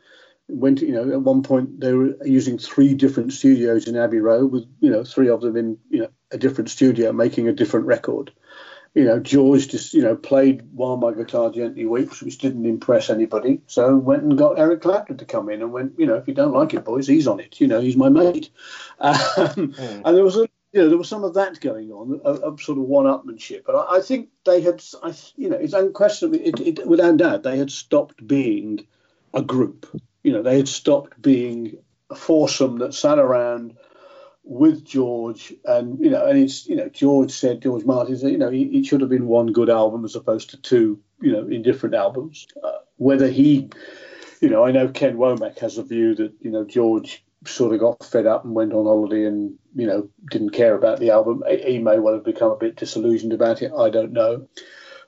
Went, 0.47 0.81
you 0.81 0.91
know, 0.91 1.11
at 1.11 1.21
one 1.21 1.43
point 1.43 1.79
they 1.79 1.93
were 1.93 2.15
using 2.25 2.57
three 2.57 2.93
different 2.93 3.33
studios 3.33 3.87
in 3.87 3.97
Abbey 3.97 4.19
Road 4.19 4.51
with, 4.51 4.65
you 4.79 4.91
know, 4.91 5.03
three 5.03 5.29
of 5.29 5.41
them 5.41 5.57
in, 5.57 5.77
you 5.89 6.01
know, 6.01 6.09
a 6.31 6.37
different 6.37 6.69
studio 6.69 7.11
making 7.11 7.47
a 7.47 7.53
different 7.53 7.87
record 7.87 8.31
you 8.97 9.03
know, 9.03 9.19
George 9.19 9.67
just, 9.67 9.93
you 9.93 10.01
know, 10.01 10.15
played 10.15 10.63
While 10.73 10.97
My 10.97 11.13
Guitar 11.13 11.51
Gently 11.51 11.85
Weeps, 11.85 12.23
which 12.23 12.39
didn't 12.39 12.65
impress 12.65 13.11
anybody. 13.11 13.61
So 13.67 13.95
went 13.95 14.23
and 14.23 14.35
got 14.35 14.57
Eric 14.57 14.81
Clapton 14.81 15.17
to 15.17 15.25
come 15.25 15.49
in 15.49 15.61
and 15.61 15.71
went, 15.71 15.93
you 15.99 16.07
know, 16.07 16.15
if 16.15 16.27
you 16.27 16.33
don't 16.33 16.53
like 16.53 16.73
it, 16.73 16.83
boys, 16.83 17.05
he's 17.05 17.27
on 17.27 17.39
it. 17.39 17.61
You 17.61 17.67
know, 17.67 17.79
he's 17.79 17.95
my 17.95 18.09
mate. 18.09 18.49
Um, 18.99 19.13
mm. 19.13 20.01
And 20.03 20.17
there 20.17 20.23
was 20.23 20.37
a, 20.37 20.47
you 20.77 20.83
know, 20.83 20.89
there 20.89 20.97
was 20.99 21.09
some 21.09 21.23
of 21.23 21.33
that 21.33 21.59
going 21.59 21.91
on, 21.91 22.21
a, 22.23 22.51
a 22.51 22.57
sort 22.59 22.77
of 22.77 22.83
one-upmanship. 22.83 23.63
But 23.65 23.75
I, 23.75 23.97
I, 23.97 24.01
think 24.01 24.29
they 24.45 24.61
had, 24.61 24.83
I, 25.01 25.11
you 25.35 25.49
know, 25.49 25.57
it's 25.57 25.73
unquestionably, 25.73 26.45
it, 26.45 26.59
it, 26.59 26.87
without 26.87 27.17
doubt, 27.17 27.41
they 27.41 27.57
had 27.57 27.71
stopped 27.71 28.25
being 28.27 28.85
a 29.33 29.41
group. 29.41 29.87
You 30.21 30.33
know, 30.33 30.43
they 30.43 30.55
had 30.55 30.67
stopped 30.67 31.19
being 31.19 31.79
a 32.11 32.15
foursome 32.15 32.77
that 32.77 32.93
sat 32.93 33.17
around 33.17 33.75
with 34.43 34.85
George, 34.85 35.51
and 35.65 35.99
you 35.99 36.11
know, 36.11 36.23
and 36.27 36.37
it's 36.37 36.67
you 36.67 36.75
know, 36.75 36.89
George 36.89 37.31
said 37.31 37.61
George 37.63 37.83
Martin 37.83 38.15
said 38.15 38.31
you 38.31 38.37
know, 38.37 38.51
it 38.53 38.85
should 38.85 39.01
have 39.01 39.09
been 39.09 39.27
one 39.27 39.51
good 39.51 39.69
album 39.69 40.05
as 40.05 40.15
opposed 40.15 40.51
to 40.51 40.61
two, 40.61 40.99
you 41.21 41.31
know, 41.31 41.47
in 41.47 41.63
different 41.63 41.95
albums. 41.95 42.47
Uh, 42.63 42.77
whether 42.97 43.27
he, 43.27 43.69
you 44.41 44.49
know, 44.49 44.63
I 44.63 44.71
know 44.71 44.89
Ken 44.89 45.17
Womack 45.17 45.57
has 45.59 45.79
a 45.79 45.83
view 45.83 46.13
that 46.15 46.33
you 46.39 46.51
know 46.51 46.63
George 46.63 47.25
sort 47.47 47.73
of 47.73 47.79
got 47.79 48.03
fed 48.03 48.25
up 48.25 48.45
and 48.45 48.53
went 48.53 48.73
on 48.73 48.85
holiday 48.85 49.25
and 49.25 49.55
you 49.75 49.87
know 49.87 50.09
didn't 50.29 50.51
care 50.51 50.75
about 50.75 50.99
the 50.99 51.11
album. 51.11 51.43
He 51.49 51.79
may 51.79 51.99
well 51.99 52.15
have 52.15 52.25
become 52.25 52.51
a 52.51 52.57
bit 52.57 52.75
disillusioned 52.75 53.33
about 53.33 53.61
it. 53.61 53.71
I 53.77 53.89
don't 53.89 54.13
know. 54.13 54.47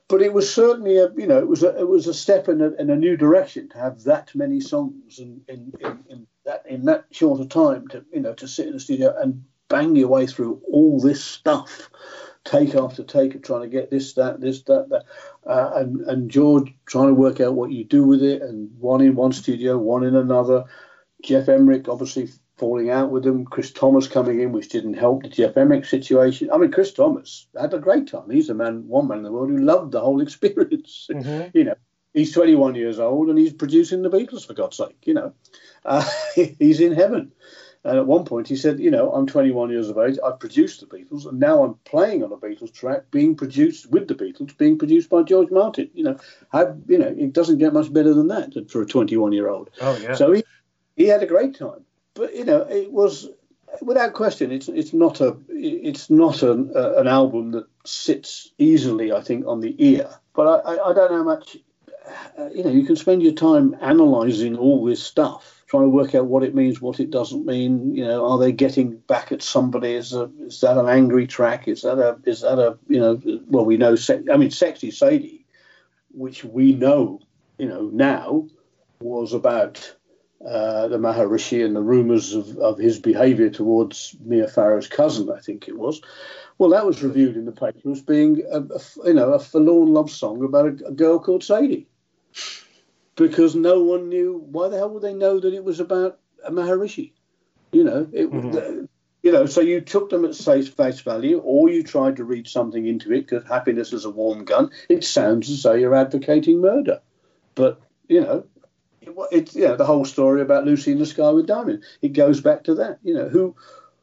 But 0.08 0.22
it 0.22 0.32
was 0.32 0.52
certainly 0.52 0.98
a, 0.98 1.08
you 1.16 1.28
know, 1.28 1.38
it 1.38 1.46
was 1.46 1.62
a, 1.62 1.78
it 1.78 1.88
was 1.88 2.08
a 2.08 2.14
step 2.14 2.48
in 2.48 2.60
a, 2.60 2.72
in 2.80 2.90
a 2.90 2.96
new 2.96 3.16
direction 3.16 3.68
to 3.68 3.78
have 3.78 4.02
that 4.04 4.34
many 4.34 4.60
songs 4.60 5.20
in, 5.20 5.42
in, 5.46 5.72
in, 5.78 6.04
in 6.08 6.26
that 6.44 6.64
in 6.66 6.84
that 6.86 7.04
short 7.12 7.40
a 7.40 7.46
time 7.46 7.86
to 7.88 8.04
you 8.12 8.20
know 8.20 8.34
to 8.34 8.48
sit 8.48 8.66
in 8.66 8.72
the 8.72 8.80
studio 8.80 9.14
and 9.20 9.44
bang 9.70 9.96
your 9.96 10.08
way 10.08 10.26
through 10.26 10.60
all 10.70 11.00
this 11.00 11.24
stuff, 11.24 11.88
take 12.44 12.74
after 12.74 13.02
take 13.02 13.34
of 13.34 13.42
trying 13.42 13.62
to 13.62 13.68
get 13.68 13.90
this, 13.90 14.14
that, 14.14 14.40
this, 14.40 14.62
that, 14.64 14.88
that, 14.90 15.04
uh, 15.46 15.70
and 15.76 16.00
and 16.02 16.30
George 16.30 16.74
trying 16.84 17.06
to 17.06 17.14
work 17.14 17.40
out 17.40 17.54
what 17.54 17.70
you 17.70 17.84
do 17.84 18.04
with 18.04 18.22
it, 18.22 18.42
and 18.42 18.68
one 18.78 19.00
in 19.00 19.14
one 19.14 19.32
studio, 19.32 19.78
one 19.78 20.04
in 20.04 20.14
another. 20.14 20.64
Geoff 21.22 21.48
Emerick 21.48 21.88
obviously 21.88 22.28
falling 22.56 22.90
out 22.90 23.10
with 23.10 23.24
them. 23.24 23.46
Chris 23.46 23.72
Thomas 23.72 24.06
coming 24.06 24.40
in, 24.40 24.52
which 24.52 24.68
didn't 24.68 24.94
help 24.94 25.22
the 25.22 25.28
Geoff 25.28 25.56
Emerick 25.56 25.84
situation. 25.84 26.50
I 26.52 26.58
mean, 26.58 26.70
Chris 26.70 26.92
Thomas 26.92 27.46
had 27.58 27.74
a 27.74 27.78
great 27.78 28.06
time. 28.06 28.30
He's 28.30 28.50
a 28.50 28.54
man, 28.54 28.86
one 28.86 29.08
man 29.08 29.18
in 29.18 29.24
the 29.24 29.32
world 29.32 29.50
who 29.50 29.58
loved 29.58 29.92
the 29.92 30.00
whole 30.00 30.20
experience. 30.22 31.08
Mm-hmm. 31.10 31.56
You 31.56 31.64
know, 31.64 31.74
he's 32.12 32.32
21 32.32 32.74
years 32.74 32.98
old 32.98 33.28
and 33.28 33.38
he's 33.38 33.52
producing 33.52 34.02
the 34.02 34.10
Beatles 34.10 34.46
for 34.46 34.54
God's 34.54 34.76
sake. 34.76 34.98
You 35.04 35.14
know, 35.14 35.34
uh, 35.84 36.08
he's 36.34 36.80
in 36.80 36.92
heaven. 36.92 37.32
And 37.82 37.96
at 37.96 38.06
one 38.06 38.26
point, 38.26 38.46
he 38.46 38.56
said, 38.56 38.78
"You 38.78 38.90
know, 38.90 39.10
I'm 39.10 39.26
21 39.26 39.70
years 39.70 39.88
of 39.88 39.96
age. 39.96 40.18
I've 40.22 40.38
produced 40.38 40.80
the 40.80 40.86
Beatles, 40.86 41.26
and 41.26 41.40
now 41.40 41.64
I'm 41.64 41.76
playing 41.86 42.22
on 42.22 42.30
a 42.30 42.36
Beatles 42.36 42.74
track, 42.74 43.10
being 43.10 43.34
produced 43.34 43.90
with 43.90 44.06
the 44.06 44.14
Beatles, 44.14 44.54
being 44.58 44.76
produced 44.76 45.08
by 45.08 45.22
George 45.22 45.50
Martin. 45.50 45.88
You 45.94 46.04
know, 46.04 46.18
how, 46.52 46.76
you 46.86 46.98
know, 46.98 47.06
it 47.06 47.32
doesn't 47.32 47.56
get 47.56 47.72
much 47.72 47.90
better 47.90 48.12
than 48.12 48.28
that 48.28 48.70
for 48.70 48.82
a 48.82 48.86
21 48.86 49.32
year 49.32 49.48
old. 49.48 49.70
Oh 49.80 49.96
yeah. 49.96 50.12
So 50.12 50.30
he 50.32 50.44
he 50.96 51.06
had 51.06 51.22
a 51.22 51.26
great 51.26 51.58
time, 51.58 51.84
but 52.14 52.34
you 52.34 52.44
know, 52.44 52.62
it 52.62 52.92
was 52.92 53.28
without 53.82 54.12
question, 54.12 54.52
it's 54.52 54.68
it's 54.68 54.92
not 54.92 55.20
a 55.20 55.36
it's 55.48 56.10
not 56.10 56.42
an, 56.42 56.72
an 56.74 57.06
album 57.06 57.52
that 57.52 57.66
sits 57.84 58.52
easily, 58.58 59.12
I 59.12 59.20
think, 59.20 59.46
on 59.46 59.60
the 59.60 59.74
ear. 59.78 60.08
But 60.34 60.64
I, 60.66 60.72
I, 60.74 60.90
I 60.90 60.94
don't 60.94 61.10
know 61.10 61.18
how 61.18 61.24
much. 61.24 61.56
Uh, 62.38 62.48
you 62.52 62.64
know, 62.64 62.70
you 62.70 62.84
can 62.84 62.96
spend 62.96 63.22
your 63.22 63.34
time 63.34 63.76
analysing 63.80 64.56
all 64.56 64.84
this 64.84 65.02
stuff 65.02 65.62
trying 65.68 65.84
to 65.84 65.88
work 65.88 66.14
out 66.14 66.26
what 66.26 66.42
it 66.42 66.54
means, 66.54 66.80
what 66.80 66.98
it 66.98 67.10
doesn't 67.10 67.46
mean. 67.46 67.94
You 67.94 68.04
know, 68.04 68.26
are 68.26 68.38
they 68.38 68.50
getting 68.50 68.96
back 68.96 69.30
at 69.30 69.42
somebody? 69.42 69.92
Is, 69.92 70.12
a, 70.12 70.28
is 70.40 70.60
that 70.62 70.76
an 70.76 70.88
angry 70.88 71.26
track? 71.26 71.68
Is 71.68 71.82
that 71.82 71.98
a 71.98 72.18
is 72.24 72.40
that 72.40 72.58
a 72.58 72.78
you 72.88 72.98
know? 72.98 73.20
Well, 73.46 73.64
we 73.64 73.76
know. 73.76 73.96
I 74.32 74.36
mean, 74.36 74.50
"Sexy 74.50 74.90
Sadie," 74.90 75.46
which 76.12 76.42
we 76.42 76.72
know, 76.72 77.20
you 77.58 77.68
know, 77.68 77.90
now 77.92 78.48
was 79.00 79.32
about 79.32 79.94
uh, 80.46 80.88
the 80.88 80.98
Maharishi 80.98 81.64
and 81.64 81.76
the 81.76 81.82
rumours 81.82 82.34
of, 82.34 82.56
of 82.58 82.78
his 82.78 82.98
behaviour 82.98 83.50
towards 83.50 84.16
Mia 84.20 84.48
Farrow's 84.48 84.88
cousin, 84.88 85.30
I 85.30 85.40
think 85.40 85.68
it 85.68 85.76
was. 85.76 86.00
Well, 86.58 86.70
that 86.70 86.86
was 86.86 87.02
reviewed 87.02 87.36
in 87.36 87.44
the 87.44 87.52
paper 87.52 87.90
as 87.90 88.00
being, 88.00 88.42
a, 88.50 88.60
a 88.60 89.08
you 89.08 89.14
know, 89.14 89.32
a 89.32 89.38
forlorn 89.38 89.92
love 89.92 90.10
song 90.10 90.44
about 90.44 90.66
a, 90.66 90.86
a 90.86 90.92
girl 90.92 91.18
called 91.18 91.44
Sadie 91.44 91.88
because 93.20 93.54
no 93.54 93.82
one 93.82 94.08
knew 94.08 94.42
why 94.50 94.68
the 94.68 94.78
hell 94.78 94.90
would 94.90 95.02
they 95.02 95.14
know 95.14 95.38
that 95.38 95.52
it 95.52 95.62
was 95.62 95.78
about 95.78 96.18
a 96.44 96.50
Maharishi? 96.50 97.12
You 97.70 97.84
know, 97.84 98.08
it, 98.12 98.30
mm-hmm. 98.30 98.84
you 99.22 99.32
know. 99.32 99.46
So 99.46 99.60
you 99.60 99.80
took 99.80 100.10
them 100.10 100.24
at 100.24 100.34
face 100.34 100.68
face 100.68 101.00
value, 101.00 101.38
or 101.38 101.68
you 101.68 101.82
tried 101.82 102.16
to 102.16 102.24
read 102.24 102.48
something 102.48 102.86
into 102.86 103.12
it 103.12 103.28
because 103.28 103.46
happiness 103.46 103.92
is 103.92 104.04
a 104.04 104.10
warm 104.10 104.44
gun. 104.44 104.70
It 104.88 105.04
sounds 105.04 105.50
as 105.50 105.62
though 105.62 105.74
you're 105.74 105.94
advocating 105.94 106.60
murder, 106.60 107.00
but 107.54 107.80
you 108.08 108.22
know, 108.22 108.44
it's 109.30 109.54
know 109.54 109.76
the 109.76 109.84
whole 109.84 110.04
story 110.04 110.42
about 110.42 110.64
Lucy 110.64 110.92
in 110.92 110.98
the 110.98 111.06
Sky 111.06 111.30
with 111.30 111.46
Diamond. 111.46 111.82
It 112.02 112.12
goes 112.12 112.40
back 112.40 112.64
to 112.64 112.74
that. 112.76 112.98
You 113.02 113.14
know, 113.14 113.28
who 113.28 113.54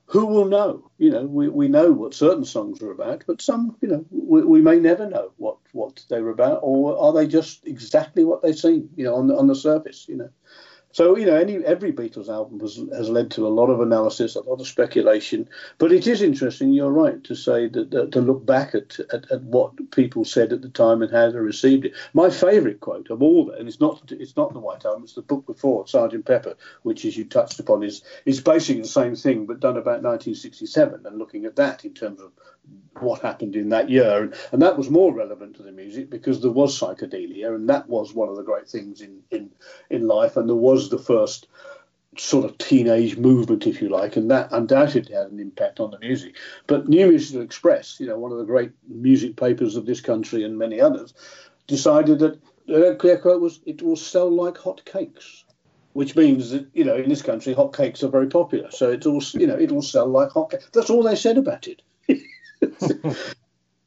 who 0.07 0.25
will 0.25 0.45
know? 0.45 0.89
You 0.97 1.11
know, 1.11 1.25
we, 1.25 1.49
we 1.49 1.67
know 1.67 1.91
what 1.91 2.13
certain 2.13 2.45
songs 2.45 2.81
are 2.81 2.91
about, 2.91 3.25
but 3.27 3.41
some, 3.41 3.75
you 3.81 3.89
know, 3.89 4.05
we, 4.09 4.41
we 4.43 4.61
may 4.61 4.79
never 4.79 5.09
know 5.09 5.33
what, 5.35 5.57
what 5.73 6.03
they 6.09 6.21
were 6.21 6.31
about, 6.31 6.61
or 6.63 6.97
are 6.97 7.11
they 7.11 7.27
just 7.27 7.67
exactly 7.67 8.23
what 8.23 8.41
they 8.41 8.53
seem, 8.53 8.89
you 8.95 9.03
know, 9.03 9.15
on 9.15 9.27
the, 9.27 9.37
on 9.37 9.47
the 9.47 9.55
surface, 9.55 10.05
you 10.07 10.15
know. 10.15 10.29
So 10.97 11.15
you 11.15 11.27
know, 11.27 11.35
any 11.35 11.63
every 11.63 11.93
Beatles 11.93 12.27
album 12.27 12.59
has, 12.59 12.81
has 12.91 13.07
led 13.07 13.29
to 13.29 13.45
a 13.45 13.49
lot 13.49 13.67
of 13.67 13.81
analysis, 13.81 14.33
a 14.33 14.41
lot 14.41 14.59
of 14.59 14.67
speculation. 14.67 15.47
But 15.77 15.91
it 15.91 16.07
is 16.07 16.23
interesting. 16.23 16.71
You're 16.73 16.89
right 16.89 17.23
to 17.25 17.35
say 17.35 17.67
that, 17.67 17.91
that 17.91 18.13
to 18.13 18.19
look 18.19 18.47
back 18.47 18.73
at, 18.73 18.99
at, 19.13 19.31
at 19.31 19.43
what 19.43 19.91
people 19.91 20.25
said 20.25 20.51
at 20.51 20.63
the 20.63 20.69
time 20.69 21.03
and 21.03 21.11
how 21.11 21.29
they 21.29 21.37
received 21.37 21.85
it. 21.85 21.93
My 22.15 22.31
favourite 22.31 22.79
quote 22.79 23.11
of 23.11 23.21
all, 23.21 23.51
and 23.51 23.67
it's 23.67 23.79
not 23.79 24.11
it's 24.11 24.35
not 24.35 24.53
the 24.53 24.59
White 24.59 24.85
Album, 24.85 25.03
it's 25.03 25.13
the 25.13 25.21
book 25.21 25.45
before 25.45 25.87
Sergeant 25.87 26.25
Pepper, 26.25 26.55
which, 26.81 27.05
as 27.05 27.15
you 27.15 27.25
touched 27.25 27.59
upon, 27.59 27.83
is 27.83 28.01
is 28.25 28.41
basically 28.41 28.81
the 28.81 28.87
same 28.87 29.15
thing 29.15 29.45
but 29.45 29.59
done 29.59 29.77
about 29.77 30.01
1967 30.01 31.05
and 31.05 31.19
looking 31.19 31.45
at 31.45 31.57
that 31.57 31.85
in 31.85 31.93
terms 31.93 32.19
of 32.19 32.31
what 33.01 33.21
happened 33.21 33.55
in 33.55 33.69
that 33.69 33.89
year, 33.89 34.31
and, 34.51 34.61
that 34.61 34.77
was 34.77 34.89
more 34.89 35.13
relevant 35.13 35.55
to 35.55 35.63
the 35.63 35.71
music 35.71 36.09
because 36.09 36.41
there 36.41 36.51
was 36.51 36.79
psychedelia, 36.79 37.53
and 37.53 37.69
that 37.69 37.87
was 37.87 38.13
one 38.13 38.29
of 38.29 38.35
the 38.35 38.43
great 38.43 38.67
things 38.67 39.01
in 39.01 39.21
in 39.31 39.49
in 39.89 40.07
life, 40.07 40.37
and 40.37 40.49
there 40.49 40.55
was 40.55 40.89
the 40.89 40.99
first 40.99 41.47
sort 42.17 42.45
of 42.45 42.57
teenage 42.57 43.17
movement, 43.17 43.67
if 43.67 43.81
you 43.81 43.89
like, 43.89 44.15
and 44.15 44.31
that 44.31 44.51
undoubtedly 44.51 45.13
had 45.13 45.27
an 45.27 45.39
impact 45.39 45.79
on 45.79 45.91
the 45.91 45.99
music. 45.99 46.35
But 46.65 46.87
New 46.87 47.07
Musical 47.09 47.43
Express, 47.43 47.99
you 47.99 48.07
know, 48.07 48.17
one 48.17 48.31
of 48.31 48.39
the 48.39 48.45
great 48.45 48.71
music 48.87 49.35
papers 49.35 49.75
of 49.75 49.85
this 49.85 50.01
country 50.01 50.43
and 50.43 50.57
many 50.57 50.81
others, 50.81 51.13
decided 51.67 52.19
that 52.19 52.39
their 52.67 52.95
quote 52.95 53.41
was, 53.41 53.59
"It 53.65 53.81
will 53.81 53.95
sell 53.95 54.29
like 54.29 54.57
hot 54.57 54.83
cakes." 54.85 55.43
Which 55.93 56.15
means 56.15 56.51
that 56.51 56.67
you 56.73 56.83
know 56.83 56.95
in 56.95 57.09
this 57.09 57.23
country 57.23 57.53
hot 57.53 57.75
cakes 57.75 58.03
are 58.03 58.09
very 58.09 58.27
popular, 58.27 58.69
so 58.71 58.91
it's 58.91 59.07
all 59.07 59.21
you 59.33 59.47
know 59.47 59.57
it'll 59.57 59.81
sell 59.81 60.07
like 60.07 60.29
hot 60.29 60.51
cakes. 60.51 60.69
That's 60.71 60.91
all 60.91 61.01
they 61.01 61.15
said 61.15 61.37
about 61.39 61.67
it. 61.67 61.81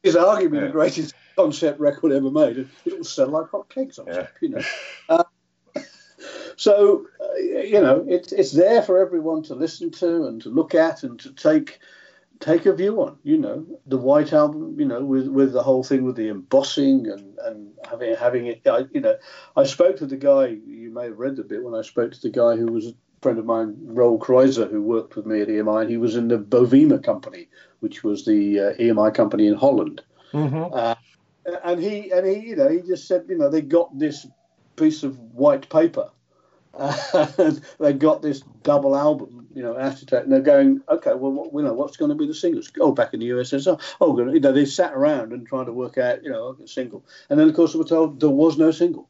It's 0.03 0.15
arguably 0.15 0.55
yeah. 0.55 0.61
the 0.61 0.69
greatest 0.69 1.13
concept 1.35 1.79
record 1.79 2.11
ever 2.11 2.31
made. 2.31 2.67
It'll 2.85 3.03
sell 3.03 3.27
like 3.27 3.49
hot 3.49 3.69
cakes 3.69 3.99
on 3.99 4.07
yeah. 4.07 4.27
you 4.41 4.49
know. 4.49 4.61
Uh, 5.09 5.23
so 6.55 7.05
uh, 7.19 7.35
you 7.37 7.79
know 7.79 8.05
it's 8.07 8.31
it's 8.31 8.51
there 8.51 8.81
for 8.81 8.99
everyone 8.99 9.43
to 9.43 9.55
listen 9.55 9.91
to 9.91 10.25
and 10.25 10.41
to 10.41 10.49
look 10.49 10.73
at 10.73 11.03
and 11.03 11.19
to 11.19 11.31
take 11.33 11.79
take 12.39 12.65
a 12.65 12.73
view 12.73 12.99
on. 13.01 13.17
You 13.21 13.37
know 13.37 13.65
the 13.85 13.97
White 13.97 14.33
Album. 14.33 14.75
You 14.79 14.87
know 14.87 15.05
with 15.05 15.27
with 15.27 15.53
the 15.53 15.63
whole 15.63 15.83
thing 15.83 16.03
with 16.03 16.15
the 16.15 16.29
embossing 16.29 17.07
and 17.07 17.37
and 17.37 17.71
having 17.87 18.15
having 18.15 18.47
it. 18.47 18.65
I, 18.65 18.85
you 18.91 19.01
know 19.01 19.17
I 19.55 19.65
spoke 19.65 19.97
to 19.97 20.07
the 20.07 20.17
guy. 20.17 20.47
You 20.47 20.91
may 20.91 21.05
have 21.05 21.19
read 21.19 21.35
the 21.35 21.43
bit 21.43 21.63
when 21.63 21.75
I 21.75 21.83
spoke 21.83 22.11
to 22.13 22.21
the 22.21 22.31
guy 22.31 22.55
who 22.55 22.71
was 22.71 22.91
friend 23.21 23.37
of 23.37 23.45
mine, 23.45 23.75
Roel 23.83 24.19
Kreuzer, 24.19 24.69
who 24.69 24.81
worked 24.81 25.15
with 25.15 25.25
me 25.25 25.41
at 25.41 25.47
EMI, 25.47 25.81
and 25.81 25.89
he 25.89 25.97
was 25.97 26.15
in 26.15 26.27
the 26.27 26.37
Bovema 26.37 27.03
company, 27.03 27.47
which 27.79 28.03
was 28.03 28.25
the 28.25 28.59
uh, 28.59 28.73
EMI 28.73 29.13
company 29.13 29.47
in 29.47 29.55
Holland. 29.55 30.01
Mm-hmm. 30.33 30.73
Uh, 30.73 30.95
and 31.63 31.81
he 31.81 32.11
and 32.11 32.25
he, 32.25 32.49
you 32.49 32.55
know, 32.55 32.69
he 32.69 32.81
just 32.81 33.07
said, 33.07 33.25
you 33.29 33.37
know, 33.37 33.49
they 33.49 33.61
got 33.61 33.97
this 33.97 34.27
piece 34.75 35.03
of 35.03 35.19
white 35.33 35.69
paper, 35.69 36.09
and 36.73 37.61
they 37.79 37.93
got 37.93 38.21
this 38.21 38.41
double 38.63 38.95
album, 38.95 39.47
you 39.53 39.61
know, 39.61 39.77
acetate, 39.77 40.23
and 40.23 40.31
they're 40.31 40.41
going, 40.41 40.81
okay, 40.89 41.13
well, 41.13 41.31
what, 41.31 41.53
you 41.53 41.61
know, 41.61 41.73
what's 41.73 41.97
going 41.97 42.09
to 42.09 42.15
be 42.15 42.27
the 42.27 42.33
singles? 42.33 42.71
Oh, 42.79 42.91
back 42.91 43.13
in 43.13 43.19
the 43.19 43.29
USSR, 43.29 43.79
oh, 43.99 44.17
you 44.17 44.39
know, 44.39 44.51
they 44.51 44.65
sat 44.65 44.93
around 44.93 45.31
and 45.31 45.45
trying 45.47 45.65
to 45.65 45.73
work 45.73 45.97
out, 45.97 46.23
you 46.23 46.31
know, 46.31 46.57
a 46.63 46.67
single, 46.67 47.03
and 47.29 47.39
then 47.39 47.49
of 47.49 47.55
course 47.55 47.73
we 47.73 47.79
were 47.79 47.87
told 47.87 48.19
there 48.19 48.29
was 48.29 48.57
no 48.57 48.71
single. 48.71 49.09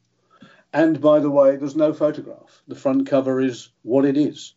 And 0.72 1.00
by 1.00 1.20
the 1.20 1.30
way, 1.30 1.56
there's 1.56 1.76
no 1.76 1.92
photograph. 1.92 2.62
The 2.66 2.74
front 2.74 3.06
cover 3.06 3.40
is 3.40 3.68
what 3.82 4.04
it 4.04 4.16
is. 4.16 4.54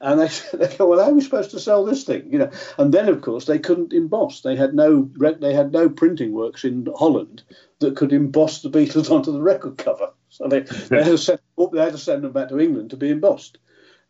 And 0.00 0.20
they, 0.20 0.28
they 0.56 0.76
go, 0.76 0.86
well, 0.88 1.02
how 1.02 1.10
are 1.10 1.14
we 1.14 1.20
supposed 1.20 1.50
to 1.52 1.60
sell 1.60 1.84
this 1.84 2.04
thing? 2.04 2.32
You 2.32 2.38
know, 2.40 2.50
and 2.78 2.92
then 2.92 3.08
of 3.08 3.22
course 3.22 3.46
they 3.46 3.58
couldn't 3.58 3.92
emboss. 3.92 4.42
They 4.42 4.56
had 4.56 4.74
no 4.74 5.10
they 5.40 5.54
had 5.54 5.72
no 5.72 5.88
printing 5.88 6.32
works 6.32 6.64
in 6.64 6.88
Holland 6.96 7.42
that 7.80 7.96
could 7.96 8.12
emboss 8.12 8.62
the 8.62 8.70
Beatles 8.70 9.10
onto 9.14 9.32
the 9.32 9.42
record 9.42 9.78
cover. 9.78 10.12
So 10.28 10.48
they, 10.48 10.60
they, 10.90 10.98
had, 10.98 11.06
to 11.06 11.18
send, 11.18 11.40
they 11.72 11.80
had 11.80 11.92
to 11.92 11.98
send 11.98 12.24
them 12.24 12.32
back 12.32 12.48
to 12.48 12.60
England 12.60 12.90
to 12.90 12.96
be 12.96 13.10
embossed. 13.10 13.58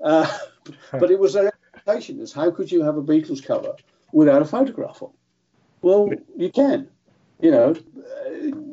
Uh, 0.03 0.27
but 0.91 1.11
it 1.11 1.19
was 1.19 1.35
their 1.35 1.47
expectation 1.47 2.21
is 2.21 2.33
how 2.33 2.51
could 2.51 2.73
you 2.73 2.83
have 2.83 2.97
a 2.97 3.03
Beatles 3.03 3.45
cover 3.45 3.77
without 4.13 4.43
a 4.43 4.45
photograph 4.45 5.03
on? 5.03 5.13
Well, 5.81 6.11
you 6.37 6.51
can. 6.51 6.89
You 7.41 7.51
know, 7.51 7.75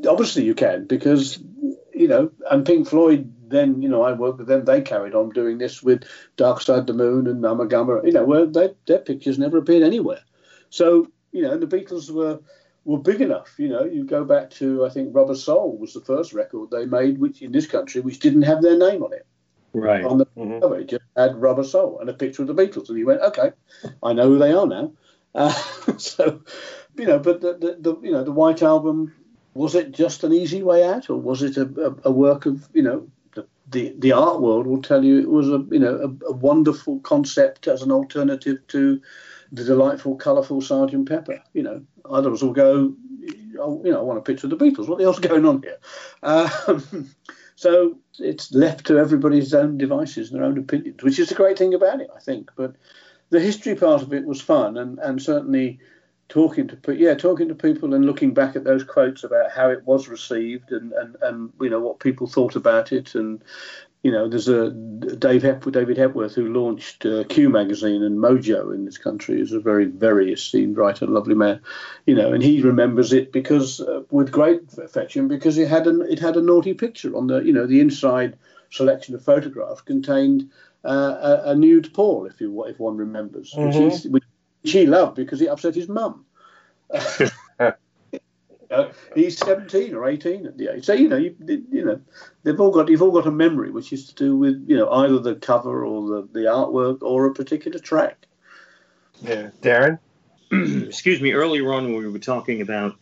obviously 0.08 0.44
you 0.44 0.54
can 0.54 0.86
because 0.86 1.40
you 2.00 2.08
know, 2.08 2.32
and 2.50 2.66
Pink 2.66 2.88
Floyd. 2.88 3.32
Then 3.50 3.82
you 3.82 3.90
know, 3.90 4.04
I 4.04 4.14
worked 4.14 4.40
with 4.40 4.48
them. 4.48 4.64
They 4.64 4.82
carried 4.82 5.14
on 5.14 5.32
doing 5.32 5.58
this 5.58 5.84
with 5.84 6.04
Dark 6.38 6.62
Side 6.62 6.80
of 6.80 6.88
the 6.88 6.94
Moon 6.94 7.28
and 7.28 7.44
Ummagumma. 7.44 8.06
You 8.06 8.14
know, 8.14 8.24
where 8.24 8.46
they, 8.46 8.70
their 8.88 9.00
pictures 9.00 9.38
never 9.38 9.58
appeared 9.58 9.84
anywhere. 9.84 10.22
So 10.70 11.12
you 11.34 11.42
know, 11.44 11.58
the 11.58 11.68
Beatles 11.68 12.10
were 12.10 12.40
were 12.86 13.00
big 13.00 13.22
enough. 13.22 13.56
You 13.58 13.68
know, 13.68 13.84
you 13.84 14.06
go 14.06 14.24
back 14.24 14.50
to 14.52 14.86
I 14.86 14.90
think 14.90 15.14
Rubber 15.14 15.36
Soul 15.36 15.78
was 15.78 15.94
the 15.94 16.02
first 16.02 16.32
record 16.32 16.72
they 16.72 16.86
made, 16.86 17.20
which 17.20 17.42
in 17.42 17.52
this 17.52 17.68
country, 17.68 18.00
which 18.02 18.20
didn't 18.20 18.44
have 18.44 18.62
their 18.62 18.78
name 18.78 19.04
on 19.04 19.12
it. 19.12 19.26
Right. 19.74 20.06
On 20.06 20.18
the 20.18 20.26
mm-hmm. 20.26 20.62
cover, 20.62 20.80
it 20.80 20.90
just 20.90 21.04
had 21.18 21.36
Rubber 21.36 21.66
Soul 21.66 22.00
and 22.00 22.10
a 22.10 22.14
picture 22.14 22.42
of 22.42 22.48
the 22.48 22.56
Beatles, 22.56 22.90
and 22.90 22.98
you 22.98 23.06
went, 23.06 23.22
okay, 23.22 23.52
I 24.02 24.14
know 24.14 24.28
who 24.28 24.40
they 24.40 24.52
are 24.52 24.66
now. 24.66 24.94
Uh, 25.36 25.52
so, 25.98 26.42
you 26.96 27.06
know, 27.06 27.20
but 27.20 27.42
the, 27.42 27.54
the, 27.54 27.78
the, 27.80 28.00
you 28.02 28.12
know 28.12 28.24
the 28.24 28.32
White 28.32 28.64
Album 28.64 29.14
was 29.54 29.76
it 29.76 29.92
just 29.92 30.24
an 30.24 30.34
easy 30.34 30.64
way 30.64 30.84
out, 30.84 31.10
or 31.10 31.18
was 31.18 31.42
it 31.42 31.58
a, 31.58 31.64
a, 31.64 32.10
a 32.10 32.12
work 32.12 32.46
of 32.46 32.68
you 32.74 32.84
know 32.84 33.08
the, 33.72 33.94
the, 34.00 34.12
art 34.12 34.42
world 34.42 34.66
will 34.66 34.82
tell 34.82 35.04
you 35.04 35.20
it 35.20 35.30
was 35.30 35.48
a 35.48 35.64
you 35.70 35.80
know 35.80 35.96
a, 35.96 36.26
a 36.28 36.34
wonderful 36.34 37.00
concept 37.02 37.68
as 37.68 37.82
an 37.82 37.92
alternative 37.92 38.66
to 38.70 39.02
the 39.52 39.64
delightful, 39.64 40.16
colourful 40.16 40.62
Sergeant 40.62 41.08
Pepper. 41.08 41.42
You 41.54 41.64
know, 41.64 41.84
others 42.06 42.44
will 42.44 42.54
go, 42.54 42.94
you 43.22 43.52
know, 43.56 44.00
I 44.00 44.04
want 44.04 44.20
a 44.20 44.24
picture 44.24 44.48
of 44.48 44.52
the 44.52 44.58
Beatles. 44.58 44.88
What 44.88 44.98
the 44.98 45.06
hell's 45.06 45.20
going 45.20 45.46
on 45.46 45.64
here? 45.64 45.78
Um, 46.24 47.10
so 47.56 47.98
it's 48.20 48.52
left 48.54 48.86
to 48.88 48.98
everybody's 48.98 49.54
own 49.54 49.78
devices 49.78 50.30
and 50.30 50.40
their 50.40 50.48
own 50.48 50.58
opinions, 50.58 51.04
which 51.04 51.20
is 51.20 51.30
the 51.30 51.36
great 51.36 51.58
thing 51.58 51.74
about 51.74 52.02
it, 52.02 52.10
I 52.16 52.20
think. 52.20 52.52
But 52.56 52.76
the 53.30 53.40
history 53.40 53.76
part 53.76 54.02
of 54.02 54.14
it 54.14 54.26
was 54.26 54.42
fun, 54.42 54.78
and 54.78 55.00
and 55.00 55.22
certainly 55.22 55.80
talking 56.30 56.68
to 56.68 56.96
yeah 56.96 57.16
talking 57.16 57.48
to 57.48 57.56
people 57.56 57.94
and 57.94 58.06
looking 58.06 58.34
back 58.34 58.56
at 58.56 58.64
those 58.64 58.84
quotes 58.84 59.24
about 59.24 59.52
how 59.52 59.70
it 59.70 59.84
was 59.86 60.08
received 60.08 60.72
and 60.72 60.94
and, 60.94 61.18
and 61.22 61.52
you 61.60 61.70
know 61.70 61.80
what 61.80 62.00
people 62.00 62.28
thought 62.28 62.56
about 62.56 62.92
it 62.92 63.16
and 63.16 63.44
you 64.04 64.12
know 64.12 64.30
there's 64.30 64.48
a 64.48 64.70
Dave 64.70 65.42
Hep- 65.42 65.72
David 65.72 65.98
Hepworth 65.98 66.36
who 66.36 66.54
launched 66.54 67.06
uh, 67.06 67.24
Q 67.26 67.50
magazine 67.50 68.04
and 68.04 68.20
Mojo 68.20 68.74
in 68.74 68.86
this 68.86 69.00
country 69.00 69.42
is 69.42 69.52
a 69.52 69.60
very 69.60 69.86
very 69.86 70.32
esteemed 70.32 70.78
writer 70.78 71.08
lovely 71.08 71.36
man 71.36 71.60
you 72.06 72.14
know 72.14 72.32
and 72.32 72.44
he 72.44 72.62
remembers 72.62 73.12
it 73.12 73.32
because 73.32 73.82
uh, 73.82 74.04
with 74.12 74.32
great 74.32 74.62
affection 74.78 75.28
because 75.28 75.58
it 75.58 75.68
had 75.68 75.88
an 75.88 76.06
it 76.10 76.20
had 76.20 76.38
a 76.38 76.42
naughty 76.42 76.76
picture 76.76 77.16
on 77.18 77.26
the 77.26 77.40
you 77.40 77.52
know 77.52 77.66
the 77.66 77.82
inside 77.82 78.38
selection 78.70 79.16
of 79.16 79.24
photographs 79.24 79.82
contained 79.82 80.48
uh, 80.86 81.42
a, 81.44 81.50
a, 81.50 81.56
nude 81.56 81.92
Paul 81.94 82.28
if 82.28 82.40
you 82.40 82.66
if 82.66 82.80
one 82.80 82.96
remembers 82.96 83.54
mm-hmm. 83.54 83.86
which, 83.86 84.04
which 84.06 84.24
she 84.66 84.86
loved 84.86 85.16
because 85.16 85.42
it 85.42 85.48
upset 85.48 85.76
his 85.76 85.88
mum. 85.88 86.26
uh, 88.72 88.90
he's 89.16 89.38
17 89.38 89.96
or 89.96 90.08
18 90.08 90.46
at 90.46 90.58
the 90.58 90.74
age. 90.74 90.86
So, 90.86 90.94
you 90.94 91.10
know, 91.10 91.18
you, 91.18 91.36
you 91.72 91.86
know, 91.86 92.02
they've 92.44 92.60
all 92.60 92.72
got, 92.72 92.90
you've 92.90 93.02
all 93.02 93.12
got 93.12 93.28
a 93.28 93.32
memory 93.32 93.72
which 93.72 93.94
is 93.94 94.08
to 94.08 94.16
do 94.16 94.38
with, 94.38 94.66
you 94.68 94.78
know, 94.78 94.90
either 94.92 95.20
the 95.20 95.36
cover 95.36 95.86
or 95.86 96.08
the, 96.08 96.30
the 96.32 96.46
artwork 96.46 97.02
or 97.02 97.26
a 97.26 97.34
particular 97.34 97.80
track. 97.80 98.28
Yeah. 99.22 99.50
Darren? 99.62 100.00
Excuse 100.52 101.22
me, 101.22 101.34
earlier 101.34 101.74
on 101.74 101.86
when 101.86 101.98
we 101.98 102.10
were 102.10 102.20
talking 102.20 102.62
about 102.62 102.96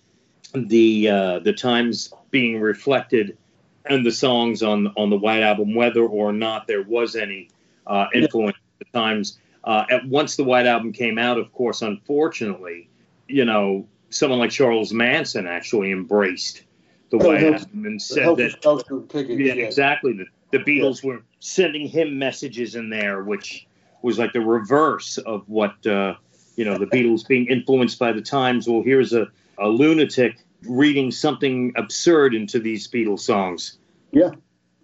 the 0.54 1.10
uh, 1.10 1.40
the 1.40 1.54
times 1.54 2.14
being 2.32 2.60
reflected 2.60 3.38
and 3.86 4.06
the 4.06 4.12
songs 4.12 4.64
on 4.64 4.88
on 4.98 5.10
the 5.10 5.18
White 5.18 5.44
Album, 5.44 5.74
whether 5.76 6.02
or 6.02 6.34
not 6.34 6.68
there 6.68 6.84
was 6.84 7.16
any 7.16 7.50
uh, 7.86 8.08
influence 8.14 8.58
yeah. 8.58 8.86
at 8.86 8.92
the 8.92 8.98
times. 8.98 9.40
Uh, 9.64 9.86
at, 9.90 10.08
once 10.08 10.36
the 10.36 10.44
White 10.44 10.66
Album 10.66 10.94
came 10.94 11.18
out, 11.18 11.38
of 11.38 11.52
course, 11.52 11.82
unfortunately, 11.82 12.90
you 13.28 13.46
know, 13.46 13.88
someone 14.10 14.40
like 14.40 14.52
Charles 14.52 14.94
Manson 14.94 15.48
actually 15.48 15.92
embraced 15.92 16.64
the 17.10 17.18
White 17.18 17.44
Album 17.44 17.86
and 17.86 18.02
said 18.02 18.36
that, 18.38 19.28
yeah, 19.28 19.54
exactly, 19.54 20.14
the, 20.14 20.26
the 20.52 20.60
Beatles 20.60 21.04
yeah. 21.04 21.10
were 21.10 21.24
sending 21.40 21.88
him 21.88 22.18
messages 22.18 22.76
in 22.76 22.90
there, 22.90 23.24
which 23.24 23.68
was 24.02 24.20
like 24.20 24.34
the 24.34 24.42
reverse 24.42 25.18
of 25.18 25.48
what, 25.48 25.86
uh, 25.86 26.16
you 26.56 26.66
know, 26.66 26.78
the 26.78 26.86
Beatles 26.86 27.28
being 27.28 27.48
influenced 27.48 28.00
by 28.00 28.12
the 28.12 28.22
times. 28.22 28.68
Well, 28.68 28.84
here's 28.84 29.14
a, 29.14 29.28
a 29.58 29.68
lunatic 29.68 30.38
reading 30.68 31.12
something 31.12 31.74
absurd 31.76 32.34
into 32.34 32.60
these 32.60 32.88
Beatles 32.88 33.22
songs. 33.22 33.78
Yeah, 34.12 34.32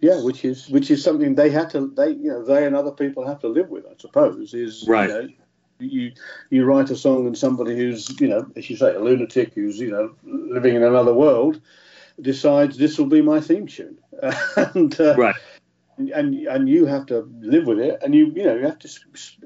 yeah, 0.03 0.21
which 0.21 0.43
is 0.43 0.69
which 0.69 0.91
is 0.91 1.01
something 1.01 1.35
they 1.35 1.49
had 1.49 1.69
to 1.69 1.87
they 1.95 2.09
you 2.09 2.29
know 2.29 2.43
they 2.43 2.65
and 2.65 2.75
other 2.75 2.91
people 2.91 3.25
have 3.25 3.39
to 3.39 3.47
live 3.47 3.69
with, 3.69 3.85
I 3.85 3.93
suppose. 3.97 4.53
Is 4.53 4.85
right. 4.85 5.09
You, 5.09 5.15
know, 5.15 5.29
you 5.79 6.11
you 6.49 6.65
write 6.65 6.89
a 6.89 6.95
song 6.95 7.25
and 7.25 7.37
somebody 7.37 7.75
who's 7.75 8.09
you 8.19 8.27
know 8.27 8.45
as 8.57 8.69
you 8.69 8.75
say 8.75 8.93
a 8.93 8.99
lunatic 8.99 9.53
who's 9.53 9.79
you 9.79 9.91
know 9.91 10.13
living 10.23 10.75
in 10.75 10.83
another 10.83 11.13
world 11.13 11.61
decides 12.21 12.77
this 12.77 12.97
will 12.97 13.07
be 13.07 13.21
my 13.21 13.39
theme 13.39 13.65
tune 13.65 13.97
and 14.57 14.99
uh, 14.99 15.15
right 15.15 15.35
and 15.97 16.35
and 16.35 16.69
you 16.69 16.85
have 16.85 17.05
to 17.05 17.27
live 17.39 17.65
with 17.65 17.79
it 17.79 17.97
and 18.03 18.13
you 18.13 18.31
you 18.35 18.43
know 18.43 18.55
you 18.55 18.65
have 18.65 18.79
to 18.79 18.89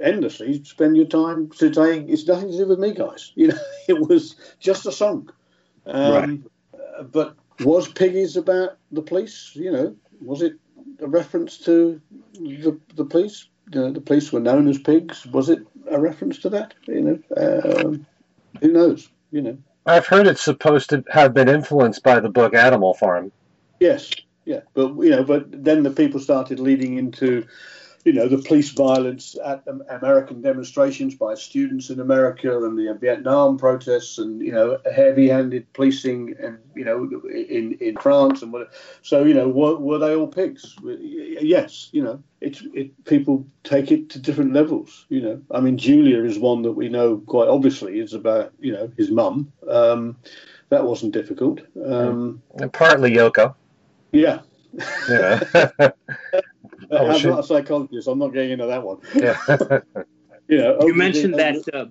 endlessly 0.01 0.63
spend 0.63 0.97
your 0.97 1.05
time 1.05 1.49
saying 1.53 2.09
it's 2.09 2.27
nothing 2.27 2.51
to 2.51 2.57
do 2.57 2.67
with 2.67 2.79
me 2.79 2.93
guys 2.93 3.31
you 3.35 3.47
know 3.47 3.59
it 3.87 3.99
was 3.99 4.35
just 4.59 4.85
a 4.85 4.91
song 4.91 5.31
um, 5.85 6.13
right. 6.13 7.11
But 7.11 7.35
was 7.61 7.87
piggies 7.87 8.37
about 8.37 8.77
the 8.91 9.01
police 9.01 9.51
you 9.55 9.71
know 9.71 9.95
was 10.21 10.41
it 10.41 10.53
a 10.99 11.07
reference 11.07 11.57
to 11.59 12.01
the 12.33 12.79
the 12.95 13.05
police? 13.05 13.47
You 13.73 13.91
the 13.91 14.01
police 14.01 14.31
were 14.31 14.39
known 14.39 14.67
as 14.67 14.77
pigs. 14.77 15.25
Was 15.25 15.49
it 15.49 15.59
a 15.89 15.99
reference 15.99 16.39
to 16.39 16.49
that? 16.49 16.73
You 16.85 17.01
know, 17.01 17.19
um, 17.35 18.05
who 18.61 18.71
knows? 18.71 19.09
You 19.31 19.41
know. 19.41 19.57
I've 19.85 20.07
heard 20.07 20.27
it's 20.27 20.43
supposed 20.43 20.89
to 20.89 21.03
have 21.09 21.33
been 21.33 21.49
influenced 21.49 22.03
by 22.03 22.19
the 22.19 22.29
book 22.29 22.53
Animal 22.53 22.93
Farm. 22.93 23.31
Yes, 23.79 24.11
yeah, 24.45 24.61
but 24.73 24.95
you 24.95 25.09
know, 25.09 25.23
but 25.23 25.45
then 25.63 25.83
the 25.83 25.91
people 25.91 26.19
started 26.19 26.59
leading 26.59 26.97
into 26.97 27.45
you 28.05 28.13
know, 28.13 28.27
the 28.27 28.37
police 28.37 28.69
violence 28.71 29.35
at 29.43 29.63
American 29.89 30.41
demonstrations 30.41 31.15
by 31.15 31.33
students 31.35 31.89
in 31.89 31.99
America 31.99 32.65
and 32.65 32.77
the 32.77 32.93
Vietnam 32.99 33.57
protests 33.57 34.17
and, 34.17 34.41
you 34.41 34.51
know, 34.51 34.79
heavy-handed 34.93 35.71
policing 35.73 36.35
and, 36.39 36.57
you 36.75 36.85
know, 36.85 37.09
in, 37.29 37.73
in 37.81 37.97
France 37.97 38.41
and 38.41 38.53
whatever. 38.53 38.71
So, 39.01 39.25
you 39.25 39.33
know, 39.33 39.49
were, 39.49 39.75
were 39.75 39.97
they 39.99 40.15
all 40.15 40.27
pigs? 40.27 40.75
Yes, 40.83 41.89
you 41.91 42.03
know, 42.03 42.23
it, 42.39 42.59
it, 42.73 43.03
people 43.05 43.45
take 43.63 43.91
it 43.91 44.09
to 44.11 44.19
different 44.19 44.53
levels, 44.53 45.05
you 45.09 45.21
know. 45.21 45.41
I 45.51 45.59
mean, 45.59 45.77
Julia 45.77 46.23
is 46.23 46.39
one 46.39 46.61
that 46.61 46.73
we 46.73 46.89
know 46.89 47.17
quite 47.17 47.49
obviously 47.49 47.99
is 47.99 48.13
about, 48.13 48.53
you 48.59 48.71
know, 48.71 48.91
his 48.97 49.11
mum. 49.11 49.51
Um, 49.67 50.17
that 50.69 50.85
wasn't 50.85 51.13
difficult. 51.13 51.61
Um, 51.85 52.41
and 52.55 52.71
partly 52.71 53.11
Yoko. 53.11 53.55
Yeah. 54.11 54.41
Yeah. 55.09 55.89
Oh, 56.91 57.07
I'm 57.07 57.21
not 57.23 57.39
a 57.39 57.43
psychologist. 57.43 58.07
I'm 58.07 58.19
not 58.19 58.33
getting 58.33 58.51
into 58.51 58.67
that 58.67 58.83
one. 58.83 58.99
Yeah. 59.15 59.37
you 60.47 60.57
know, 60.57 60.79
you 60.81 60.93
mentioned 60.93 61.35
that. 61.35 61.63
Uh, 61.73 61.85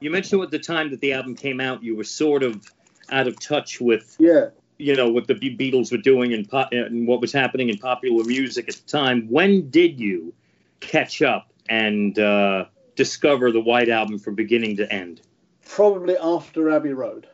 you 0.00 0.10
mentioned 0.10 0.42
at 0.42 0.50
the 0.50 0.58
time 0.58 0.90
that 0.90 1.00
the 1.00 1.12
album 1.12 1.36
came 1.36 1.60
out, 1.60 1.82
you 1.82 1.96
were 1.96 2.04
sort 2.04 2.42
of 2.42 2.70
out 3.10 3.28
of 3.28 3.38
touch 3.38 3.80
with. 3.80 4.16
Yeah. 4.18 4.48
You 4.78 4.96
know 4.96 5.08
what 5.08 5.28
the 5.28 5.34
Beatles 5.34 5.92
were 5.92 5.98
doing 5.98 6.32
and, 6.32 6.48
po- 6.48 6.66
and 6.72 7.06
what 7.06 7.20
was 7.20 7.32
happening 7.32 7.68
in 7.68 7.78
popular 7.78 8.24
music 8.24 8.68
at 8.68 8.74
the 8.74 8.90
time. 8.90 9.28
When 9.28 9.70
did 9.70 10.00
you 10.00 10.34
catch 10.80 11.22
up 11.22 11.52
and 11.68 12.18
uh, 12.18 12.64
discover 12.96 13.52
the 13.52 13.60
White 13.60 13.88
Album 13.88 14.18
from 14.18 14.34
beginning 14.34 14.76
to 14.78 14.92
end? 14.92 15.20
Probably 15.64 16.16
after 16.16 16.70
Abbey 16.70 16.94
Road. 16.94 17.28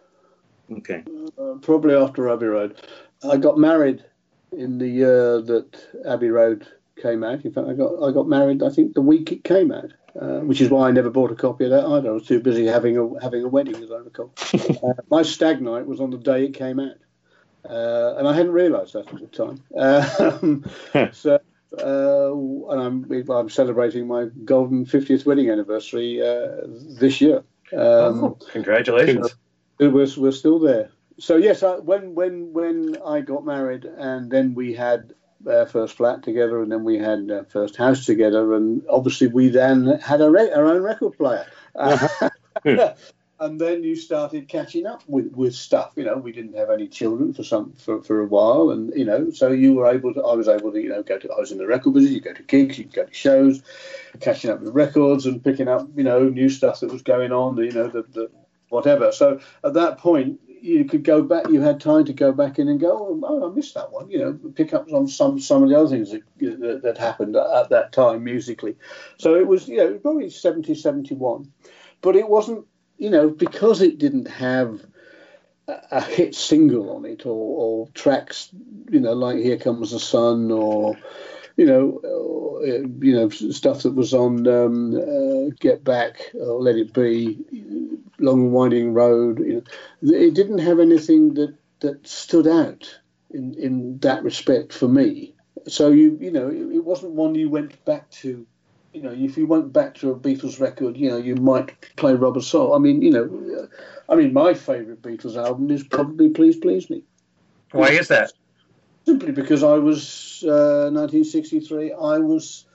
Okay. 0.71 1.05
Uh, 1.39 1.55
probably 1.63 1.95
after 1.95 2.29
Abbey 2.29 2.47
Road. 2.47 2.83
I 3.23 3.39
got 3.39 3.57
married 3.57 4.05
in 4.53 4.77
the 4.77 4.89
year 4.89 5.41
that 5.41 5.77
Abbey 6.07 6.29
Road 6.29 6.67
came 7.01 7.25
out. 7.25 7.45
In 7.45 7.53
fact, 7.53 7.69
I 7.69 7.75
got 7.75 8.03
I 8.03 8.13
got 8.13 8.29
married. 8.29 8.63
I 8.63 8.71
think 8.71 8.95
the 8.95 9.01
week 9.01 9.33
it 9.33 9.45
came 9.45 9.73
out, 9.73 9.93
uh, 10.21 10.41
which 10.41 10.61
is 10.61 10.71
why 10.71 10.89
I 10.89 10.91
never 10.91 11.11
bought 11.11 11.33
a 11.33 11.37
copy 11.37 11.65
of 11.65 11.71
that 11.71 11.85
either. 11.85 12.11
I 12.11 12.13
was 12.13 12.27
too 12.27 12.41
busy 12.41 12.67
having 12.67 12.97
a 12.97 13.21
having 13.21 13.45
a 13.45 13.49
wedding, 13.49 13.77
as 13.77 13.91
I 13.91 13.99
recall. 13.99 14.33
uh, 14.55 14.95
my 15.11 15.23
stag 15.23 15.61
night 15.61 15.87
was 15.87 16.01
on 16.01 16.11
the 16.11 16.19
day 16.19 16.45
it 16.45 16.55
came 16.55 16.81
out, 16.81 16.97
uh, 17.69 18.17
and 18.19 18.29
I 18.29 18.35
hadn't 18.35 18.53
realised 18.53 18.95
that 18.95 19.13
at 19.13 19.21
the 19.21 19.27
time. 19.27 19.63
Um, 19.77 21.13
so. 21.13 21.41
Uh, 21.71 22.33
and 22.73 22.81
I'm, 22.81 23.31
I'm 23.31 23.51
celebrating 23.51 24.07
my 24.07 24.29
golden 24.47 24.87
50th 24.87 25.27
wedding 25.27 25.51
anniversary 25.51 26.19
uh, 26.19 26.63
this 26.99 27.21
year. 27.21 27.45
Um, 27.75 28.25
oh, 28.25 28.39
congratulations! 28.53 29.35
We're, 29.79 29.91
we're 29.91 30.33
still 30.33 30.61
there 30.61 30.89
so 31.19 31.37
yes, 31.37 31.63
I, 31.63 31.77
when 31.77 32.15
when 32.15 32.53
when 32.53 32.97
I 33.05 33.21
got 33.21 33.45
married, 33.45 33.85
and 33.85 34.31
then 34.31 34.55
we 34.55 34.73
had 34.73 35.15
our 35.47 35.67
first 35.67 35.97
flat 35.97 36.23
together, 36.23 36.63
and 36.63 36.71
then 36.71 36.85
we 36.85 36.99
had 36.99 37.31
our 37.31 37.45
first 37.45 37.77
house 37.77 38.05
together, 38.05 38.55
and 38.55 38.83
obviously 38.89 39.27
we 39.27 39.49
then 39.49 39.99
had 40.01 40.21
our, 40.21 40.31
re- 40.31 40.51
our 40.51 40.67
own 40.67 40.83
record 40.83 41.17
player. 41.17 41.47
Uh-huh. 41.75 42.31
and 43.41 43.61
then 43.61 43.85
you 43.85 43.95
started 43.95 44.49
catching 44.49 44.87
up 44.87 45.03
with, 45.07 45.33
with 45.33 45.55
stuff. 45.55 45.93
You 45.97 46.05
know, 46.05 46.17
we 46.17 46.33
didn't 46.33 46.57
have 46.57 46.71
any 46.71 46.89
children 46.89 47.33
for 47.33 47.45
some 47.45 47.73
for, 47.75 48.03
for 48.03 48.21
a 48.21 48.27
while, 48.27 48.71
and 48.71 48.93
you 48.97 49.05
know, 49.05 49.31
so 49.31 49.51
you 49.53 49.75
were 49.75 49.87
able 49.87 50.13
to. 50.15 50.23
I 50.23 50.35
was 50.35 50.49
able 50.49 50.73
to, 50.73 50.81
you 50.81 50.89
know, 50.89 51.03
go 51.03 51.19
to. 51.19 51.31
I 51.31 51.39
was 51.39 51.53
in 51.53 51.59
the 51.59 51.67
record 51.67 51.95
business. 51.95 52.13
You 52.13 52.21
go 52.21 52.33
to 52.33 52.43
gigs, 52.43 52.79
you 52.79 52.85
go 52.85 53.05
to 53.05 53.15
shows, 53.15 53.63
catching 54.21 54.51
up 54.51 54.61
with 54.61 54.75
records 54.75 55.27
and 55.27 55.43
picking 55.43 55.69
up, 55.69 55.89
you 55.97 56.05
know, 56.05 56.29
new 56.29 56.49
stuff 56.49 56.81
that 56.81 56.93
was 56.93 57.03
going 57.03 57.33
on. 57.33 57.57
You 57.59 57.73
know, 57.73 57.89
the, 57.89 58.03
the 58.03 58.31
whatever. 58.71 59.13
So 59.13 59.41
at 59.65 59.75
that 59.75 59.99
point, 59.99 60.41
you 60.63 60.85
could 60.85 61.05
go 61.05 61.23
back. 61.23 61.49
You 61.49 61.61
had 61.61 61.81
time 61.81 62.05
to 62.07 62.13
go 62.13 62.33
back 62.33 62.59
in 62.59 62.69
and 62.69 62.81
go, 62.81 63.21
oh, 63.23 63.51
I 63.51 63.55
missed 63.55 63.75
that 63.75 63.93
one. 63.93 64.11
You 64.11 64.19
know, 64.19 64.51
pick 64.55 64.75
up 64.75 64.91
on 64.93 65.09
some 65.09 65.41
some 65.41 65.63
of 65.63 65.69
the 65.69 65.79
other 65.79 65.89
things 65.89 66.11
that, 66.11 66.23
that, 66.39 66.81
that 66.83 66.99
happened 66.99 67.37
at 67.37 67.71
that 67.71 67.93
time 67.93 68.25
musically. 68.25 68.77
So 69.19 69.35
it 69.35 69.47
was, 69.47 69.69
you 69.69 69.79
know, 69.79 69.95
probably 69.99 70.31
70, 70.31 70.75
71. 70.75 71.53
but 72.01 72.17
it 72.17 72.29
wasn't, 72.29 72.67
you 72.97 73.11
know, 73.11 73.31
because 73.31 73.81
it 73.81 73.99
didn't 73.99 74.29
have 74.29 74.85
a 75.69 76.01
hit 76.01 76.35
single 76.35 76.97
on 76.97 77.05
it 77.05 77.27
or, 77.27 77.31
or 77.31 77.89
tracks, 77.89 78.49
you 78.91 79.01
know, 79.01 79.13
like 79.13 79.37
Here 79.37 79.59
Comes 79.59 79.91
the 79.91 80.01
Sun 80.01 80.51
or 80.51 80.97
you 81.59 81.67
know, 81.67 82.61
you 83.03 83.13
know, 83.13 83.29
stuff 83.29 83.83
that 83.83 83.95
was 83.95 84.15
on 84.15 84.47
um, 84.47 84.95
uh, 84.95 85.51
Get 85.59 85.83
Back 85.83 86.31
or 86.35 86.63
Let 86.63 86.77
It 86.77 86.95
Be 86.95 87.39
long 88.21 88.53
winding 88.53 88.95
road. 88.95 89.41
You 89.41 89.65
know, 90.03 90.15
it 90.17 90.35
didn't 90.35 90.59
have 90.59 90.79
anything 90.79 91.35
that 91.35 91.55
that 91.81 92.07
stood 92.07 92.47
out 92.47 93.01
in 93.31 93.55
in 93.55 93.99
that 93.99 94.23
respect 94.23 94.73
for 94.73 94.87
me. 94.87 95.35
So 95.67 95.91
you 95.91 96.17
you 96.21 96.31
know, 96.31 96.49
it, 96.49 96.77
it 96.77 96.85
wasn't 96.85 97.13
one 97.13 97.35
you 97.35 97.51
went 97.51 97.85
back 97.85 98.09
to. 98.23 98.47
You 98.93 99.03
know, 99.03 99.13
if 99.13 99.37
you 99.37 99.47
went 99.47 99.73
back 99.73 99.97
to 99.97 100.11
a 100.11 100.17
Beatles 100.19 100.61
record, 100.61 100.97
you 100.97 101.11
know, 101.11 101.19
you 101.19 101.35
might 101.37 101.75
play 101.97 102.15
Rubber 102.15 102.41
Soul. 102.41 102.75
I 102.75 102.79
mean, 102.79 103.03
you 103.03 103.11
know, 103.11 103.69
I 104.09 104.15
mean, 104.15 104.33
my 104.33 104.55
favourite 104.55 105.03
Beatles 105.03 105.37
album 105.37 105.71
is 105.71 105.83
probably 105.83 106.31
Please 106.31 106.57
Please 106.57 106.89
Me. 106.89 107.03
Why 107.73 107.91
is 107.91 108.09
that? 108.09 108.33
Simply 109.09 109.33
because 109.33 109.63
I 109.63 109.75
was 109.75 110.45
uh, 110.47 110.91
1963. 110.93 111.93
I 111.93 112.19
was 112.19 112.67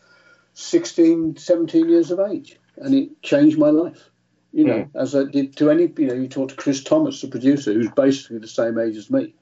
16, 0.56 1.38
17 1.38 1.90
years 1.90 2.12
of 2.12 2.20
age, 2.20 2.58
and 2.78 2.94
it 2.94 3.22
changed 3.22 3.58
my 3.58 3.70
life 3.70 4.10
you 4.54 4.64
know, 4.64 4.84
mm. 4.84 4.90
as 4.96 5.16
I 5.16 5.24
did 5.24 5.58
to 5.58 5.72
any, 5.72 5.92
you 5.98 6.08
know, 6.08 6.14
you 6.14 6.28
talk 6.28 6.50
to 6.50 6.56
Chris 6.56 6.84
Thomas, 6.84 7.22
the 7.22 7.28
producer, 7.28 7.74
who's 7.74 7.90
basically 7.90 8.38
the 8.38 8.48
same 8.48 8.78
age 8.78 8.96
as 8.96 9.10
me. 9.10 9.34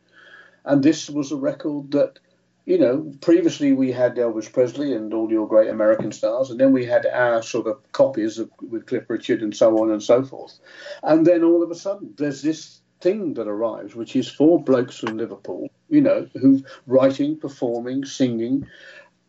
And 0.63 0.81
this 0.81 1.09
was 1.09 1.33
a 1.33 1.35
record 1.35 1.91
that, 1.91 2.17
you 2.65 2.77
know, 2.77 3.13
previously 3.19 3.73
we 3.73 3.91
had 3.91 4.15
Elvis 4.15 4.51
Presley 4.51 4.93
and 4.93 5.13
all 5.13 5.29
your 5.29 5.47
great 5.47 5.69
American 5.69 6.13
stars, 6.13 6.49
and 6.49 6.59
then 6.59 6.71
we 6.71 6.85
had 6.85 7.05
our 7.05 7.43
sort 7.43 7.67
of 7.67 7.91
copies 7.91 8.39
of, 8.39 8.49
with 8.61 8.85
Cliff 8.85 9.09
Richard 9.09 9.41
and 9.41 9.55
so 9.55 9.81
on 9.81 9.91
and 9.91 10.01
so 10.01 10.23
forth. 10.23 10.57
And 11.03 11.27
then 11.27 11.43
all 11.43 11.61
of 11.61 11.71
a 11.71 11.75
sudden, 11.75 12.13
there's 12.17 12.41
this 12.41 12.80
thing 13.01 13.33
that 13.35 13.47
arrives, 13.47 13.95
which 13.95 14.15
is 14.15 14.29
four 14.29 14.63
blokes 14.63 14.99
from 14.99 15.17
Liverpool, 15.17 15.69
you 15.89 16.01
know, 16.01 16.27
who 16.39 16.63
writing, 16.87 17.37
performing, 17.37 18.05
singing 18.05 18.67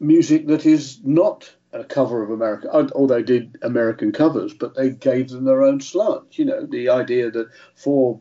music 0.00 0.46
that 0.48 0.66
is 0.66 1.00
not 1.04 1.54
a 1.72 1.84
cover 1.84 2.22
of 2.22 2.30
America, 2.30 2.68
although 2.70 3.06
they 3.06 3.22
did 3.22 3.56
American 3.62 4.12
covers, 4.12 4.52
but 4.52 4.74
they 4.74 4.90
gave 4.90 5.30
them 5.30 5.44
their 5.44 5.62
own 5.62 5.80
slant. 5.80 6.38
You 6.38 6.44
know, 6.44 6.66
the 6.66 6.90
idea 6.90 7.30
that 7.30 7.48
four 7.74 8.20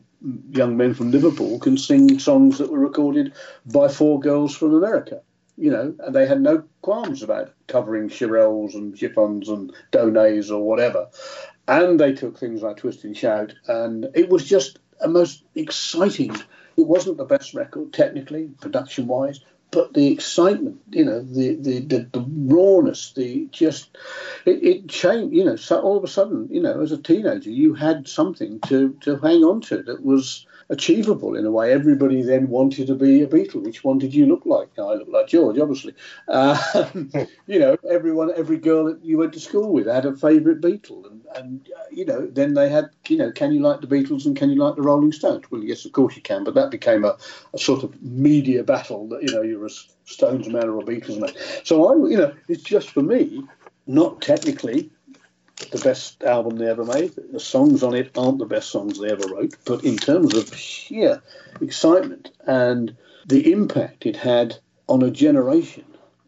young 0.50 0.76
men 0.76 0.94
from 0.94 1.10
Liverpool 1.10 1.58
can 1.58 1.76
sing 1.76 2.18
songs 2.18 2.58
that 2.58 2.70
were 2.70 2.78
recorded 2.78 3.32
by 3.66 3.88
four 3.88 4.20
girls 4.20 4.56
from 4.56 4.74
America. 4.74 5.20
You 5.58 5.70
know, 5.70 5.94
and 5.98 6.14
they 6.14 6.26
had 6.26 6.40
no 6.40 6.64
qualms 6.80 7.22
about 7.22 7.52
covering 7.66 8.08
Shirelles 8.08 8.74
and 8.74 8.96
Chiffons 8.96 9.50
and 9.50 9.72
Donays 9.92 10.50
or 10.50 10.66
whatever. 10.66 11.08
And 11.68 12.00
they 12.00 12.12
took 12.12 12.38
things 12.38 12.62
like 12.62 12.78
Twist 12.78 13.04
and 13.04 13.16
Shout, 13.16 13.52
and 13.68 14.08
it 14.14 14.30
was 14.30 14.44
just 14.44 14.78
a 15.02 15.08
most 15.08 15.44
exciting. 15.54 16.34
It 16.76 16.86
wasn't 16.86 17.18
the 17.18 17.24
best 17.24 17.54
record 17.54 17.92
technically, 17.92 18.50
production 18.60 19.06
wise, 19.06 19.40
but 19.70 19.94
the 19.94 20.12
excitement, 20.12 20.80
you 20.90 21.04
know, 21.04 21.22
the 21.22 21.56
the, 21.56 21.80
the, 21.80 21.98
the 22.12 22.24
rawness, 22.54 23.12
the 23.14 23.48
just 23.50 23.96
it, 24.44 24.62
it, 24.62 24.88
changed. 24.88 25.34
You 25.34 25.44
know, 25.44 25.56
so 25.56 25.80
all 25.80 25.96
of 25.96 26.04
a 26.04 26.08
sudden, 26.08 26.48
you 26.50 26.62
know, 26.62 26.80
as 26.80 26.92
a 26.92 26.98
teenager, 26.98 27.50
you 27.50 27.74
had 27.74 28.06
something 28.06 28.60
to 28.68 28.92
to 29.00 29.16
hang 29.16 29.42
on 29.44 29.62
to 29.62 29.82
that 29.82 30.04
was 30.04 30.46
achievable 30.68 31.36
in 31.36 31.46
a 31.46 31.50
way. 31.50 31.72
Everybody 31.72 32.22
then 32.22 32.48
wanted 32.48 32.86
to 32.88 32.94
be 32.94 33.22
a 33.22 33.26
Beatle. 33.26 33.62
Which 33.62 33.84
one 33.84 33.98
did 33.98 34.14
you 34.14 34.26
look 34.26 34.44
like? 34.44 34.70
I 34.78 34.94
look 34.94 35.08
like 35.08 35.28
George, 35.28 35.58
obviously. 35.58 35.94
Uh, 36.28 36.90
you 37.46 37.58
know, 37.58 37.76
everyone, 37.88 38.32
every 38.36 38.58
girl 38.58 38.86
that 38.86 39.04
you 39.04 39.18
went 39.18 39.34
to 39.34 39.40
school 39.40 39.72
with 39.72 39.86
had 39.86 40.06
a 40.06 40.16
favourite 40.16 40.60
Beatle, 40.60 41.11
and, 41.36 41.68
uh, 41.76 41.84
you 41.90 42.04
know, 42.04 42.26
then 42.26 42.54
they 42.54 42.68
had, 42.68 42.90
you 43.08 43.16
know, 43.16 43.32
can 43.32 43.52
you 43.52 43.60
like 43.60 43.80
the 43.80 43.86
Beatles 43.86 44.26
and 44.26 44.36
can 44.36 44.50
you 44.50 44.56
like 44.56 44.76
the 44.76 44.82
Rolling 44.82 45.12
Stones? 45.12 45.50
Well, 45.50 45.62
yes, 45.62 45.84
of 45.84 45.92
course 45.92 46.16
you 46.16 46.22
can, 46.22 46.44
but 46.44 46.54
that 46.54 46.70
became 46.70 47.04
a, 47.04 47.16
a 47.54 47.58
sort 47.58 47.82
of 47.82 48.00
media 48.02 48.64
battle 48.64 49.08
that 49.08 49.22
you 49.22 49.32
know 49.32 49.42
you're 49.42 49.66
a 49.66 49.70
Stones 50.04 50.48
man 50.48 50.68
or 50.68 50.78
a 50.78 50.84
Beatles 50.84 51.20
man. 51.20 51.32
So 51.64 51.86
I, 51.86 52.10
you 52.10 52.16
know, 52.16 52.34
it's 52.48 52.62
just 52.62 52.90
for 52.90 53.02
me, 53.02 53.42
not 53.86 54.20
technically 54.20 54.90
the 55.70 55.78
best 55.78 56.22
album 56.24 56.56
they 56.56 56.68
ever 56.68 56.84
made. 56.84 57.12
The 57.32 57.40
songs 57.40 57.82
on 57.82 57.94
it 57.94 58.16
aren't 58.16 58.38
the 58.38 58.46
best 58.46 58.70
songs 58.70 58.98
they 58.98 59.10
ever 59.10 59.28
wrote, 59.28 59.54
but 59.64 59.84
in 59.84 59.96
terms 59.96 60.34
of 60.34 60.54
sheer 60.54 61.22
excitement 61.60 62.30
and 62.46 62.96
the 63.26 63.52
impact 63.52 64.06
it 64.06 64.16
had 64.16 64.56
on 64.88 65.02
a 65.02 65.10
generation, 65.10 65.84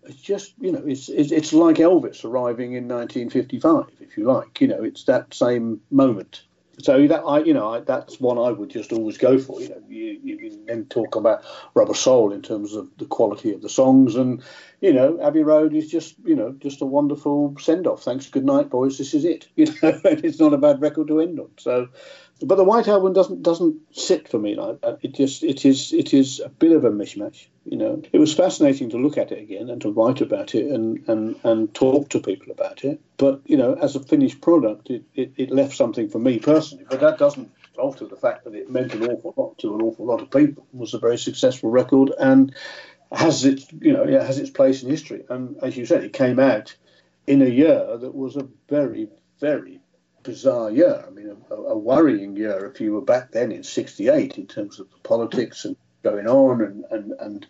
it's 0.07 0.21
just 0.21 0.55
you 0.61 0.73
know 0.73 0.83
it's 0.87 1.09
it's, 1.09 1.53
like 1.53 1.77
Elvis 1.77 2.25
arriving 2.25 2.75
in 2.75 2.89
1955, 2.89 3.87
if 4.01 4.17
you 4.17 4.25
like. 4.25 4.61
You 4.61 4.69
know, 4.69 4.83
it's 4.83 5.05
that 5.05 5.35
same 5.35 5.81
moment. 5.91 6.43
So 6.81 7.07
that 7.07 7.21
I, 7.21 7.39
you 7.39 7.55
know, 7.55 7.73
I, 7.73 7.81
that's 7.81 8.19
one 8.19 8.37
I 8.37 8.51
would 8.51 8.69
just 8.69 8.93
always 8.93 9.17
go 9.17 9.39
for. 9.39 9.61
You 9.61 9.69
know, 9.69 9.83
you, 9.89 10.21
you 10.23 10.39
can 10.39 10.67
then 10.67 10.87
talk 10.87 11.15
about 11.15 11.45
Rubber 11.75 11.95
Soul 11.95 12.33
in 12.33 12.43
terms 12.43 12.75
of 12.75 12.89
the 12.99 13.05
quality 13.05 13.53
of 13.53 13.63
the 13.63 13.69
songs, 13.69 14.17
and 14.17 14.43
you 14.81 14.93
know, 14.93 15.21
Abbey 15.23 15.43
Road 15.43 15.75
is 15.75 15.89
just, 15.89 16.17
you 16.25 16.35
know, 16.35 16.53
just 16.59 16.83
a 16.83 16.87
wonderful 16.87 17.55
send 17.61 17.87
off. 17.87 18.03
Thanks, 18.03 18.29
good 18.29 18.45
night, 18.45 18.71
boys. 18.71 18.99
This 18.99 19.15
is 19.15 19.25
it. 19.25 19.49
You 19.57 19.67
know, 19.83 20.01
and 20.05 20.25
it's 20.25 20.41
not 20.41 20.53
a 20.53 20.59
bad 20.59 20.81
record 20.81 21.09
to 21.09 21.21
end 21.21 21.39
on. 21.39 21.51
So, 21.59 21.89
But 22.43 22.57
the 22.57 22.65
White 22.65 22.89
Album 22.89 23.13
doesn't 23.13 23.43
doesn't 23.43 23.81
sit 23.93 24.29
for 24.29 24.39
me 24.39 24.57
like 24.57 24.81
that. 24.81 24.99
It 25.03 25.15
just 25.15 25.45
it 25.45 25.65
is 25.65 25.93
it 25.93 26.13
is 26.13 26.41
a 26.41 26.49
bit 26.49 26.73
of 26.73 26.85
a 26.85 26.91
mishmash. 26.91 27.47
You 27.65 27.79
know, 27.79 28.03
it 28.13 28.19
was 28.19 28.35
fascinating 28.35 28.91
to 28.91 28.99
look 28.99 29.17
at 29.17 29.33
it 29.33 29.39
again 29.39 29.71
and 29.71 29.81
to 29.83 29.91
write 29.91 30.21
about 30.21 30.55
it 30.55 30.67
and 30.67 31.07
and, 31.09 31.37
and 31.43 31.75
talk 31.75 32.11
to 32.11 32.21
people 32.21 32.53
about 32.53 32.85
it. 32.85 33.01
But 33.17 33.41
you 33.47 33.57
know, 33.57 33.75
as 33.75 33.97
a 33.97 34.01
finished 34.01 34.41
product, 34.43 34.91
it, 34.91 35.05
it, 35.15 35.33
it 35.37 35.51
left 35.51 35.75
something 35.75 36.09
for 36.11 36.19
me 36.19 36.39
personally. 36.39 36.85
But 36.89 37.01
that 37.01 37.19
doesn't 37.19 37.51
alter 37.79 38.07
the 38.07 38.17
fact 38.17 38.45
that 38.45 38.55
it 38.55 38.71
meant 38.71 38.95
an 38.95 39.05
awful 39.05 39.35
lot 39.37 39.59
to 39.59 39.75
an 39.75 39.83
awful 39.83 40.07
lot 40.07 40.21
of 40.21 40.31
people. 40.31 40.67
It 40.73 40.79
was 40.79 40.95
a 40.95 40.99
very 40.99 41.19
successful 41.19 41.71
record 41.71 42.13
and 42.19 42.55
has 43.11 43.45
its 43.45 43.67
you 43.81 43.93
know 43.93 44.03
it 44.03 44.21
has 44.21 44.39
its 44.39 44.51
place 44.51 44.83
in 44.83 44.91
history. 44.91 45.25
And 45.29 45.57
as 45.63 45.77
you 45.77 45.87
said, 45.87 46.05
it 46.05 46.13
came 46.13 46.39
out 46.39 46.77
in 47.27 47.41
a 47.41 47.47
year 47.47 47.97
that 47.97 48.15
was 48.15 48.37
a 48.37 48.47
very 48.69 49.09
very 49.41 49.81
bizarre 50.23 50.71
year. 50.71 51.05
I 51.07 51.11
mean, 51.11 51.37
a, 51.51 51.55
a 51.55 51.79
worrying 51.79 52.37
year 52.37 52.67
if 52.67 52.81
you 52.81 52.93
were 52.93 53.01
back 53.01 53.33
then 53.33 53.53
in 53.53 53.63
'68 53.63 54.39
in 54.39 54.47
terms 54.47 54.81
of 54.81 54.91
the 54.91 54.99
politics 54.99 55.65
and 55.65 55.77
going 56.05 56.29
on 56.29 56.63
and 56.63 56.85
and 56.91 57.13
and 57.19 57.47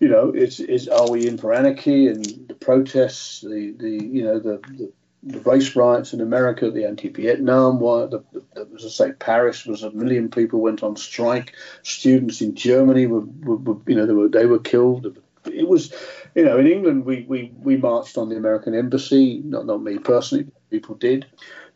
you 0.00 0.08
know, 0.08 0.30
is 0.30 0.60
is 0.60 0.88
are 0.88 1.10
we 1.10 1.26
in 1.26 1.38
for 1.38 1.52
anarchy 1.52 2.06
and 2.06 2.24
the 2.46 2.54
protests, 2.54 3.40
the 3.40 3.74
the 3.76 3.90
you 3.90 4.22
know 4.22 4.38
the, 4.38 4.60
the 4.76 4.92
the 5.24 5.40
race 5.40 5.74
riots 5.74 6.12
in 6.12 6.20
America, 6.20 6.70
the 6.70 6.84
anti-Vietnam 6.84 7.80
war, 7.80 8.06
the, 8.06 8.22
the, 8.32 8.68
as 8.76 8.84
I 8.84 8.88
say, 8.88 9.12
Paris 9.12 9.66
was 9.66 9.82
a 9.82 9.90
million 9.90 10.30
people 10.30 10.60
went 10.60 10.84
on 10.84 10.94
strike. 10.94 11.56
Students 11.82 12.40
in 12.40 12.54
Germany 12.54 13.06
were, 13.06 13.22
were, 13.42 13.56
were 13.56 13.76
you 13.88 13.96
know, 13.96 14.06
they 14.06 14.12
were 14.12 14.28
they 14.28 14.46
were 14.46 14.60
killed. 14.60 15.18
It 15.44 15.66
was, 15.66 15.92
you 16.36 16.44
know, 16.44 16.58
in 16.58 16.68
England 16.68 17.04
we, 17.04 17.24
we, 17.28 17.52
we 17.58 17.76
marched 17.76 18.16
on 18.16 18.28
the 18.28 18.36
American 18.36 18.74
embassy. 18.74 19.42
Not 19.44 19.66
not 19.66 19.82
me 19.82 19.98
personally, 19.98 20.46
people 20.70 20.94
did 20.94 21.26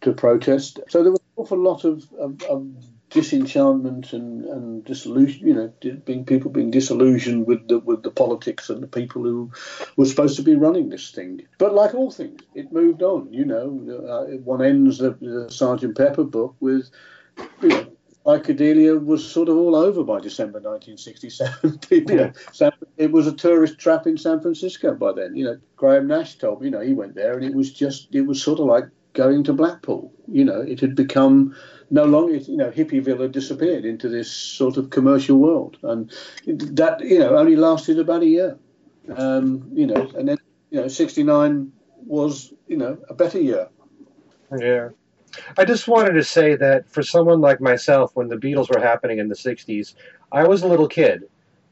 to 0.03 0.13
protest. 0.13 0.79
So 0.89 1.03
there 1.03 1.11
was 1.11 1.21
an 1.21 1.43
awful 1.43 1.59
lot 1.59 1.85
of, 1.85 2.09
of, 2.21 2.41
of 2.43 2.67
disenchantment 3.13 4.13
and, 4.13 4.45
and 4.45 4.85
disillusion, 4.85 5.47
you 5.47 5.55
know, 5.55 5.73
being 6.05 6.25
people 6.25 6.51
being 6.51 6.71
disillusioned 6.71 7.47
with 7.47 7.69
the 7.69 7.79
with 7.79 8.03
the 8.03 8.11
politics 8.11 8.71
and 8.71 8.83
the 8.83 8.87
people 8.87 9.23
who 9.23 9.51
were 9.97 10.07
supposed 10.07 10.37
to 10.37 10.43
be 10.43 10.55
running 10.55 10.89
this 10.89 11.11
thing. 11.11 11.43
But 11.59 11.75
like 11.75 11.95
all 11.95 12.11
things, 12.11 12.41
it 12.55 12.73
moved 12.73 13.03
on. 13.03 13.33
You 13.33 13.45
know, 13.45 14.07
uh, 14.09 14.37
one 14.39 14.63
ends 14.63 14.99
the, 14.99 15.11
the 15.21 15.51
Sergeant 15.51 15.97
Pepper 15.97 16.25
book 16.25 16.57
with, 16.61 16.91
you 17.61 17.69
know, 17.69 17.93
psychedelia 18.25 19.05
was 19.05 19.29
sort 19.29 19.49
of 19.49 19.57
all 19.57 19.75
over 19.75 20.05
by 20.05 20.21
December 20.21 20.61
1967. 20.61 21.81
you 21.91 22.05
know, 22.05 22.33
it 22.97 23.13
was 23.13 23.27
a 23.27 23.33
tourist 23.33 23.79
trap 23.79 24.07
in 24.07 24.17
San 24.17 24.41
Francisco 24.41 24.95
by 24.95 25.13
then. 25.13 25.37
You 25.37 25.45
know, 25.45 25.59
Graham 25.77 26.07
Nash 26.07 26.37
told 26.37 26.61
me, 26.61 26.67
you 26.67 26.71
know, 26.71 26.81
he 26.81 26.95
went 26.95 27.15
there 27.15 27.35
and 27.35 27.45
it 27.45 27.55
was 27.55 27.73
just, 27.73 28.15
it 28.15 28.23
was 28.23 28.43
sort 28.43 28.61
of 28.61 28.67
like 28.67 28.85
going 29.13 29.45
to 29.45 29.53
Blackpool. 29.53 30.13
You 30.29 30.45
know, 30.45 30.61
it 30.61 30.81
had 30.81 30.95
become 30.95 31.55
no 31.93 32.05
longer, 32.07 32.37
you 32.37 32.57
know, 32.57 32.71
Hippieville 32.71 33.21
had 33.21 33.33
disappeared 33.33 33.85
into 33.85 34.09
this 34.09 34.33
sort 34.33 34.79
of 34.79 34.89
commercial 34.89 35.37
world, 35.37 35.77
and 35.83 36.11
that 36.47 37.01
you 37.01 37.19
know 37.19 37.37
only 37.37 37.55
lasted 37.55 37.99
about 37.99 38.23
a 38.23 38.27
year. 38.27 38.59
Um, 39.15 39.69
you 39.73 39.87
know, 39.87 40.11
and 40.17 40.27
then 40.29 40.39
you 40.71 40.81
know, 40.81 40.89
'69 40.89 41.71
was 42.07 42.55
you 42.67 42.79
know 42.79 42.99
a 43.11 43.15
better 43.15 43.41
year. 43.41 43.69
Yeah. 44.59 44.89
I 45.57 45.65
just 45.65 45.89
wanted 45.89 46.13
to 46.13 46.25
say 46.25 46.57
that 46.57 46.91
for 46.91 47.03
someone 47.03 47.41
like 47.41 47.61
myself, 47.61 48.11
when 48.15 48.29
the 48.29 48.37
Beatles 48.37 48.69
were 48.69 48.83
happening 48.83 49.19
in 49.19 49.29
the 49.29 49.35
60s, 49.35 49.95
I 50.31 50.47
was 50.47 50.63
a 50.63 50.69
little 50.69 50.89
kid 50.89 51.23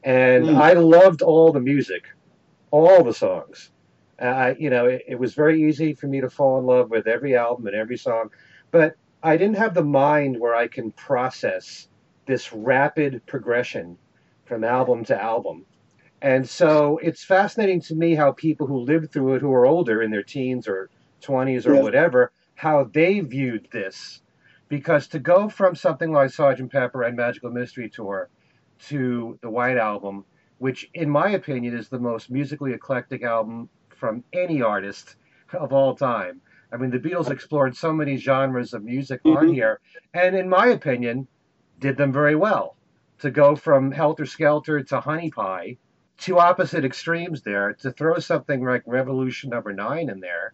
and 0.03 0.45
mm. 0.45 0.55
I 0.55 0.73
loved 0.73 1.21
all 1.21 1.51
the 1.51 1.59
music, 1.59 2.05
all 2.71 3.03
the 3.03 3.13
songs. 3.13 3.69
Uh, 4.19 4.55
you 4.57 4.71
know, 4.71 4.87
it, 4.87 5.03
it, 5.07 5.19
was 5.19 5.35
very 5.35 5.61
easy 5.63 5.93
for 5.93 6.07
me 6.07 6.21
to 6.21 6.29
fall 6.29 6.57
in 6.57 6.65
love 6.65 6.89
with 6.89 7.05
every 7.05 7.35
album 7.35 7.67
and 7.67 7.75
every 7.75 7.97
song, 7.97 8.31
but 8.71 8.95
I 9.23 9.37
didn't 9.37 9.57
have 9.57 9.73
the 9.73 9.83
mind 9.83 10.39
where 10.39 10.55
I 10.55 10.67
can 10.67 10.91
process 10.91 11.87
this 12.25 12.51
rapid 12.53 13.21
progression 13.27 13.97
from 14.45 14.63
album 14.63 15.03
to 15.05 15.21
album. 15.21 15.65
And 16.21 16.47
so 16.47 16.99
it's 17.01 17.23
fascinating 17.23 17.81
to 17.81 17.95
me 17.95 18.15
how 18.15 18.31
people 18.31 18.67
who 18.67 18.79
lived 18.79 19.11
through 19.11 19.35
it, 19.35 19.41
who 19.41 19.51
are 19.53 19.65
older 19.65 20.01
in 20.01 20.11
their 20.11 20.23
teens 20.23 20.67
or 20.67 20.89
20s 21.21 21.67
or 21.67 21.75
yeah. 21.75 21.81
whatever, 21.81 22.31
how 22.55 22.83
they 22.83 23.19
viewed 23.19 23.67
this. 23.71 24.21
Because 24.69 25.07
to 25.09 25.19
go 25.19 25.49
from 25.49 25.75
something 25.75 26.11
like 26.11 26.31
Sgt. 26.31 26.71
Pepper 26.71 27.03
and 27.03 27.15
Magical 27.15 27.51
Mystery 27.51 27.89
Tour 27.89 28.29
to 28.87 29.37
the 29.41 29.49
White 29.49 29.77
Album, 29.77 30.25
which 30.59 30.89
in 30.93 31.09
my 31.09 31.31
opinion 31.31 31.75
is 31.75 31.89
the 31.89 31.99
most 31.99 32.29
musically 32.31 32.73
eclectic 32.73 33.23
album 33.23 33.69
from 33.89 34.23
any 34.33 34.61
artist 34.61 35.15
of 35.53 35.73
all 35.73 35.95
time. 35.95 36.41
I 36.71 36.77
mean, 36.77 36.91
the 36.91 36.99
Beatles 36.99 37.29
explored 37.29 37.75
so 37.75 37.91
many 37.91 38.15
genres 38.17 38.73
of 38.73 38.83
music 38.83 39.23
mm-hmm. 39.23 39.37
on 39.37 39.53
here, 39.53 39.79
and 40.13 40.35
in 40.35 40.47
my 40.47 40.67
opinion, 40.67 41.27
did 41.79 41.97
them 41.97 42.13
very 42.13 42.35
well. 42.35 42.77
To 43.19 43.31
go 43.31 43.55
from 43.55 43.91
Helter 43.91 44.25
Skelter 44.25 44.81
to 44.81 44.99
Honey 44.99 45.29
Pie, 45.29 45.77
two 46.17 46.39
opposite 46.39 46.85
extremes 46.85 47.41
there, 47.41 47.73
to 47.73 47.91
throw 47.91 48.19
something 48.19 48.63
like 48.63 48.83
Revolution 48.85 49.49
Number 49.49 49.73
Nine 49.73 50.09
in 50.09 50.19
there, 50.19 50.53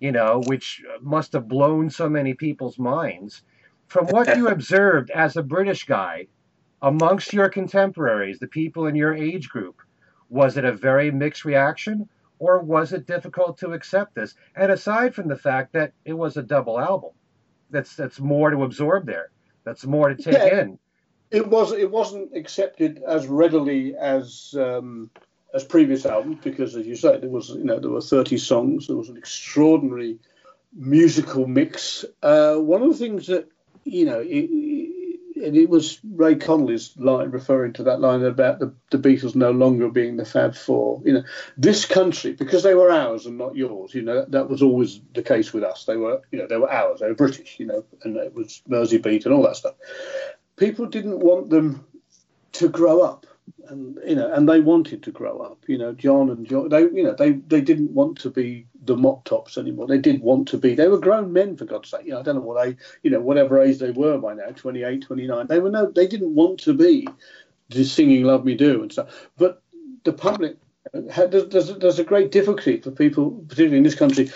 you 0.00 0.10
know, 0.10 0.42
which 0.46 0.82
must 1.00 1.32
have 1.32 1.48
blown 1.48 1.90
so 1.90 2.08
many 2.08 2.34
people's 2.34 2.78
minds. 2.78 3.42
From 3.86 4.06
what 4.06 4.36
you 4.36 4.48
observed 4.56 5.10
as 5.10 5.36
a 5.36 5.42
British 5.42 5.84
guy 5.84 6.26
amongst 6.80 7.32
your 7.32 7.48
contemporaries, 7.48 8.40
the 8.40 8.48
people 8.48 8.86
in 8.86 8.96
your 8.96 9.14
age 9.14 9.48
group, 9.48 9.80
was 10.28 10.56
it 10.56 10.64
a 10.64 10.72
very 10.72 11.10
mixed 11.10 11.44
reaction? 11.44 12.08
Or 12.42 12.58
was 12.58 12.92
it 12.92 13.06
difficult 13.06 13.58
to 13.58 13.72
accept 13.72 14.16
this? 14.16 14.34
And 14.56 14.72
aside 14.72 15.14
from 15.14 15.28
the 15.28 15.36
fact 15.36 15.74
that 15.74 15.92
it 16.04 16.12
was 16.12 16.36
a 16.36 16.42
double 16.42 16.80
album, 16.80 17.12
that's 17.70 17.94
that's 17.94 18.18
more 18.18 18.50
to 18.50 18.64
absorb 18.64 19.06
there. 19.06 19.30
That's 19.62 19.86
more 19.86 20.08
to 20.08 20.16
take 20.16 20.34
yeah, 20.34 20.62
in. 20.62 20.78
It 21.30 21.46
was 21.46 21.70
it 21.70 21.88
wasn't 21.88 22.36
accepted 22.36 23.00
as 23.06 23.28
readily 23.28 23.94
as 23.94 24.56
um, 24.58 25.08
as 25.54 25.62
previous 25.62 26.04
albums 26.04 26.38
because, 26.42 26.74
as 26.74 26.84
you 26.84 26.96
say, 26.96 27.16
there 27.18 27.30
was 27.30 27.50
you 27.50 27.62
know 27.62 27.78
there 27.78 27.90
were 27.90 28.00
thirty 28.00 28.38
songs. 28.38 28.88
There 28.88 28.96
was 28.96 29.08
an 29.08 29.16
extraordinary 29.16 30.18
musical 30.74 31.46
mix. 31.46 32.04
Uh, 32.24 32.56
one 32.56 32.82
of 32.82 32.88
the 32.88 32.98
things 32.98 33.28
that 33.28 33.46
you 33.84 34.04
know 34.04 34.18
it, 34.18 34.50
and 35.42 35.56
it 35.56 35.68
was 35.68 36.00
Ray 36.04 36.36
Connolly's 36.36 36.96
line 36.96 37.30
referring 37.30 37.72
to 37.74 37.82
that 37.84 38.00
line 38.00 38.24
about 38.24 38.58
the, 38.58 38.74
the 38.90 38.98
Beatles 38.98 39.34
no 39.34 39.50
longer 39.50 39.88
being 39.88 40.16
the 40.16 40.24
Fab 40.24 40.54
Four. 40.54 41.02
You 41.04 41.14
know, 41.14 41.24
this 41.56 41.84
country 41.84 42.32
because 42.32 42.62
they 42.62 42.74
were 42.74 42.90
ours 42.90 43.26
and 43.26 43.38
not 43.38 43.56
yours. 43.56 43.94
You 43.94 44.02
know, 44.02 44.14
that, 44.16 44.30
that 44.32 44.48
was 44.48 44.62
always 44.62 45.00
the 45.14 45.22
case 45.22 45.52
with 45.52 45.64
us. 45.64 45.84
They 45.84 45.96
were, 45.96 46.22
you 46.30 46.38
know, 46.38 46.46
they 46.46 46.56
were 46.56 46.72
ours. 46.72 47.00
They 47.00 47.08
were 47.08 47.14
British. 47.14 47.58
You 47.58 47.66
know, 47.66 47.84
and 48.04 48.16
it 48.16 48.34
was 48.34 48.62
Merseybeat 48.68 49.24
and 49.24 49.34
all 49.34 49.42
that 49.42 49.56
stuff. 49.56 49.74
People 50.56 50.86
didn't 50.86 51.18
want 51.18 51.50
them 51.50 51.84
to 52.52 52.68
grow 52.68 53.00
up 53.00 53.26
and 53.68 53.98
you 54.06 54.14
know, 54.14 54.32
and 54.32 54.48
they 54.48 54.60
wanted 54.60 55.02
to 55.02 55.10
grow 55.10 55.38
up. 55.38 55.58
You 55.66 55.78
know, 55.78 55.92
John 55.92 56.30
and 56.30 56.46
John, 56.46 56.68
they 56.68 56.82
you 56.82 57.02
know, 57.02 57.14
they 57.14 57.32
they 57.32 57.60
didn't 57.60 57.92
want 57.92 58.18
to 58.18 58.30
be 58.30 58.66
the 58.84 58.96
mop 58.96 59.24
tops 59.24 59.56
anymore. 59.56 59.86
They 59.86 59.98
did 59.98 60.22
want 60.22 60.48
to 60.48 60.58
be. 60.58 60.74
They 60.74 60.88
were 60.88 60.98
grown 60.98 61.32
men 61.32 61.56
for 61.56 61.64
God's 61.64 61.90
sake. 61.90 62.06
You 62.06 62.12
know, 62.12 62.20
I 62.20 62.22
don't 62.22 62.36
know 62.36 62.40
what 62.42 62.64
they 62.64 62.76
you 63.02 63.10
know, 63.10 63.20
whatever 63.20 63.60
age 63.60 63.78
they 63.78 63.90
were 63.90 64.18
by 64.18 64.34
now, 64.34 64.48
28, 64.48 65.02
29. 65.02 65.46
They 65.46 65.60
were 65.60 65.70
no, 65.70 65.90
they 65.90 66.06
didn't 66.06 66.34
want 66.34 66.60
to 66.60 66.74
be 66.74 67.08
just 67.70 67.94
singing 67.94 68.24
"Love 68.24 68.44
Me 68.44 68.54
Do" 68.54 68.82
and 68.82 68.92
stuff. 68.92 69.28
But 69.36 69.62
the 70.04 70.12
public 70.12 70.56
uh, 70.94 71.26
there's, 71.26 71.48
there's, 71.48 71.78
there's, 71.78 71.98
a 71.98 72.04
great 72.04 72.32
difficulty 72.32 72.78
for 72.80 72.90
people, 72.90 73.30
particularly 73.48 73.78
in 73.78 73.84
this 73.84 73.94
country. 73.94 74.30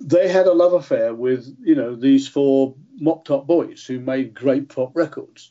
They 0.00 0.28
had 0.28 0.46
a 0.46 0.52
love 0.52 0.72
affair 0.72 1.12
with, 1.12 1.54
you 1.60 1.74
know, 1.74 1.96
these 1.96 2.28
four 2.28 2.74
mop 3.00 3.24
top 3.24 3.46
boys 3.46 3.84
who 3.84 3.98
made 3.98 4.32
great 4.32 4.68
pop 4.68 4.92
records 4.94 5.50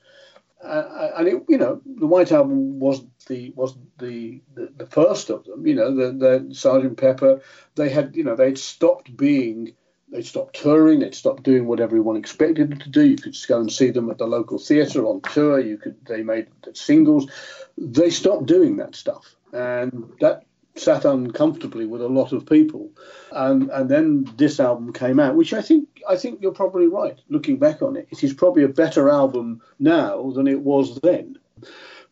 uh, 0.63 1.11
and 1.17 1.27
it, 1.27 1.43
you 1.47 1.57
know, 1.57 1.81
the 1.85 2.07
White 2.07 2.31
Album 2.31 2.79
wasn't 2.79 3.11
the 3.27 3.51
wasn't 3.55 3.97
the, 3.99 4.41
the, 4.55 4.71
the 4.77 4.87
first 4.87 5.29
of 5.29 5.45
them. 5.45 5.65
You 5.67 5.75
know, 5.75 5.95
the, 5.95 6.11
the 6.11 6.55
Sergeant 6.55 6.97
Pepper, 6.97 7.41
they 7.75 7.89
had, 7.89 8.15
you 8.15 8.23
know, 8.23 8.35
they'd 8.35 8.57
stopped 8.57 9.15
being, 9.15 9.73
they'd 10.11 10.25
stopped 10.25 10.55
touring, 10.55 10.99
they'd 10.99 11.13
stopped 11.13 11.43
doing 11.43 11.67
what 11.67 11.79
everyone 11.79 12.17
expected 12.17 12.71
them 12.71 12.79
to 12.79 12.89
do. 12.89 13.05
You 13.05 13.17
could 13.17 13.35
go 13.47 13.59
and 13.59 13.71
see 13.71 13.91
them 13.91 14.09
at 14.09 14.17
the 14.17 14.25
local 14.25 14.57
theatre 14.57 15.05
on 15.05 15.21
tour. 15.21 15.59
You 15.59 15.77
could, 15.77 16.03
they 16.05 16.23
made 16.23 16.47
singles. 16.73 17.29
They 17.77 18.09
stopped 18.09 18.47
doing 18.47 18.77
that 18.77 18.95
stuff, 18.95 19.35
and 19.53 20.11
that 20.21 20.46
sat 20.79 21.05
uncomfortably 21.05 21.85
with 21.85 22.01
a 22.01 22.07
lot 22.07 22.33
of 22.33 22.45
people. 22.45 22.91
And 23.31 23.69
and 23.69 23.89
then 23.89 24.25
this 24.37 24.59
album 24.59 24.93
came 24.93 25.19
out, 25.19 25.35
which 25.35 25.53
I 25.53 25.61
think 25.61 25.87
I 26.09 26.15
think 26.15 26.41
you're 26.41 26.51
probably 26.51 26.87
right. 26.87 27.19
Looking 27.29 27.57
back 27.57 27.81
on 27.81 27.95
it, 27.95 28.07
it 28.11 28.23
is 28.23 28.33
probably 28.33 28.63
a 28.63 28.69
better 28.69 29.09
album 29.09 29.61
now 29.79 30.31
than 30.31 30.47
it 30.47 30.61
was 30.61 30.99
then, 31.01 31.37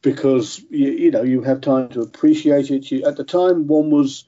because 0.02 0.62
you, 0.70 0.92
you 0.92 1.12
know 1.12 1.24
you 1.24 1.42
have 1.42 1.62
time 1.62 1.90
to 1.90 2.02
appreciate 2.02 2.72
it. 2.72 2.92
You, 2.92 3.06
at 3.06 3.18
the 3.18 3.24
time, 3.24 3.68
one 3.68 3.90
was 3.90 4.26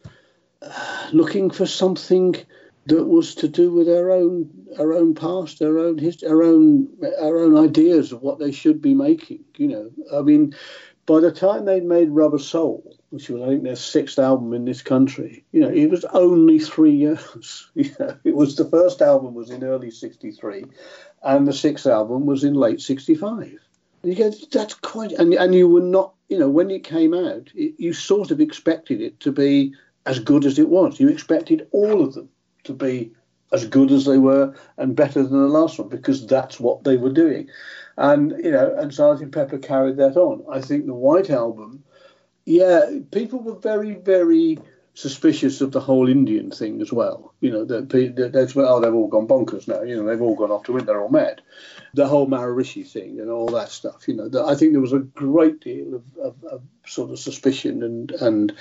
uh, 0.61 1.09
looking 1.11 1.49
for 1.49 1.65
something 1.65 2.35
that 2.87 3.03
was 3.03 3.35
to 3.35 3.47
do 3.49 3.71
with 3.71 3.89
our 3.89 4.11
own 4.11 4.49
our 4.79 4.93
own 4.93 5.13
past, 5.13 5.61
our 5.61 5.77
own 5.77 5.97
history, 5.97 6.29
our 6.29 6.41
own 6.43 6.87
our 7.21 7.37
own 7.37 7.57
ideas 7.57 8.11
of 8.11 8.21
what 8.21 8.39
they 8.39 8.51
should 8.51 8.81
be 8.81 8.93
making. 8.93 9.43
You 9.57 9.67
know, 9.67 9.91
I 10.17 10.21
mean, 10.21 10.55
by 11.05 11.19
the 11.19 11.31
time 11.31 11.65
they'd 11.65 11.83
made 11.83 12.09
Rubber 12.09 12.39
Soul, 12.39 12.96
which 13.09 13.29
was 13.29 13.41
I 13.41 13.47
think 13.47 13.63
their 13.63 13.75
sixth 13.75 14.19
album 14.19 14.53
in 14.53 14.65
this 14.65 14.81
country. 14.81 15.45
You 15.51 15.61
know, 15.61 15.69
it 15.69 15.89
was 15.89 16.05
only 16.05 16.59
three 16.59 16.91
years. 16.91 17.69
You 17.75 17.91
know, 17.99 18.17
it 18.23 18.35
was 18.35 18.55
the 18.55 18.65
first 18.65 19.01
album 19.01 19.33
was 19.33 19.49
in 19.49 19.63
early 19.63 19.91
'63, 19.91 20.65
and 21.23 21.47
the 21.47 21.53
sixth 21.53 21.85
album 21.85 22.25
was 22.25 22.43
in 22.43 22.53
late 22.53 22.81
'65. 22.81 23.59
You 24.03 24.15
go, 24.15 24.31
that's 24.51 24.73
quite, 24.73 25.11
and 25.13 25.33
and 25.33 25.55
you 25.55 25.67
were 25.67 25.81
not, 25.81 26.13
you 26.29 26.37
know, 26.37 26.49
when 26.49 26.69
it 26.69 26.83
came 26.83 27.13
out, 27.13 27.51
it, 27.55 27.75
you 27.77 27.93
sort 27.93 28.31
of 28.31 28.39
expected 28.39 29.01
it 29.01 29.19
to 29.21 29.31
be 29.31 29.73
as 30.05 30.19
good 30.19 30.45
as 30.45 30.59
it 30.59 30.69
was. 30.69 30.99
You 30.99 31.09
expected 31.09 31.67
all 31.71 32.01
of 32.01 32.13
them 32.13 32.29
to 32.63 32.73
be 32.73 33.11
as 33.51 33.65
good 33.65 33.91
as 33.91 34.05
they 34.05 34.17
were 34.17 34.53
and 34.77 34.95
better 34.95 35.23
than 35.23 35.39
the 35.39 35.47
last 35.47 35.79
one 35.79 35.87
because 35.87 36.25
that's 36.27 36.59
what 36.59 36.83
they 36.83 36.97
were 36.97 37.11
doing. 37.11 37.49
And 37.97 38.33
you 38.43 38.51
know, 38.51 38.75
and 38.77 38.93
Sergeant 38.93 39.31
Pepper 39.31 39.57
carried 39.57 39.97
that 39.97 40.17
on. 40.17 40.43
I 40.51 40.61
think 40.61 40.85
the 40.85 40.93
White 40.93 41.29
Album, 41.29 41.83
yeah, 42.47 42.99
people 43.11 43.39
were 43.39 43.59
very, 43.59 43.95
very 43.95 44.57
suspicious 44.93 45.59
of 45.59 45.73
the 45.73 45.81
whole 45.81 46.07
Indian 46.07 46.49
thing 46.49 46.81
as 46.81 46.93
well. 46.93 47.33
You 47.41 47.51
know, 47.51 47.65
that 47.65 48.31
that's 48.33 48.55
oh 48.55 48.79
they've 48.79 48.93
all 48.93 49.09
gone 49.09 49.27
bonkers 49.27 49.67
now. 49.67 49.81
You 49.81 49.97
know, 49.97 50.05
they've 50.05 50.21
all 50.21 50.35
gone 50.35 50.49
off 50.49 50.63
to 50.63 50.71
win. 50.71 50.85
They're 50.85 51.01
all 51.01 51.09
mad. 51.09 51.41
The 51.93 52.07
whole 52.07 52.25
Maharishi 52.25 52.89
thing 52.89 53.19
and 53.19 53.29
all 53.29 53.47
that 53.47 53.69
stuff. 53.69 54.07
You 54.07 54.15
know, 54.15 54.29
the, 54.29 54.45
I 54.45 54.55
think 54.55 54.71
there 54.71 54.81
was 54.81 54.93
a 54.93 54.99
great 54.99 55.59
deal 55.59 55.93
of, 55.93 56.03
of, 56.23 56.43
of, 56.45 56.61
sort 56.85 57.11
of 57.11 57.19
suspicion 57.19 57.83
and 57.83 58.11
and 58.11 58.53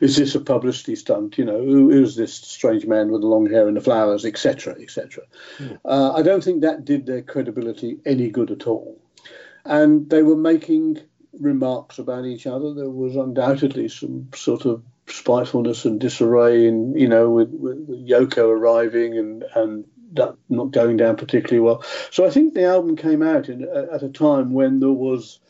is 0.00 0.16
this 0.16 0.34
a 0.34 0.40
publicity 0.40 0.96
stunt? 0.96 1.36
You 1.36 1.44
know, 1.44 1.62
who 1.62 1.90
is 1.90 2.16
this 2.16 2.32
strange 2.32 2.86
man 2.86 3.12
with 3.12 3.20
the 3.20 3.28
long 3.28 3.48
hair 3.50 3.68
and 3.68 3.76
the 3.76 3.82
flowers, 3.82 4.24
etc., 4.24 4.74
etc. 4.80 5.24
Mm. 5.58 5.78
Uh, 5.84 6.14
I 6.14 6.22
don't 6.22 6.42
think 6.42 6.62
that 6.62 6.86
did 6.86 7.04
their 7.04 7.20
credibility 7.20 7.98
any 8.06 8.30
good 8.30 8.50
at 8.50 8.66
all. 8.66 8.98
And 9.66 10.08
they 10.08 10.22
were 10.22 10.36
making 10.36 11.02
remarks 11.40 11.98
about 11.98 12.24
each 12.24 12.46
other. 12.46 12.74
There 12.74 12.90
was 12.90 13.16
undoubtedly 13.16 13.88
some 13.88 14.28
sort 14.34 14.64
of 14.64 14.82
spitefulness 15.06 15.84
and 15.84 16.00
disarray, 16.00 16.66
and 16.66 16.98
you 16.98 17.08
know, 17.08 17.30
with, 17.30 17.50
with 17.50 17.88
Yoko 18.08 18.48
arriving 18.48 19.18
and 19.18 19.44
and 19.54 19.84
that 20.14 20.36
not 20.48 20.70
going 20.70 20.96
down 20.96 21.16
particularly 21.16 21.60
well. 21.60 21.82
So 22.10 22.26
I 22.26 22.30
think 22.30 22.54
the 22.54 22.64
album 22.64 22.96
came 22.96 23.22
out 23.22 23.48
in, 23.48 23.64
at 23.64 24.02
a 24.02 24.08
time 24.08 24.52
when 24.52 24.80
there 24.80 24.92
was, 24.92 25.40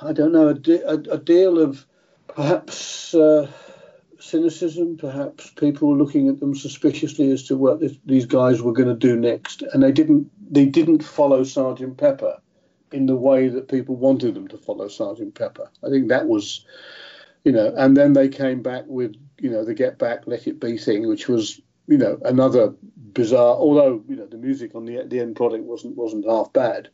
I 0.00 0.12
don't 0.12 0.32
know, 0.32 0.48
a, 0.48 0.72
a, 0.86 1.14
a 1.14 1.18
deal 1.18 1.58
of 1.58 1.84
perhaps 2.28 3.14
uh, 3.14 3.50
cynicism, 4.20 4.96
perhaps 4.96 5.50
people 5.50 5.96
looking 5.96 6.28
at 6.28 6.38
them 6.38 6.54
suspiciously 6.54 7.32
as 7.32 7.44
to 7.44 7.56
what 7.56 7.80
this, 7.80 7.96
these 8.06 8.26
guys 8.26 8.62
were 8.62 8.72
going 8.72 8.88
to 8.88 8.94
do 8.94 9.16
next, 9.16 9.62
and 9.62 9.82
they 9.82 9.92
didn't 9.92 10.30
they 10.52 10.66
didn't 10.66 11.02
follow 11.02 11.44
Sergeant 11.44 11.96
Pepper 11.96 12.40
in 12.92 13.06
the 13.06 13.16
way 13.16 13.48
that 13.48 13.68
people 13.68 13.96
wanted 13.96 14.34
them 14.34 14.48
to 14.48 14.58
follow 14.58 14.88
Sergeant 14.88 15.34
Pepper. 15.34 15.70
I 15.84 15.90
think 15.90 16.08
that 16.08 16.26
was 16.26 16.64
you 17.44 17.52
know, 17.52 17.72
and 17.76 17.96
then 17.96 18.12
they 18.12 18.28
came 18.28 18.62
back 18.62 18.84
with, 18.86 19.14
you 19.38 19.50
know, 19.50 19.64
the 19.64 19.74
Get 19.74 19.98
Back, 19.98 20.26
Let 20.26 20.46
It 20.46 20.60
Be 20.60 20.76
thing, 20.76 21.08
which 21.08 21.26
was, 21.26 21.60
you 21.86 21.96
know, 21.96 22.18
another 22.24 22.74
bizarre. 23.12 23.56
Although 23.56 24.04
you 24.08 24.16
know 24.16 24.26
the 24.26 24.36
music 24.36 24.74
on 24.74 24.84
the 24.84 25.02
the 25.06 25.20
end 25.20 25.36
product 25.36 25.64
wasn't 25.64 25.96
wasn't 25.96 26.26
half 26.26 26.52
bad, 26.52 26.88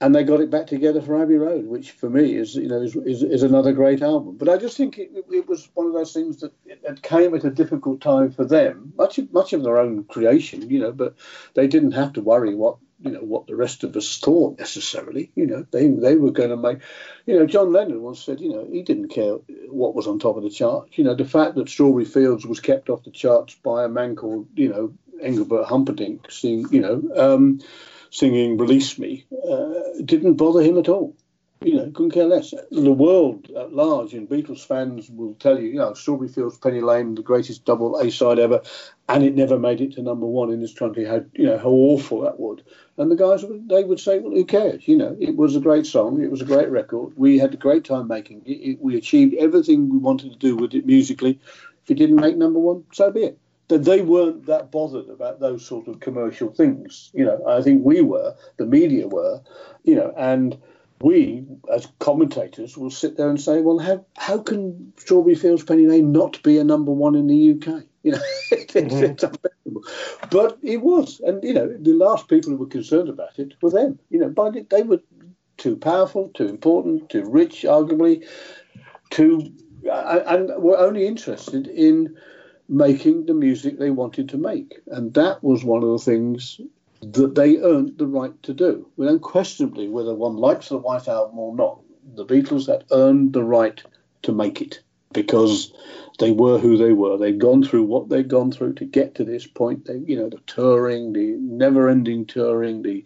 and 0.00 0.14
they 0.14 0.24
got 0.24 0.40
it 0.40 0.50
back 0.50 0.66
together 0.66 1.00
for 1.00 1.20
Abbey 1.20 1.36
Road, 1.36 1.66
which 1.66 1.90
for 1.90 2.08
me 2.08 2.36
is 2.36 2.54
you 2.54 2.68
know 2.68 2.80
is, 2.80 2.96
is, 2.96 3.22
is 3.22 3.42
another 3.42 3.72
great 3.72 4.02
album. 4.02 4.36
But 4.36 4.48
I 4.48 4.56
just 4.56 4.76
think 4.76 4.98
it, 4.98 5.10
it 5.30 5.48
was 5.48 5.68
one 5.74 5.86
of 5.86 5.92
those 5.92 6.12
things 6.12 6.38
that 6.40 6.52
it, 6.64 7.02
came 7.02 7.34
at 7.34 7.44
a 7.44 7.50
difficult 7.50 8.00
time 8.00 8.30
for 8.30 8.44
them, 8.44 8.92
much 8.96 9.18
of, 9.18 9.32
much 9.32 9.52
of 9.52 9.62
their 9.62 9.78
own 9.78 10.04
creation, 10.04 10.68
you 10.70 10.80
know. 10.80 10.92
But 10.92 11.14
they 11.54 11.66
didn't 11.66 11.92
have 11.92 12.12
to 12.14 12.22
worry 12.22 12.54
what 12.54 12.78
you 13.00 13.10
know 13.10 13.20
what 13.20 13.46
the 13.46 13.56
rest 13.56 13.84
of 13.84 13.94
us 13.96 14.18
thought 14.18 14.58
necessarily. 14.58 15.30
You 15.34 15.46
know, 15.46 15.66
they 15.70 15.88
they 15.88 16.16
were 16.16 16.30
going 16.30 16.50
to 16.50 16.56
make. 16.56 16.78
You 17.26 17.38
know, 17.38 17.46
John 17.46 17.72
Lennon 17.72 18.02
once 18.02 18.22
said, 18.22 18.40
you 18.40 18.50
know, 18.50 18.66
he 18.70 18.82
didn't 18.82 19.08
care 19.08 19.34
what 19.68 19.94
was 19.94 20.06
on 20.06 20.18
top 20.18 20.36
of 20.36 20.42
the 20.42 20.50
charts. 20.50 20.96
You 20.96 21.04
know, 21.04 21.14
the 21.14 21.24
fact 21.24 21.56
that 21.56 21.68
Strawberry 21.68 22.04
Fields 22.04 22.46
was 22.46 22.60
kept 22.60 22.88
off 22.88 23.04
the 23.04 23.10
charts 23.10 23.54
by 23.54 23.84
a 23.84 23.88
man 23.88 24.16
called 24.16 24.48
you 24.54 24.68
know 24.68 24.94
Engelbert 25.20 25.66
Humperdinck, 25.66 26.30
sing, 26.30 26.66
you 26.70 26.80
know, 26.80 27.02
um, 27.16 27.60
singing 28.10 28.56
"Release 28.56 28.98
Me," 28.98 29.26
uh, 29.48 29.72
didn't 30.04 30.34
bother 30.34 30.62
him 30.62 30.78
at 30.78 30.88
all 30.88 31.14
you 31.62 31.74
know, 31.74 31.90
couldn't 31.90 32.12
care 32.12 32.26
less. 32.26 32.52
The 32.70 32.92
world 32.92 33.50
at 33.50 33.72
large 33.72 34.14
and 34.14 34.28
Beatles 34.28 34.64
fans 34.64 35.10
will 35.10 35.34
tell 35.34 35.58
you, 35.58 35.68
you 35.68 35.78
know, 35.78 35.94
Strawberry 35.94 36.28
Fields, 36.28 36.58
Penny 36.58 36.80
Lane, 36.80 37.14
the 37.14 37.22
greatest 37.22 37.64
double 37.64 37.98
A 37.98 38.10
side 38.10 38.38
ever, 38.38 38.62
and 39.08 39.22
it 39.22 39.34
never 39.34 39.58
made 39.58 39.80
it 39.80 39.92
to 39.92 40.02
number 40.02 40.26
one 40.26 40.50
in 40.50 40.60
this 40.60 40.74
country. 40.74 41.04
How 41.04 41.24
you 41.34 41.46
know 41.46 41.58
how 41.58 41.70
awful 41.70 42.22
that 42.22 42.40
would. 42.40 42.62
And 42.96 43.10
the 43.10 43.16
guys 43.16 43.44
they 43.68 43.84
would 43.84 44.00
say, 44.00 44.18
well, 44.18 44.32
who 44.32 44.44
cares? 44.44 44.86
You 44.88 44.96
know, 44.96 45.16
it 45.20 45.36
was 45.36 45.54
a 45.54 45.60
great 45.60 45.86
song, 45.86 46.22
it 46.22 46.30
was 46.30 46.40
a 46.40 46.46
great 46.46 46.70
record. 46.70 47.12
We 47.16 47.38
had 47.38 47.54
a 47.54 47.58
great 47.58 47.84
time 47.84 48.08
making 48.08 48.42
it. 48.46 48.52
it 48.52 48.78
we 48.80 48.96
achieved 48.96 49.34
everything 49.34 49.88
we 49.88 49.98
wanted 49.98 50.32
to 50.32 50.38
do 50.38 50.56
with 50.56 50.74
it 50.74 50.86
musically. 50.86 51.40
If 51.84 51.90
it 51.90 51.94
didn't 51.94 52.16
make 52.16 52.36
number 52.36 52.58
one, 52.58 52.84
so 52.92 53.10
be 53.10 53.24
it 53.24 53.38
that 53.68 53.84
they 53.84 54.00
weren't 54.00 54.46
that 54.46 54.70
bothered 54.70 55.08
about 55.08 55.40
those 55.40 55.64
sort 55.66 55.88
of 55.88 56.00
commercial 56.00 56.52
things. 56.52 57.10
You 57.12 57.24
know, 57.24 57.42
I 57.46 57.62
think 57.62 57.84
we 57.84 58.00
were, 58.00 58.34
the 58.58 58.66
media 58.66 59.08
were, 59.08 59.40
you 59.82 59.96
know, 59.96 60.12
and 60.16 60.56
we, 61.00 61.44
as 61.72 61.88
commentators, 61.98 62.76
will 62.76 62.90
sit 62.90 63.16
there 63.16 63.28
and 63.28 63.40
say, 63.40 63.60
well, 63.60 63.78
how, 63.78 64.04
how 64.16 64.38
can 64.38 64.92
Strawberry 64.96 65.34
Fields 65.34 65.64
Penny 65.64 65.86
Lane 65.86 66.12
not 66.12 66.42
be 66.42 66.58
a 66.58 66.64
number 66.64 66.92
one 66.92 67.14
in 67.14 67.26
the 67.26 67.52
UK? 67.52 67.82
You 68.06 68.12
know, 68.12 68.22
it's, 68.52 68.72
mm-hmm. 68.72 69.04
it's 69.04 69.24
unbelievable. 69.24 69.82
But 70.30 70.58
it 70.62 70.76
was. 70.76 71.20
And, 71.26 71.42
you 71.42 71.52
know, 71.52 71.76
the 71.76 71.92
last 71.92 72.28
people 72.28 72.52
who 72.52 72.58
were 72.58 72.66
concerned 72.66 73.08
about 73.08 73.36
it 73.36 73.54
were 73.60 73.70
them. 73.70 73.98
You 74.10 74.20
know, 74.20 74.28
but 74.28 74.70
they 74.70 74.82
were 74.82 75.00
too 75.56 75.74
powerful, 75.74 76.30
too 76.32 76.46
important, 76.46 77.10
too 77.10 77.28
rich, 77.28 77.62
arguably, 77.62 78.24
too, 79.10 79.52
and 79.90 80.52
were 80.62 80.78
only 80.78 81.04
interested 81.04 81.66
in 81.66 82.16
making 82.68 83.26
the 83.26 83.34
music 83.34 83.80
they 83.80 83.90
wanted 83.90 84.28
to 84.28 84.38
make. 84.38 84.78
And 84.86 85.12
that 85.14 85.42
was 85.42 85.64
one 85.64 85.82
of 85.82 85.90
the 85.90 85.98
things 85.98 86.60
that 87.00 87.34
they 87.34 87.56
earned 87.58 87.98
the 87.98 88.06
right 88.06 88.40
to 88.44 88.54
do. 88.54 88.88
Well, 88.96 89.08
unquestionably, 89.08 89.88
whether 89.88 90.14
one 90.14 90.36
likes 90.36 90.68
the 90.68 90.78
White 90.78 91.08
Album 91.08 91.40
or 91.40 91.56
not, 91.56 91.80
the 92.14 92.24
Beatles 92.24 92.68
had 92.68 92.84
earned 92.92 93.32
the 93.32 93.42
right 93.42 93.82
to 94.22 94.30
make 94.30 94.62
it 94.62 94.80
because 95.12 95.72
they 96.18 96.30
were 96.30 96.58
who 96.58 96.76
they 96.76 96.92
were. 96.92 97.18
They'd 97.18 97.40
gone 97.40 97.62
through 97.62 97.84
what 97.84 98.08
they'd 98.08 98.28
gone 98.28 98.52
through 98.52 98.74
to 98.74 98.84
get 98.84 99.14
to 99.16 99.24
this 99.24 99.46
point. 99.46 99.86
They, 99.86 99.98
you 99.98 100.16
know, 100.16 100.28
the 100.28 100.40
touring, 100.46 101.12
the 101.12 101.36
never-ending 101.38 102.26
touring, 102.26 102.82
the 102.82 103.04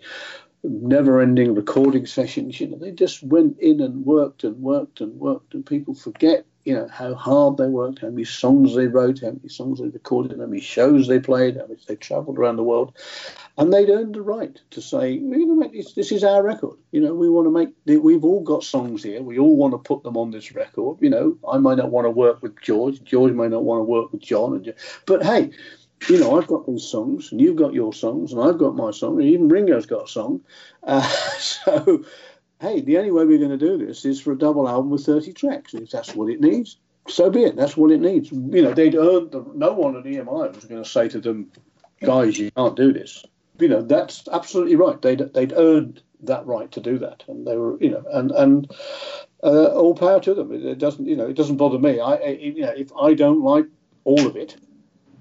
never-ending 0.63 1.55
recording 1.55 2.07
sessions. 2.07 2.61
You 2.61 2.69
know, 2.69 2.79
they 2.79 2.93
just 2.93 3.23
went 3.23 3.59
in 3.59 3.81
and 3.81 4.05
worked 4.05 4.45
and 4.45 4.57
worked 4.63 5.01
and 5.01 5.15
worked, 5.19 5.55
and 5.55 5.65
people 5.65 5.95
forget 5.95 6.45
you 6.65 6.75
know 6.75 6.89
how 6.89 7.15
hard 7.15 7.57
they 7.57 7.67
worked, 7.67 8.01
how 8.01 8.11
many 8.11 8.25
songs 8.25 8.75
they 8.75 8.87
wrote, 8.87 9.21
how 9.21 9.31
many 9.31 9.49
songs 9.49 9.81
they 9.81 9.89
recorded, 9.89 10.39
how 10.39 10.47
many 10.47 10.61
shows 10.61 11.09
they 11.09 11.19
played, 11.19 11.57
how 11.57 11.67
much 11.67 11.87
they 11.87 11.97
travelled 11.97 12.39
around 12.39 12.57
the 12.57 12.63
world, 12.63 12.97
and 13.57 13.73
they'd 13.73 13.89
earned 13.89 14.15
the 14.15 14.23
right 14.23 14.61
to 14.71 14.81
say, 14.81 15.19
"We're 15.19 15.47
going 15.47 15.73
this. 15.73 15.95
This 15.95 16.13
is 16.13 16.23
our 16.23 16.43
record. 16.43 16.77
You 16.93 17.01
know, 17.01 17.15
we 17.15 17.31
want 17.31 17.47
to 17.47 17.51
make. 17.51 18.03
We've 18.03 18.25
all 18.25 18.41
got 18.41 18.65
songs 18.65 19.03
here. 19.03 19.23
We 19.23 19.39
all 19.39 19.57
want 19.57 19.73
to 19.73 19.79
put 19.79 20.03
them 20.03 20.17
on 20.17 20.31
this 20.31 20.53
record. 20.53 20.99
You 21.01 21.11
know, 21.11 21.37
I 21.49 21.59
might 21.59 21.79
not 21.79 21.91
want 21.91 22.07
to 22.07 22.11
work 22.11 22.43
with 22.43 22.61
George. 22.61 23.03
George 23.05 23.33
may 23.33 23.49
not 23.49 23.65
want 23.65 23.81
to 23.81 23.85
work 23.85 24.13
with 24.13 24.23
John. 24.23 24.65
But 25.07 25.23
hey." 25.23 25.51
You 26.09 26.19
know, 26.19 26.39
I've 26.39 26.47
got 26.47 26.67
these 26.67 26.85
songs, 26.85 27.31
and 27.31 27.43
you've 27.43 27.57
got 27.57 27.75
your 27.75 27.93
songs, 27.93 28.33
and 28.33 28.41
I've 28.41 28.57
got 28.57 28.75
my 28.75 28.91
song, 28.91 29.21
and 29.21 29.29
even 29.29 29.51
Ringo's 29.51 29.85
got 29.85 30.05
a 30.05 30.09
song. 30.09 30.41
Uh, 30.83 31.03
so, 31.39 32.03
hey, 32.61 32.81
the 32.81 32.99
only 32.99 33.11
way 33.11 33.25
we're 33.25 33.39
going 33.39 33.51
to 33.51 33.57
do 33.57 33.79
this 33.79 34.05
is 34.05 34.21
for 34.21 34.33
a 34.33 34.39
double 34.39 34.69
album 34.69 34.91
with 34.91 35.05
30 35.05 35.33
tracks. 35.33 35.75
If 35.75 35.91
that's 35.91 36.15
what 36.15 36.31
it 36.31 36.41
needs, 36.41 36.77
so 37.09 37.31
be 37.31 37.45
it. 37.45 37.57
That's 37.57 37.77
what 37.77 37.91
it 37.91 38.01
needs. 38.01 38.31
You 38.31 38.63
know, 38.63 38.75
they'd 38.75 38.95
earned 38.95 39.33
the, 39.33 39.45
no 39.55 39.73
one 39.73 39.97
at 39.97 40.05
EMI 40.05 40.55
was 40.55 40.65
going 40.65 40.83
to 40.83 40.89
say 40.89 41.09
to 41.09 41.21
them, 41.21 41.51
guys, 42.03 42.39
you 42.39 42.51
can't 42.51 42.77
do 42.77 42.93
this. 42.93 43.25
You 43.59 43.69
know, 43.69 43.83
that's 43.83 44.29
absolutely 44.31 44.77
right. 44.77 45.01
They'd, 45.01 45.33
they'd 45.35 45.53
earned 45.55 46.03
that 46.23 46.47
right 46.47 46.71
to 46.73 46.81
do 46.81 46.99
that. 46.99 47.25
And 47.29 47.47
they 47.47 47.57
were, 47.57 47.79
you 47.81 47.91
know, 47.91 48.05
and, 48.13 48.31
and, 48.33 48.71
uh, 49.43 49.67
all 49.67 49.95
power 49.95 50.21
to 50.21 50.35
them. 50.35 50.53
It, 50.53 50.65
it, 50.65 50.79
doesn't, 50.79 51.07
you 51.07 51.17
know, 51.17 51.27
it 51.27 51.37
doesn't 51.37 51.57
bother 51.57 51.79
me. 51.79 51.99
I, 51.99 52.15
I, 52.15 52.29
you 52.29 52.63
know, 52.63 52.75
if 52.77 52.93
I 52.95 53.15
don't 53.15 53.43
like 53.43 53.67
all 54.05 54.27
of 54.27 54.37
it, 54.37 54.57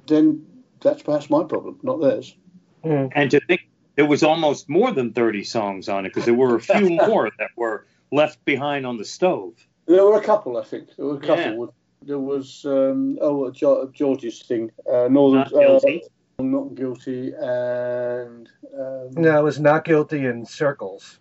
then 0.08 0.46
that's 0.82 1.04
perhaps 1.04 1.30
my 1.30 1.44
problem, 1.44 1.80
not 1.84 2.02
theirs. 2.02 2.36
Mm. 2.84 3.12
And 3.16 3.32
to 3.32 3.40
think 3.42 3.69
there 4.00 4.06
was 4.06 4.24
almost 4.24 4.70
more 4.70 4.94
than 4.94 5.12
30 5.12 5.44
songs 5.44 5.90
on 5.90 6.06
it 6.06 6.10
because 6.14 6.24
there 6.24 6.34
were 6.34 6.56
a 6.56 6.62
few 6.62 6.90
more 7.08 7.30
that 7.38 7.50
were 7.58 7.86
left 8.14 8.44
behind 8.46 8.86
on 8.86 8.96
the 8.96 9.04
stove. 9.04 9.56
There 9.88 10.06
were 10.06 10.18
a 10.18 10.24
couple, 10.24 10.56
I 10.56 10.64
think. 10.64 10.96
There 10.96 11.06
were 11.06 11.18
a 11.18 11.20
couple. 11.20 11.66
Yeah. 11.66 12.08
There 12.08 12.20
was 12.20 12.64
um, 12.64 13.20
oh 13.22 13.52
George's 13.52 14.42
thing, 14.44 14.72
uh, 14.90 15.10
Northern. 15.10 15.40
Not 15.40 15.52
guilty. 15.52 16.02
Uh, 16.40 16.44
not 16.44 16.76
guilty, 16.76 17.34
and 17.38 18.50
um, 18.74 19.10
no, 19.18 19.38
it 19.38 19.44
was 19.44 19.60
not 19.60 19.84
guilty 19.84 20.26
in 20.26 20.46
circles. 20.46 21.20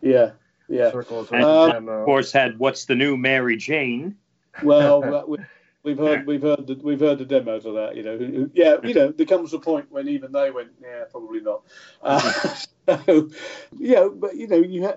Yeah, 0.00 0.30
yeah. 0.70 0.90
Circles. 0.90 1.30
And, 1.32 1.44
um, 1.44 1.88
of 1.90 2.06
course, 2.06 2.32
had 2.32 2.58
what's 2.58 2.86
the 2.86 2.94
new 2.94 3.18
Mary 3.18 3.58
Jane. 3.58 4.16
Well, 4.62 5.36
We've 5.86 5.98
heard 5.98 6.26
we've 6.26 6.42
heard 6.42 6.66
the, 6.66 6.74
we've 6.82 6.98
heard 6.98 7.18
the 7.18 7.24
demos 7.24 7.64
of 7.64 7.74
that. 7.74 7.96
You 7.96 8.02
know, 8.02 8.50
yeah, 8.54 8.76
you 8.82 8.92
know, 8.92 9.12
there 9.12 9.24
comes 9.24 9.54
a 9.54 9.60
point 9.60 9.86
when 9.90 10.08
even 10.08 10.32
they 10.32 10.50
went, 10.50 10.70
yeah, 10.82 11.04
probably 11.10 11.40
not. 11.40 11.62
Uh, 12.02 12.56
so, 13.06 13.30
yeah, 13.78 14.08
but 14.12 14.34
you 14.36 14.48
know, 14.48 14.56
you, 14.56 14.84
ha- 14.84 14.96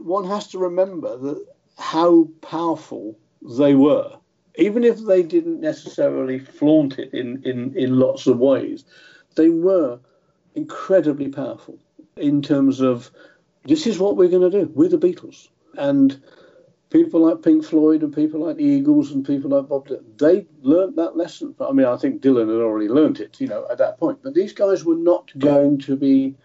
one 0.00 0.26
has 0.26 0.48
to 0.48 0.58
remember 0.58 1.18
that 1.18 1.46
how 1.76 2.28
powerful 2.40 3.18
they 3.58 3.74
were, 3.74 4.16
even 4.56 4.84
if 4.84 4.98
they 5.04 5.22
didn't 5.22 5.60
necessarily 5.60 6.38
flaunt 6.38 6.98
it 6.98 7.12
in 7.12 7.42
in 7.44 7.76
in 7.76 7.98
lots 7.98 8.26
of 8.26 8.38
ways, 8.38 8.86
they 9.36 9.50
were 9.50 10.00
incredibly 10.54 11.28
powerful. 11.28 11.78
in 12.16 12.40
terms 12.40 12.80
of 12.80 13.10
this 13.66 13.86
is 13.86 13.98
what 13.98 14.16
we're 14.16 14.28
going 14.28 14.50
to 14.50 14.60
do. 14.64 14.70
We're 14.74 14.88
the 14.88 14.98
Beatles. 14.98 15.48
And 15.76 16.22
people 16.90 17.26
like 17.26 17.42
Pink 17.42 17.64
Floyd 17.64 18.02
and 18.02 18.14
people 18.14 18.46
like 18.46 18.56
the 18.56 18.64
Eagles 18.64 19.10
and 19.10 19.26
people 19.26 19.50
like 19.50 19.68
Bob 19.68 19.88
Dylan, 19.88 20.18
they 20.18 20.46
learned 20.62 20.96
that 20.96 21.16
lesson. 21.16 21.54
I 21.60 21.72
mean, 21.72 21.86
I 21.86 21.96
think 21.96 22.22
Dylan 22.22 22.48
had 22.48 22.62
already 22.62 22.88
learned 22.88 23.20
it, 23.20 23.40
you 23.40 23.48
know, 23.48 23.66
at 23.70 23.78
that 23.78 23.98
point. 23.98 24.20
But 24.22 24.34
these 24.34 24.52
guys 24.52 24.84
were 24.84 24.96
not 24.96 25.30
going 25.38 25.78
to 25.80 25.96
be 25.96 26.36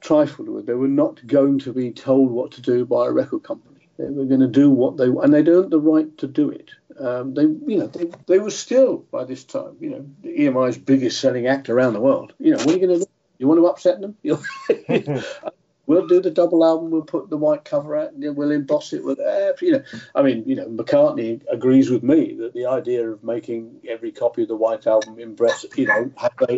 trifled 0.00 0.48
with. 0.48 0.66
They 0.66 0.74
were 0.74 0.88
not 0.88 1.24
going 1.26 1.58
to 1.60 1.72
be 1.72 1.92
told 1.92 2.30
what 2.30 2.52
to 2.52 2.60
do 2.62 2.84
by 2.84 3.06
a 3.06 3.12
record 3.12 3.42
company. 3.42 3.88
They 3.98 4.04
were 4.04 4.26
going 4.26 4.40
to 4.40 4.46
do 4.46 4.70
what 4.70 4.96
they 4.96 5.08
want, 5.08 5.24
and 5.24 5.34
they 5.34 5.50
earned 5.50 5.72
the 5.72 5.80
right 5.80 6.16
to 6.18 6.28
do 6.28 6.50
it. 6.50 6.70
Um, 7.00 7.34
they, 7.34 7.42
you 7.42 7.78
know, 7.78 7.86
they, 7.88 8.10
they 8.26 8.38
were 8.38 8.50
still 8.50 8.98
by 9.10 9.24
this 9.24 9.44
time, 9.44 9.76
you 9.80 9.90
know, 9.90 10.06
EMI's 10.24 10.78
biggest 10.78 11.20
selling 11.20 11.46
act 11.46 11.68
around 11.68 11.94
the 11.94 12.00
world. 12.00 12.32
You 12.38 12.52
know, 12.52 12.58
what 12.58 12.68
are 12.68 12.78
you 12.78 12.86
going 12.86 12.98
to 13.00 13.04
do? 13.04 13.10
You 13.38 13.48
want 13.48 13.60
to 13.60 13.66
upset 13.66 14.00
them? 14.00 14.16
we'll 15.88 16.06
do 16.06 16.20
the 16.20 16.30
double 16.30 16.64
album. 16.64 16.90
We'll 16.90 17.02
put 17.02 17.30
the 17.30 17.36
white 17.36 17.64
cover 17.64 17.96
out, 17.96 18.12
and 18.12 18.36
we'll 18.36 18.52
emboss 18.52 18.92
it 18.92 19.04
with, 19.04 19.18
uh, 19.18 19.54
you 19.60 19.72
know. 19.72 19.82
I 20.14 20.22
mean, 20.22 20.44
you 20.46 20.54
know, 20.54 20.68
McCartney 20.68 21.42
agrees 21.50 21.90
with 21.90 22.04
me 22.04 22.34
that 22.34 22.54
the 22.54 22.66
idea 22.66 23.10
of 23.10 23.24
making 23.24 23.80
every 23.88 24.12
copy 24.12 24.42
of 24.42 24.48
the 24.48 24.56
white 24.56 24.86
album 24.86 25.18
embrace, 25.18 25.64
you 25.76 25.86
know, 25.86 26.12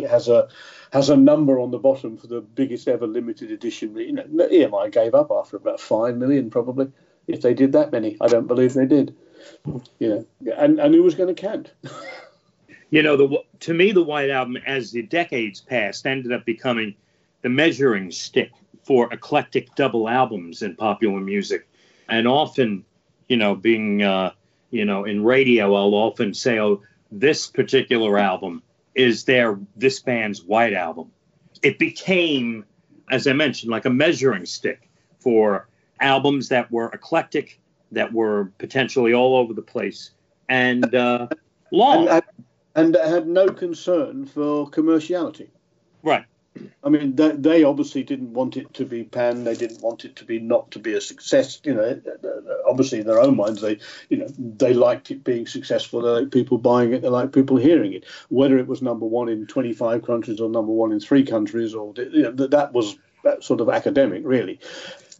has 0.07 0.27
a 0.27 0.49
has 0.93 1.09
a 1.09 1.17
number 1.17 1.59
on 1.59 1.71
the 1.71 1.79
bottom 1.79 2.17
for 2.17 2.27
the 2.27 2.41
biggest 2.41 2.87
ever 2.87 3.07
limited 3.07 3.49
edition. 3.49 3.95
You 3.97 4.11
know, 4.11 4.23
EMI 4.23 4.91
gave 4.91 5.15
up 5.15 5.31
after 5.31 5.57
about 5.57 5.79
five 5.79 6.17
million, 6.17 6.51
probably, 6.51 6.91
if 7.27 7.41
they 7.41 7.55
did 7.55 7.71
that 7.71 7.91
many. 7.91 8.17
I 8.21 8.27
don't 8.27 8.47
believe 8.47 8.73
they 8.73 8.85
did. 8.85 9.15
You 9.97 10.09
know, 10.09 10.53
and 10.55 10.79
and 10.79 10.93
who 10.93 11.01
was 11.01 11.15
going 11.15 11.33
to 11.33 11.41
count? 11.41 11.71
you 12.91 13.01
know, 13.01 13.15
the 13.15 13.43
to 13.61 13.73
me, 13.73 13.93
the 13.93 14.03
White 14.03 14.29
Album, 14.29 14.57
as 14.67 14.91
the 14.91 15.01
decades 15.01 15.61
passed, 15.61 16.05
ended 16.05 16.33
up 16.33 16.45
becoming 16.45 16.95
the 17.41 17.49
measuring 17.49 18.11
stick 18.11 18.51
for 18.83 19.11
eclectic 19.13 19.75
double 19.75 20.09
albums 20.09 20.61
in 20.61 20.75
popular 20.75 21.19
music, 21.19 21.67
and 22.09 22.27
often, 22.27 22.85
you 23.27 23.37
know, 23.37 23.55
being, 23.55 24.01
uh, 24.01 24.31
you 24.69 24.85
know, 24.85 25.05
in 25.05 25.23
radio, 25.23 25.73
I'll 25.75 25.93
often 25.93 26.33
say, 26.33 26.59
"Oh, 26.59 26.81
this 27.11 27.47
particular 27.47 28.17
album 28.17 28.63
is 28.95 29.25
their 29.25 29.59
this 29.75 29.99
band's 29.99 30.43
White 30.43 30.73
Album." 30.73 31.11
It 31.61 31.77
became, 31.77 32.65
as 33.09 33.27
I 33.27 33.33
mentioned, 33.33 33.71
like 33.71 33.85
a 33.85 33.89
measuring 33.89 34.45
stick 34.45 34.89
for 35.19 35.67
albums 35.99 36.49
that 36.49 36.71
were 36.71 36.89
eclectic, 36.89 37.59
that 37.91 38.11
were 38.11 38.51
potentially 38.57 39.13
all 39.13 39.35
over 39.35 39.53
the 39.53 39.61
place, 39.61 40.11
and 40.49 40.93
uh, 40.95 41.27
long. 41.71 42.07
And, 42.07 42.23
and 42.73 42.95
had 42.95 43.27
no 43.27 43.47
concern 43.47 44.25
for 44.25 44.69
commerciality. 44.69 45.49
Right. 46.03 46.25
I 46.83 46.89
mean, 46.89 47.15
they, 47.15 47.31
they, 47.31 47.63
obviously 47.63 48.03
didn't 48.03 48.33
want 48.33 48.57
it 48.57 48.73
to 48.75 48.85
be 48.85 49.03
panned. 49.03 49.45
They 49.45 49.55
didn't 49.55 49.81
want 49.81 50.05
it 50.05 50.15
to 50.17 50.25
be 50.25 50.39
not 50.39 50.71
to 50.71 50.79
be 50.79 50.93
a 50.93 51.01
success. 51.01 51.59
You 51.63 51.75
know, 51.75 52.01
obviously 52.67 52.99
in 52.99 53.07
their 53.07 53.19
own 53.19 53.35
minds, 53.35 53.61
they, 53.61 53.79
you 54.09 54.17
know, 54.17 54.27
they 54.37 54.73
liked 54.73 55.11
it 55.11 55.23
being 55.23 55.47
successful. 55.47 56.01
They 56.01 56.21
like 56.21 56.31
people 56.31 56.57
buying 56.57 56.93
it. 56.93 57.01
They 57.01 57.09
like 57.09 57.33
people 57.33 57.57
hearing 57.57 57.93
it. 57.93 58.05
Whether 58.29 58.57
it 58.57 58.67
was 58.67 58.81
number 58.81 59.05
one 59.05 59.29
in 59.29 59.47
25 59.47 60.03
countries 60.03 60.39
or 60.39 60.49
number 60.49 60.71
one 60.71 60.91
in 60.91 60.99
three 60.99 61.23
countries, 61.23 61.73
or 61.73 61.93
you 61.97 62.23
know, 62.23 62.31
that 62.31 62.73
was 62.73 62.97
sort 63.39 63.61
of 63.61 63.69
academic, 63.69 64.23
really. 64.25 64.59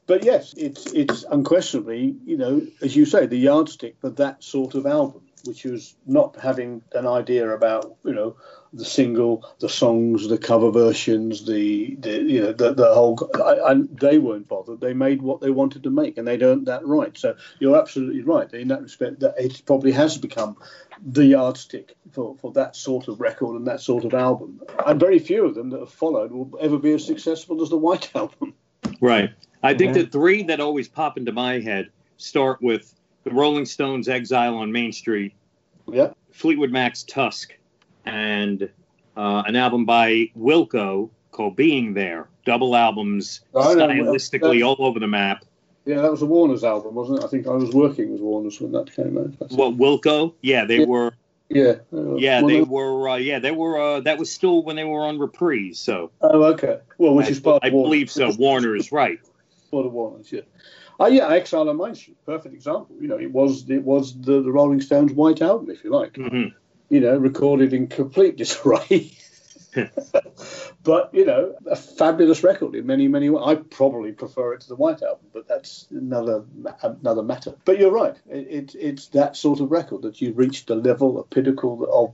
But 0.07 0.23
yes, 0.23 0.53
it's 0.57 0.91
it's 0.93 1.23
unquestionably, 1.23 2.15
you 2.26 2.38
know, 2.38 2.65
as 2.81 2.95
you 2.95 3.05
say, 3.05 3.27
the 3.27 3.38
yardstick 3.38 3.95
for 4.01 4.09
that 4.11 4.43
sort 4.43 4.76
of 4.76 4.85
album 4.85 5.22
which 5.45 5.63
was 5.63 5.95
not 6.05 6.39
having 6.39 6.81
an 6.93 7.07
idea 7.07 7.49
about 7.49 7.95
you 8.03 8.13
know 8.13 8.35
the 8.73 8.85
single, 8.85 9.45
the 9.60 9.69
songs, 9.69 10.27
the 10.27 10.38
cover 10.38 10.72
versions, 10.72 11.45
the, 11.45 11.95
the 11.95 12.22
you 12.22 12.41
know 12.41 12.53
the, 12.53 12.73
the 12.73 12.93
whole. 12.93 13.18
And 13.65 13.89
they 13.99 14.18
weren't 14.18 14.48
bothered. 14.48 14.80
They 14.80 14.93
made 14.93 15.22
what 15.22 15.41
they 15.41 15.49
wanted 15.49 15.84
to 15.84 15.89
make, 15.89 16.18
and 16.18 16.27
they'd 16.27 16.43
earned 16.43 16.68
that 16.68 16.85
right. 16.85 17.18
So 17.18 17.35
you're 17.60 17.77
absolutely 17.77 18.22
right 18.22 18.52
in 18.53 18.69
that 18.69 18.81
respect. 18.81 19.19
That 19.19 19.35
it 19.38 19.61
probably 19.65 19.91
has 19.91 20.18
become 20.18 20.57
the 21.03 21.26
yardstick 21.26 21.95
for, 22.11 22.35
for 22.38 22.52
that 22.53 22.76
sort 22.76 23.07
of 23.07 23.19
record 23.19 23.56
and 23.56 23.68
that 23.68 23.81
sort 23.81 24.06
of 24.06 24.14
album. 24.14 24.61
And 24.85 24.99
very 24.99 25.19
few 25.19 25.45
of 25.45 25.56
them 25.56 25.69
that 25.72 25.80
have 25.80 25.91
followed 25.91 26.31
will 26.31 26.52
ever 26.60 26.77
be 26.77 26.93
as 26.93 27.06
successful 27.06 27.61
as 27.61 27.69
the 27.69 27.77
White 27.77 28.11
Album. 28.15 28.53
Right. 28.99 29.31
I 29.64 29.73
think 29.73 29.95
yeah. 29.95 30.03
the 30.03 30.10
three 30.10 30.43
that 30.43 30.60
always 30.60 30.88
pop 30.88 31.18
into 31.18 31.31
my 31.31 31.60
head 31.60 31.89
start 32.18 32.61
with 32.61 32.93
the 33.23 33.31
Rolling 33.31 33.65
Stones' 33.65 34.07
Exile 34.07 34.57
on 34.57 34.72
Main 34.72 34.91
Street, 34.91 35.34
yeah. 35.88 36.14
Fleetwood 36.31 36.72
Mac's 36.72 37.03
Tusk, 37.03 37.53
and 38.06 38.69
uh, 39.15 39.44
an 39.45 39.56
album 39.56 39.86
by 39.86 40.32
Wilco 40.38 41.10
called 41.32 41.56
Being 41.56 41.94
There. 41.94 42.28
Double 42.45 42.76
albums, 42.76 43.41
oh, 43.53 43.76
stylistically 43.76 44.65
all 44.65 44.78
over 44.80 44.99
the 44.99 45.07
map. 45.07 45.45
Yeah, 45.86 46.02
that 46.02 46.11
was 46.11 46.22
a 46.22 46.26
Warner's 46.26 46.64
album, 46.64 46.95
wasn't 46.95 47.19
it? 47.19 47.26
I 47.26 47.28
think 47.28 47.48
I 47.48 47.52
was 47.52 47.72
working 47.72 48.11
with 48.11 48.22
Warner's 48.22 48.60
when 48.60 48.72
that 48.72 48.91
came 48.95 49.18
out. 49.18 49.38
That's 49.40 49.53
what 49.53 49.78
Wilco? 49.78 50.34
Yeah, 50.41 50.65
they 50.65 50.80
yeah. 50.80 50.86
were. 50.86 51.14
Yeah. 51.49 51.76
Uh, 51.94 52.15
yeah, 52.15 52.41
they 52.41 52.61
were. 52.61 53.10
Uh, 53.10 53.18
yeah, 53.18 53.40
they 53.40 53.52
were. 53.52 53.80
Uh, 53.80 53.99
that 54.02 54.18
was 54.18 54.32
still 54.32 54.64
when 54.64 54.76
they 54.76 54.84
were 54.84 55.02
on 55.02 55.19
Reprise. 55.19 55.80
So. 55.80 56.11
Oh, 56.22 56.44
okay. 56.45 56.80
Well, 56.98 57.14
which 57.14 57.28
I, 57.28 57.30
is 57.30 57.40
part. 57.40 57.64
I 57.64 57.69
believe 57.69 58.10
so. 58.10 58.32
Warner 58.38 58.76
is 58.76 58.91
right? 58.91 59.19
Part 59.69 59.86
of 59.86 59.94
Warner's, 59.94 60.32
yeah. 60.32 60.41
Oh 60.99 61.07
yeah, 61.07 61.30
Exile 61.30 61.68
on 61.68 61.78
Main 61.78 61.95
Street, 61.95 62.18
perfect 62.28 62.53
example. 62.53 62.95
You 62.99 63.07
know, 63.07 63.18
it 63.18 63.32
was 63.32 63.68
it 63.69 63.84
was 63.84 64.19
the, 64.22 64.41
the 64.41 64.52
Rolling 64.52 64.82
Stones' 64.82 65.14
White 65.14 65.41
Album, 65.41 65.72
if 65.72 65.84
you 65.84 65.90
like. 65.90 66.14
Mm-hmm. 66.14 66.56
You 66.91 66.99
know, 66.99 67.18
recorded 67.18 67.73
in 67.73 67.88
complete 67.88 68.35
disarray. 68.43 69.11
but 70.84 71.13
you 71.13 71.26
know, 71.26 71.55
a 71.65 71.77
fabulous 71.77 72.43
record 72.43 72.76
in 72.76 72.85
many 72.85 73.07
many 73.07 73.30
ways. 73.30 73.43
I 73.45 73.55
probably 73.55 74.11
prefer 74.11 74.53
it 74.53 74.61
to 74.61 74.68
the 74.68 74.76
White 74.76 75.01
Album, 75.01 75.27
but 75.34 75.47
that's 75.47 75.88
another 75.89 76.43
another 76.84 77.23
matter. 77.23 77.55
But 77.63 77.80
you're 77.80 77.91
right. 77.91 78.18
It, 78.30 78.47
it, 78.49 78.76
it's 78.76 79.07
that 79.07 79.38
sort 79.38 79.61
of 79.61 79.72
record 79.72 80.01
that 80.01 80.19
you've 80.19 80.38
reached 80.38 80.69
a 80.69 80.76
level, 80.76 81.19
a 81.19 81.23
pinnacle 81.23 81.88
of. 81.91 82.13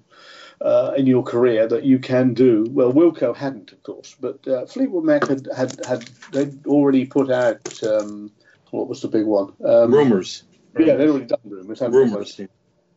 Uh, 0.59 0.95
in 0.97 1.05
your 1.05 1.21
career 1.21 1.67
that 1.67 1.83
you 1.83 1.99
can 1.99 2.33
do 2.33 2.65
well. 2.71 2.91
Wilco 2.91 3.35
hadn't, 3.35 3.73
of 3.73 3.83
course, 3.83 4.15
but 4.19 4.47
uh, 4.47 4.65
Fleetwood 4.65 5.03
Mac 5.03 5.27
had 5.27 5.47
had, 5.55 5.85
had 5.85 6.01
they'd 6.31 6.65
already 6.65 7.05
put 7.05 7.29
out 7.29 7.83
um, 7.83 8.31
what 8.71 8.87
was 8.87 9.03
the 9.03 9.07
big 9.07 9.27
one? 9.27 9.53
Um, 9.63 9.93
Rumours. 9.93 10.45
Yeah, 10.77 10.95
they'd 10.95 11.09
already 11.09 11.25
done 11.25 11.39
Rumours. 11.45 11.79
Rumours. 11.79 12.41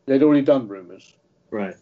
They'd 0.06 0.22
already 0.22 0.40
done 0.40 0.68
Rumours. 0.68 1.14
Right. 1.50 1.74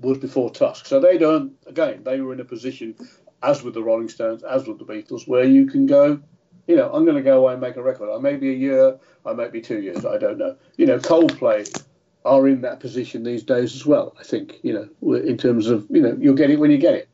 Was 0.00 0.18
before 0.18 0.50
Tusk. 0.50 0.86
So 0.86 1.00
they 1.00 1.18
don't, 1.18 1.52
again, 1.66 2.02
they 2.02 2.20
were 2.20 2.32
in 2.32 2.40
a 2.40 2.44
position, 2.44 2.94
as 3.42 3.62
with 3.62 3.74
the 3.74 3.82
Rolling 3.82 4.08
Stones, 4.08 4.42
as 4.42 4.66
with 4.66 4.78
the 4.78 4.84
Beatles, 4.84 5.28
where 5.28 5.44
you 5.44 5.66
can 5.66 5.86
go, 5.86 6.20
you 6.66 6.74
know, 6.74 6.90
I'm 6.92 7.04
going 7.04 7.16
to 7.16 7.22
go 7.22 7.38
away 7.38 7.52
and 7.52 7.60
make 7.62 7.76
a 7.76 7.82
record. 7.82 8.12
I 8.12 8.18
may 8.18 8.36
be 8.36 8.50
a 8.50 8.54
year, 8.54 8.98
I 9.24 9.32
may 9.32 9.48
be 9.48 9.60
two 9.60 9.80
years, 9.80 10.04
I 10.04 10.18
don't 10.18 10.38
know. 10.38 10.56
You 10.76 10.86
know, 10.86 10.98
Coldplay 10.98 11.84
are 12.24 12.48
in 12.48 12.62
that 12.62 12.80
position 12.80 13.22
these 13.22 13.44
days 13.44 13.74
as 13.76 13.86
well, 13.86 14.16
I 14.18 14.24
think, 14.24 14.56
you 14.62 14.72
know, 14.72 15.14
in 15.14 15.38
terms 15.38 15.68
of, 15.68 15.86
you 15.88 16.02
know, 16.02 16.16
you'll 16.18 16.34
get 16.34 16.50
it 16.50 16.58
when 16.58 16.72
you 16.72 16.78
get 16.78 16.94
it. 16.94 17.08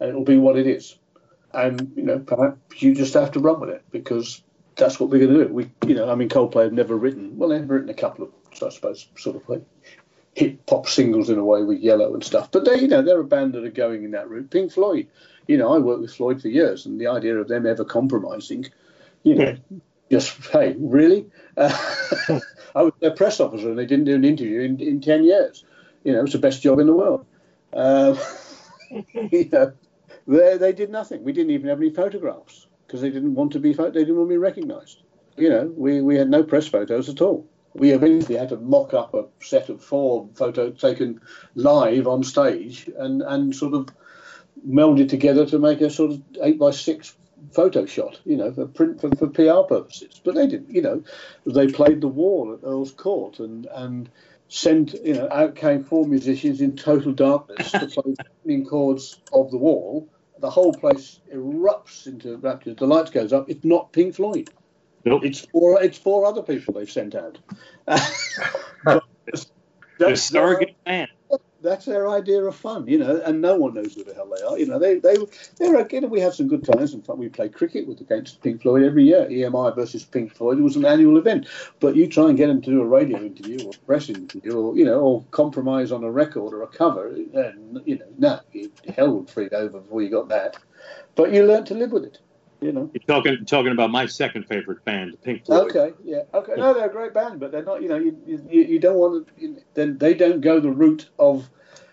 And 0.00 0.08
it'll 0.08 0.24
be 0.24 0.38
what 0.38 0.56
it 0.56 0.66
is. 0.66 0.98
And, 1.52 1.92
you 1.94 2.02
know, 2.02 2.18
perhaps 2.18 2.82
you 2.82 2.94
just 2.94 3.14
have 3.14 3.32
to 3.32 3.40
run 3.40 3.60
with 3.60 3.70
it 3.70 3.82
because 3.90 4.42
that's 4.76 4.98
what 4.98 5.10
we're 5.10 5.26
going 5.26 5.38
to 5.38 5.44
do. 5.46 5.52
We, 5.52 5.70
you 5.86 5.94
know, 5.94 6.10
I 6.10 6.14
mean, 6.14 6.28
Coldplay 6.28 6.64
have 6.64 6.72
never 6.72 6.96
written, 6.96 7.36
well, 7.36 7.50
they've 7.50 7.68
written 7.68 7.88
a 7.90 7.94
couple 7.94 8.24
of, 8.24 8.32
I 8.62 8.70
suppose, 8.70 9.08
sort 9.16 9.36
of 9.36 9.48
like 9.48 9.62
hip 10.36 10.60
hop 10.68 10.86
singles 10.86 11.30
in 11.30 11.38
a 11.38 11.44
way 11.44 11.62
with 11.62 11.80
Yellow 11.80 12.12
and 12.12 12.22
stuff. 12.22 12.50
But 12.50 12.66
they, 12.66 12.80
you 12.80 12.88
know, 12.88 13.00
they're 13.00 13.20
a 13.20 13.24
band 13.24 13.54
that 13.54 13.64
are 13.64 13.70
going 13.70 14.04
in 14.04 14.10
that 14.10 14.28
route. 14.28 14.50
Pink 14.50 14.70
Floyd, 14.70 15.08
you 15.48 15.56
know, 15.56 15.74
I 15.74 15.78
worked 15.78 16.02
with 16.02 16.14
Floyd 16.14 16.42
for 16.42 16.48
years, 16.48 16.84
and 16.84 17.00
the 17.00 17.06
idea 17.06 17.38
of 17.38 17.48
them 17.48 17.66
ever 17.66 17.84
compromising, 17.84 18.66
you 19.22 19.34
know, 19.34 19.56
just 20.10 20.36
hey, 20.48 20.76
really? 20.78 21.26
Uh, 21.56 21.72
I 22.74 22.82
was 22.82 22.92
their 23.00 23.12
press 23.12 23.40
officer, 23.40 23.70
and 23.70 23.78
they 23.78 23.86
didn't 23.86 24.04
do 24.04 24.14
an 24.14 24.24
interview 24.24 24.60
in, 24.60 24.78
in 24.78 25.00
ten 25.00 25.24
years. 25.24 25.64
You 26.04 26.12
know, 26.12 26.18
it 26.18 26.22
was 26.22 26.32
the 26.32 26.38
best 26.38 26.62
job 26.62 26.78
in 26.80 26.86
the 26.86 26.92
world. 26.92 27.24
Uh, 27.72 28.14
you 28.90 29.48
know, 29.50 29.72
they, 30.28 30.58
they 30.58 30.72
did 30.74 30.90
nothing. 30.90 31.24
We 31.24 31.32
didn't 31.32 31.52
even 31.52 31.68
have 31.68 31.78
any 31.78 31.90
photographs 31.90 32.66
because 32.86 33.00
they 33.00 33.10
didn't 33.10 33.34
want 33.34 33.52
to 33.52 33.58
be 33.58 33.72
they 33.72 33.90
didn't 33.90 34.16
want 34.16 34.28
to 34.28 34.34
be 34.34 34.36
recognised. 34.36 35.00
You 35.38 35.48
know, 35.48 35.72
we, 35.74 36.02
we 36.02 36.16
had 36.16 36.28
no 36.28 36.42
press 36.42 36.68
photos 36.68 37.08
at 37.08 37.22
all. 37.22 37.46
We 37.78 37.90
eventually 37.92 38.38
had 38.38 38.50
to 38.50 38.56
mock 38.56 38.94
up 38.94 39.14
a 39.14 39.26
set 39.40 39.68
of 39.68 39.82
four 39.82 40.28
photos 40.34 40.80
taken 40.80 41.20
live 41.54 42.06
on 42.06 42.24
stage 42.24 42.90
and, 42.98 43.22
and 43.22 43.54
sort 43.54 43.74
of 43.74 43.88
melded 44.66 45.08
together 45.08 45.46
to 45.46 45.58
make 45.58 45.80
a 45.80 45.90
sort 45.90 46.12
of 46.12 46.22
eight 46.42 46.58
by 46.58 46.70
six 46.70 47.16
photo 47.52 47.86
shot, 47.86 48.20
you 48.24 48.36
know, 48.36 48.52
for 48.52 48.66
print 48.66 49.00
for, 49.00 49.14
for 49.16 49.28
PR 49.28 49.66
purposes. 49.68 50.20
But 50.24 50.34
they 50.34 50.46
didn't, 50.46 50.70
you 50.70 50.82
know, 50.82 51.02
they 51.44 51.68
played 51.68 52.00
the 52.00 52.08
wall 52.08 52.52
at 52.54 52.66
Earl's 52.66 52.92
Court 52.92 53.38
and 53.38 53.66
and 53.66 54.08
sent, 54.48 54.94
you 55.04 55.14
know, 55.14 55.28
out 55.30 55.56
came 55.56 55.84
four 55.84 56.06
musicians 56.06 56.60
in 56.60 56.76
total 56.76 57.12
darkness 57.12 57.72
to 57.72 57.86
play 57.86 58.14
the 58.16 58.24
opening 58.42 58.64
chords 58.64 59.20
of 59.32 59.50
the 59.50 59.58
wall 59.58 60.08
the 60.38 60.50
whole 60.50 60.72
place 60.72 61.20
erupts 61.32 62.06
into 62.06 62.36
rapture. 62.36 62.74
The 62.74 62.86
lights 62.86 63.10
goes 63.10 63.32
up. 63.32 63.48
It's 63.48 63.64
not 63.64 63.92
Pink 63.92 64.14
Floyd. 64.14 64.50
Nope. 65.06 65.24
It's 65.24 65.40
four. 65.40 65.80
It's 65.80 65.96
four 65.96 66.26
other 66.26 66.42
people 66.42 66.74
they've 66.74 66.90
sent 66.90 67.14
out. 67.14 67.38
that's, 67.86 69.46
surrogate 70.20 70.74
man. 70.84 71.06
That's 71.62 71.84
their 71.84 72.08
idea 72.08 72.42
of 72.42 72.56
fun, 72.56 72.88
you 72.88 72.98
know, 72.98 73.22
and 73.24 73.40
no 73.40 73.56
one 73.56 73.74
knows 73.74 73.94
who 73.94 74.02
the 74.02 74.14
hell 74.14 74.28
they 74.36 74.42
are. 74.42 74.58
You 74.58 74.66
know, 74.66 74.80
they 74.80 74.98
they 74.98 75.16
they 75.58 75.68
were 75.68 75.78
again. 75.78 76.10
We 76.10 76.18
had 76.18 76.34
some 76.34 76.48
good 76.48 76.64
times. 76.64 76.92
In 76.92 77.02
fact, 77.02 77.18
we 77.18 77.28
played 77.28 77.54
cricket 77.54 77.86
with 77.86 78.00
against 78.00 78.42
Pink 78.42 78.62
Floyd 78.62 78.82
every 78.82 79.04
year. 79.04 79.26
EMI 79.26 79.76
versus 79.76 80.04
Pink 80.04 80.34
Floyd. 80.34 80.58
It 80.58 80.62
was 80.62 80.74
an 80.74 80.84
annual 80.84 81.18
event. 81.18 81.46
But 81.78 81.94
you 81.94 82.08
try 82.08 82.28
and 82.28 82.36
get 82.36 82.48
them 82.48 82.60
to 82.62 82.70
do 82.70 82.82
a 82.82 82.86
radio 82.86 83.18
interview 83.18 83.64
or 83.64 83.72
press 83.86 84.08
interview, 84.08 84.58
or 84.58 84.76
you 84.76 84.84
know, 84.84 85.00
or 85.00 85.24
compromise 85.30 85.92
on 85.92 86.02
a 86.02 86.10
record 86.10 86.52
or 86.52 86.64
a 86.64 86.66
cover. 86.66 87.10
And 87.10 87.80
you 87.84 87.98
know, 87.98 88.06
no, 88.18 88.40
hell 88.96 89.12
would 89.12 89.30
freak 89.30 89.52
over 89.52 89.78
before 89.78 90.02
you 90.02 90.10
got 90.10 90.28
that. 90.30 90.56
But 91.14 91.32
you 91.32 91.46
learn 91.46 91.64
to 91.66 91.74
live 91.74 91.92
with 91.92 92.04
it 92.04 92.18
you 92.60 92.72
know. 92.72 92.90
You're 92.92 93.02
talking 93.06 93.44
talking 93.44 93.72
about 93.72 93.90
my 93.90 94.06
second 94.06 94.46
favorite 94.46 94.84
band, 94.84 95.16
Pink 95.22 95.46
Floyd. 95.46 95.76
Okay, 95.76 95.94
yeah, 96.04 96.22
okay. 96.34 96.54
No, 96.56 96.74
they're 96.74 96.86
a 96.86 96.92
great 96.92 97.14
band, 97.14 97.40
but 97.40 97.52
they're 97.52 97.64
not. 97.64 97.82
You 97.82 97.88
know, 97.88 97.96
you 97.96 98.20
you, 98.26 98.62
you 98.62 98.78
don't 98.78 98.96
want 98.96 99.28
to. 99.38 99.62
Then 99.74 99.98
they 99.98 100.14
don't 100.14 100.40
go 100.40 100.60
the 100.60 100.70
route 100.70 101.08
of, 101.18 101.48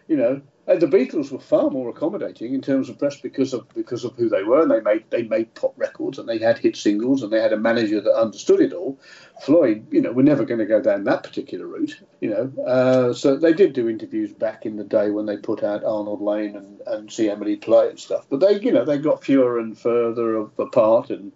you 0.08 0.18
know, 0.18 0.42
and 0.66 0.82
the 0.82 0.88
Beatles 0.88 1.30
were 1.32 1.40
far 1.40 1.70
more 1.70 1.90
accommodating 1.90 2.54
in 2.54 2.62
terms 2.62 2.88
of 2.88 2.98
press 2.98 3.20
because 3.20 3.54
of 3.54 3.68
because 3.74 4.06
of 4.06 4.16
who 4.16 4.30
they 4.30 4.44
were, 4.44 4.62
and 4.62 4.72
they 4.72 4.80
made 4.80 5.04
they 5.10 5.24
made 5.24 5.54
pop 5.56 5.74
records 5.76 6.18
and 6.18 6.28
they 6.28 6.38
had 6.38 6.58
hit 6.58 6.78
singles 6.78 7.22
and 7.22 7.34
they 7.34 7.42
had 7.42 7.52
a 7.52 7.58
manager 7.58 8.00
that 8.00 8.16
understood 8.16 8.62
it 8.62 8.72
all. 8.72 8.98
Floyd, 9.42 9.86
you 9.92 10.02
know, 10.02 10.14
we're 10.14 10.24
never 10.24 10.46
going 10.46 10.60
to 10.60 10.66
go 10.66 10.82
down 10.82 11.04
that 11.04 11.24
particular 11.24 11.68
route, 11.68 12.00
you 12.22 12.30
know. 12.30 12.64
Uh, 12.64 13.14
so 13.14 13.36
they 13.36 13.52
did 13.52 13.74
do 13.74 13.90
interviews 13.90 14.32
back 14.32 14.66
in 14.66 14.78
the 14.78 14.86
day 14.86 15.10
when 15.10 15.26
they 15.26 15.36
put 15.36 15.64
out 15.64 15.84
Arnold 15.84 16.22
Layne 16.22 16.56
and, 16.56 16.82
and 16.88 17.12
see 17.12 17.30
Emily 17.30 17.58
play 17.58 17.90
and 17.90 18.00
stuff. 18.00 18.26
But 18.30 18.40
they, 18.40 18.60
you 18.62 18.72
know, 18.72 18.86
they 18.86 18.98
got 18.98 19.24
fewer 19.24 19.60
and 19.60 19.78
further 19.78 20.38
apart. 20.38 21.10
And 21.10 21.34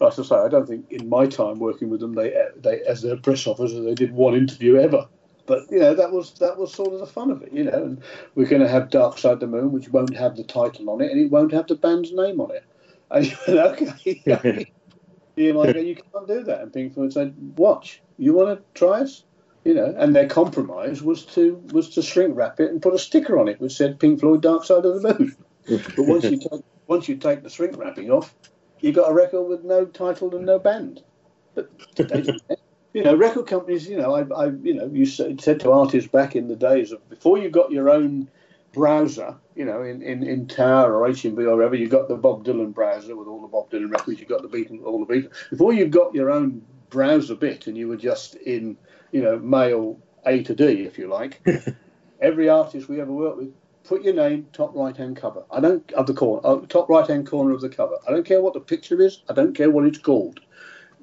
as 0.00 0.20
I 0.20 0.22
say, 0.22 0.36
I 0.36 0.48
don't 0.48 0.68
think 0.68 0.86
in 0.90 1.08
my 1.08 1.26
time 1.26 1.58
working 1.58 1.90
with 1.90 1.98
them, 1.98 2.14
they 2.14 2.32
they 2.56 2.82
as 2.82 3.02
their 3.02 3.16
press 3.16 3.44
officer, 3.46 3.82
they 3.82 3.94
did 3.94 4.12
one 4.12 4.34
interview 4.34 4.76
ever. 4.76 5.08
But 5.46 5.70
you 5.70 5.78
know 5.78 5.94
that 5.94 6.12
was 6.12 6.34
that 6.34 6.56
was 6.56 6.72
sort 6.72 6.92
of 6.92 7.00
the 7.00 7.06
fun 7.06 7.30
of 7.30 7.42
it, 7.42 7.52
you 7.52 7.64
know. 7.64 7.84
And 7.84 8.02
we're 8.34 8.46
going 8.46 8.62
to 8.62 8.68
have 8.68 8.90
Dark 8.90 9.18
Side 9.18 9.34
of 9.34 9.40
the 9.40 9.46
Moon, 9.46 9.72
which 9.72 9.88
won't 9.88 10.16
have 10.16 10.36
the 10.36 10.44
title 10.44 10.90
on 10.90 11.00
it, 11.00 11.10
and 11.10 11.20
it 11.20 11.30
won't 11.30 11.52
have 11.52 11.66
the 11.66 11.74
band's 11.74 12.12
name 12.12 12.40
on 12.40 12.50
it. 12.50 12.64
And 13.12 13.26
you 13.26 13.36
went, 13.46 13.58
okay, 13.82 14.22
you 15.36 15.52
like, 15.52 15.76
you 15.76 15.96
can't 15.96 16.26
do 16.26 16.44
that. 16.44 16.62
And 16.62 16.72
Pink 16.72 16.94
Floyd 16.94 17.12
said, 17.12 17.34
watch, 17.58 18.00
you 18.16 18.32
want 18.32 18.58
to 18.58 18.64
try 18.78 19.00
us? 19.00 19.24
You 19.64 19.74
know, 19.74 19.94
and 19.98 20.16
their 20.16 20.26
compromise 20.26 21.02
was 21.02 21.26
to 21.26 21.62
was 21.72 21.90
to 21.90 22.02
shrink 22.02 22.34
wrap 22.34 22.58
it 22.58 22.70
and 22.70 22.80
put 22.80 22.94
a 22.94 22.98
sticker 22.98 23.38
on 23.38 23.48
it 23.48 23.60
which 23.60 23.72
said 23.76 24.00
Pink 24.00 24.20
Floyd 24.20 24.40
Dark 24.40 24.64
Side 24.64 24.86
of 24.86 25.02
the 25.02 25.14
Moon. 25.14 25.36
but 25.96 26.06
once 26.06 26.24
you 26.24 26.38
take 26.38 26.62
once 26.86 27.08
you 27.08 27.16
take 27.16 27.42
the 27.42 27.50
shrink 27.50 27.76
wrapping 27.76 28.10
off, 28.10 28.34
you 28.80 28.92
got 28.92 29.10
a 29.10 29.14
record 29.14 29.42
with 29.42 29.62
no 29.62 29.84
title 29.84 30.34
and 30.34 30.46
no 30.46 30.58
band. 30.58 31.02
But 31.54 31.70
you 32.92 33.02
know, 33.02 33.14
record 33.14 33.46
companies, 33.46 33.88
you 33.88 33.96
know, 33.96 34.14
I, 34.14 34.22
I 34.34 34.50
you 34.62 34.74
know, 34.74 34.86
you 34.86 35.06
said, 35.06 35.40
said 35.40 35.60
to 35.60 35.72
artists 35.72 36.10
back 36.10 36.36
in 36.36 36.48
the 36.48 36.56
days 36.56 36.92
of 36.92 37.08
before 37.08 37.38
you 37.38 37.48
got 37.48 37.72
your 37.72 37.88
own 37.90 38.28
browser, 38.72 39.36
you 39.54 39.64
know, 39.64 39.82
in, 39.82 40.02
in, 40.02 40.22
in 40.22 40.46
Tower 40.46 40.96
or 40.96 41.08
HMV 41.08 41.38
or 41.38 41.56
wherever, 41.56 41.74
you 41.74 41.88
got 41.88 42.08
the 42.08 42.16
Bob 42.16 42.44
Dylan 42.44 42.74
browser 42.74 43.16
with 43.16 43.28
all 43.28 43.40
the 43.40 43.48
Bob 43.48 43.70
Dylan 43.70 43.90
records, 43.90 44.20
you 44.20 44.26
got 44.26 44.42
the 44.42 44.48
Beatles, 44.48 44.84
all 44.84 45.04
the 45.04 45.12
Beatles. 45.12 45.32
Before 45.50 45.72
you 45.72 45.86
got 45.86 46.14
your 46.14 46.30
own 46.30 46.62
browser 46.90 47.34
bit 47.34 47.66
and 47.66 47.76
you 47.76 47.88
were 47.88 47.96
just 47.96 48.34
in, 48.34 48.76
you 49.10 49.22
know, 49.22 49.38
mail 49.38 49.98
A 50.26 50.42
to 50.42 50.54
D, 50.54 50.82
if 50.82 50.98
you 50.98 51.08
like, 51.08 51.46
every 52.20 52.48
artist 52.48 52.88
we 52.88 53.00
ever 53.00 53.12
worked 53.12 53.38
with, 53.38 53.52
put 53.84 54.02
your 54.02 54.14
name 54.14 54.46
top 54.52 54.74
right 54.74 54.96
hand 54.96 55.16
cover. 55.16 55.44
I 55.50 55.60
don't 55.60 55.90
of 55.92 56.06
the 56.06 56.14
corner, 56.14 56.46
uh, 56.46 56.60
top 56.66 56.88
right 56.88 57.06
hand 57.06 57.26
corner 57.26 57.52
of 57.52 57.62
the 57.62 57.68
cover. 57.68 57.96
I 58.06 58.10
don't 58.10 58.26
care 58.26 58.42
what 58.42 58.54
the 58.54 58.60
picture 58.60 59.00
is. 59.00 59.22
I 59.28 59.32
don't 59.32 59.54
care 59.54 59.70
what 59.70 59.86
it's 59.86 59.98
called. 59.98 60.40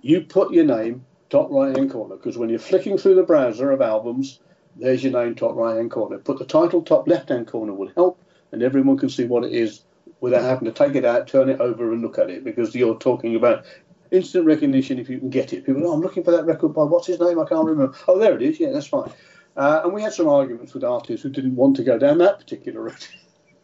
You 0.02 0.22
put 0.22 0.54
your 0.54 0.66
name 0.66 1.06
top 1.30 1.50
right 1.52 1.76
hand 1.76 1.92
corner 1.92 2.16
because 2.16 2.38
when 2.38 2.50
you're 2.50 2.60
flicking 2.60 2.98
through 2.98 3.16
the 3.16 3.24
browser 3.24 3.72
of 3.72 3.82
albums, 3.82 4.40
there's 4.76 5.04
your 5.04 5.14
name 5.14 5.36
top 5.36 5.56
right 5.56 5.76
hand 5.76 5.92
corner. 5.92 6.18
Put 6.18 6.40
the 6.40 6.46
title 6.46 6.82
top 6.82 7.08
left 7.08 7.30
hand 7.30 7.48
corner 7.48 7.74
will 7.74 7.92
help, 7.96 8.22
and 8.52 8.64
everyone 8.64 8.98
can 8.98 9.10
see 9.10 9.26
what 9.26 9.44
it 9.44 9.54
is 9.54 9.82
without 10.22 10.44
having 10.44 10.66
to 10.66 10.72
take 10.72 10.96
it 10.96 11.06
out, 11.06 11.28
turn 11.28 11.50
it 11.50 11.62
over, 11.62 11.92
and 11.94 12.02
look 12.02 12.18
at 12.18 12.30
it 12.30 12.44
because 12.44 12.76
you're 12.76 12.98
talking 12.98 13.36
about 13.36 13.66
instant 14.12 14.46
recognition 14.46 15.00
if 15.00 15.10
you 15.10 15.20
can 15.20 15.30
get 15.30 15.54
it. 15.54 15.66
People, 15.66 15.88
oh, 15.88 15.94
I'm 15.94 16.02
looking 16.02 16.24
for 16.24 16.32
that 16.32 16.46
record 16.46 16.74
by 16.74 16.84
what's 16.84 17.08
his 17.08 17.20
name? 17.20 17.40
I 17.40 17.46
can't 17.46 17.66
remember. 17.66 17.96
Oh, 18.08 18.18
there 18.18 18.36
it 18.36 18.42
is. 18.42 18.60
Yeah, 18.60 18.72
that's 18.72 18.88
fine. 18.88 19.12
Uh, 19.56 19.82
and 19.84 19.94
we 19.94 20.02
had 20.02 20.14
some 20.14 20.28
arguments 20.28 20.74
with 20.74 20.84
artists 20.84 21.24
who 21.24 21.30
didn't 21.30 21.56
want 21.56 21.76
to 21.76 21.84
go 21.84 21.98
down 21.98 22.18
that 22.20 22.40
particular 22.40 22.82
route. 22.82 23.10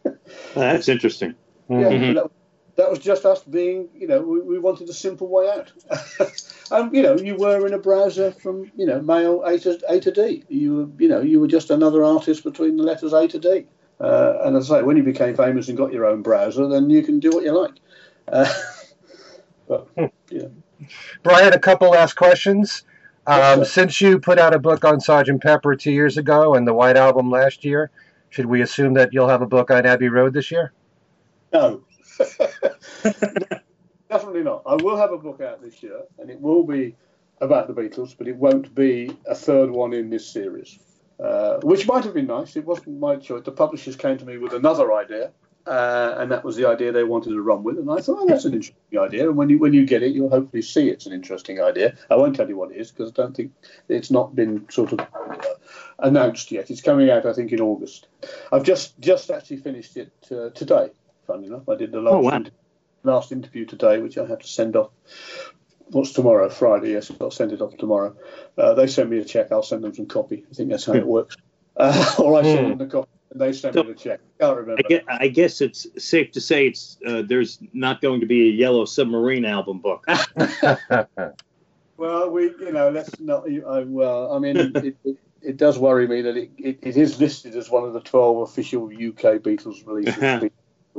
that's 0.54 0.88
interesting. 0.88 1.34
Yeah, 1.68 1.76
mm-hmm. 1.76 2.14
that, 2.14 2.30
that 2.76 2.90
was 2.90 2.98
just 2.98 3.24
us 3.24 3.42
being, 3.42 3.88
you 3.94 4.06
know, 4.06 4.20
we, 4.20 4.40
we 4.40 4.58
wanted 4.58 4.88
a 4.88 4.92
simple 4.92 5.28
way 5.28 5.50
out. 5.50 5.72
and 6.70 6.94
you 6.94 7.02
know, 7.02 7.16
you 7.16 7.36
were 7.36 7.66
in 7.66 7.74
a 7.74 7.78
browser 7.78 8.32
from, 8.32 8.70
you 8.76 8.86
know, 8.86 9.00
mail 9.00 9.42
A 9.44 9.58
to 9.60 9.78
A 9.88 10.00
to 10.00 10.10
D. 10.10 10.44
You 10.48 10.76
were, 10.76 11.02
you 11.02 11.08
know, 11.08 11.20
you 11.20 11.40
were 11.40 11.48
just 11.48 11.70
another 11.70 12.04
artist 12.04 12.44
between 12.44 12.76
the 12.76 12.82
letters 12.82 13.12
A 13.12 13.28
to 13.28 13.38
D. 13.38 13.66
Uh, 14.00 14.38
and 14.44 14.56
as 14.56 14.70
I 14.70 14.78
say, 14.78 14.82
when 14.82 14.96
you 14.96 15.02
became 15.02 15.36
famous 15.36 15.68
and 15.68 15.76
got 15.76 15.92
your 15.92 16.04
own 16.04 16.22
browser, 16.22 16.66
then 16.68 16.90
you 16.90 17.02
can 17.02 17.18
do 17.18 17.30
what 17.30 17.44
you 17.44 17.52
like. 17.52 17.74
Uh, 18.28 18.52
but 19.68 19.88
yeah. 20.30 20.48
Brian, 21.22 21.52
a 21.52 21.58
couple 21.58 21.90
last 21.90 22.14
questions. 22.14 22.84
Um, 23.26 23.64
since 23.64 24.00
you 24.00 24.20
put 24.20 24.38
out 24.38 24.54
a 24.54 24.58
book 24.58 24.84
on 24.84 25.00
Sergeant 25.00 25.42
Pepper 25.42 25.74
two 25.74 25.90
years 25.90 26.16
ago 26.16 26.54
and 26.54 26.66
the 26.66 26.74
White 26.74 26.96
Album 26.96 27.30
last 27.30 27.64
year, 27.64 27.90
should 28.30 28.46
we 28.46 28.60
assume 28.60 28.94
that 28.94 29.12
you'll 29.12 29.28
have 29.28 29.42
a 29.42 29.46
book 29.46 29.70
on 29.70 29.84
Abbey 29.86 30.08
Road 30.08 30.32
this 30.32 30.50
year? 30.50 30.72
No. 31.52 31.82
Definitely 34.08 34.44
not. 34.44 34.62
I 34.66 34.74
will 34.76 34.96
have 34.96 35.12
a 35.12 35.18
book 35.18 35.40
out 35.40 35.62
this 35.62 35.82
year, 35.82 36.02
and 36.18 36.30
it 36.30 36.40
will 36.40 36.64
be 36.64 36.94
about 37.40 37.66
the 37.66 37.74
Beatles, 37.74 38.14
but 38.16 38.28
it 38.28 38.36
won't 38.36 38.74
be 38.74 39.16
a 39.26 39.34
third 39.34 39.70
one 39.70 39.92
in 39.92 40.10
this 40.10 40.26
series, 40.26 40.78
uh, 41.22 41.58
which 41.62 41.86
might 41.86 42.04
have 42.04 42.14
been 42.14 42.26
nice. 42.26 42.56
It 42.56 42.64
wasn't 42.64 42.98
my 42.98 43.16
choice. 43.16 43.42
The 43.44 43.52
publishers 43.52 43.96
came 43.96 44.16
to 44.18 44.24
me 44.24 44.38
with 44.38 44.52
another 44.52 44.92
idea, 44.92 45.32
uh, 45.66 46.14
and 46.18 46.30
that 46.30 46.44
was 46.44 46.54
the 46.54 46.68
idea 46.68 46.92
they 46.92 47.04
wanted 47.04 47.30
to 47.30 47.42
run 47.42 47.64
with. 47.64 47.78
And 47.78 47.90
I 47.90 48.00
thought, 48.00 48.18
oh, 48.20 48.26
that's 48.26 48.44
an 48.44 48.54
interesting 48.54 48.98
idea. 48.98 49.28
And 49.28 49.36
when 49.36 49.48
you 49.48 49.58
when 49.58 49.72
you 49.72 49.84
get 49.84 50.02
it, 50.02 50.12
you'll 50.12 50.30
hopefully 50.30 50.62
see 50.62 50.88
it's 50.88 51.06
an 51.06 51.12
interesting 51.12 51.60
idea. 51.60 51.96
I 52.08 52.16
won't 52.16 52.36
tell 52.36 52.48
you 52.48 52.56
what 52.56 52.70
it 52.70 52.76
is 52.76 52.92
because 52.92 53.10
I 53.10 53.14
don't 53.14 53.36
think 53.36 53.52
it's 53.88 54.10
not 54.10 54.36
been 54.36 54.66
sort 54.70 54.92
of 54.92 55.00
uh, 55.00 55.36
announced 55.98 56.52
yet. 56.52 56.70
It's 56.70 56.80
coming 56.80 57.10
out, 57.10 57.26
I 57.26 57.32
think, 57.32 57.52
in 57.52 57.60
August. 57.60 58.06
I've 58.52 58.62
just 58.62 58.98
just 59.00 59.30
actually 59.30 59.58
finished 59.58 59.96
it 59.96 60.12
uh, 60.30 60.50
today. 60.50 60.90
Funny 61.26 61.48
enough, 61.48 61.68
I 61.68 61.74
did 61.74 61.90
the 61.90 62.00
last, 62.00 62.14
oh, 62.14 62.20
wow. 62.20 62.44
Last 63.06 63.32
interview 63.32 63.64
today, 63.64 64.00
which 64.00 64.18
I 64.18 64.26
had 64.26 64.40
to 64.40 64.46
send 64.46 64.76
off. 64.76 64.90
What's 65.88 66.12
tomorrow? 66.12 66.48
Friday. 66.48 66.92
Yes, 66.92 67.10
I'll 67.20 67.30
send 67.30 67.52
it 67.52 67.62
off 67.62 67.76
tomorrow. 67.76 68.14
Uh, 68.58 68.74
they 68.74 68.86
send 68.86 69.08
me 69.10 69.18
a 69.18 69.24
check. 69.24 69.52
I'll 69.52 69.62
send 69.62 69.84
them 69.84 69.94
some 69.94 70.06
copy. 70.06 70.44
I 70.50 70.54
think 70.54 70.70
that's 70.70 70.84
how 70.84 70.94
it 70.94 71.06
works. 71.06 71.36
Uh, 71.78 72.14
or 72.18 72.38
I 72.38 72.42
send 72.42 72.58
mm. 72.58 72.68
them 72.70 72.78
the 72.78 72.86
copy 72.86 73.10
and 73.30 73.40
they 73.40 73.52
send 73.52 73.74
so, 73.74 73.82
me 73.82 73.92
the 73.92 73.98
check. 73.98 74.20
I 74.40 74.44
can't 74.44 74.56
remember. 74.56 74.82
I 74.84 74.88
guess, 74.88 75.04
I 75.08 75.28
guess, 75.28 75.60
it's 75.60 75.86
safe 75.98 76.32
to 76.32 76.40
say 76.40 76.66
it's 76.66 76.96
uh, 77.06 77.22
there's 77.26 77.58
not 77.74 78.00
going 78.00 78.20
to 78.20 78.26
be 78.26 78.48
a 78.48 78.52
Yellow 78.52 78.86
Submarine 78.86 79.44
album 79.44 79.80
book. 79.80 80.06
well, 81.98 82.30
we, 82.30 82.44
you 82.44 82.72
know, 82.72 82.90
let's 82.90 83.20
not. 83.20 83.44
I, 83.46 83.80
well, 83.80 84.32
I 84.32 84.38
mean, 84.38 84.56
it, 84.56 84.96
it, 85.04 85.18
it, 85.42 85.56
does 85.56 85.78
worry 85.78 86.08
me 86.08 86.22
that 86.22 86.36
it, 86.36 86.50
it, 86.56 86.78
it 86.82 86.96
is 86.96 87.20
listed 87.20 87.56
as 87.56 87.70
one 87.70 87.84
of 87.84 87.92
the 87.92 88.00
12 88.00 88.48
official 88.48 88.86
UK 88.86 89.42
Beatles 89.42 89.86
releases. 89.86 90.50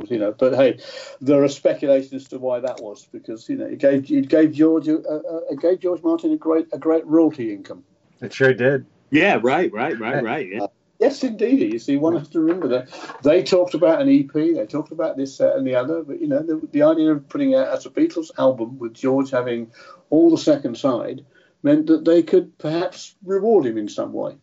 You 0.06 0.18
know. 0.18 0.32
But 0.32 0.54
hey, 0.54 0.78
there 1.20 1.42
are 1.42 1.48
speculations 1.48 2.12
as 2.22 2.28
to 2.28 2.38
why 2.38 2.60
that 2.60 2.80
was 2.80 3.06
because 3.06 3.48
you 3.48 3.56
know 3.56 3.66
it 3.66 3.78
gave 3.78 4.10
it 4.10 4.28
gave 4.28 4.52
George 4.52 4.88
uh, 4.88 4.94
uh, 4.94 5.40
it 5.50 5.60
gave 5.60 5.80
George 5.80 6.02
Martin 6.02 6.32
a 6.32 6.36
great 6.36 6.68
a 6.72 6.78
great 6.78 7.06
royalty 7.06 7.52
income. 7.52 7.84
It 8.20 8.32
sure 8.32 8.54
did. 8.54 8.86
Yeah, 9.10 9.38
right, 9.42 9.72
right, 9.72 9.98
right, 9.98 10.22
right. 10.22 10.48
Yeah. 10.50 10.64
Uh, 10.64 10.68
yes, 10.98 11.22
indeed. 11.24 11.72
You 11.72 11.78
see, 11.78 11.96
one 11.96 12.16
has 12.16 12.28
to 12.30 12.40
remember 12.40 12.68
that 12.68 12.88
they 13.22 13.42
talked 13.42 13.74
about 13.74 14.02
an 14.02 14.08
EP, 14.08 14.32
they 14.32 14.66
talked 14.66 14.92
about 14.92 15.16
this 15.16 15.40
and 15.40 15.66
the 15.66 15.74
other, 15.74 16.02
but 16.02 16.20
you 16.20 16.28
know, 16.28 16.42
the, 16.42 16.60
the 16.72 16.82
idea 16.82 17.12
of 17.12 17.28
putting 17.28 17.54
out 17.54 17.68
as 17.68 17.86
a 17.86 17.90
Beatles 17.90 18.30
album 18.38 18.78
with 18.78 18.94
George 18.94 19.30
having 19.30 19.70
all 20.10 20.30
the 20.30 20.38
second 20.38 20.76
side 20.76 21.24
meant 21.62 21.86
that 21.86 22.04
they 22.04 22.22
could 22.22 22.56
perhaps 22.58 23.14
reward 23.24 23.66
him 23.66 23.78
in 23.78 23.88
some 23.88 24.12
way 24.12 24.36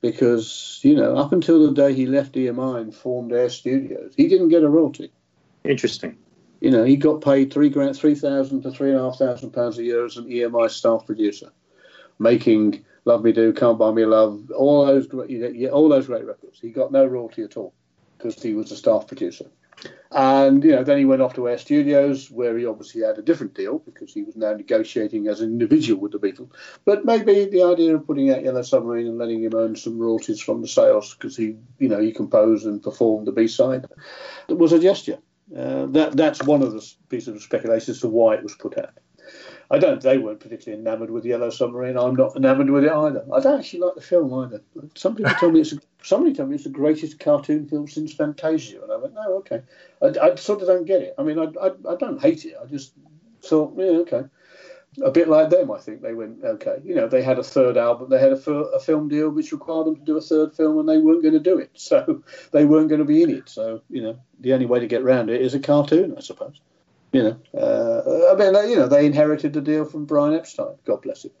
because 0.00 0.80
you 0.82 0.94
know 0.94 1.16
up 1.16 1.32
until 1.32 1.66
the 1.66 1.72
day 1.72 1.92
he 1.94 2.06
left 2.06 2.34
EMI 2.34 2.80
and 2.80 2.94
formed 2.94 3.32
Air 3.32 3.48
Studios, 3.48 4.14
he 4.16 4.28
didn't 4.28 4.48
get 4.48 4.62
a 4.62 4.68
royalty. 4.68 5.12
Interesting. 5.64 6.16
You 6.60 6.70
know, 6.70 6.84
he 6.84 6.96
got 6.96 7.20
paid 7.20 7.52
three 7.52 7.68
grand, 7.68 7.96
three 7.96 8.14
thousand 8.14 8.62
to 8.62 8.70
three 8.70 8.90
and 8.90 8.98
a 8.98 9.02
half 9.02 9.18
thousand 9.18 9.50
pounds 9.50 9.78
a 9.78 9.84
year 9.84 10.04
as 10.04 10.16
an 10.16 10.26
EMI 10.26 10.70
staff 10.70 11.06
producer, 11.06 11.50
making 12.18 12.84
"Love 13.04 13.22
Me 13.22 13.32
Do," 13.32 13.52
"Can't 13.52 13.78
Buy 13.78 13.92
Me 13.92 14.04
Love," 14.04 14.50
all 14.56 14.86
those 14.86 15.06
great, 15.06 15.68
all 15.70 15.88
those 15.88 16.06
great 16.06 16.26
records. 16.26 16.58
He 16.60 16.70
got 16.70 16.92
no 16.92 17.06
royalty 17.06 17.42
at 17.42 17.56
all 17.56 17.74
because 18.16 18.42
he 18.42 18.54
was 18.54 18.72
a 18.72 18.76
staff 18.76 19.06
producer. 19.06 19.46
And 20.10 20.64
you 20.64 20.72
know, 20.72 20.84
then 20.84 20.98
he 20.98 21.04
went 21.04 21.20
off 21.20 21.34
to 21.34 21.48
Air 21.48 21.58
Studios, 21.58 22.30
where 22.30 22.56
he 22.56 22.64
obviously 22.64 23.02
had 23.02 23.18
a 23.18 23.22
different 23.22 23.54
deal 23.54 23.78
because 23.80 24.12
he 24.12 24.22
was 24.22 24.36
now 24.36 24.54
negotiating 24.54 25.28
as 25.28 25.40
an 25.40 25.50
individual 25.50 26.00
with 26.00 26.12
the 26.12 26.18
Beatles. 26.18 26.50
But 26.86 27.04
maybe 27.04 27.44
the 27.44 27.64
idea 27.64 27.94
of 27.94 28.06
putting 28.06 28.30
out 28.30 28.42
Yellow 28.42 28.62
Submarine 28.62 29.06
and 29.06 29.18
letting 29.18 29.42
him 29.42 29.54
earn 29.54 29.76
some 29.76 29.98
royalties 29.98 30.40
from 30.40 30.62
the 30.62 30.68
sales 30.68 31.14
because 31.14 31.36
he, 31.36 31.56
you 31.78 31.88
know, 31.88 32.00
he 32.00 32.12
composed 32.12 32.64
and 32.64 32.82
performed 32.82 33.26
the 33.26 33.32
B 33.32 33.46
side 33.48 33.86
was 34.48 34.72
a 34.72 34.78
gesture. 34.78 35.18
Uh, 35.54 35.86
that 35.86 36.12
that's 36.12 36.42
one 36.42 36.62
of 36.62 36.72
the 36.72 36.94
pieces 37.08 37.34
of 37.34 37.42
speculation 37.42 37.92
as 37.92 38.00
to 38.00 38.08
why 38.08 38.34
it 38.34 38.42
was 38.42 38.54
put 38.54 38.78
out. 38.78 38.98
I 39.70 39.78
don't. 39.78 40.00
They 40.00 40.16
weren't 40.16 40.40
particularly 40.40 40.80
enamoured 40.80 41.10
with 41.10 41.26
Yellow 41.26 41.50
Submarine. 41.50 41.98
I'm 41.98 42.16
not 42.16 42.34
enamoured 42.36 42.70
with 42.70 42.84
it 42.84 42.92
either. 42.92 43.24
I 43.32 43.40
don't 43.40 43.58
actually 43.58 43.80
like 43.80 43.96
the 43.96 44.00
film 44.00 44.32
either. 44.32 44.62
Some 44.94 45.14
people 45.14 45.32
told 45.34 45.52
me 45.52 45.60
it's 45.60 45.72
a, 45.72 45.78
somebody 46.02 46.34
told 46.34 46.48
me 46.48 46.54
it's 46.54 46.64
the 46.64 46.70
greatest 46.70 47.18
cartoon 47.18 47.68
film 47.68 47.86
since 47.86 48.14
Fantasia, 48.14 48.82
and 48.82 48.90
I 48.90 48.96
went, 48.96 49.14
no, 49.14 49.34
okay. 49.38 49.62
I, 50.02 50.06
I 50.06 50.34
sort 50.36 50.62
of 50.62 50.68
don't 50.68 50.86
get 50.86 51.02
it. 51.02 51.14
I 51.18 51.22
mean, 51.22 51.38
I, 51.38 51.48
I, 51.60 51.70
I 51.90 51.96
don't 51.96 52.20
hate 52.20 52.46
it. 52.46 52.54
I 52.60 52.64
just 52.64 52.94
thought, 53.42 53.74
yeah, 53.76 53.98
okay. 53.98 54.24
A 55.02 55.10
bit 55.10 55.28
like 55.28 55.50
them, 55.50 55.70
I 55.70 55.78
think 55.78 56.00
they 56.00 56.14
went 56.14 56.42
okay. 56.42 56.78
You 56.82 56.94
know, 56.94 57.06
they 57.06 57.22
had 57.22 57.38
a 57.38 57.44
third 57.44 57.76
album, 57.76 58.08
they 58.08 58.18
had 58.18 58.32
a, 58.32 58.50
a 58.50 58.80
film 58.80 59.08
deal 59.08 59.28
which 59.28 59.52
required 59.52 59.86
them 59.86 59.96
to 59.96 60.02
do 60.02 60.16
a 60.16 60.20
third 60.22 60.56
film, 60.56 60.78
and 60.78 60.88
they 60.88 60.96
weren't 60.96 61.22
going 61.22 61.34
to 61.34 61.40
do 61.40 61.58
it, 61.58 61.72
so 61.74 62.22
they 62.52 62.64
weren't 62.64 62.88
going 62.88 63.00
to 63.00 63.04
be 63.04 63.22
in 63.22 63.28
it. 63.28 63.50
So 63.50 63.82
you 63.90 64.02
know, 64.02 64.18
the 64.40 64.54
only 64.54 64.66
way 64.66 64.80
to 64.80 64.86
get 64.86 65.02
around 65.02 65.28
it 65.28 65.42
is 65.42 65.52
a 65.52 65.60
cartoon, 65.60 66.14
I 66.16 66.20
suppose. 66.20 66.58
You 67.12 67.22
know, 67.22 67.40
uh, 67.56 68.32
I 68.32 68.36
mean, 68.36 68.70
you 68.70 68.76
know, 68.76 68.86
they 68.86 69.06
inherited 69.06 69.54
the 69.54 69.62
deal 69.62 69.84
from 69.84 70.04
Brian 70.04 70.34
Epstein. 70.34 70.76
God 70.84 71.02
bless 71.02 71.24
him. 71.24 71.32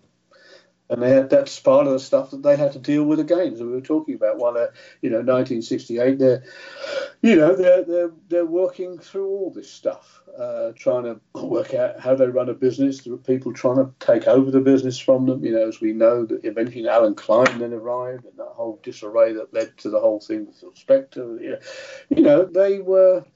And 0.90 1.02
they 1.02 1.10
had, 1.10 1.28
that's 1.28 1.60
part 1.60 1.86
of 1.86 1.92
the 1.92 1.98
stuff 1.98 2.30
that 2.30 2.42
they 2.42 2.56
had 2.56 2.72
to 2.72 2.78
deal 2.78 3.04
with 3.04 3.20
again, 3.20 3.54
we 3.54 3.66
were 3.66 3.80
talking 3.82 4.14
about. 4.14 4.38
While 4.38 4.54
they're, 4.54 4.72
you 5.02 5.10
know, 5.10 5.18
1968, 5.18 6.18
they're, 6.18 6.42
you 7.20 7.36
know, 7.36 7.54
they're 7.54 7.84
they're, 7.84 8.10
they're 8.28 8.46
working 8.46 8.98
through 8.98 9.28
all 9.28 9.50
this 9.50 9.70
stuff, 9.70 10.22
uh, 10.38 10.72
trying 10.76 11.04
to 11.04 11.20
work 11.34 11.74
out 11.74 12.00
how 12.00 12.14
they 12.14 12.26
run 12.26 12.48
a 12.48 12.54
business. 12.54 13.02
There 13.02 13.12
are 13.12 13.18
people 13.18 13.52
trying 13.52 13.76
to 13.76 13.92
take 14.00 14.26
over 14.26 14.50
the 14.50 14.60
business 14.60 14.98
from 14.98 15.26
them. 15.26 15.44
You 15.44 15.52
know, 15.52 15.68
as 15.68 15.82
we 15.82 15.92
know, 15.92 16.24
that 16.24 16.42
eventually 16.46 16.88
Allen 16.88 17.14
Klein 17.14 17.58
then 17.58 17.74
arrived, 17.74 18.24
and 18.24 18.38
that 18.38 18.52
whole 18.54 18.80
disarray 18.82 19.34
that 19.34 19.52
led 19.52 19.76
to 19.78 19.90
the 19.90 20.00
whole 20.00 20.20
thing 20.20 20.46
with 20.46 20.64
Spector. 20.74 21.38
You 21.42 21.50
know, 21.50 21.58
you 22.08 22.22
know, 22.22 22.44
they 22.46 22.78
were 22.78 23.26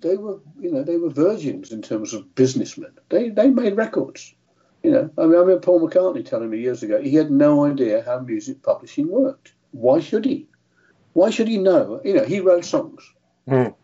they 0.00 0.16
were, 0.16 0.40
you 0.60 0.70
know, 0.70 0.82
they 0.82 0.96
were 0.96 1.10
virgins 1.10 1.72
in 1.72 1.82
terms 1.82 2.12
of 2.12 2.34
businessmen. 2.34 2.92
They 3.08 3.28
they 3.30 3.50
made 3.50 3.76
records. 3.76 4.34
You 4.82 4.90
know, 4.90 5.10
I 5.16 5.22
mean, 5.22 5.36
I 5.36 5.38
remember 5.38 5.60
Paul 5.60 5.80
McCartney 5.80 6.24
telling 6.24 6.50
me 6.50 6.60
years 6.60 6.82
ago 6.82 7.00
he 7.00 7.14
had 7.14 7.30
no 7.30 7.64
idea 7.64 8.02
how 8.02 8.18
music 8.20 8.62
publishing 8.62 9.08
worked. 9.08 9.54
Why 9.72 10.00
should 10.00 10.24
he? 10.24 10.46
Why 11.14 11.30
should 11.30 11.48
he 11.48 11.58
know? 11.58 12.00
You 12.04 12.14
know, 12.14 12.24
he 12.24 12.40
wrote 12.40 12.64
songs. 12.64 13.02
Mm. 13.48 13.74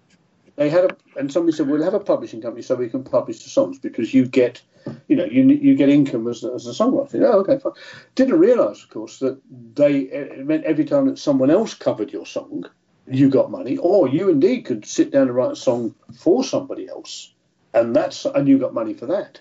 They 0.57 0.69
had 0.69 0.85
a, 0.85 0.97
and 1.17 1.33
somebody 1.33 1.57
said, 1.57 1.69
"We'll 1.69 1.83
have 1.83 1.95
a 1.95 2.01
publishing 2.01 2.43
company 2.43 2.63
so 2.63 2.75
we 2.75 2.91
can 2.91 3.03
publish 3.03 3.43
the 3.43 3.49
songs 3.49 3.79
because 3.79 4.13
you 4.13 4.27
get, 4.27 4.61
you 5.09 5.17
know, 5.17 5.25
you 5.25 5.49
you 5.49 5.75
get 5.75 5.89
income 5.89 6.29
as, 6.29 6.45
as 6.45 6.67
a 6.67 6.73
songwriter." 6.73 7.23
Oh, 7.25 7.41
okay, 7.41 7.59
fine. 7.59 7.73
Didn't 8.15 8.39
realise, 8.39 8.83
of 8.83 8.91
course, 8.91 9.21
that 9.21 9.41
they 9.75 10.01
it 10.01 10.47
meant 10.47 10.65
every 10.65 10.85
time 10.85 11.07
that 11.07 11.19
someone 11.19 11.51
else 11.51 11.73
covered 11.73 12.13
your 12.13 12.27
song, 12.27 12.67
you 13.11 13.29
got 13.29 13.51
money, 13.51 13.77
or 13.77 14.09
you 14.09 14.29
indeed 14.29 14.65
could 14.65 14.87
sit 14.87 15.11
down 15.11 15.23
and 15.23 15.35
write 15.35 15.53
a 15.53 15.57
song 15.57 15.95
for 16.17 16.45
somebody 16.45 16.89
else, 16.89 17.33
and 17.75 17.95
that's 17.95 18.25
and 18.25 18.49
you 18.49 18.59
got 18.59 18.75
money 18.75 18.95
for 18.95 19.07
that. 19.07 19.41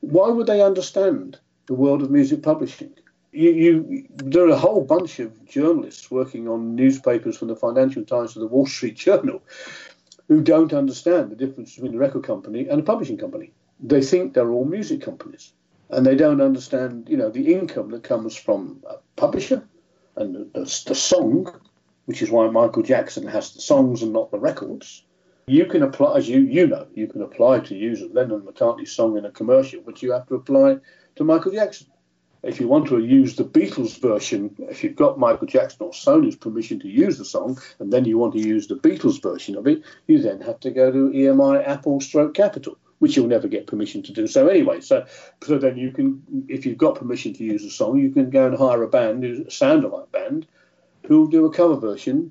Why 0.00 0.28
would 0.28 0.46
they 0.46 0.62
understand 0.62 1.38
the 1.66 1.74
world 1.74 2.02
of 2.02 2.10
music 2.10 2.42
publishing? 2.42 2.94
You, 3.32 3.50
you, 3.50 4.06
there 4.16 4.44
are 4.44 4.50
a 4.50 4.58
whole 4.58 4.82
bunch 4.84 5.18
of 5.18 5.44
journalists 5.46 6.10
working 6.10 6.48
on 6.48 6.74
newspapers 6.74 7.36
from 7.36 7.48
the 7.48 7.56
Financial 7.56 8.04
Times 8.04 8.32
to 8.32 8.38
the 8.38 8.46
Wall 8.46 8.66
Street 8.66 8.96
Journal 8.96 9.42
who 10.28 10.42
don't 10.42 10.72
understand 10.72 11.30
the 11.30 11.36
difference 11.36 11.74
between 11.74 11.94
a 11.94 11.98
record 11.98 12.22
company 12.22 12.68
and 12.68 12.80
a 12.80 12.84
publishing 12.84 13.16
company. 13.16 13.52
They 13.80 14.02
think 14.02 14.34
they're 14.34 14.50
all 14.50 14.64
music 14.64 15.02
companies, 15.02 15.52
and 15.90 16.06
they 16.06 16.16
don't 16.16 16.40
understand, 16.40 17.08
you 17.08 17.16
know, 17.16 17.30
the 17.30 17.52
income 17.54 17.90
that 17.90 18.02
comes 18.02 18.36
from 18.36 18.82
a 18.88 18.96
publisher 19.16 19.66
and 20.16 20.34
the, 20.34 20.60
the, 20.60 20.82
the 20.86 20.94
song 20.94 21.50
which 22.08 22.22
is 22.22 22.30
why 22.30 22.48
Michael 22.48 22.82
Jackson 22.82 23.26
has 23.26 23.52
the 23.52 23.60
songs 23.60 24.02
and 24.02 24.14
not 24.14 24.30
the 24.30 24.38
records. 24.38 25.04
You 25.46 25.66
can 25.66 25.82
apply, 25.82 26.16
as 26.16 26.26
you 26.26 26.40
you 26.40 26.66
know, 26.66 26.86
you 26.94 27.06
can 27.06 27.20
apply 27.20 27.58
to 27.60 27.76
use 27.76 28.00
a 28.00 28.06
Lennon 28.06 28.40
McCartney 28.40 28.88
song 28.88 29.18
in 29.18 29.26
a 29.26 29.30
commercial, 29.30 29.82
but 29.84 30.02
you 30.02 30.12
have 30.12 30.26
to 30.28 30.36
apply 30.36 30.78
to 31.16 31.24
Michael 31.24 31.52
Jackson. 31.52 31.88
If 32.42 32.60
you 32.60 32.66
want 32.66 32.88
to 32.88 33.04
use 33.04 33.36
the 33.36 33.44
Beatles 33.44 34.00
version, 34.00 34.56
if 34.58 34.82
you've 34.82 34.96
got 34.96 35.18
Michael 35.18 35.48
Jackson 35.48 35.84
or 35.84 35.90
Sony's 35.90 36.36
permission 36.36 36.80
to 36.80 36.88
use 36.88 37.18
the 37.18 37.26
song, 37.26 37.60
and 37.78 37.92
then 37.92 38.06
you 38.06 38.16
want 38.16 38.32
to 38.32 38.40
use 38.40 38.68
the 38.68 38.76
Beatles 38.76 39.20
version 39.22 39.54
of 39.54 39.66
it, 39.66 39.82
you 40.06 40.22
then 40.22 40.40
have 40.40 40.60
to 40.60 40.70
go 40.70 40.90
to 40.90 41.10
EMI, 41.10 41.68
Apple, 41.68 42.00
Stroke 42.00 42.32
Capitol 42.32 42.78
which 43.00 43.16
you'll 43.16 43.28
never 43.28 43.46
get 43.46 43.68
permission 43.68 44.02
to 44.02 44.12
do 44.12 44.26
so 44.26 44.48
anyway. 44.48 44.80
So, 44.80 45.06
so 45.44 45.56
then 45.56 45.76
you 45.76 45.92
can, 45.92 46.20
if 46.48 46.66
you've 46.66 46.78
got 46.78 46.96
permission 46.96 47.32
to 47.34 47.44
use 47.44 47.64
a 47.64 47.70
song, 47.70 48.00
you 48.00 48.10
can 48.10 48.28
go 48.28 48.48
and 48.48 48.58
hire 48.58 48.82
a 48.82 48.88
band, 48.88 49.24
a 49.24 49.48
sound 49.52 49.84
alike 49.84 50.10
band, 50.10 50.48
who'll 51.08 51.26
do 51.26 51.46
a 51.46 51.52
cover 51.52 51.76
version 51.76 52.30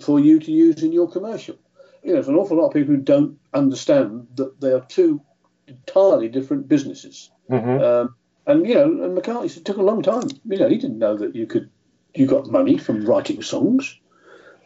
for 0.00 0.18
you 0.18 0.40
to 0.40 0.50
use 0.50 0.82
in 0.82 0.92
your 0.92 1.10
commercial. 1.10 1.56
You 2.02 2.08
know, 2.08 2.14
there's 2.14 2.28
an 2.28 2.36
awful 2.36 2.56
lot 2.56 2.68
of 2.68 2.72
people 2.72 2.94
who 2.94 3.00
don't 3.00 3.38
understand 3.52 4.26
that 4.36 4.60
they 4.62 4.72
are 4.72 4.80
two 4.80 5.20
entirely 5.68 6.28
different 6.28 6.66
businesses. 6.66 7.30
Mm-hmm. 7.50 7.82
Um, 7.82 8.14
and 8.46 8.66
you 8.66 8.74
know, 8.74 8.84
and 8.84 9.16
McCartney 9.16 9.54
it 9.54 9.64
took 9.66 9.76
a 9.76 9.82
long 9.82 10.02
time. 10.02 10.28
You 10.46 10.58
know, 10.58 10.68
he 10.68 10.76
didn't 10.76 10.98
know 10.98 11.16
that 11.18 11.36
you 11.36 11.46
could 11.46 11.70
you 12.14 12.26
got 12.26 12.50
money 12.50 12.78
from 12.78 13.04
writing 13.04 13.42
songs. 13.42 13.98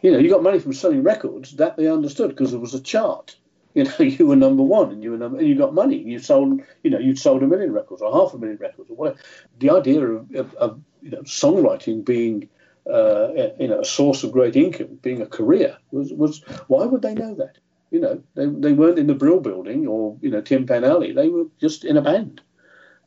You 0.01 0.11
know, 0.11 0.19
you 0.19 0.29
got 0.29 0.43
money 0.43 0.59
from 0.59 0.73
selling 0.73 1.03
records. 1.03 1.57
That 1.57 1.75
they 1.75 1.87
understood 1.87 2.29
because 2.29 2.51
there 2.51 2.59
was 2.61 2.73
a 2.73 2.81
chart. 2.81 3.35
You 3.73 3.83
know, 3.83 3.95
you 3.99 4.25
were 4.25 4.37
number 4.37 4.63
one, 4.63 4.91
and 4.91 5.03
you 5.03 5.11
were 5.11 5.17
number, 5.17 5.37
and 5.37 5.47
you 5.47 5.55
got 5.55 5.73
money. 5.73 5.97
You 5.97 6.19
sold, 6.19 6.61
you 6.83 6.91
know, 6.91 6.99
you'd 6.99 7.19
sold 7.19 7.43
a 7.43 7.47
million 7.47 7.73
records 7.73 8.01
or 8.01 8.11
half 8.13 8.33
a 8.33 8.37
million 8.37 8.57
records 8.57 8.89
or 8.89 8.95
whatever. 8.95 9.19
The 9.59 9.69
idea 9.71 10.05
of, 10.05 10.33
of, 10.33 10.53
of 10.55 10.81
you 11.01 11.11
know, 11.11 11.21
songwriting 11.23 12.05
being 12.05 12.49
uh, 12.89 13.51
you 13.59 13.67
know, 13.67 13.81
a 13.81 13.85
source 13.85 14.23
of 14.23 14.31
great 14.31 14.55
income, 14.55 14.99
being 15.01 15.21
a 15.21 15.27
career, 15.27 15.77
was, 15.91 16.11
was 16.11 16.39
why 16.67 16.85
would 16.85 17.01
they 17.01 17.13
know 17.13 17.35
that? 17.35 17.57
You 17.91 17.99
know, 17.99 18.23
they, 18.35 18.45
they 18.45 18.73
weren't 18.73 18.99
in 18.99 19.07
the 19.07 19.15
Brill 19.15 19.39
Building 19.39 19.87
or 19.87 20.17
you 20.21 20.29
know 20.29 20.41
Tin 20.41 20.65
Pan 20.65 20.83
Alley. 20.83 21.11
They 21.11 21.29
were 21.29 21.45
just 21.59 21.85
in 21.85 21.97
a 21.97 22.01
band. 22.01 22.41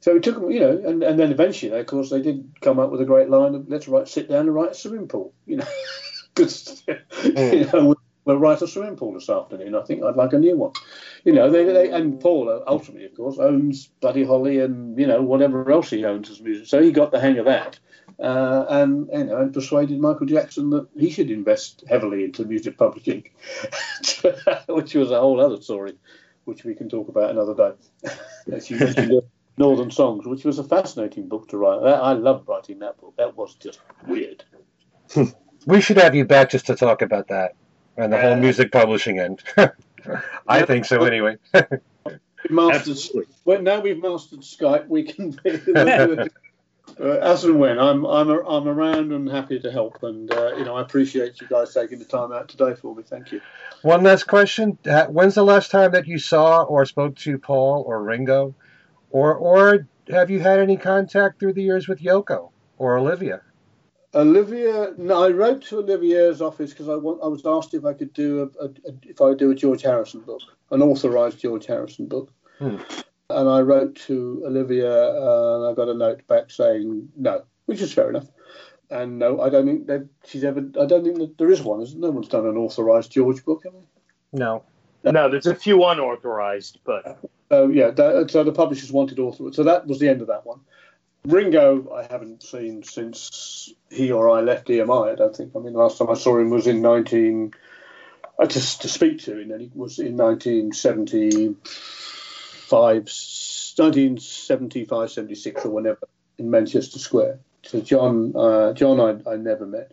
So 0.00 0.16
it 0.16 0.24
took 0.24 0.34
them, 0.34 0.50
you 0.50 0.58
know, 0.58 0.82
and, 0.84 1.02
and 1.04 1.18
then 1.18 1.30
eventually, 1.30 1.78
of 1.78 1.86
course, 1.86 2.10
they 2.10 2.20
did 2.20 2.44
come 2.60 2.80
up 2.80 2.90
with 2.90 3.00
a 3.00 3.04
great 3.04 3.30
line 3.30 3.54
of 3.54 3.68
let's 3.68 3.86
write, 3.86 4.08
sit 4.08 4.28
down 4.28 4.40
and 4.40 4.54
write 4.54 4.72
a 4.72 4.74
swimming 4.74 5.06
pool. 5.06 5.32
You 5.46 5.58
know, 5.58 5.66
because 6.34 6.82
mm. 6.86 7.52
you 7.52 7.66
know 7.66 7.94
we'll 8.24 8.38
write 8.38 8.62
a 8.62 8.66
swimming 8.66 8.96
pool 8.96 9.14
this 9.14 9.30
afternoon. 9.30 9.74
I 9.74 9.82
think 9.82 10.02
I'd 10.02 10.16
like 10.16 10.32
a 10.32 10.38
new 10.38 10.56
one. 10.56 10.72
You 11.24 11.32
know, 11.32 11.50
they, 11.50 11.64
they 11.64 11.90
and 11.90 12.20
Paul 12.20 12.48
uh, 12.48 12.68
ultimately, 12.68 13.06
of 13.06 13.16
course, 13.16 13.38
owns 13.38 13.86
Buddy 14.00 14.24
Holly 14.24 14.58
and 14.58 14.98
you 14.98 15.06
know 15.06 15.22
whatever 15.22 15.70
else 15.70 15.90
he 15.90 16.04
owns 16.04 16.30
as 16.30 16.40
music. 16.40 16.66
So 16.66 16.82
he 16.82 16.90
got 16.90 17.12
the 17.12 17.20
hang 17.20 17.38
of 17.38 17.44
that 17.44 17.78
uh, 18.18 18.66
and 18.68 19.08
you 19.12 19.24
know, 19.24 19.38
and 19.38 19.52
persuaded 19.52 20.00
Michael 20.00 20.26
Jackson 20.26 20.70
that 20.70 20.88
he 20.96 21.10
should 21.10 21.30
invest 21.30 21.84
heavily 21.88 22.24
into 22.24 22.44
music 22.44 22.76
publishing, 22.76 23.24
which 24.68 24.94
was 24.94 25.10
a 25.10 25.20
whole 25.20 25.40
other 25.40 25.60
story, 25.60 25.94
which 26.44 26.64
we 26.64 26.74
can 26.74 26.88
talk 26.88 27.08
about 27.08 27.30
another 27.30 27.54
day. 27.54 28.12
As 28.52 28.70
you 28.70 28.78
mentioned, 28.78 29.22
Northern 29.56 29.90
Songs, 29.90 30.26
which 30.26 30.44
was 30.44 30.58
a 30.58 30.64
fascinating 30.64 31.28
book 31.28 31.48
to 31.48 31.58
write. 31.58 31.82
I 31.82 32.12
loved 32.12 32.48
writing 32.48 32.80
that 32.80 33.00
book. 33.00 33.14
That 33.16 33.36
was 33.36 33.54
just 33.54 33.80
weird. 34.06 34.44
we 35.66 35.80
should 35.80 35.98
have 35.98 36.14
you 36.14 36.24
back 36.24 36.50
just 36.50 36.66
to 36.66 36.74
talk 36.74 37.02
about 37.02 37.28
that 37.28 37.54
and 37.96 38.12
the 38.12 38.20
whole 38.20 38.36
music 38.36 38.72
publishing 38.72 39.18
end. 39.18 39.42
I 40.48 40.62
think 40.64 40.84
so, 40.84 41.04
anyway. 41.04 41.36
mastered, 42.50 43.26
well, 43.44 43.62
now 43.62 43.80
we've 43.80 44.00
mastered 44.00 44.40
Skype, 44.40 44.88
we 44.88 45.04
can 45.04 45.38
uh, 47.00 47.18
as 47.20 47.44
and 47.44 47.58
when 47.58 47.78
I'm 47.78 48.04
I'm 48.04 48.30
a, 48.30 48.40
I'm 48.40 48.68
around 48.68 49.12
and 49.12 49.28
happy 49.28 49.58
to 49.60 49.70
help, 49.70 50.02
and 50.02 50.32
uh, 50.32 50.54
you 50.56 50.64
know 50.64 50.76
I 50.76 50.82
appreciate 50.82 51.40
you 51.40 51.46
guys 51.46 51.74
taking 51.74 51.98
the 51.98 52.04
time 52.04 52.32
out 52.32 52.48
today 52.48 52.74
for 52.74 52.94
me. 52.94 53.02
Thank 53.02 53.32
you. 53.32 53.40
One 53.82 54.02
last 54.02 54.24
question: 54.24 54.78
When's 55.08 55.34
the 55.34 55.44
last 55.44 55.70
time 55.70 55.92
that 55.92 56.06
you 56.06 56.18
saw 56.18 56.62
or 56.62 56.84
spoke 56.84 57.16
to 57.16 57.38
Paul 57.38 57.84
or 57.86 58.02
Ringo, 58.02 58.54
or 59.10 59.34
or 59.34 59.86
have 60.08 60.30
you 60.30 60.40
had 60.40 60.58
any 60.58 60.76
contact 60.76 61.38
through 61.40 61.54
the 61.54 61.62
years 61.62 61.88
with 61.88 62.00
Yoko 62.00 62.50
or 62.78 62.96
Olivia? 62.96 63.42
Olivia, 64.14 64.92
no, 64.98 65.24
I 65.24 65.30
wrote 65.30 65.62
to 65.62 65.78
Olivia's 65.78 66.42
office 66.42 66.70
because 66.70 66.88
I 66.88 66.96
want. 66.96 67.20
I 67.22 67.26
was 67.26 67.46
asked 67.46 67.74
if 67.74 67.84
I 67.84 67.94
could 67.94 68.12
do 68.12 68.50
a, 68.60 68.64
a, 68.64 68.68
a 68.68 68.94
if 69.04 69.20
I 69.20 69.24
would 69.26 69.38
do 69.38 69.50
a 69.50 69.54
George 69.54 69.82
Harrison 69.82 70.20
book, 70.20 70.42
an 70.70 70.82
authorized 70.82 71.38
George 71.40 71.66
Harrison 71.66 72.06
book. 72.06 72.30
Hmm 72.58 72.76
and 73.30 73.48
I 73.48 73.60
wrote 73.60 73.96
to 74.06 74.42
Olivia 74.46 74.92
uh, 74.92 75.56
and 75.56 75.70
I 75.70 75.74
got 75.74 75.88
a 75.88 75.94
note 75.94 76.26
back 76.26 76.50
saying 76.50 77.08
no, 77.16 77.44
which 77.66 77.80
is 77.80 77.92
fair 77.92 78.10
enough. 78.10 78.28
And 78.90 79.18
no, 79.18 79.40
I 79.40 79.48
don't 79.48 79.66
think 79.66 79.86
that 79.86 80.06
she's 80.26 80.44
ever. 80.44 80.60
I 80.78 80.84
don't 80.86 81.04
think 81.04 81.18
that 81.18 81.38
there 81.38 81.50
is 81.50 81.62
one. 81.62 81.84
No 81.96 82.10
one's 82.10 82.28
done 82.28 82.46
an 82.46 82.58
authorized 82.58 83.12
George 83.12 83.44
book, 83.44 83.62
have 83.64 83.72
they? 83.72 84.38
No. 84.38 84.64
No, 85.04 85.28
there's 85.28 85.46
a 85.46 85.54
few 85.54 85.84
unauthorized, 85.84 86.78
but. 86.84 87.18
Oh 87.50 87.68
yeah, 87.68 87.90
that, 87.90 88.30
so 88.30 88.44
the 88.44 88.52
publishers 88.52 88.92
wanted 88.92 89.18
authorized. 89.18 89.56
So 89.56 89.64
that 89.64 89.86
was 89.86 89.98
the 89.98 90.08
end 90.08 90.20
of 90.20 90.28
that 90.28 90.46
one. 90.46 90.60
Ringo, 91.24 91.92
I 91.94 92.02
haven't 92.10 92.42
seen 92.42 92.82
since 92.82 93.72
he 93.90 94.10
or 94.10 94.30
I 94.30 94.40
left 94.40 94.68
EMI. 94.68 95.12
I 95.12 95.14
don't 95.14 95.36
think. 95.36 95.52
I 95.54 95.60
mean, 95.60 95.72
the 95.72 95.78
last 95.78 95.98
time 95.98 96.10
I 96.10 96.14
saw 96.14 96.38
him 96.38 96.50
was 96.50 96.66
in 96.66 96.82
19. 96.82 97.52
Uh, 98.38 98.46
to, 98.46 98.78
to 98.78 98.88
speak 98.88 99.18
to 99.20 99.38
him, 99.38 99.50
and 99.52 99.60
he 99.60 99.70
was 99.74 99.98
in 99.98 100.16
1970 100.16 101.54
1975, 102.72 105.10
76 105.10 105.64
or 105.64 105.70
whenever 105.70 106.06
in 106.38 106.50
Manchester 106.50 106.98
Square. 106.98 107.38
So 107.64 107.80
John, 107.80 108.32
uh, 108.36 108.72
John, 108.72 109.00
I, 109.00 109.30
I 109.30 109.36
never 109.36 109.66
met. 109.66 109.92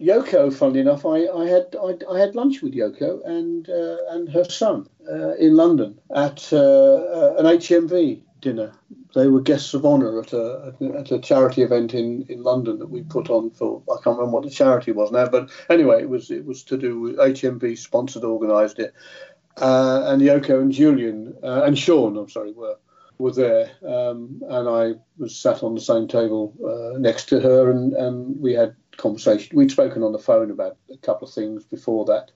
Yoko, 0.00 0.52
funnily 0.52 0.80
enough, 0.80 1.06
I, 1.06 1.26
I 1.26 1.46
had 1.46 1.74
I, 1.82 1.96
I, 2.10 2.18
had 2.18 2.34
lunch 2.34 2.60
with 2.60 2.74
Yoko 2.74 3.24
and 3.24 3.68
uh, 3.68 3.96
and 4.10 4.28
her 4.28 4.44
son 4.44 4.86
uh, 5.10 5.34
in 5.36 5.56
London 5.56 5.98
at 6.14 6.52
uh, 6.52 6.56
uh 6.56 7.36
an 7.38 7.46
HMV 7.46 8.22
dinner. 8.40 8.72
They 9.14 9.28
were 9.28 9.40
guests 9.40 9.72
of 9.72 9.86
honour 9.86 10.20
at 10.20 10.34
a 10.34 10.74
at 10.98 11.12
a 11.12 11.18
charity 11.18 11.62
event 11.62 11.94
in, 11.94 12.26
in 12.28 12.42
London 12.42 12.78
that 12.80 12.90
we 12.90 13.02
put 13.02 13.30
on 13.30 13.50
for 13.50 13.82
I 13.90 13.96
can't 14.02 14.18
remember 14.18 14.34
what 14.34 14.44
the 14.44 14.50
charity 14.50 14.92
was 14.92 15.10
now, 15.10 15.28
but 15.28 15.50
anyway, 15.70 16.02
it 16.02 16.10
was 16.10 16.30
it 16.30 16.44
was 16.44 16.62
to 16.64 16.76
do 16.76 17.00
with 17.00 17.16
HMV 17.16 17.78
sponsored, 17.78 18.24
organised 18.24 18.78
it, 18.78 18.92
uh, 19.58 20.04
and 20.06 20.22
Yoko 20.22 20.60
and 20.60 20.72
Julian 20.72 21.34
uh, 21.42 21.62
and 21.64 21.78
Sean, 21.78 22.16
I'm 22.16 22.28
sorry, 22.28 22.52
were 22.52 22.76
were 23.18 23.32
there, 23.32 23.70
um, 23.86 24.42
and 24.46 24.68
I 24.68 24.94
was 25.16 25.34
sat 25.34 25.62
on 25.62 25.74
the 25.74 25.80
same 25.80 26.06
table 26.06 26.52
uh, 26.62 26.98
next 26.98 27.30
to 27.30 27.40
her, 27.40 27.70
and, 27.70 27.94
and 27.94 28.38
we 28.38 28.52
had 28.52 28.76
conversation. 28.98 29.56
We'd 29.56 29.70
spoken 29.70 30.02
on 30.02 30.12
the 30.12 30.18
phone 30.18 30.50
about 30.50 30.76
a 30.92 30.98
couple 30.98 31.26
of 31.26 31.32
things 31.32 31.64
before 31.64 32.04
that, 32.06 32.30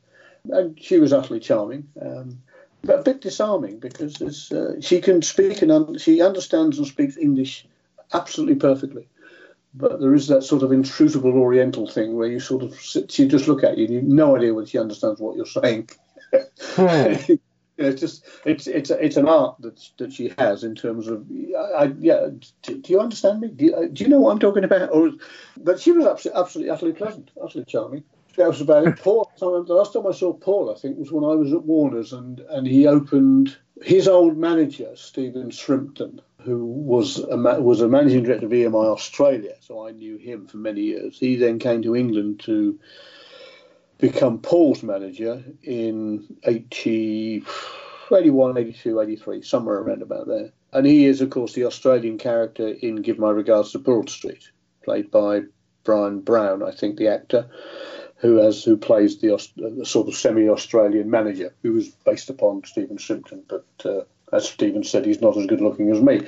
and 0.49 0.81
she 0.81 0.99
was 0.99 1.13
utterly 1.13 1.41
charming. 1.41 1.87
Um, 2.01 2.41
but 2.83 3.01
a 3.01 3.03
bit 3.03 3.21
disarming 3.21 3.79
because 3.79 4.51
uh, 4.53 4.81
she 4.81 5.03
can 5.03 5.21
speak 5.21 5.61
and 5.61 5.71
un- 5.71 5.99
she 5.99 6.23
understands 6.23 6.79
and 6.79 6.87
speaks 6.87 7.19
English 7.19 7.67
absolutely 8.13 8.55
perfectly. 8.55 9.07
But 9.75 10.01
there 10.01 10.15
is 10.15 10.29
that 10.29 10.43
sort 10.43 10.63
of 10.63 10.73
intrusible 10.73 11.33
Oriental 11.33 11.87
thing 11.87 12.17
where 12.17 12.27
you 12.27 12.41
sort 12.41 12.63
of 12.63 12.75
sit, 12.75 13.13
she 13.13 13.29
just 13.29 13.47
look 13.47 13.63
at 13.63 13.79
you 13.79 13.85
and 13.85 13.95
you've 13.95 14.05
no 14.05 14.35
idea 14.35 14.55
whether 14.55 14.67
she 14.67 14.79
understands 14.79 15.21
what 15.21 15.37
you're 15.37 15.47
saying. 15.47 15.91
Hmm. 16.33 17.35
it's 17.79 18.01
just 18.01 18.25
it's 18.45 18.67
it's 18.67 18.91
it's 18.91 19.17
an 19.17 19.29
art 19.29 19.57
that 19.61 19.81
that 19.99 20.13
she 20.13 20.33
has 20.39 20.65
in 20.65 20.75
terms 20.75 21.09
of 21.09 21.27
I, 21.77 21.93
yeah. 21.99 22.29
Do, 22.63 22.79
do, 22.79 22.93
you 22.93 23.01
understand 23.01 23.41
me? 23.41 23.49
Do 23.49 23.65
you, 23.65 23.89
do 23.89 24.05
you 24.05 24.11
know 24.11 24.21
what 24.21 24.33
I'm 24.33 24.39
talking 24.39 24.65
about? 24.65 24.91
Or, 24.93 25.13
but 25.57 25.81
she 25.81 25.93
was 25.93 26.07
absolutely, 26.07 26.41
absolutely 26.41 26.71
utterly 26.71 26.93
pleasant, 26.93 27.31
utterly 27.43 27.65
charming 27.65 28.05
that 28.37 28.49
was 28.49 28.61
about 28.61 28.87
it. 28.87 28.97
Paul, 29.03 29.31
the 29.39 29.47
last 29.47 29.93
time 29.93 30.07
I 30.07 30.13
saw 30.13 30.33
Paul, 30.33 30.71
I 30.75 30.79
think, 30.79 30.99
was 30.99 31.13
when 31.13 31.25
I 31.25 31.35
was 31.35 31.53
at 31.53 31.65
Warner's, 31.65 32.13
and, 32.13 32.41
and 32.41 32.67
he 32.67 32.87
opened 32.87 33.57
his 33.83 34.09
old 34.09 34.37
manager, 34.37 34.91
Stephen 34.95 35.51
Shrimpton, 35.51 36.21
who 36.43 36.65
was 36.65 37.19
a 37.19 37.37
was 37.61 37.81
a 37.81 37.89
managing 37.89 38.23
director 38.23 38.47
of 38.47 38.53
EMI 38.53 38.87
Australia, 38.87 39.55
so 39.61 39.87
I 39.87 39.93
knew 39.93 40.17
him 40.17 40.47
for 40.47 40.57
many 40.57 40.83
years. 40.83 41.19
He 41.19 41.37
then 41.37 41.59
came 41.59 41.83
to 41.83 41.97
England 41.97 42.41
to 42.41 42.79
become 44.01 44.39
Paul's 44.39 44.83
manager 44.83 45.43
in 45.63 46.27
80, 46.45 47.45
81, 48.13 48.59
82, 48.59 49.01
83, 49.01 49.43
somewhere 49.43 49.79
around 49.79 50.03
about 50.03 50.27
there. 50.27 50.51
And 50.73 50.87
he 50.87 51.07
is, 51.07 51.21
of 51.21 51.31
course, 51.31 51.53
the 51.53 51.65
Australian 51.65 52.19
character 52.19 52.69
in 52.69 52.97
Give 52.97 53.19
My 53.19 53.31
Regards 53.31 53.73
to 53.73 53.79
Broad 53.79 54.09
Street, 54.09 54.51
played 54.85 55.11
by 55.11 55.43
Bryan 55.85 56.21
Brown, 56.21 56.63
I 56.63 56.71
think, 56.71 56.97
the 56.97 57.09
actor 57.09 57.49
who 58.17 58.37
has 58.37 58.63
who 58.63 58.77
plays 58.77 59.19
the, 59.19 59.29
the 59.57 59.85
sort 59.87 60.09
of 60.09 60.15
semi-Australian 60.15 61.11
manager, 61.11 61.55
who 61.63 61.73
was 61.73 61.89
based 61.89 62.29
upon 62.29 62.63
Stephen 62.65 62.99
Shrimpton, 62.99 63.43
but 63.49 63.65
uh, 63.85 64.03
as 64.33 64.49
Stephen 64.49 64.85
said, 64.85 65.07
he's 65.07 65.23
not 65.23 65.37
as 65.37 65.47
good 65.47 65.61
looking 65.61 65.91
as 65.91 66.01
me. 66.01 66.21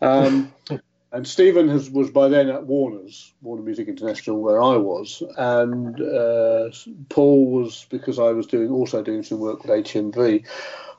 Um, 0.00 0.52
and 1.14 1.28
Stephen 1.28 1.68
has, 1.68 1.88
was 1.88 2.10
by 2.10 2.26
then 2.26 2.48
at 2.48 2.66
Warner's, 2.66 3.32
Warner 3.40 3.62
Music 3.62 3.86
International, 3.86 4.40
where 4.40 4.60
I 4.60 4.76
was, 4.76 5.22
and 5.38 6.00
uh, 6.00 6.70
Paul 7.08 7.46
was 7.52 7.86
because 7.88 8.18
I 8.18 8.32
was 8.32 8.48
doing 8.48 8.70
also 8.70 9.00
doing 9.00 9.22
some 9.22 9.38
work 9.38 9.62
with 9.62 9.84
HMV. 9.84 10.44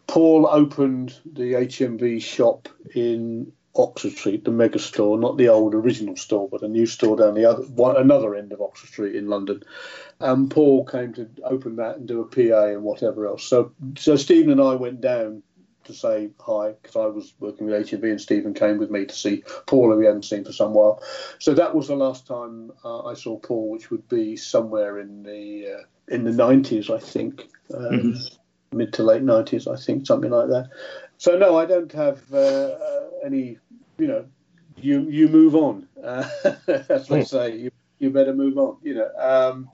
Paul 0.08 0.48
opened 0.50 1.20
the 1.26 1.54
HMV 1.54 2.22
shop 2.24 2.70
in 2.96 3.52
Oxford 3.76 4.14
Street, 4.14 4.46
the 4.46 4.52
mega 4.52 4.80
store, 4.80 5.18
not 5.20 5.38
the 5.38 5.50
old 5.50 5.76
original 5.76 6.16
store, 6.16 6.48
but 6.48 6.62
a 6.62 6.70
new 6.70 6.86
store 6.86 7.18
down 7.18 7.34
the 7.34 7.44
other 7.44 7.64
one, 7.64 7.98
another 7.98 8.36
end 8.36 8.54
of 8.54 8.62
Oxford 8.62 8.88
Street 8.88 9.16
in 9.18 9.28
London. 9.28 9.64
And 10.22 10.50
Paul 10.50 10.86
came 10.86 11.14
to 11.16 11.30
open 11.44 11.76
that 11.76 11.98
and 11.98 12.08
do 12.08 12.22
a 12.22 12.26
PA 12.26 12.68
and 12.68 12.84
whatever 12.84 13.28
else. 13.28 13.44
So, 13.44 13.74
so 13.98 14.16
Stephen 14.16 14.52
and 14.52 14.62
I 14.62 14.76
went 14.76 15.02
down 15.02 15.44
to 15.86 15.94
say 15.94 16.30
hi 16.40 16.74
because 16.82 16.96
I 16.96 17.06
was 17.08 17.34
working 17.40 17.68
with 17.68 17.88
ATV 17.88 18.04
and 18.12 18.22
Stephen 18.22 18.54
came 18.54 18.78
with 18.78 18.92
me 18.92 19.06
to 19.06 19.16
see 19.16 19.44
Paul, 19.66 19.92
who 19.92 19.98
we 19.98 20.06
hadn't 20.06 20.26
seen 20.26 20.44
for 20.44 20.52
some 20.52 20.74
while. 20.74 21.02
So 21.40 21.54
that 21.54 21.76
was 21.76 21.88
the 21.88 21.96
last 21.96 22.28
time 22.28 22.72
uh, 22.84 23.06
I 23.06 23.14
saw 23.14 23.40
Paul, 23.40 23.72
which 23.72 23.92
would 23.92 24.08
be 24.10 24.36
somewhere 24.36 25.00
in 25.00 25.24
the 25.24 25.80
uh, 25.80 25.84
in 26.08 26.24
the 26.24 26.32
nineties, 26.32 26.90
I 26.90 27.00
think, 27.00 27.48
um, 27.74 27.84
mm-hmm. 27.84 28.78
mid 28.78 28.94
to 28.94 29.04
late 29.04 29.24
nineties, 29.24 29.68
I 29.68 29.76
think, 29.76 30.06
something 30.06 30.32
like 30.32 30.50
that. 30.50 30.70
So 31.18 31.38
no, 31.38 31.58
I 31.58 31.66
don't 31.66 31.92
have 31.94 32.22
uh, 32.32 32.38
uh 32.38 33.04
any 33.24 33.58
you 33.98 34.08
know, 34.08 34.26
you 34.78 35.10
you 35.10 35.28
move 35.28 35.56
on. 35.56 35.88
Uh, 36.02 36.28
as 36.90 37.08
they 37.08 37.24
say, 37.24 37.58
you 37.58 37.72
you 38.00 38.10
better 38.10 38.34
move 38.34 38.58
on. 38.58 38.78
You 38.84 38.96
know, 38.96 39.12
um, 39.18 39.70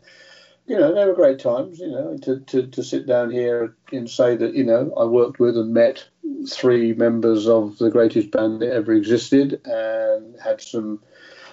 you 0.67 0.77
know, 0.77 0.93
they 0.93 1.05
were 1.05 1.13
great 1.13 1.39
times. 1.39 1.79
You 1.79 1.91
know, 1.91 2.17
to, 2.23 2.39
to 2.39 2.67
to 2.67 2.83
sit 2.83 3.07
down 3.07 3.31
here 3.31 3.75
and 3.91 4.09
say 4.09 4.35
that 4.35 4.53
you 4.53 4.63
know 4.63 4.93
I 4.97 5.05
worked 5.05 5.39
with 5.39 5.57
and 5.57 5.73
met 5.73 6.07
three 6.49 6.93
members 6.93 7.47
of 7.47 7.77
the 7.77 7.89
greatest 7.89 8.31
band 8.31 8.61
that 8.61 8.73
ever 8.73 8.93
existed 8.93 9.61
and 9.65 10.35
had 10.39 10.61
some 10.61 10.99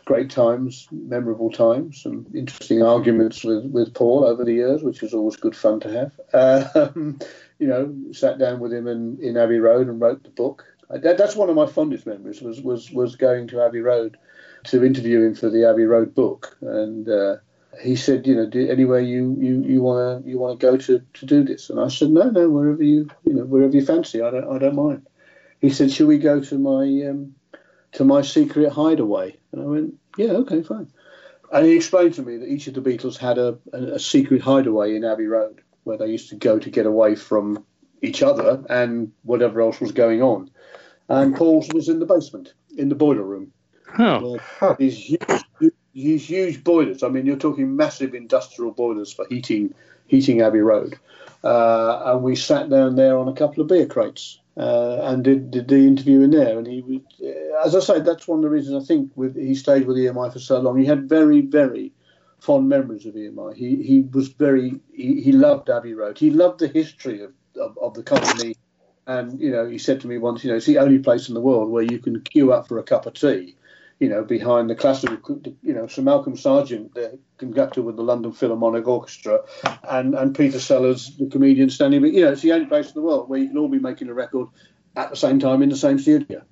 great 0.08 0.30
times, 0.30 0.88
memorable 0.90 1.50
times, 1.50 2.02
some 2.02 2.26
interesting 2.34 2.82
arguments 2.82 3.44
with, 3.44 3.66
with 3.66 3.92
Paul 3.92 4.24
over 4.24 4.42
the 4.42 4.54
years, 4.54 4.82
which 4.82 5.02
is 5.02 5.12
always 5.12 5.36
good 5.36 5.54
fun 5.54 5.80
to 5.80 5.92
have. 5.92 6.20
Um, 6.94 7.18
you 7.58 7.66
know, 7.66 7.94
sat 8.12 8.38
down 8.38 8.60
with 8.60 8.72
him 8.72 8.86
in, 8.86 9.18
in 9.20 9.36
Abbey 9.36 9.58
Road 9.58 9.88
and 9.88 10.00
wrote 10.00 10.22
the 10.22 10.30
book. 10.30 10.64
That, 10.88 11.18
that's 11.18 11.34
one 11.34 11.50
of 11.50 11.56
my 11.56 11.66
fondest 11.66 12.06
memories 12.06 12.40
was, 12.40 12.60
was, 12.62 12.90
was 12.90 13.16
going 13.16 13.48
to 13.48 13.60
Abbey 13.62 13.80
Road 13.80 14.16
to 14.64 14.84
interview 14.84 15.22
him 15.26 15.34
for 15.34 15.50
the 15.50 15.68
Abbey 15.68 15.84
Road 15.84 16.14
book, 16.14 16.56
and 16.62 17.08
uh, 17.08 17.36
he 17.80 17.96
said, 17.96 18.26
you 18.26 18.34
know, 18.34 18.50
anywhere 18.70 19.00
you 19.00 19.36
you 19.38 19.62
you 19.62 19.82
want 19.82 20.24
to 20.24 20.28
you 20.28 20.38
want 20.38 20.58
to 20.58 20.66
go 20.66 20.76
to 20.76 21.02
to 21.14 21.26
do 21.26 21.44
this, 21.44 21.70
and 21.70 21.80
I 21.80 21.88
said, 21.88 22.10
no, 22.10 22.30
no, 22.30 22.48
wherever 22.48 22.82
you 22.82 23.08
you 23.24 23.34
know 23.34 23.44
wherever 23.44 23.74
you 23.74 23.84
fancy, 23.84 24.22
I 24.22 24.30
don't 24.30 24.54
I 24.54 24.58
don't 24.58 24.76
mind. 24.76 25.06
He 25.60 25.70
said, 25.70 25.90
should 25.90 26.08
we 26.08 26.18
go 26.18 26.40
to 26.40 26.58
my 26.58 27.08
um, 27.08 27.34
to 27.92 28.04
my 28.04 28.22
secret 28.22 28.72
hideaway? 28.72 29.38
And 29.52 29.62
I 29.62 29.64
went, 29.64 29.94
yeah, 30.16 30.32
okay, 30.32 30.62
fine. 30.62 30.90
And 31.52 31.66
he 31.66 31.76
explained 31.76 32.14
to 32.14 32.22
me 32.22 32.36
that 32.36 32.48
each 32.48 32.66
of 32.66 32.74
the 32.74 32.82
Beatles 32.82 33.16
had 33.16 33.38
a, 33.38 33.58
a, 33.72 33.94
a 33.94 33.98
secret 33.98 34.42
hideaway 34.42 34.94
in 34.94 35.04
Abbey 35.04 35.26
Road 35.26 35.62
where 35.84 35.96
they 35.96 36.08
used 36.08 36.28
to 36.28 36.36
go 36.36 36.58
to 36.58 36.70
get 36.70 36.84
away 36.84 37.14
from 37.14 37.64
each 38.02 38.22
other 38.22 38.62
and 38.68 39.12
whatever 39.22 39.62
else 39.62 39.80
was 39.80 39.92
going 39.92 40.22
on 40.22 40.50
and 41.08 41.34
Paul's 41.34 41.68
was 41.72 41.88
in 41.88 41.98
the 41.98 42.06
basement, 42.06 42.54
in 42.76 42.88
the 42.88 42.94
boiler 42.94 43.22
room. 43.22 43.52
Oh. 43.98 44.38
These 44.78 44.98
huge, 44.98 45.72
huge 45.98 46.64
boilers. 46.64 47.02
I 47.02 47.08
mean, 47.08 47.26
you're 47.26 47.36
talking 47.36 47.76
massive 47.76 48.14
industrial 48.14 48.72
boilers 48.72 49.12
for 49.12 49.26
heating 49.28 49.74
heating 50.06 50.40
Abbey 50.40 50.60
Road. 50.60 50.98
Uh, 51.44 52.02
and 52.06 52.22
we 52.22 52.34
sat 52.34 52.68
down 52.70 52.96
there 52.96 53.18
on 53.18 53.28
a 53.28 53.32
couple 53.32 53.62
of 53.62 53.68
beer 53.68 53.86
crates 53.86 54.40
uh, 54.56 55.02
and 55.02 55.22
did, 55.22 55.50
did, 55.50 55.68
the 55.68 55.86
interview 55.86 56.22
in 56.22 56.30
there. 56.30 56.58
And 56.58 56.66
he, 56.66 56.80
was, 56.80 57.00
uh, 57.22 57.66
as 57.66 57.76
I 57.76 57.80
say, 57.80 58.00
that's 58.00 58.26
one 58.26 58.38
of 58.38 58.42
the 58.42 58.50
reasons 58.50 58.82
I 58.82 58.86
think 58.86 59.12
with, 59.14 59.36
he 59.36 59.54
stayed 59.54 59.86
with 59.86 59.96
EMI 59.96 60.32
for 60.32 60.40
so 60.40 60.58
long. 60.58 60.78
He 60.78 60.86
had 60.86 61.08
very, 61.08 61.42
very 61.42 61.92
fond 62.40 62.68
memories 62.68 63.06
of 63.06 63.14
EMI. 63.14 63.54
He 63.54 63.82
he 63.82 64.00
was 64.00 64.28
very 64.28 64.80
he, 64.92 65.20
he 65.20 65.32
loved 65.32 65.70
Abbey 65.70 65.94
Road. 65.94 66.18
He 66.18 66.30
loved 66.30 66.60
the 66.60 66.68
history 66.68 67.22
of, 67.22 67.32
of, 67.56 67.78
of 67.78 67.94
the 67.94 68.02
company 68.02 68.56
and 69.08 69.40
you 69.40 69.50
know, 69.50 69.66
he 69.66 69.78
said 69.78 70.02
to 70.02 70.06
me 70.06 70.18
once, 70.18 70.44
you 70.44 70.50
know, 70.50 70.56
it's 70.56 70.66
the 70.66 70.78
only 70.78 70.98
place 70.98 71.28
in 71.28 71.34
the 71.34 71.40
world 71.40 71.70
where 71.70 71.82
you 71.82 71.98
can 71.98 72.20
queue 72.20 72.52
up 72.52 72.68
for 72.68 72.78
a 72.78 72.82
cup 72.82 73.06
of 73.06 73.14
tea. 73.14 73.56
You 74.00 74.08
know, 74.08 74.22
behind 74.22 74.70
the 74.70 74.76
classical, 74.76 75.40
you 75.62 75.74
know, 75.74 75.88
Sir 75.88 76.02
Malcolm 76.02 76.36
Sargent, 76.36 76.94
the 76.94 77.18
conductor 77.36 77.82
with 77.82 77.96
the 77.96 78.02
London 78.02 78.32
Philharmonic 78.32 78.86
Orchestra, 78.86 79.40
and 79.82 80.14
and 80.14 80.36
Peter 80.36 80.60
Sellers, 80.60 81.16
the 81.16 81.26
comedian, 81.26 81.68
standing. 81.68 82.00
But 82.00 82.12
you 82.12 82.24
know, 82.24 82.32
it's 82.32 82.42
the 82.42 82.52
only 82.52 82.66
place 82.66 82.88
in 82.88 82.94
the 82.94 83.02
world 83.02 83.28
where 83.28 83.40
you 83.40 83.48
can 83.48 83.58
all 83.58 83.68
be 83.68 83.80
making 83.80 84.08
a 84.08 84.14
record 84.14 84.48
at 84.94 85.10
the 85.10 85.16
same 85.16 85.40
time 85.40 85.62
in 85.62 85.68
the 85.68 85.76
same 85.76 85.98
studio. 85.98 86.42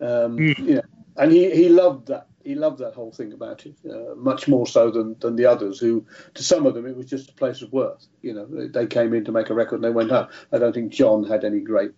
Um, 0.00 0.38
mm. 0.38 0.58
You 0.58 0.74
know, 0.76 0.82
and 1.16 1.30
he 1.30 1.50
he 1.50 1.68
loved 1.68 2.08
that 2.08 2.28
he 2.48 2.54
loved 2.54 2.78
that 2.78 2.94
whole 2.94 3.12
thing 3.12 3.34
about 3.34 3.66
it, 3.66 3.76
uh, 3.84 4.14
much 4.14 4.48
more 4.48 4.66
so 4.66 4.90
than, 4.90 5.14
than 5.20 5.36
the 5.36 5.44
others, 5.44 5.78
who, 5.78 6.06
to 6.32 6.42
some 6.42 6.64
of 6.64 6.72
them, 6.72 6.86
it 6.86 6.96
was 6.96 7.04
just 7.04 7.28
a 7.28 7.34
place 7.34 7.60
of 7.60 7.70
worth. 7.74 8.06
You 8.22 8.32
know, 8.32 8.68
they 8.68 8.86
came 8.86 9.12
in 9.12 9.26
to 9.26 9.32
make 9.32 9.50
a 9.50 9.54
record 9.54 9.76
and 9.76 9.84
they 9.84 9.90
went 9.90 10.10
home. 10.10 10.28
I 10.50 10.56
don't 10.56 10.72
think 10.72 10.90
John 10.90 11.24
had 11.24 11.44
any 11.44 11.60
great 11.60 11.92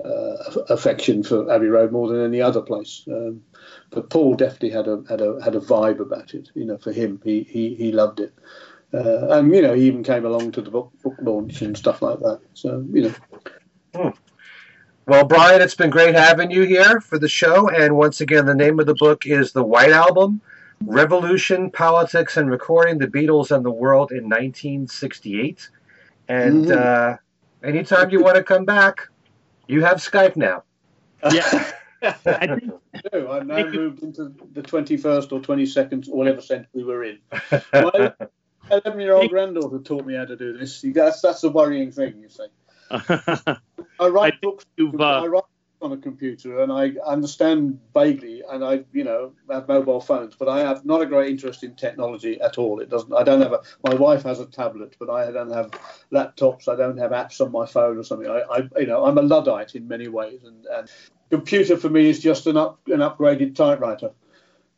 affection 0.00 1.22
for 1.22 1.50
Abbey 1.52 1.66
Road 1.66 1.92
more 1.92 2.08
than 2.08 2.24
any 2.24 2.40
other 2.40 2.60
place. 2.60 3.04
Um, 3.08 3.42
but 3.90 4.10
Paul 4.10 4.34
definitely 4.34 4.70
had 4.70 4.88
a 4.88 5.02
had 5.08 5.20
a 5.20 5.40
had 5.42 5.54
a 5.54 5.60
vibe 5.60 6.00
about 6.00 6.34
it. 6.34 6.50
You 6.54 6.64
know, 6.64 6.78
for 6.78 6.92
him, 6.92 7.20
he 7.24 7.42
he, 7.42 7.74
he 7.74 7.92
loved 7.92 8.20
it. 8.20 8.34
Uh, 8.92 9.28
and 9.38 9.54
you 9.54 9.62
know, 9.62 9.74
he 9.74 9.86
even 9.86 10.04
came 10.04 10.24
along 10.24 10.52
to 10.52 10.62
the 10.62 10.70
book, 10.70 10.92
book 11.02 11.14
launch 11.20 11.62
and 11.62 11.76
stuff 11.76 12.02
like 12.02 12.20
that. 12.20 12.40
So 12.54 12.84
you 12.92 13.02
know. 13.02 13.14
Hmm. 13.94 14.08
Well, 15.06 15.24
Brian, 15.26 15.60
it's 15.60 15.74
been 15.74 15.90
great 15.90 16.14
having 16.14 16.50
you 16.50 16.62
here 16.62 16.98
for 16.98 17.18
the 17.18 17.28
show. 17.28 17.68
And 17.68 17.94
once 17.94 18.22
again, 18.22 18.46
the 18.46 18.54
name 18.54 18.80
of 18.80 18.86
the 18.86 18.94
book 18.94 19.26
is 19.26 19.52
The 19.52 19.62
White 19.62 19.90
Album 19.90 20.40
Revolution, 20.86 21.70
Politics, 21.70 22.36
and 22.36 22.50
Recording 22.50 22.98
the 22.98 23.06
Beatles 23.06 23.50
and 23.50 23.64
the 23.64 23.70
World 23.70 24.12
in 24.12 24.24
1968. 24.24 25.68
And 26.28 26.66
mm-hmm. 26.66 26.72
uh, 26.72 27.16
anytime 27.68 28.10
you 28.10 28.22
want 28.22 28.36
to 28.36 28.42
come 28.42 28.64
back, 28.64 29.08
you 29.66 29.82
have 29.82 29.98
Skype 29.98 30.36
now. 30.36 30.64
Yeah. 31.32 31.70
I 32.02 32.46
think, 32.46 32.72
no, 33.12 33.30
I've 33.30 33.46
now 33.46 33.66
moved 33.66 34.02
into 34.02 34.34
the 34.52 34.62
21st 34.62 35.32
or 35.32 35.40
22nd, 35.40 36.08
or 36.10 36.16
whatever 36.16 36.42
century 36.42 36.84
we're 36.84 37.04
in. 37.04 37.18
My 37.72 38.12
11 38.70 39.00
year 39.00 39.14
old 39.14 39.30
granddaughter 39.30 39.78
taught 39.78 40.04
me 40.04 40.14
how 40.14 40.24
to 40.24 40.36
do 40.36 40.56
this. 40.56 40.84
That's, 40.94 41.20
that's 41.20 41.44
a 41.44 41.50
worrying 41.50 41.92
thing, 41.92 42.20
you 42.20 42.28
see. 42.28 42.46
I 42.90 44.08
write 44.08 44.34
I 44.34 44.38
books. 44.42 44.66
Uh... 44.78 45.02
I 45.02 45.26
write 45.26 45.44
on 45.84 45.92
a 45.92 45.96
computer 45.96 46.60
and 46.60 46.72
I 46.72 46.92
understand 47.06 47.78
vaguely, 47.92 48.42
and 48.50 48.64
I, 48.64 48.84
you 48.92 49.04
know, 49.04 49.32
have 49.50 49.68
mobile 49.68 50.00
phones, 50.00 50.34
but 50.34 50.48
I 50.48 50.60
have 50.60 50.84
not 50.84 51.02
a 51.02 51.06
great 51.06 51.30
interest 51.30 51.62
in 51.62 51.74
technology 51.74 52.40
at 52.40 52.58
all. 52.58 52.80
It 52.80 52.88
doesn't. 52.88 53.12
I 53.12 53.22
don't 53.22 53.42
have 53.42 53.52
a. 53.52 53.60
My 53.86 53.94
wife 53.94 54.22
has 54.22 54.40
a 54.40 54.46
tablet, 54.46 54.96
but 54.98 55.10
I 55.10 55.30
don't 55.30 55.52
have 55.52 55.70
laptops. 56.10 56.68
I 56.68 56.76
don't 56.76 56.96
have 56.96 57.10
apps 57.10 57.40
on 57.40 57.52
my 57.52 57.66
phone 57.66 57.98
or 57.98 58.02
something. 58.02 58.28
I, 58.28 58.40
I 58.50 58.80
you 58.80 58.86
know, 58.86 59.04
I'm 59.04 59.18
a 59.18 59.22
luddite 59.22 59.74
in 59.74 59.86
many 59.86 60.08
ways, 60.08 60.42
and, 60.44 60.64
and 60.66 60.90
computer 61.30 61.76
for 61.76 61.90
me 61.90 62.08
is 62.08 62.20
just 62.20 62.46
an 62.46 62.56
up 62.56 62.80
an 62.86 63.00
upgraded 63.00 63.54
typewriter. 63.54 64.10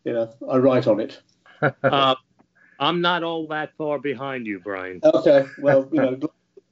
You 0.05 0.13
know, 0.13 0.35
I 0.51 0.57
write 0.59 0.87
on 0.87 1.01
it. 1.01 1.23
uh, 1.63 2.17
I'm 2.79 3.01
not 3.01 3.23
all 3.23 3.47
that 3.49 3.71
far 3.79 3.99
behind 3.99 4.47
you, 4.47 4.61
Brian. 4.61 5.01
Okay, 5.03 5.47
well, 5.59 5.89
you 5.93 6.01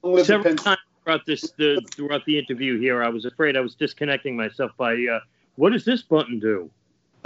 know, 0.03 0.23
several 0.23 0.55
times 0.55 0.79
throughout 1.05 1.25
this 1.25 1.51
the, 1.57 1.81
throughout 1.91 2.25
the 2.25 2.37
interview 2.37 2.79
here, 2.79 3.03
I 3.03 3.09
was 3.09 3.25
afraid 3.25 3.55
I 3.55 3.61
was 3.61 3.75
disconnecting 3.75 4.35
myself 4.35 4.71
by 4.77 4.93
uh, 4.93 5.19
what 5.55 5.71
does 5.71 5.85
this 5.85 6.01
button 6.01 6.39
do? 6.39 6.69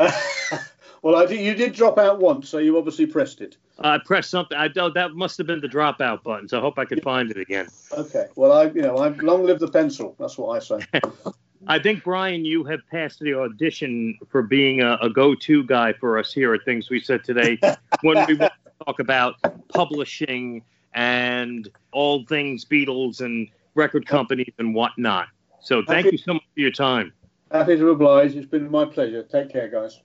well, 1.02 1.16
I 1.16 1.26
did, 1.26 1.42
you 1.42 1.56
did 1.56 1.74
drop 1.74 1.98
out 1.98 2.20
once, 2.20 2.50
so 2.50 2.58
you 2.58 2.78
obviously 2.78 3.06
pressed 3.06 3.42
it. 3.42 3.58
I 3.80 3.98
pressed 3.98 4.30
something. 4.30 4.58
I 4.58 4.70
oh, 4.78 4.90
that 4.90 5.14
must 5.14 5.38
have 5.38 5.48
been 5.48 5.62
the 5.62 5.68
dropout 5.68 6.24
button. 6.24 6.48
So 6.50 6.58
I 6.58 6.62
hope 6.62 6.78
I 6.78 6.86
could 6.86 7.02
find 7.02 7.32
it 7.32 7.38
again. 7.38 7.68
Okay. 7.94 8.28
Well, 8.36 8.52
I 8.52 8.66
you 8.66 8.82
know 8.82 8.98
I 8.98 9.10
long 9.10 9.46
live 9.46 9.60
the 9.60 9.70
pencil. 9.70 10.16
That's 10.20 10.38
what 10.38 10.56
I 10.56 10.60
say. 10.60 10.86
I 11.68 11.78
think 11.78 12.04
Brian, 12.04 12.46
you 12.46 12.64
have 12.66 12.80
passed 12.90 13.20
the 13.20 13.34
audition 13.34 14.18
for 14.30 14.42
being 14.42 14.82
a, 14.82 14.98
a 15.02 15.10
go-to 15.10 15.64
guy 15.66 15.92
for 15.92 16.18
us 16.18 16.32
here 16.32 16.54
at 16.54 16.64
Things 16.64 16.90
We 16.90 17.02
Said 17.02 17.24
Today 17.24 17.60
when 18.02 18.26
we 18.28 18.38
talk 18.38 19.00
about 19.00 19.36
publishing 19.68 20.64
and 20.94 21.68
all 21.92 22.26
things 22.26 22.66
Beatles 22.66 23.22
and 23.22 23.50
record 23.80 24.06
companies 24.06 24.54
and 24.60 24.76
whatnot. 24.76 25.28
So 25.62 25.82
thank 25.86 26.06
Happy, 26.06 26.18
you 26.18 26.18
so 26.20 26.34
much 26.34 26.44
for 26.54 26.60
your 26.60 26.72
time. 26.72 27.14
Happy 27.52 27.78
to 27.78 27.90
oblige. 27.90 28.36
It's 28.36 28.46
been 28.46 28.70
my 28.70 28.86
pleasure. 28.86 29.24
Take 29.24 29.52
care, 29.52 29.68
guys. 29.68 30.02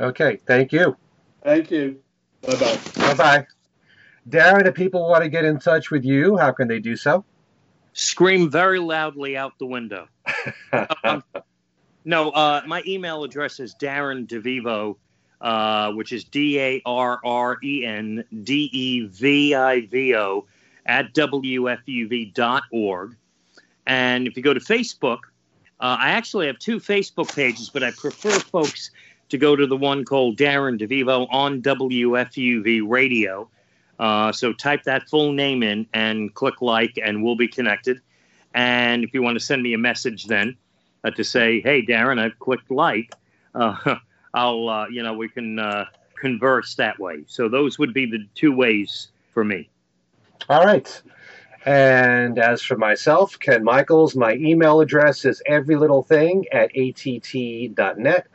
Okay. 0.00 0.38
Thank 0.46 0.72
you. 0.72 0.96
Thank 1.42 1.70
you. 1.70 2.00
Bye 2.42 2.54
bye. 2.54 2.78
Bye 2.96 3.14
bye. 3.14 3.46
Darren, 4.28 4.66
if 4.66 4.74
people 4.74 5.08
want 5.08 5.22
to 5.24 5.28
get 5.28 5.44
in 5.44 5.58
touch 5.58 5.90
with 5.90 6.04
you, 6.04 6.36
how 6.36 6.52
can 6.52 6.68
they 6.68 6.78
do 6.78 6.96
so? 6.96 7.24
Scream 7.92 8.50
very 8.50 8.78
loudly 8.78 9.36
out 9.36 9.58
the 9.58 9.66
window. 9.66 10.06
um, 11.04 11.24
no, 12.04 12.30
uh, 12.30 12.62
my 12.66 12.82
email 12.86 13.24
address 13.24 13.58
is 13.58 13.74
Darren 13.74 14.26
DeVivo, 14.26 14.96
uh, 15.40 15.92
which 15.92 16.12
is 16.12 16.24
D 16.24 16.60
A 16.60 16.82
R 16.84 17.18
R 17.24 17.58
E 17.62 17.84
N 17.84 18.24
D 18.44 18.70
E 18.72 19.06
V 19.06 19.54
I 19.54 19.86
V 19.86 20.14
O 20.14 20.46
at 20.88 21.14
WFUV.org. 21.14 21.86
And 23.86 24.26
if 24.26 24.36
you 24.36 24.42
go 24.42 24.52
to 24.52 24.60
Facebook, 24.60 25.20
uh, 25.80 25.96
I 26.00 26.10
actually 26.10 26.48
have 26.48 26.58
two 26.58 26.80
Facebook 26.80 27.32
pages, 27.34 27.70
but 27.70 27.84
I 27.84 27.92
prefer 27.92 28.30
folks 28.30 28.90
to 29.28 29.38
go 29.38 29.54
to 29.54 29.66
the 29.66 29.76
one 29.76 30.04
called 30.04 30.36
Darren 30.36 30.80
DeVivo 30.80 31.28
on 31.30 31.62
WFUV 31.62 32.82
Radio. 32.86 33.48
Uh, 33.98 34.32
so 34.32 34.52
type 34.52 34.82
that 34.84 35.08
full 35.08 35.32
name 35.32 35.62
in 35.62 35.86
and 35.92 36.34
click 36.34 36.60
like, 36.60 36.98
and 37.02 37.22
we'll 37.22 37.36
be 37.36 37.48
connected. 37.48 38.00
And 38.54 39.04
if 39.04 39.12
you 39.14 39.22
want 39.22 39.38
to 39.38 39.44
send 39.44 39.62
me 39.62 39.74
a 39.74 39.78
message 39.78 40.24
then 40.24 40.56
uh, 41.04 41.10
to 41.10 41.22
say, 41.22 41.60
hey, 41.60 41.84
Darren, 41.84 42.18
I've 42.18 42.38
clicked 42.38 42.70
like, 42.70 43.12
uh, 43.54 43.96
I'll, 44.34 44.68
uh, 44.68 44.88
you 44.88 45.02
know, 45.02 45.14
we 45.14 45.28
can 45.28 45.58
uh, 45.58 45.86
converse 46.20 46.74
that 46.76 46.98
way. 46.98 47.24
So 47.26 47.48
those 47.48 47.78
would 47.78 47.92
be 47.92 48.06
the 48.06 48.26
two 48.34 48.54
ways 48.54 49.08
for 49.32 49.44
me. 49.44 49.68
All 50.48 50.64
right. 50.64 51.02
And 51.66 52.38
as 52.38 52.62
for 52.62 52.76
myself, 52.76 53.38
Ken 53.38 53.62
Michaels, 53.62 54.16
my 54.16 54.32
email 54.34 54.80
address 54.80 55.24
is 55.24 55.42
everylittlething 55.48 56.44
at 56.52 56.70
att.net. 56.74 58.26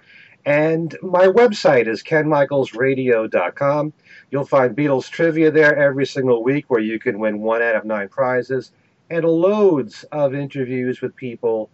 And 0.46 0.96
my 1.02 1.28
website 1.28 1.88
is 1.88 2.04
kenmichaelsradio.com. 2.04 3.94
You'll 4.30 4.46
find 4.46 4.76
Beatles 4.76 5.10
trivia 5.10 5.50
there 5.52 5.76
every 5.76 6.06
single 6.06 6.44
week 6.44 6.66
where 6.68 6.82
you 6.82 7.00
can 7.00 7.18
win 7.18 7.40
one 7.40 7.62
out 7.62 7.76
of 7.76 7.86
nine 7.86 8.10
prizes 8.10 8.72
and 9.10 9.26
loads 9.26 10.04
of 10.12 10.36
interviews 10.36 11.02
with 11.02 11.16
people 11.16 11.70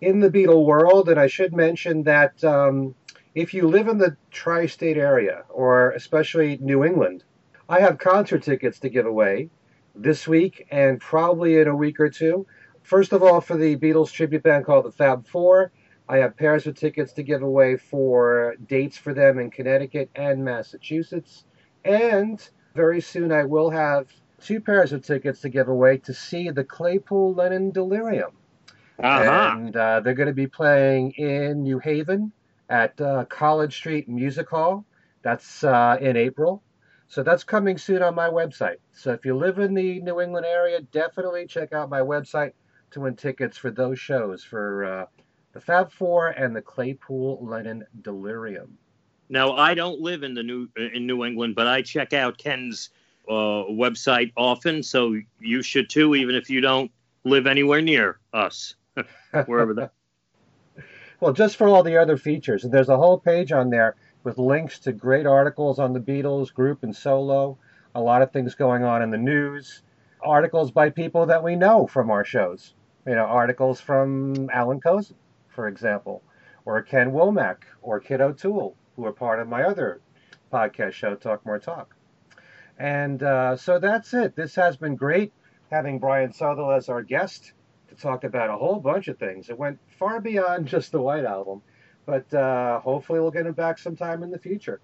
in 0.00 0.20
the 0.20 0.30
Beatle 0.30 0.64
world. 0.64 1.08
And 1.08 1.18
I 1.18 1.26
should 1.26 1.52
mention 1.52 2.04
that 2.04 2.42
um, 2.44 2.94
if 3.34 3.52
you 3.52 3.66
live 3.68 3.88
in 3.88 3.98
the 3.98 4.16
tri 4.30 4.66
state 4.66 4.96
area, 4.96 5.44
or 5.50 5.90
especially 5.90 6.56
New 6.62 6.84
England, 6.84 7.24
I 7.68 7.80
have 7.80 7.98
concert 7.98 8.42
tickets 8.44 8.78
to 8.80 8.88
give 8.88 9.06
away 9.06 9.50
this 9.94 10.26
week 10.26 10.66
and 10.70 11.00
probably 11.00 11.58
in 11.58 11.68
a 11.68 11.76
week 11.76 12.00
or 12.00 12.10
two. 12.10 12.46
First 12.82 13.12
of 13.12 13.22
all, 13.22 13.40
for 13.40 13.56
the 13.56 13.76
Beatles 13.76 14.12
tribute 14.12 14.42
band 14.42 14.64
called 14.64 14.84
the 14.84 14.92
Fab 14.92 15.26
Four, 15.26 15.72
I 16.08 16.18
have 16.18 16.36
pairs 16.36 16.66
of 16.66 16.76
tickets 16.76 17.12
to 17.14 17.22
give 17.22 17.42
away 17.42 17.76
for 17.76 18.56
dates 18.66 18.98
for 18.98 19.14
them 19.14 19.38
in 19.38 19.50
Connecticut 19.50 20.10
and 20.14 20.44
Massachusetts. 20.44 21.44
And 21.84 22.46
very 22.74 23.00
soon 23.00 23.32
I 23.32 23.44
will 23.44 23.70
have 23.70 24.12
two 24.40 24.60
pairs 24.60 24.92
of 24.92 25.02
tickets 25.02 25.40
to 25.40 25.48
give 25.48 25.68
away 25.68 25.98
to 25.98 26.12
see 26.12 26.50
the 26.50 26.64
Claypool 26.64 27.34
Lennon 27.34 27.70
Delirium. 27.70 28.32
Uh-huh. 28.98 29.54
And 29.56 29.76
uh, 29.76 30.00
they're 30.00 30.14
going 30.14 30.28
to 30.28 30.34
be 30.34 30.46
playing 30.46 31.12
in 31.12 31.62
New 31.62 31.78
Haven 31.78 32.32
at 32.68 33.00
uh, 33.00 33.24
College 33.26 33.74
Street 33.74 34.08
Music 34.08 34.48
Hall. 34.48 34.84
That's 35.22 35.64
uh, 35.64 35.96
in 36.00 36.16
April. 36.16 36.62
So 37.14 37.22
that's 37.22 37.44
coming 37.44 37.78
soon 37.78 38.02
on 38.02 38.16
my 38.16 38.28
website. 38.28 38.78
So 38.90 39.12
if 39.12 39.24
you 39.24 39.36
live 39.36 39.60
in 39.60 39.72
the 39.72 40.00
New 40.00 40.20
England 40.20 40.46
area, 40.46 40.80
definitely 40.80 41.46
check 41.46 41.72
out 41.72 41.88
my 41.88 42.00
website 42.00 42.54
to 42.90 43.02
win 43.02 43.14
tickets 43.14 43.56
for 43.56 43.70
those 43.70 44.00
shows 44.00 44.42
for 44.42 44.84
uh, 44.84 45.06
the 45.52 45.60
Fab 45.60 45.92
Four 45.92 46.30
and 46.30 46.56
the 46.56 46.60
Claypool 46.60 47.38
Lennon 47.40 47.84
Delirium. 48.02 48.76
Now 49.28 49.52
I 49.52 49.74
don't 49.74 50.00
live 50.00 50.24
in 50.24 50.34
the 50.34 50.42
new 50.42 50.68
in 50.76 51.06
New 51.06 51.24
England, 51.24 51.54
but 51.54 51.68
I 51.68 51.82
check 51.82 52.12
out 52.12 52.36
Ken's 52.36 52.90
uh, 53.28 53.70
website 53.70 54.32
often, 54.36 54.82
so 54.82 55.14
you 55.38 55.62
should 55.62 55.88
too, 55.88 56.16
even 56.16 56.34
if 56.34 56.50
you 56.50 56.60
don't 56.60 56.90
live 57.22 57.46
anywhere 57.46 57.80
near 57.80 58.18
us, 58.32 58.74
wherever 59.46 59.72
that. 59.74 59.92
well, 61.20 61.32
just 61.32 61.54
for 61.54 61.68
all 61.68 61.84
the 61.84 61.96
other 61.96 62.16
features, 62.16 62.64
there's 62.64 62.88
a 62.88 62.96
whole 62.96 63.20
page 63.20 63.52
on 63.52 63.70
there 63.70 63.94
with 64.24 64.38
links 64.38 64.78
to 64.80 64.92
great 64.92 65.26
articles 65.26 65.78
on 65.78 65.92
the 65.92 66.00
Beatles, 66.00 66.52
group 66.52 66.82
and 66.82 66.96
solo, 66.96 67.58
a 67.94 68.00
lot 68.00 68.22
of 68.22 68.32
things 68.32 68.54
going 68.54 68.82
on 68.82 69.02
in 69.02 69.10
the 69.10 69.18
news, 69.18 69.82
articles 70.22 70.70
by 70.72 70.90
people 70.90 71.26
that 71.26 71.44
we 71.44 71.54
know 71.54 71.86
from 71.86 72.10
our 72.10 72.24
shows. 72.24 72.74
You 73.06 73.14
know, 73.14 73.24
articles 73.24 73.80
from 73.80 74.48
Allan 74.50 74.80
Kozinn, 74.80 75.14
for 75.48 75.68
example, 75.68 76.22
or 76.64 76.82
Ken 76.82 77.12
Womack, 77.12 77.58
or 77.82 78.00
Kit 78.00 78.22
O'Toole, 78.22 78.74
who 78.96 79.04
are 79.04 79.12
part 79.12 79.40
of 79.40 79.48
my 79.48 79.62
other 79.62 80.00
podcast 80.50 80.92
show, 80.92 81.14
Talk 81.14 81.44
More 81.44 81.58
Talk. 81.58 81.94
And 82.78 83.22
uh, 83.22 83.56
so 83.56 83.78
that's 83.78 84.14
it. 84.14 84.34
This 84.34 84.54
has 84.56 84.76
been 84.76 84.96
great 84.96 85.32
having 85.70 85.98
Brian 85.98 86.32
Southall 86.32 86.72
as 86.72 86.88
our 86.88 87.02
guest 87.02 87.52
to 87.88 87.94
talk 87.94 88.24
about 88.24 88.50
a 88.50 88.56
whole 88.56 88.80
bunch 88.80 89.08
of 89.08 89.18
things. 89.18 89.50
It 89.50 89.58
went 89.58 89.78
far 89.98 90.20
beyond 90.20 90.66
just 90.66 90.92
the 90.92 91.00
White 91.00 91.24
Album. 91.24 91.62
But 92.06 92.32
uh, 92.34 92.80
hopefully, 92.80 93.20
we'll 93.20 93.30
get 93.30 93.46
him 93.46 93.54
back 93.54 93.78
sometime 93.78 94.22
in 94.22 94.30
the 94.30 94.38
future. 94.38 94.80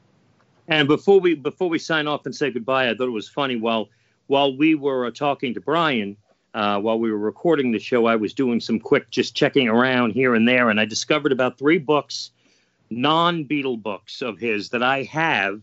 And 0.68 0.86
before 0.88 1.20
we 1.20 1.34
before 1.34 1.68
we 1.68 1.78
sign 1.78 2.06
off 2.06 2.26
and 2.26 2.34
say 2.34 2.50
goodbye, 2.50 2.88
I 2.88 2.94
thought 2.94 3.08
it 3.08 3.12
was 3.12 3.28
funny 3.28 3.56
while 3.56 3.88
while 4.28 4.56
we 4.56 4.74
were 4.74 5.06
uh, 5.06 5.10
talking 5.10 5.54
to 5.54 5.60
Brian. 5.60 6.16
Uh, 6.52 6.80
while 6.80 6.98
we 6.98 7.12
were 7.12 7.18
recording 7.18 7.70
the 7.70 7.78
show, 7.78 8.06
I 8.06 8.16
was 8.16 8.34
doing 8.34 8.58
some 8.58 8.80
quick 8.80 9.08
just 9.10 9.36
checking 9.36 9.68
around 9.68 10.12
here 10.12 10.34
and 10.34 10.48
there, 10.48 10.68
and 10.68 10.80
I 10.80 10.84
discovered 10.84 11.30
about 11.30 11.58
three 11.58 11.78
books, 11.78 12.32
non 12.90 13.44
Beatle 13.44 13.80
books 13.80 14.20
of 14.20 14.38
his 14.38 14.70
that 14.70 14.82
I 14.82 15.04
have 15.04 15.62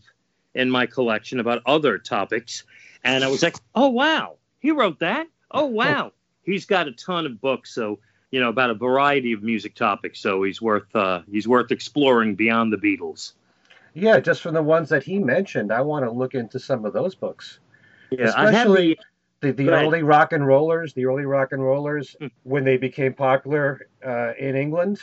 in 0.54 0.70
my 0.70 0.86
collection 0.86 1.40
about 1.40 1.62
other 1.66 1.98
topics. 1.98 2.64
And 3.04 3.22
I 3.22 3.28
was 3.28 3.42
like, 3.42 3.56
oh, 3.74 3.88
wow, 3.88 4.36
he 4.60 4.70
wrote 4.70 4.98
that. 5.00 5.28
Oh, 5.50 5.66
wow. 5.66 6.12
He's 6.42 6.66
got 6.66 6.88
a 6.88 6.92
ton 6.92 7.26
of 7.26 7.40
books. 7.40 7.70
So 7.74 8.00
you 8.30 8.40
know 8.40 8.48
about 8.48 8.70
a 8.70 8.74
variety 8.74 9.32
of 9.32 9.42
music 9.42 9.74
topics. 9.74 10.20
So 10.20 10.42
he's 10.42 10.60
worth 10.60 10.94
uh, 10.94 11.22
he's 11.30 11.48
worth 11.48 11.70
exploring 11.70 12.34
beyond 12.34 12.72
the 12.72 12.76
Beatles. 12.76 13.32
Yeah, 13.94 14.20
just 14.20 14.42
from 14.42 14.54
the 14.54 14.62
ones 14.62 14.88
that 14.90 15.02
he 15.02 15.18
mentioned, 15.18 15.72
I 15.72 15.80
want 15.80 16.04
to 16.04 16.10
look 16.10 16.34
into 16.34 16.58
some 16.58 16.84
of 16.84 16.92
those 16.92 17.14
books. 17.14 17.58
Yeah, 18.10 18.26
especially 18.26 18.98
the, 19.40 19.52
the, 19.52 19.64
the 19.64 19.70
early 19.70 20.02
rock 20.02 20.32
and 20.32 20.46
rollers, 20.46 20.92
the 20.94 21.06
early 21.06 21.24
rock 21.24 21.52
and 21.52 21.62
rollers 21.62 22.16
mm. 22.20 22.30
when 22.44 22.64
they 22.64 22.76
became 22.76 23.12
popular 23.12 23.88
uh, 24.06 24.32
in 24.38 24.56
England 24.56 25.00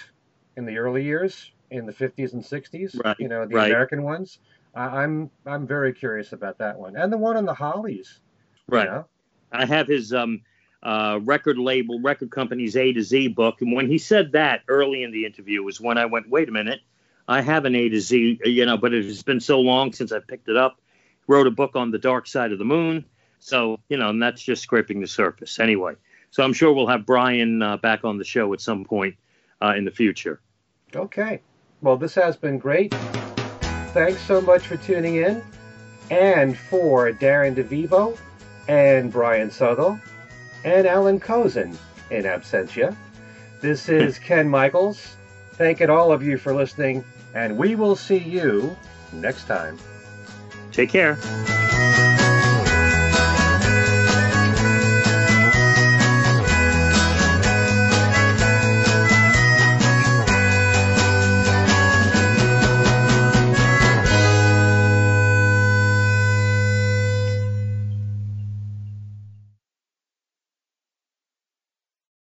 in 0.57 0.65
the 0.65 0.77
early 0.77 1.03
years 1.03 1.51
in 1.71 1.85
the 1.85 1.91
50s 1.91 2.33
and 2.33 2.43
60s. 2.43 3.03
Right. 3.03 3.15
You 3.19 3.27
know, 3.27 3.45
the 3.45 3.55
right. 3.55 3.69
American 3.69 4.03
ones. 4.03 4.39
I'm 4.75 5.31
I'm 5.45 5.65
very 5.65 5.93
curious 5.93 6.33
about 6.33 6.57
that 6.57 6.77
one, 6.77 6.97
and 6.97 7.11
the 7.11 7.17
one 7.17 7.37
on 7.37 7.45
the 7.45 7.53
Hollies. 7.53 8.19
Right. 8.67 8.85
You 8.85 8.91
know? 8.91 9.05
I 9.53 9.65
have 9.65 9.87
his 9.87 10.13
um 10.13 10.41
uh, 10.85 11.19
record 11.23 11.57
label, 11.57 11.99
record 11.99 12.29
company's 12.29 12.77
A 12.77 12.93
to 12.93 13.01
Z 13.01 13.29
book. 13.29 13.59
And 13.61 13.73
when 13.73 13.89
he 13.89 13.97
said 13.97 14.33
that 14.33 14.61
early 14.67 15.01
in 15.01 15.11
the 15.11 15.25
interview 15.25 15.63
was 15.63 15.81
when 15.81 15.97
I 15.97 16.05
went, 16.05 16.29
wait 16.29 16.47
a 16.47 16.51
minute, 16.51 16.79
I 17.27 17.41
have 17.41 17.65
an 17.65 17.73
A 17.73 17.89
to 17.89 17.99
Z, 17.99 18.39
you 18.45 18.65
know, 18.67 18.77
but 18.77 18.93
it 18.93 19.03
has 19.05 19.23
been 19.23 19.39
so 19.39 19.59
long 19.59 19.93
since 19.93 20.11
I 20.11 20.19
picked 20.19 20.47
it 20.47 20.55
up. 20.55 20.79
Wrote 21.27 21.47
a 21.47 21.51
book 21.51 21.75
on 21.75 21.89
the 21.89 21.97
dark 21.97 22.27
side 22.27 22.51
of 22.51 22.59
the 22.59 22.65
moon. 22.65 23.03
So, 23.39 23.79
you 23.89 23.97
know, 23.97 24.09
and 24.09 24.21
that's 24.21 24.43
just 24.43 24.61
scraping 24.61 25.01
the 25.01 25.07
surface 25.07 25.57
anyway. 25.57 25.95
So 26.29 26.43
I'm 26.43 26.53
sure 26.53 26.71
we'll 26.71 26.87
have 26.87 27.03
Brian 27.03 27.63
uh, 27.63 27.77
back 27.77 28.05
on 28.05 28.19
the 28.19 28.23
show 28.23 28.53
at 28.53 28.61
some 28.61 28.85
point 28.85 29.15
uh, 29.63 29.73
in 29.75 29.85
the 29.85 29.91
future. 29.91 30.39
Okay. 30.95 31.41
Well, 31.81 31.97
this 31.97 32.13
has 32.13 32.37
been 32.37 32.59
great. 32.59 32.93
Thanks 33.91 34.21
so 34.21 34.39
much 34.39 34.67
for 34.67 34.77
tuning 34.77 35.15
in. 35.15 35.41
And 36.11 36.55
for 36.55 37.11
Darren 37.11 37.55
DeVivo 37.55 38.15
and 38.67 39.11
Brian 39.11 39.49
Southall 39.49 39.99
and 40.65 40.87
Allan 40.87 41.19
Kozinn 41.19 41.77
in 42.09 42.23
absentia, 42.23 42.93
this 43.61 43.87
is 43.87 44.19
Ken 44.27 44.49
Michaels. 44.49 45.15
Thanking 45.53 45.89
all 45.89 46.11
of 46.11 46.21
you 46.21 46.37
for 46.37 46.53
listening, 46.53 47.05
and 47.33 47.57
we 47.57 47.75
will 47.75 47.95
see 47.95 48.17
you 48.17 48.75
next 49.13 49.45
time. 49.45 49.77
Take 50.73 50.89
care. 50.89 51.17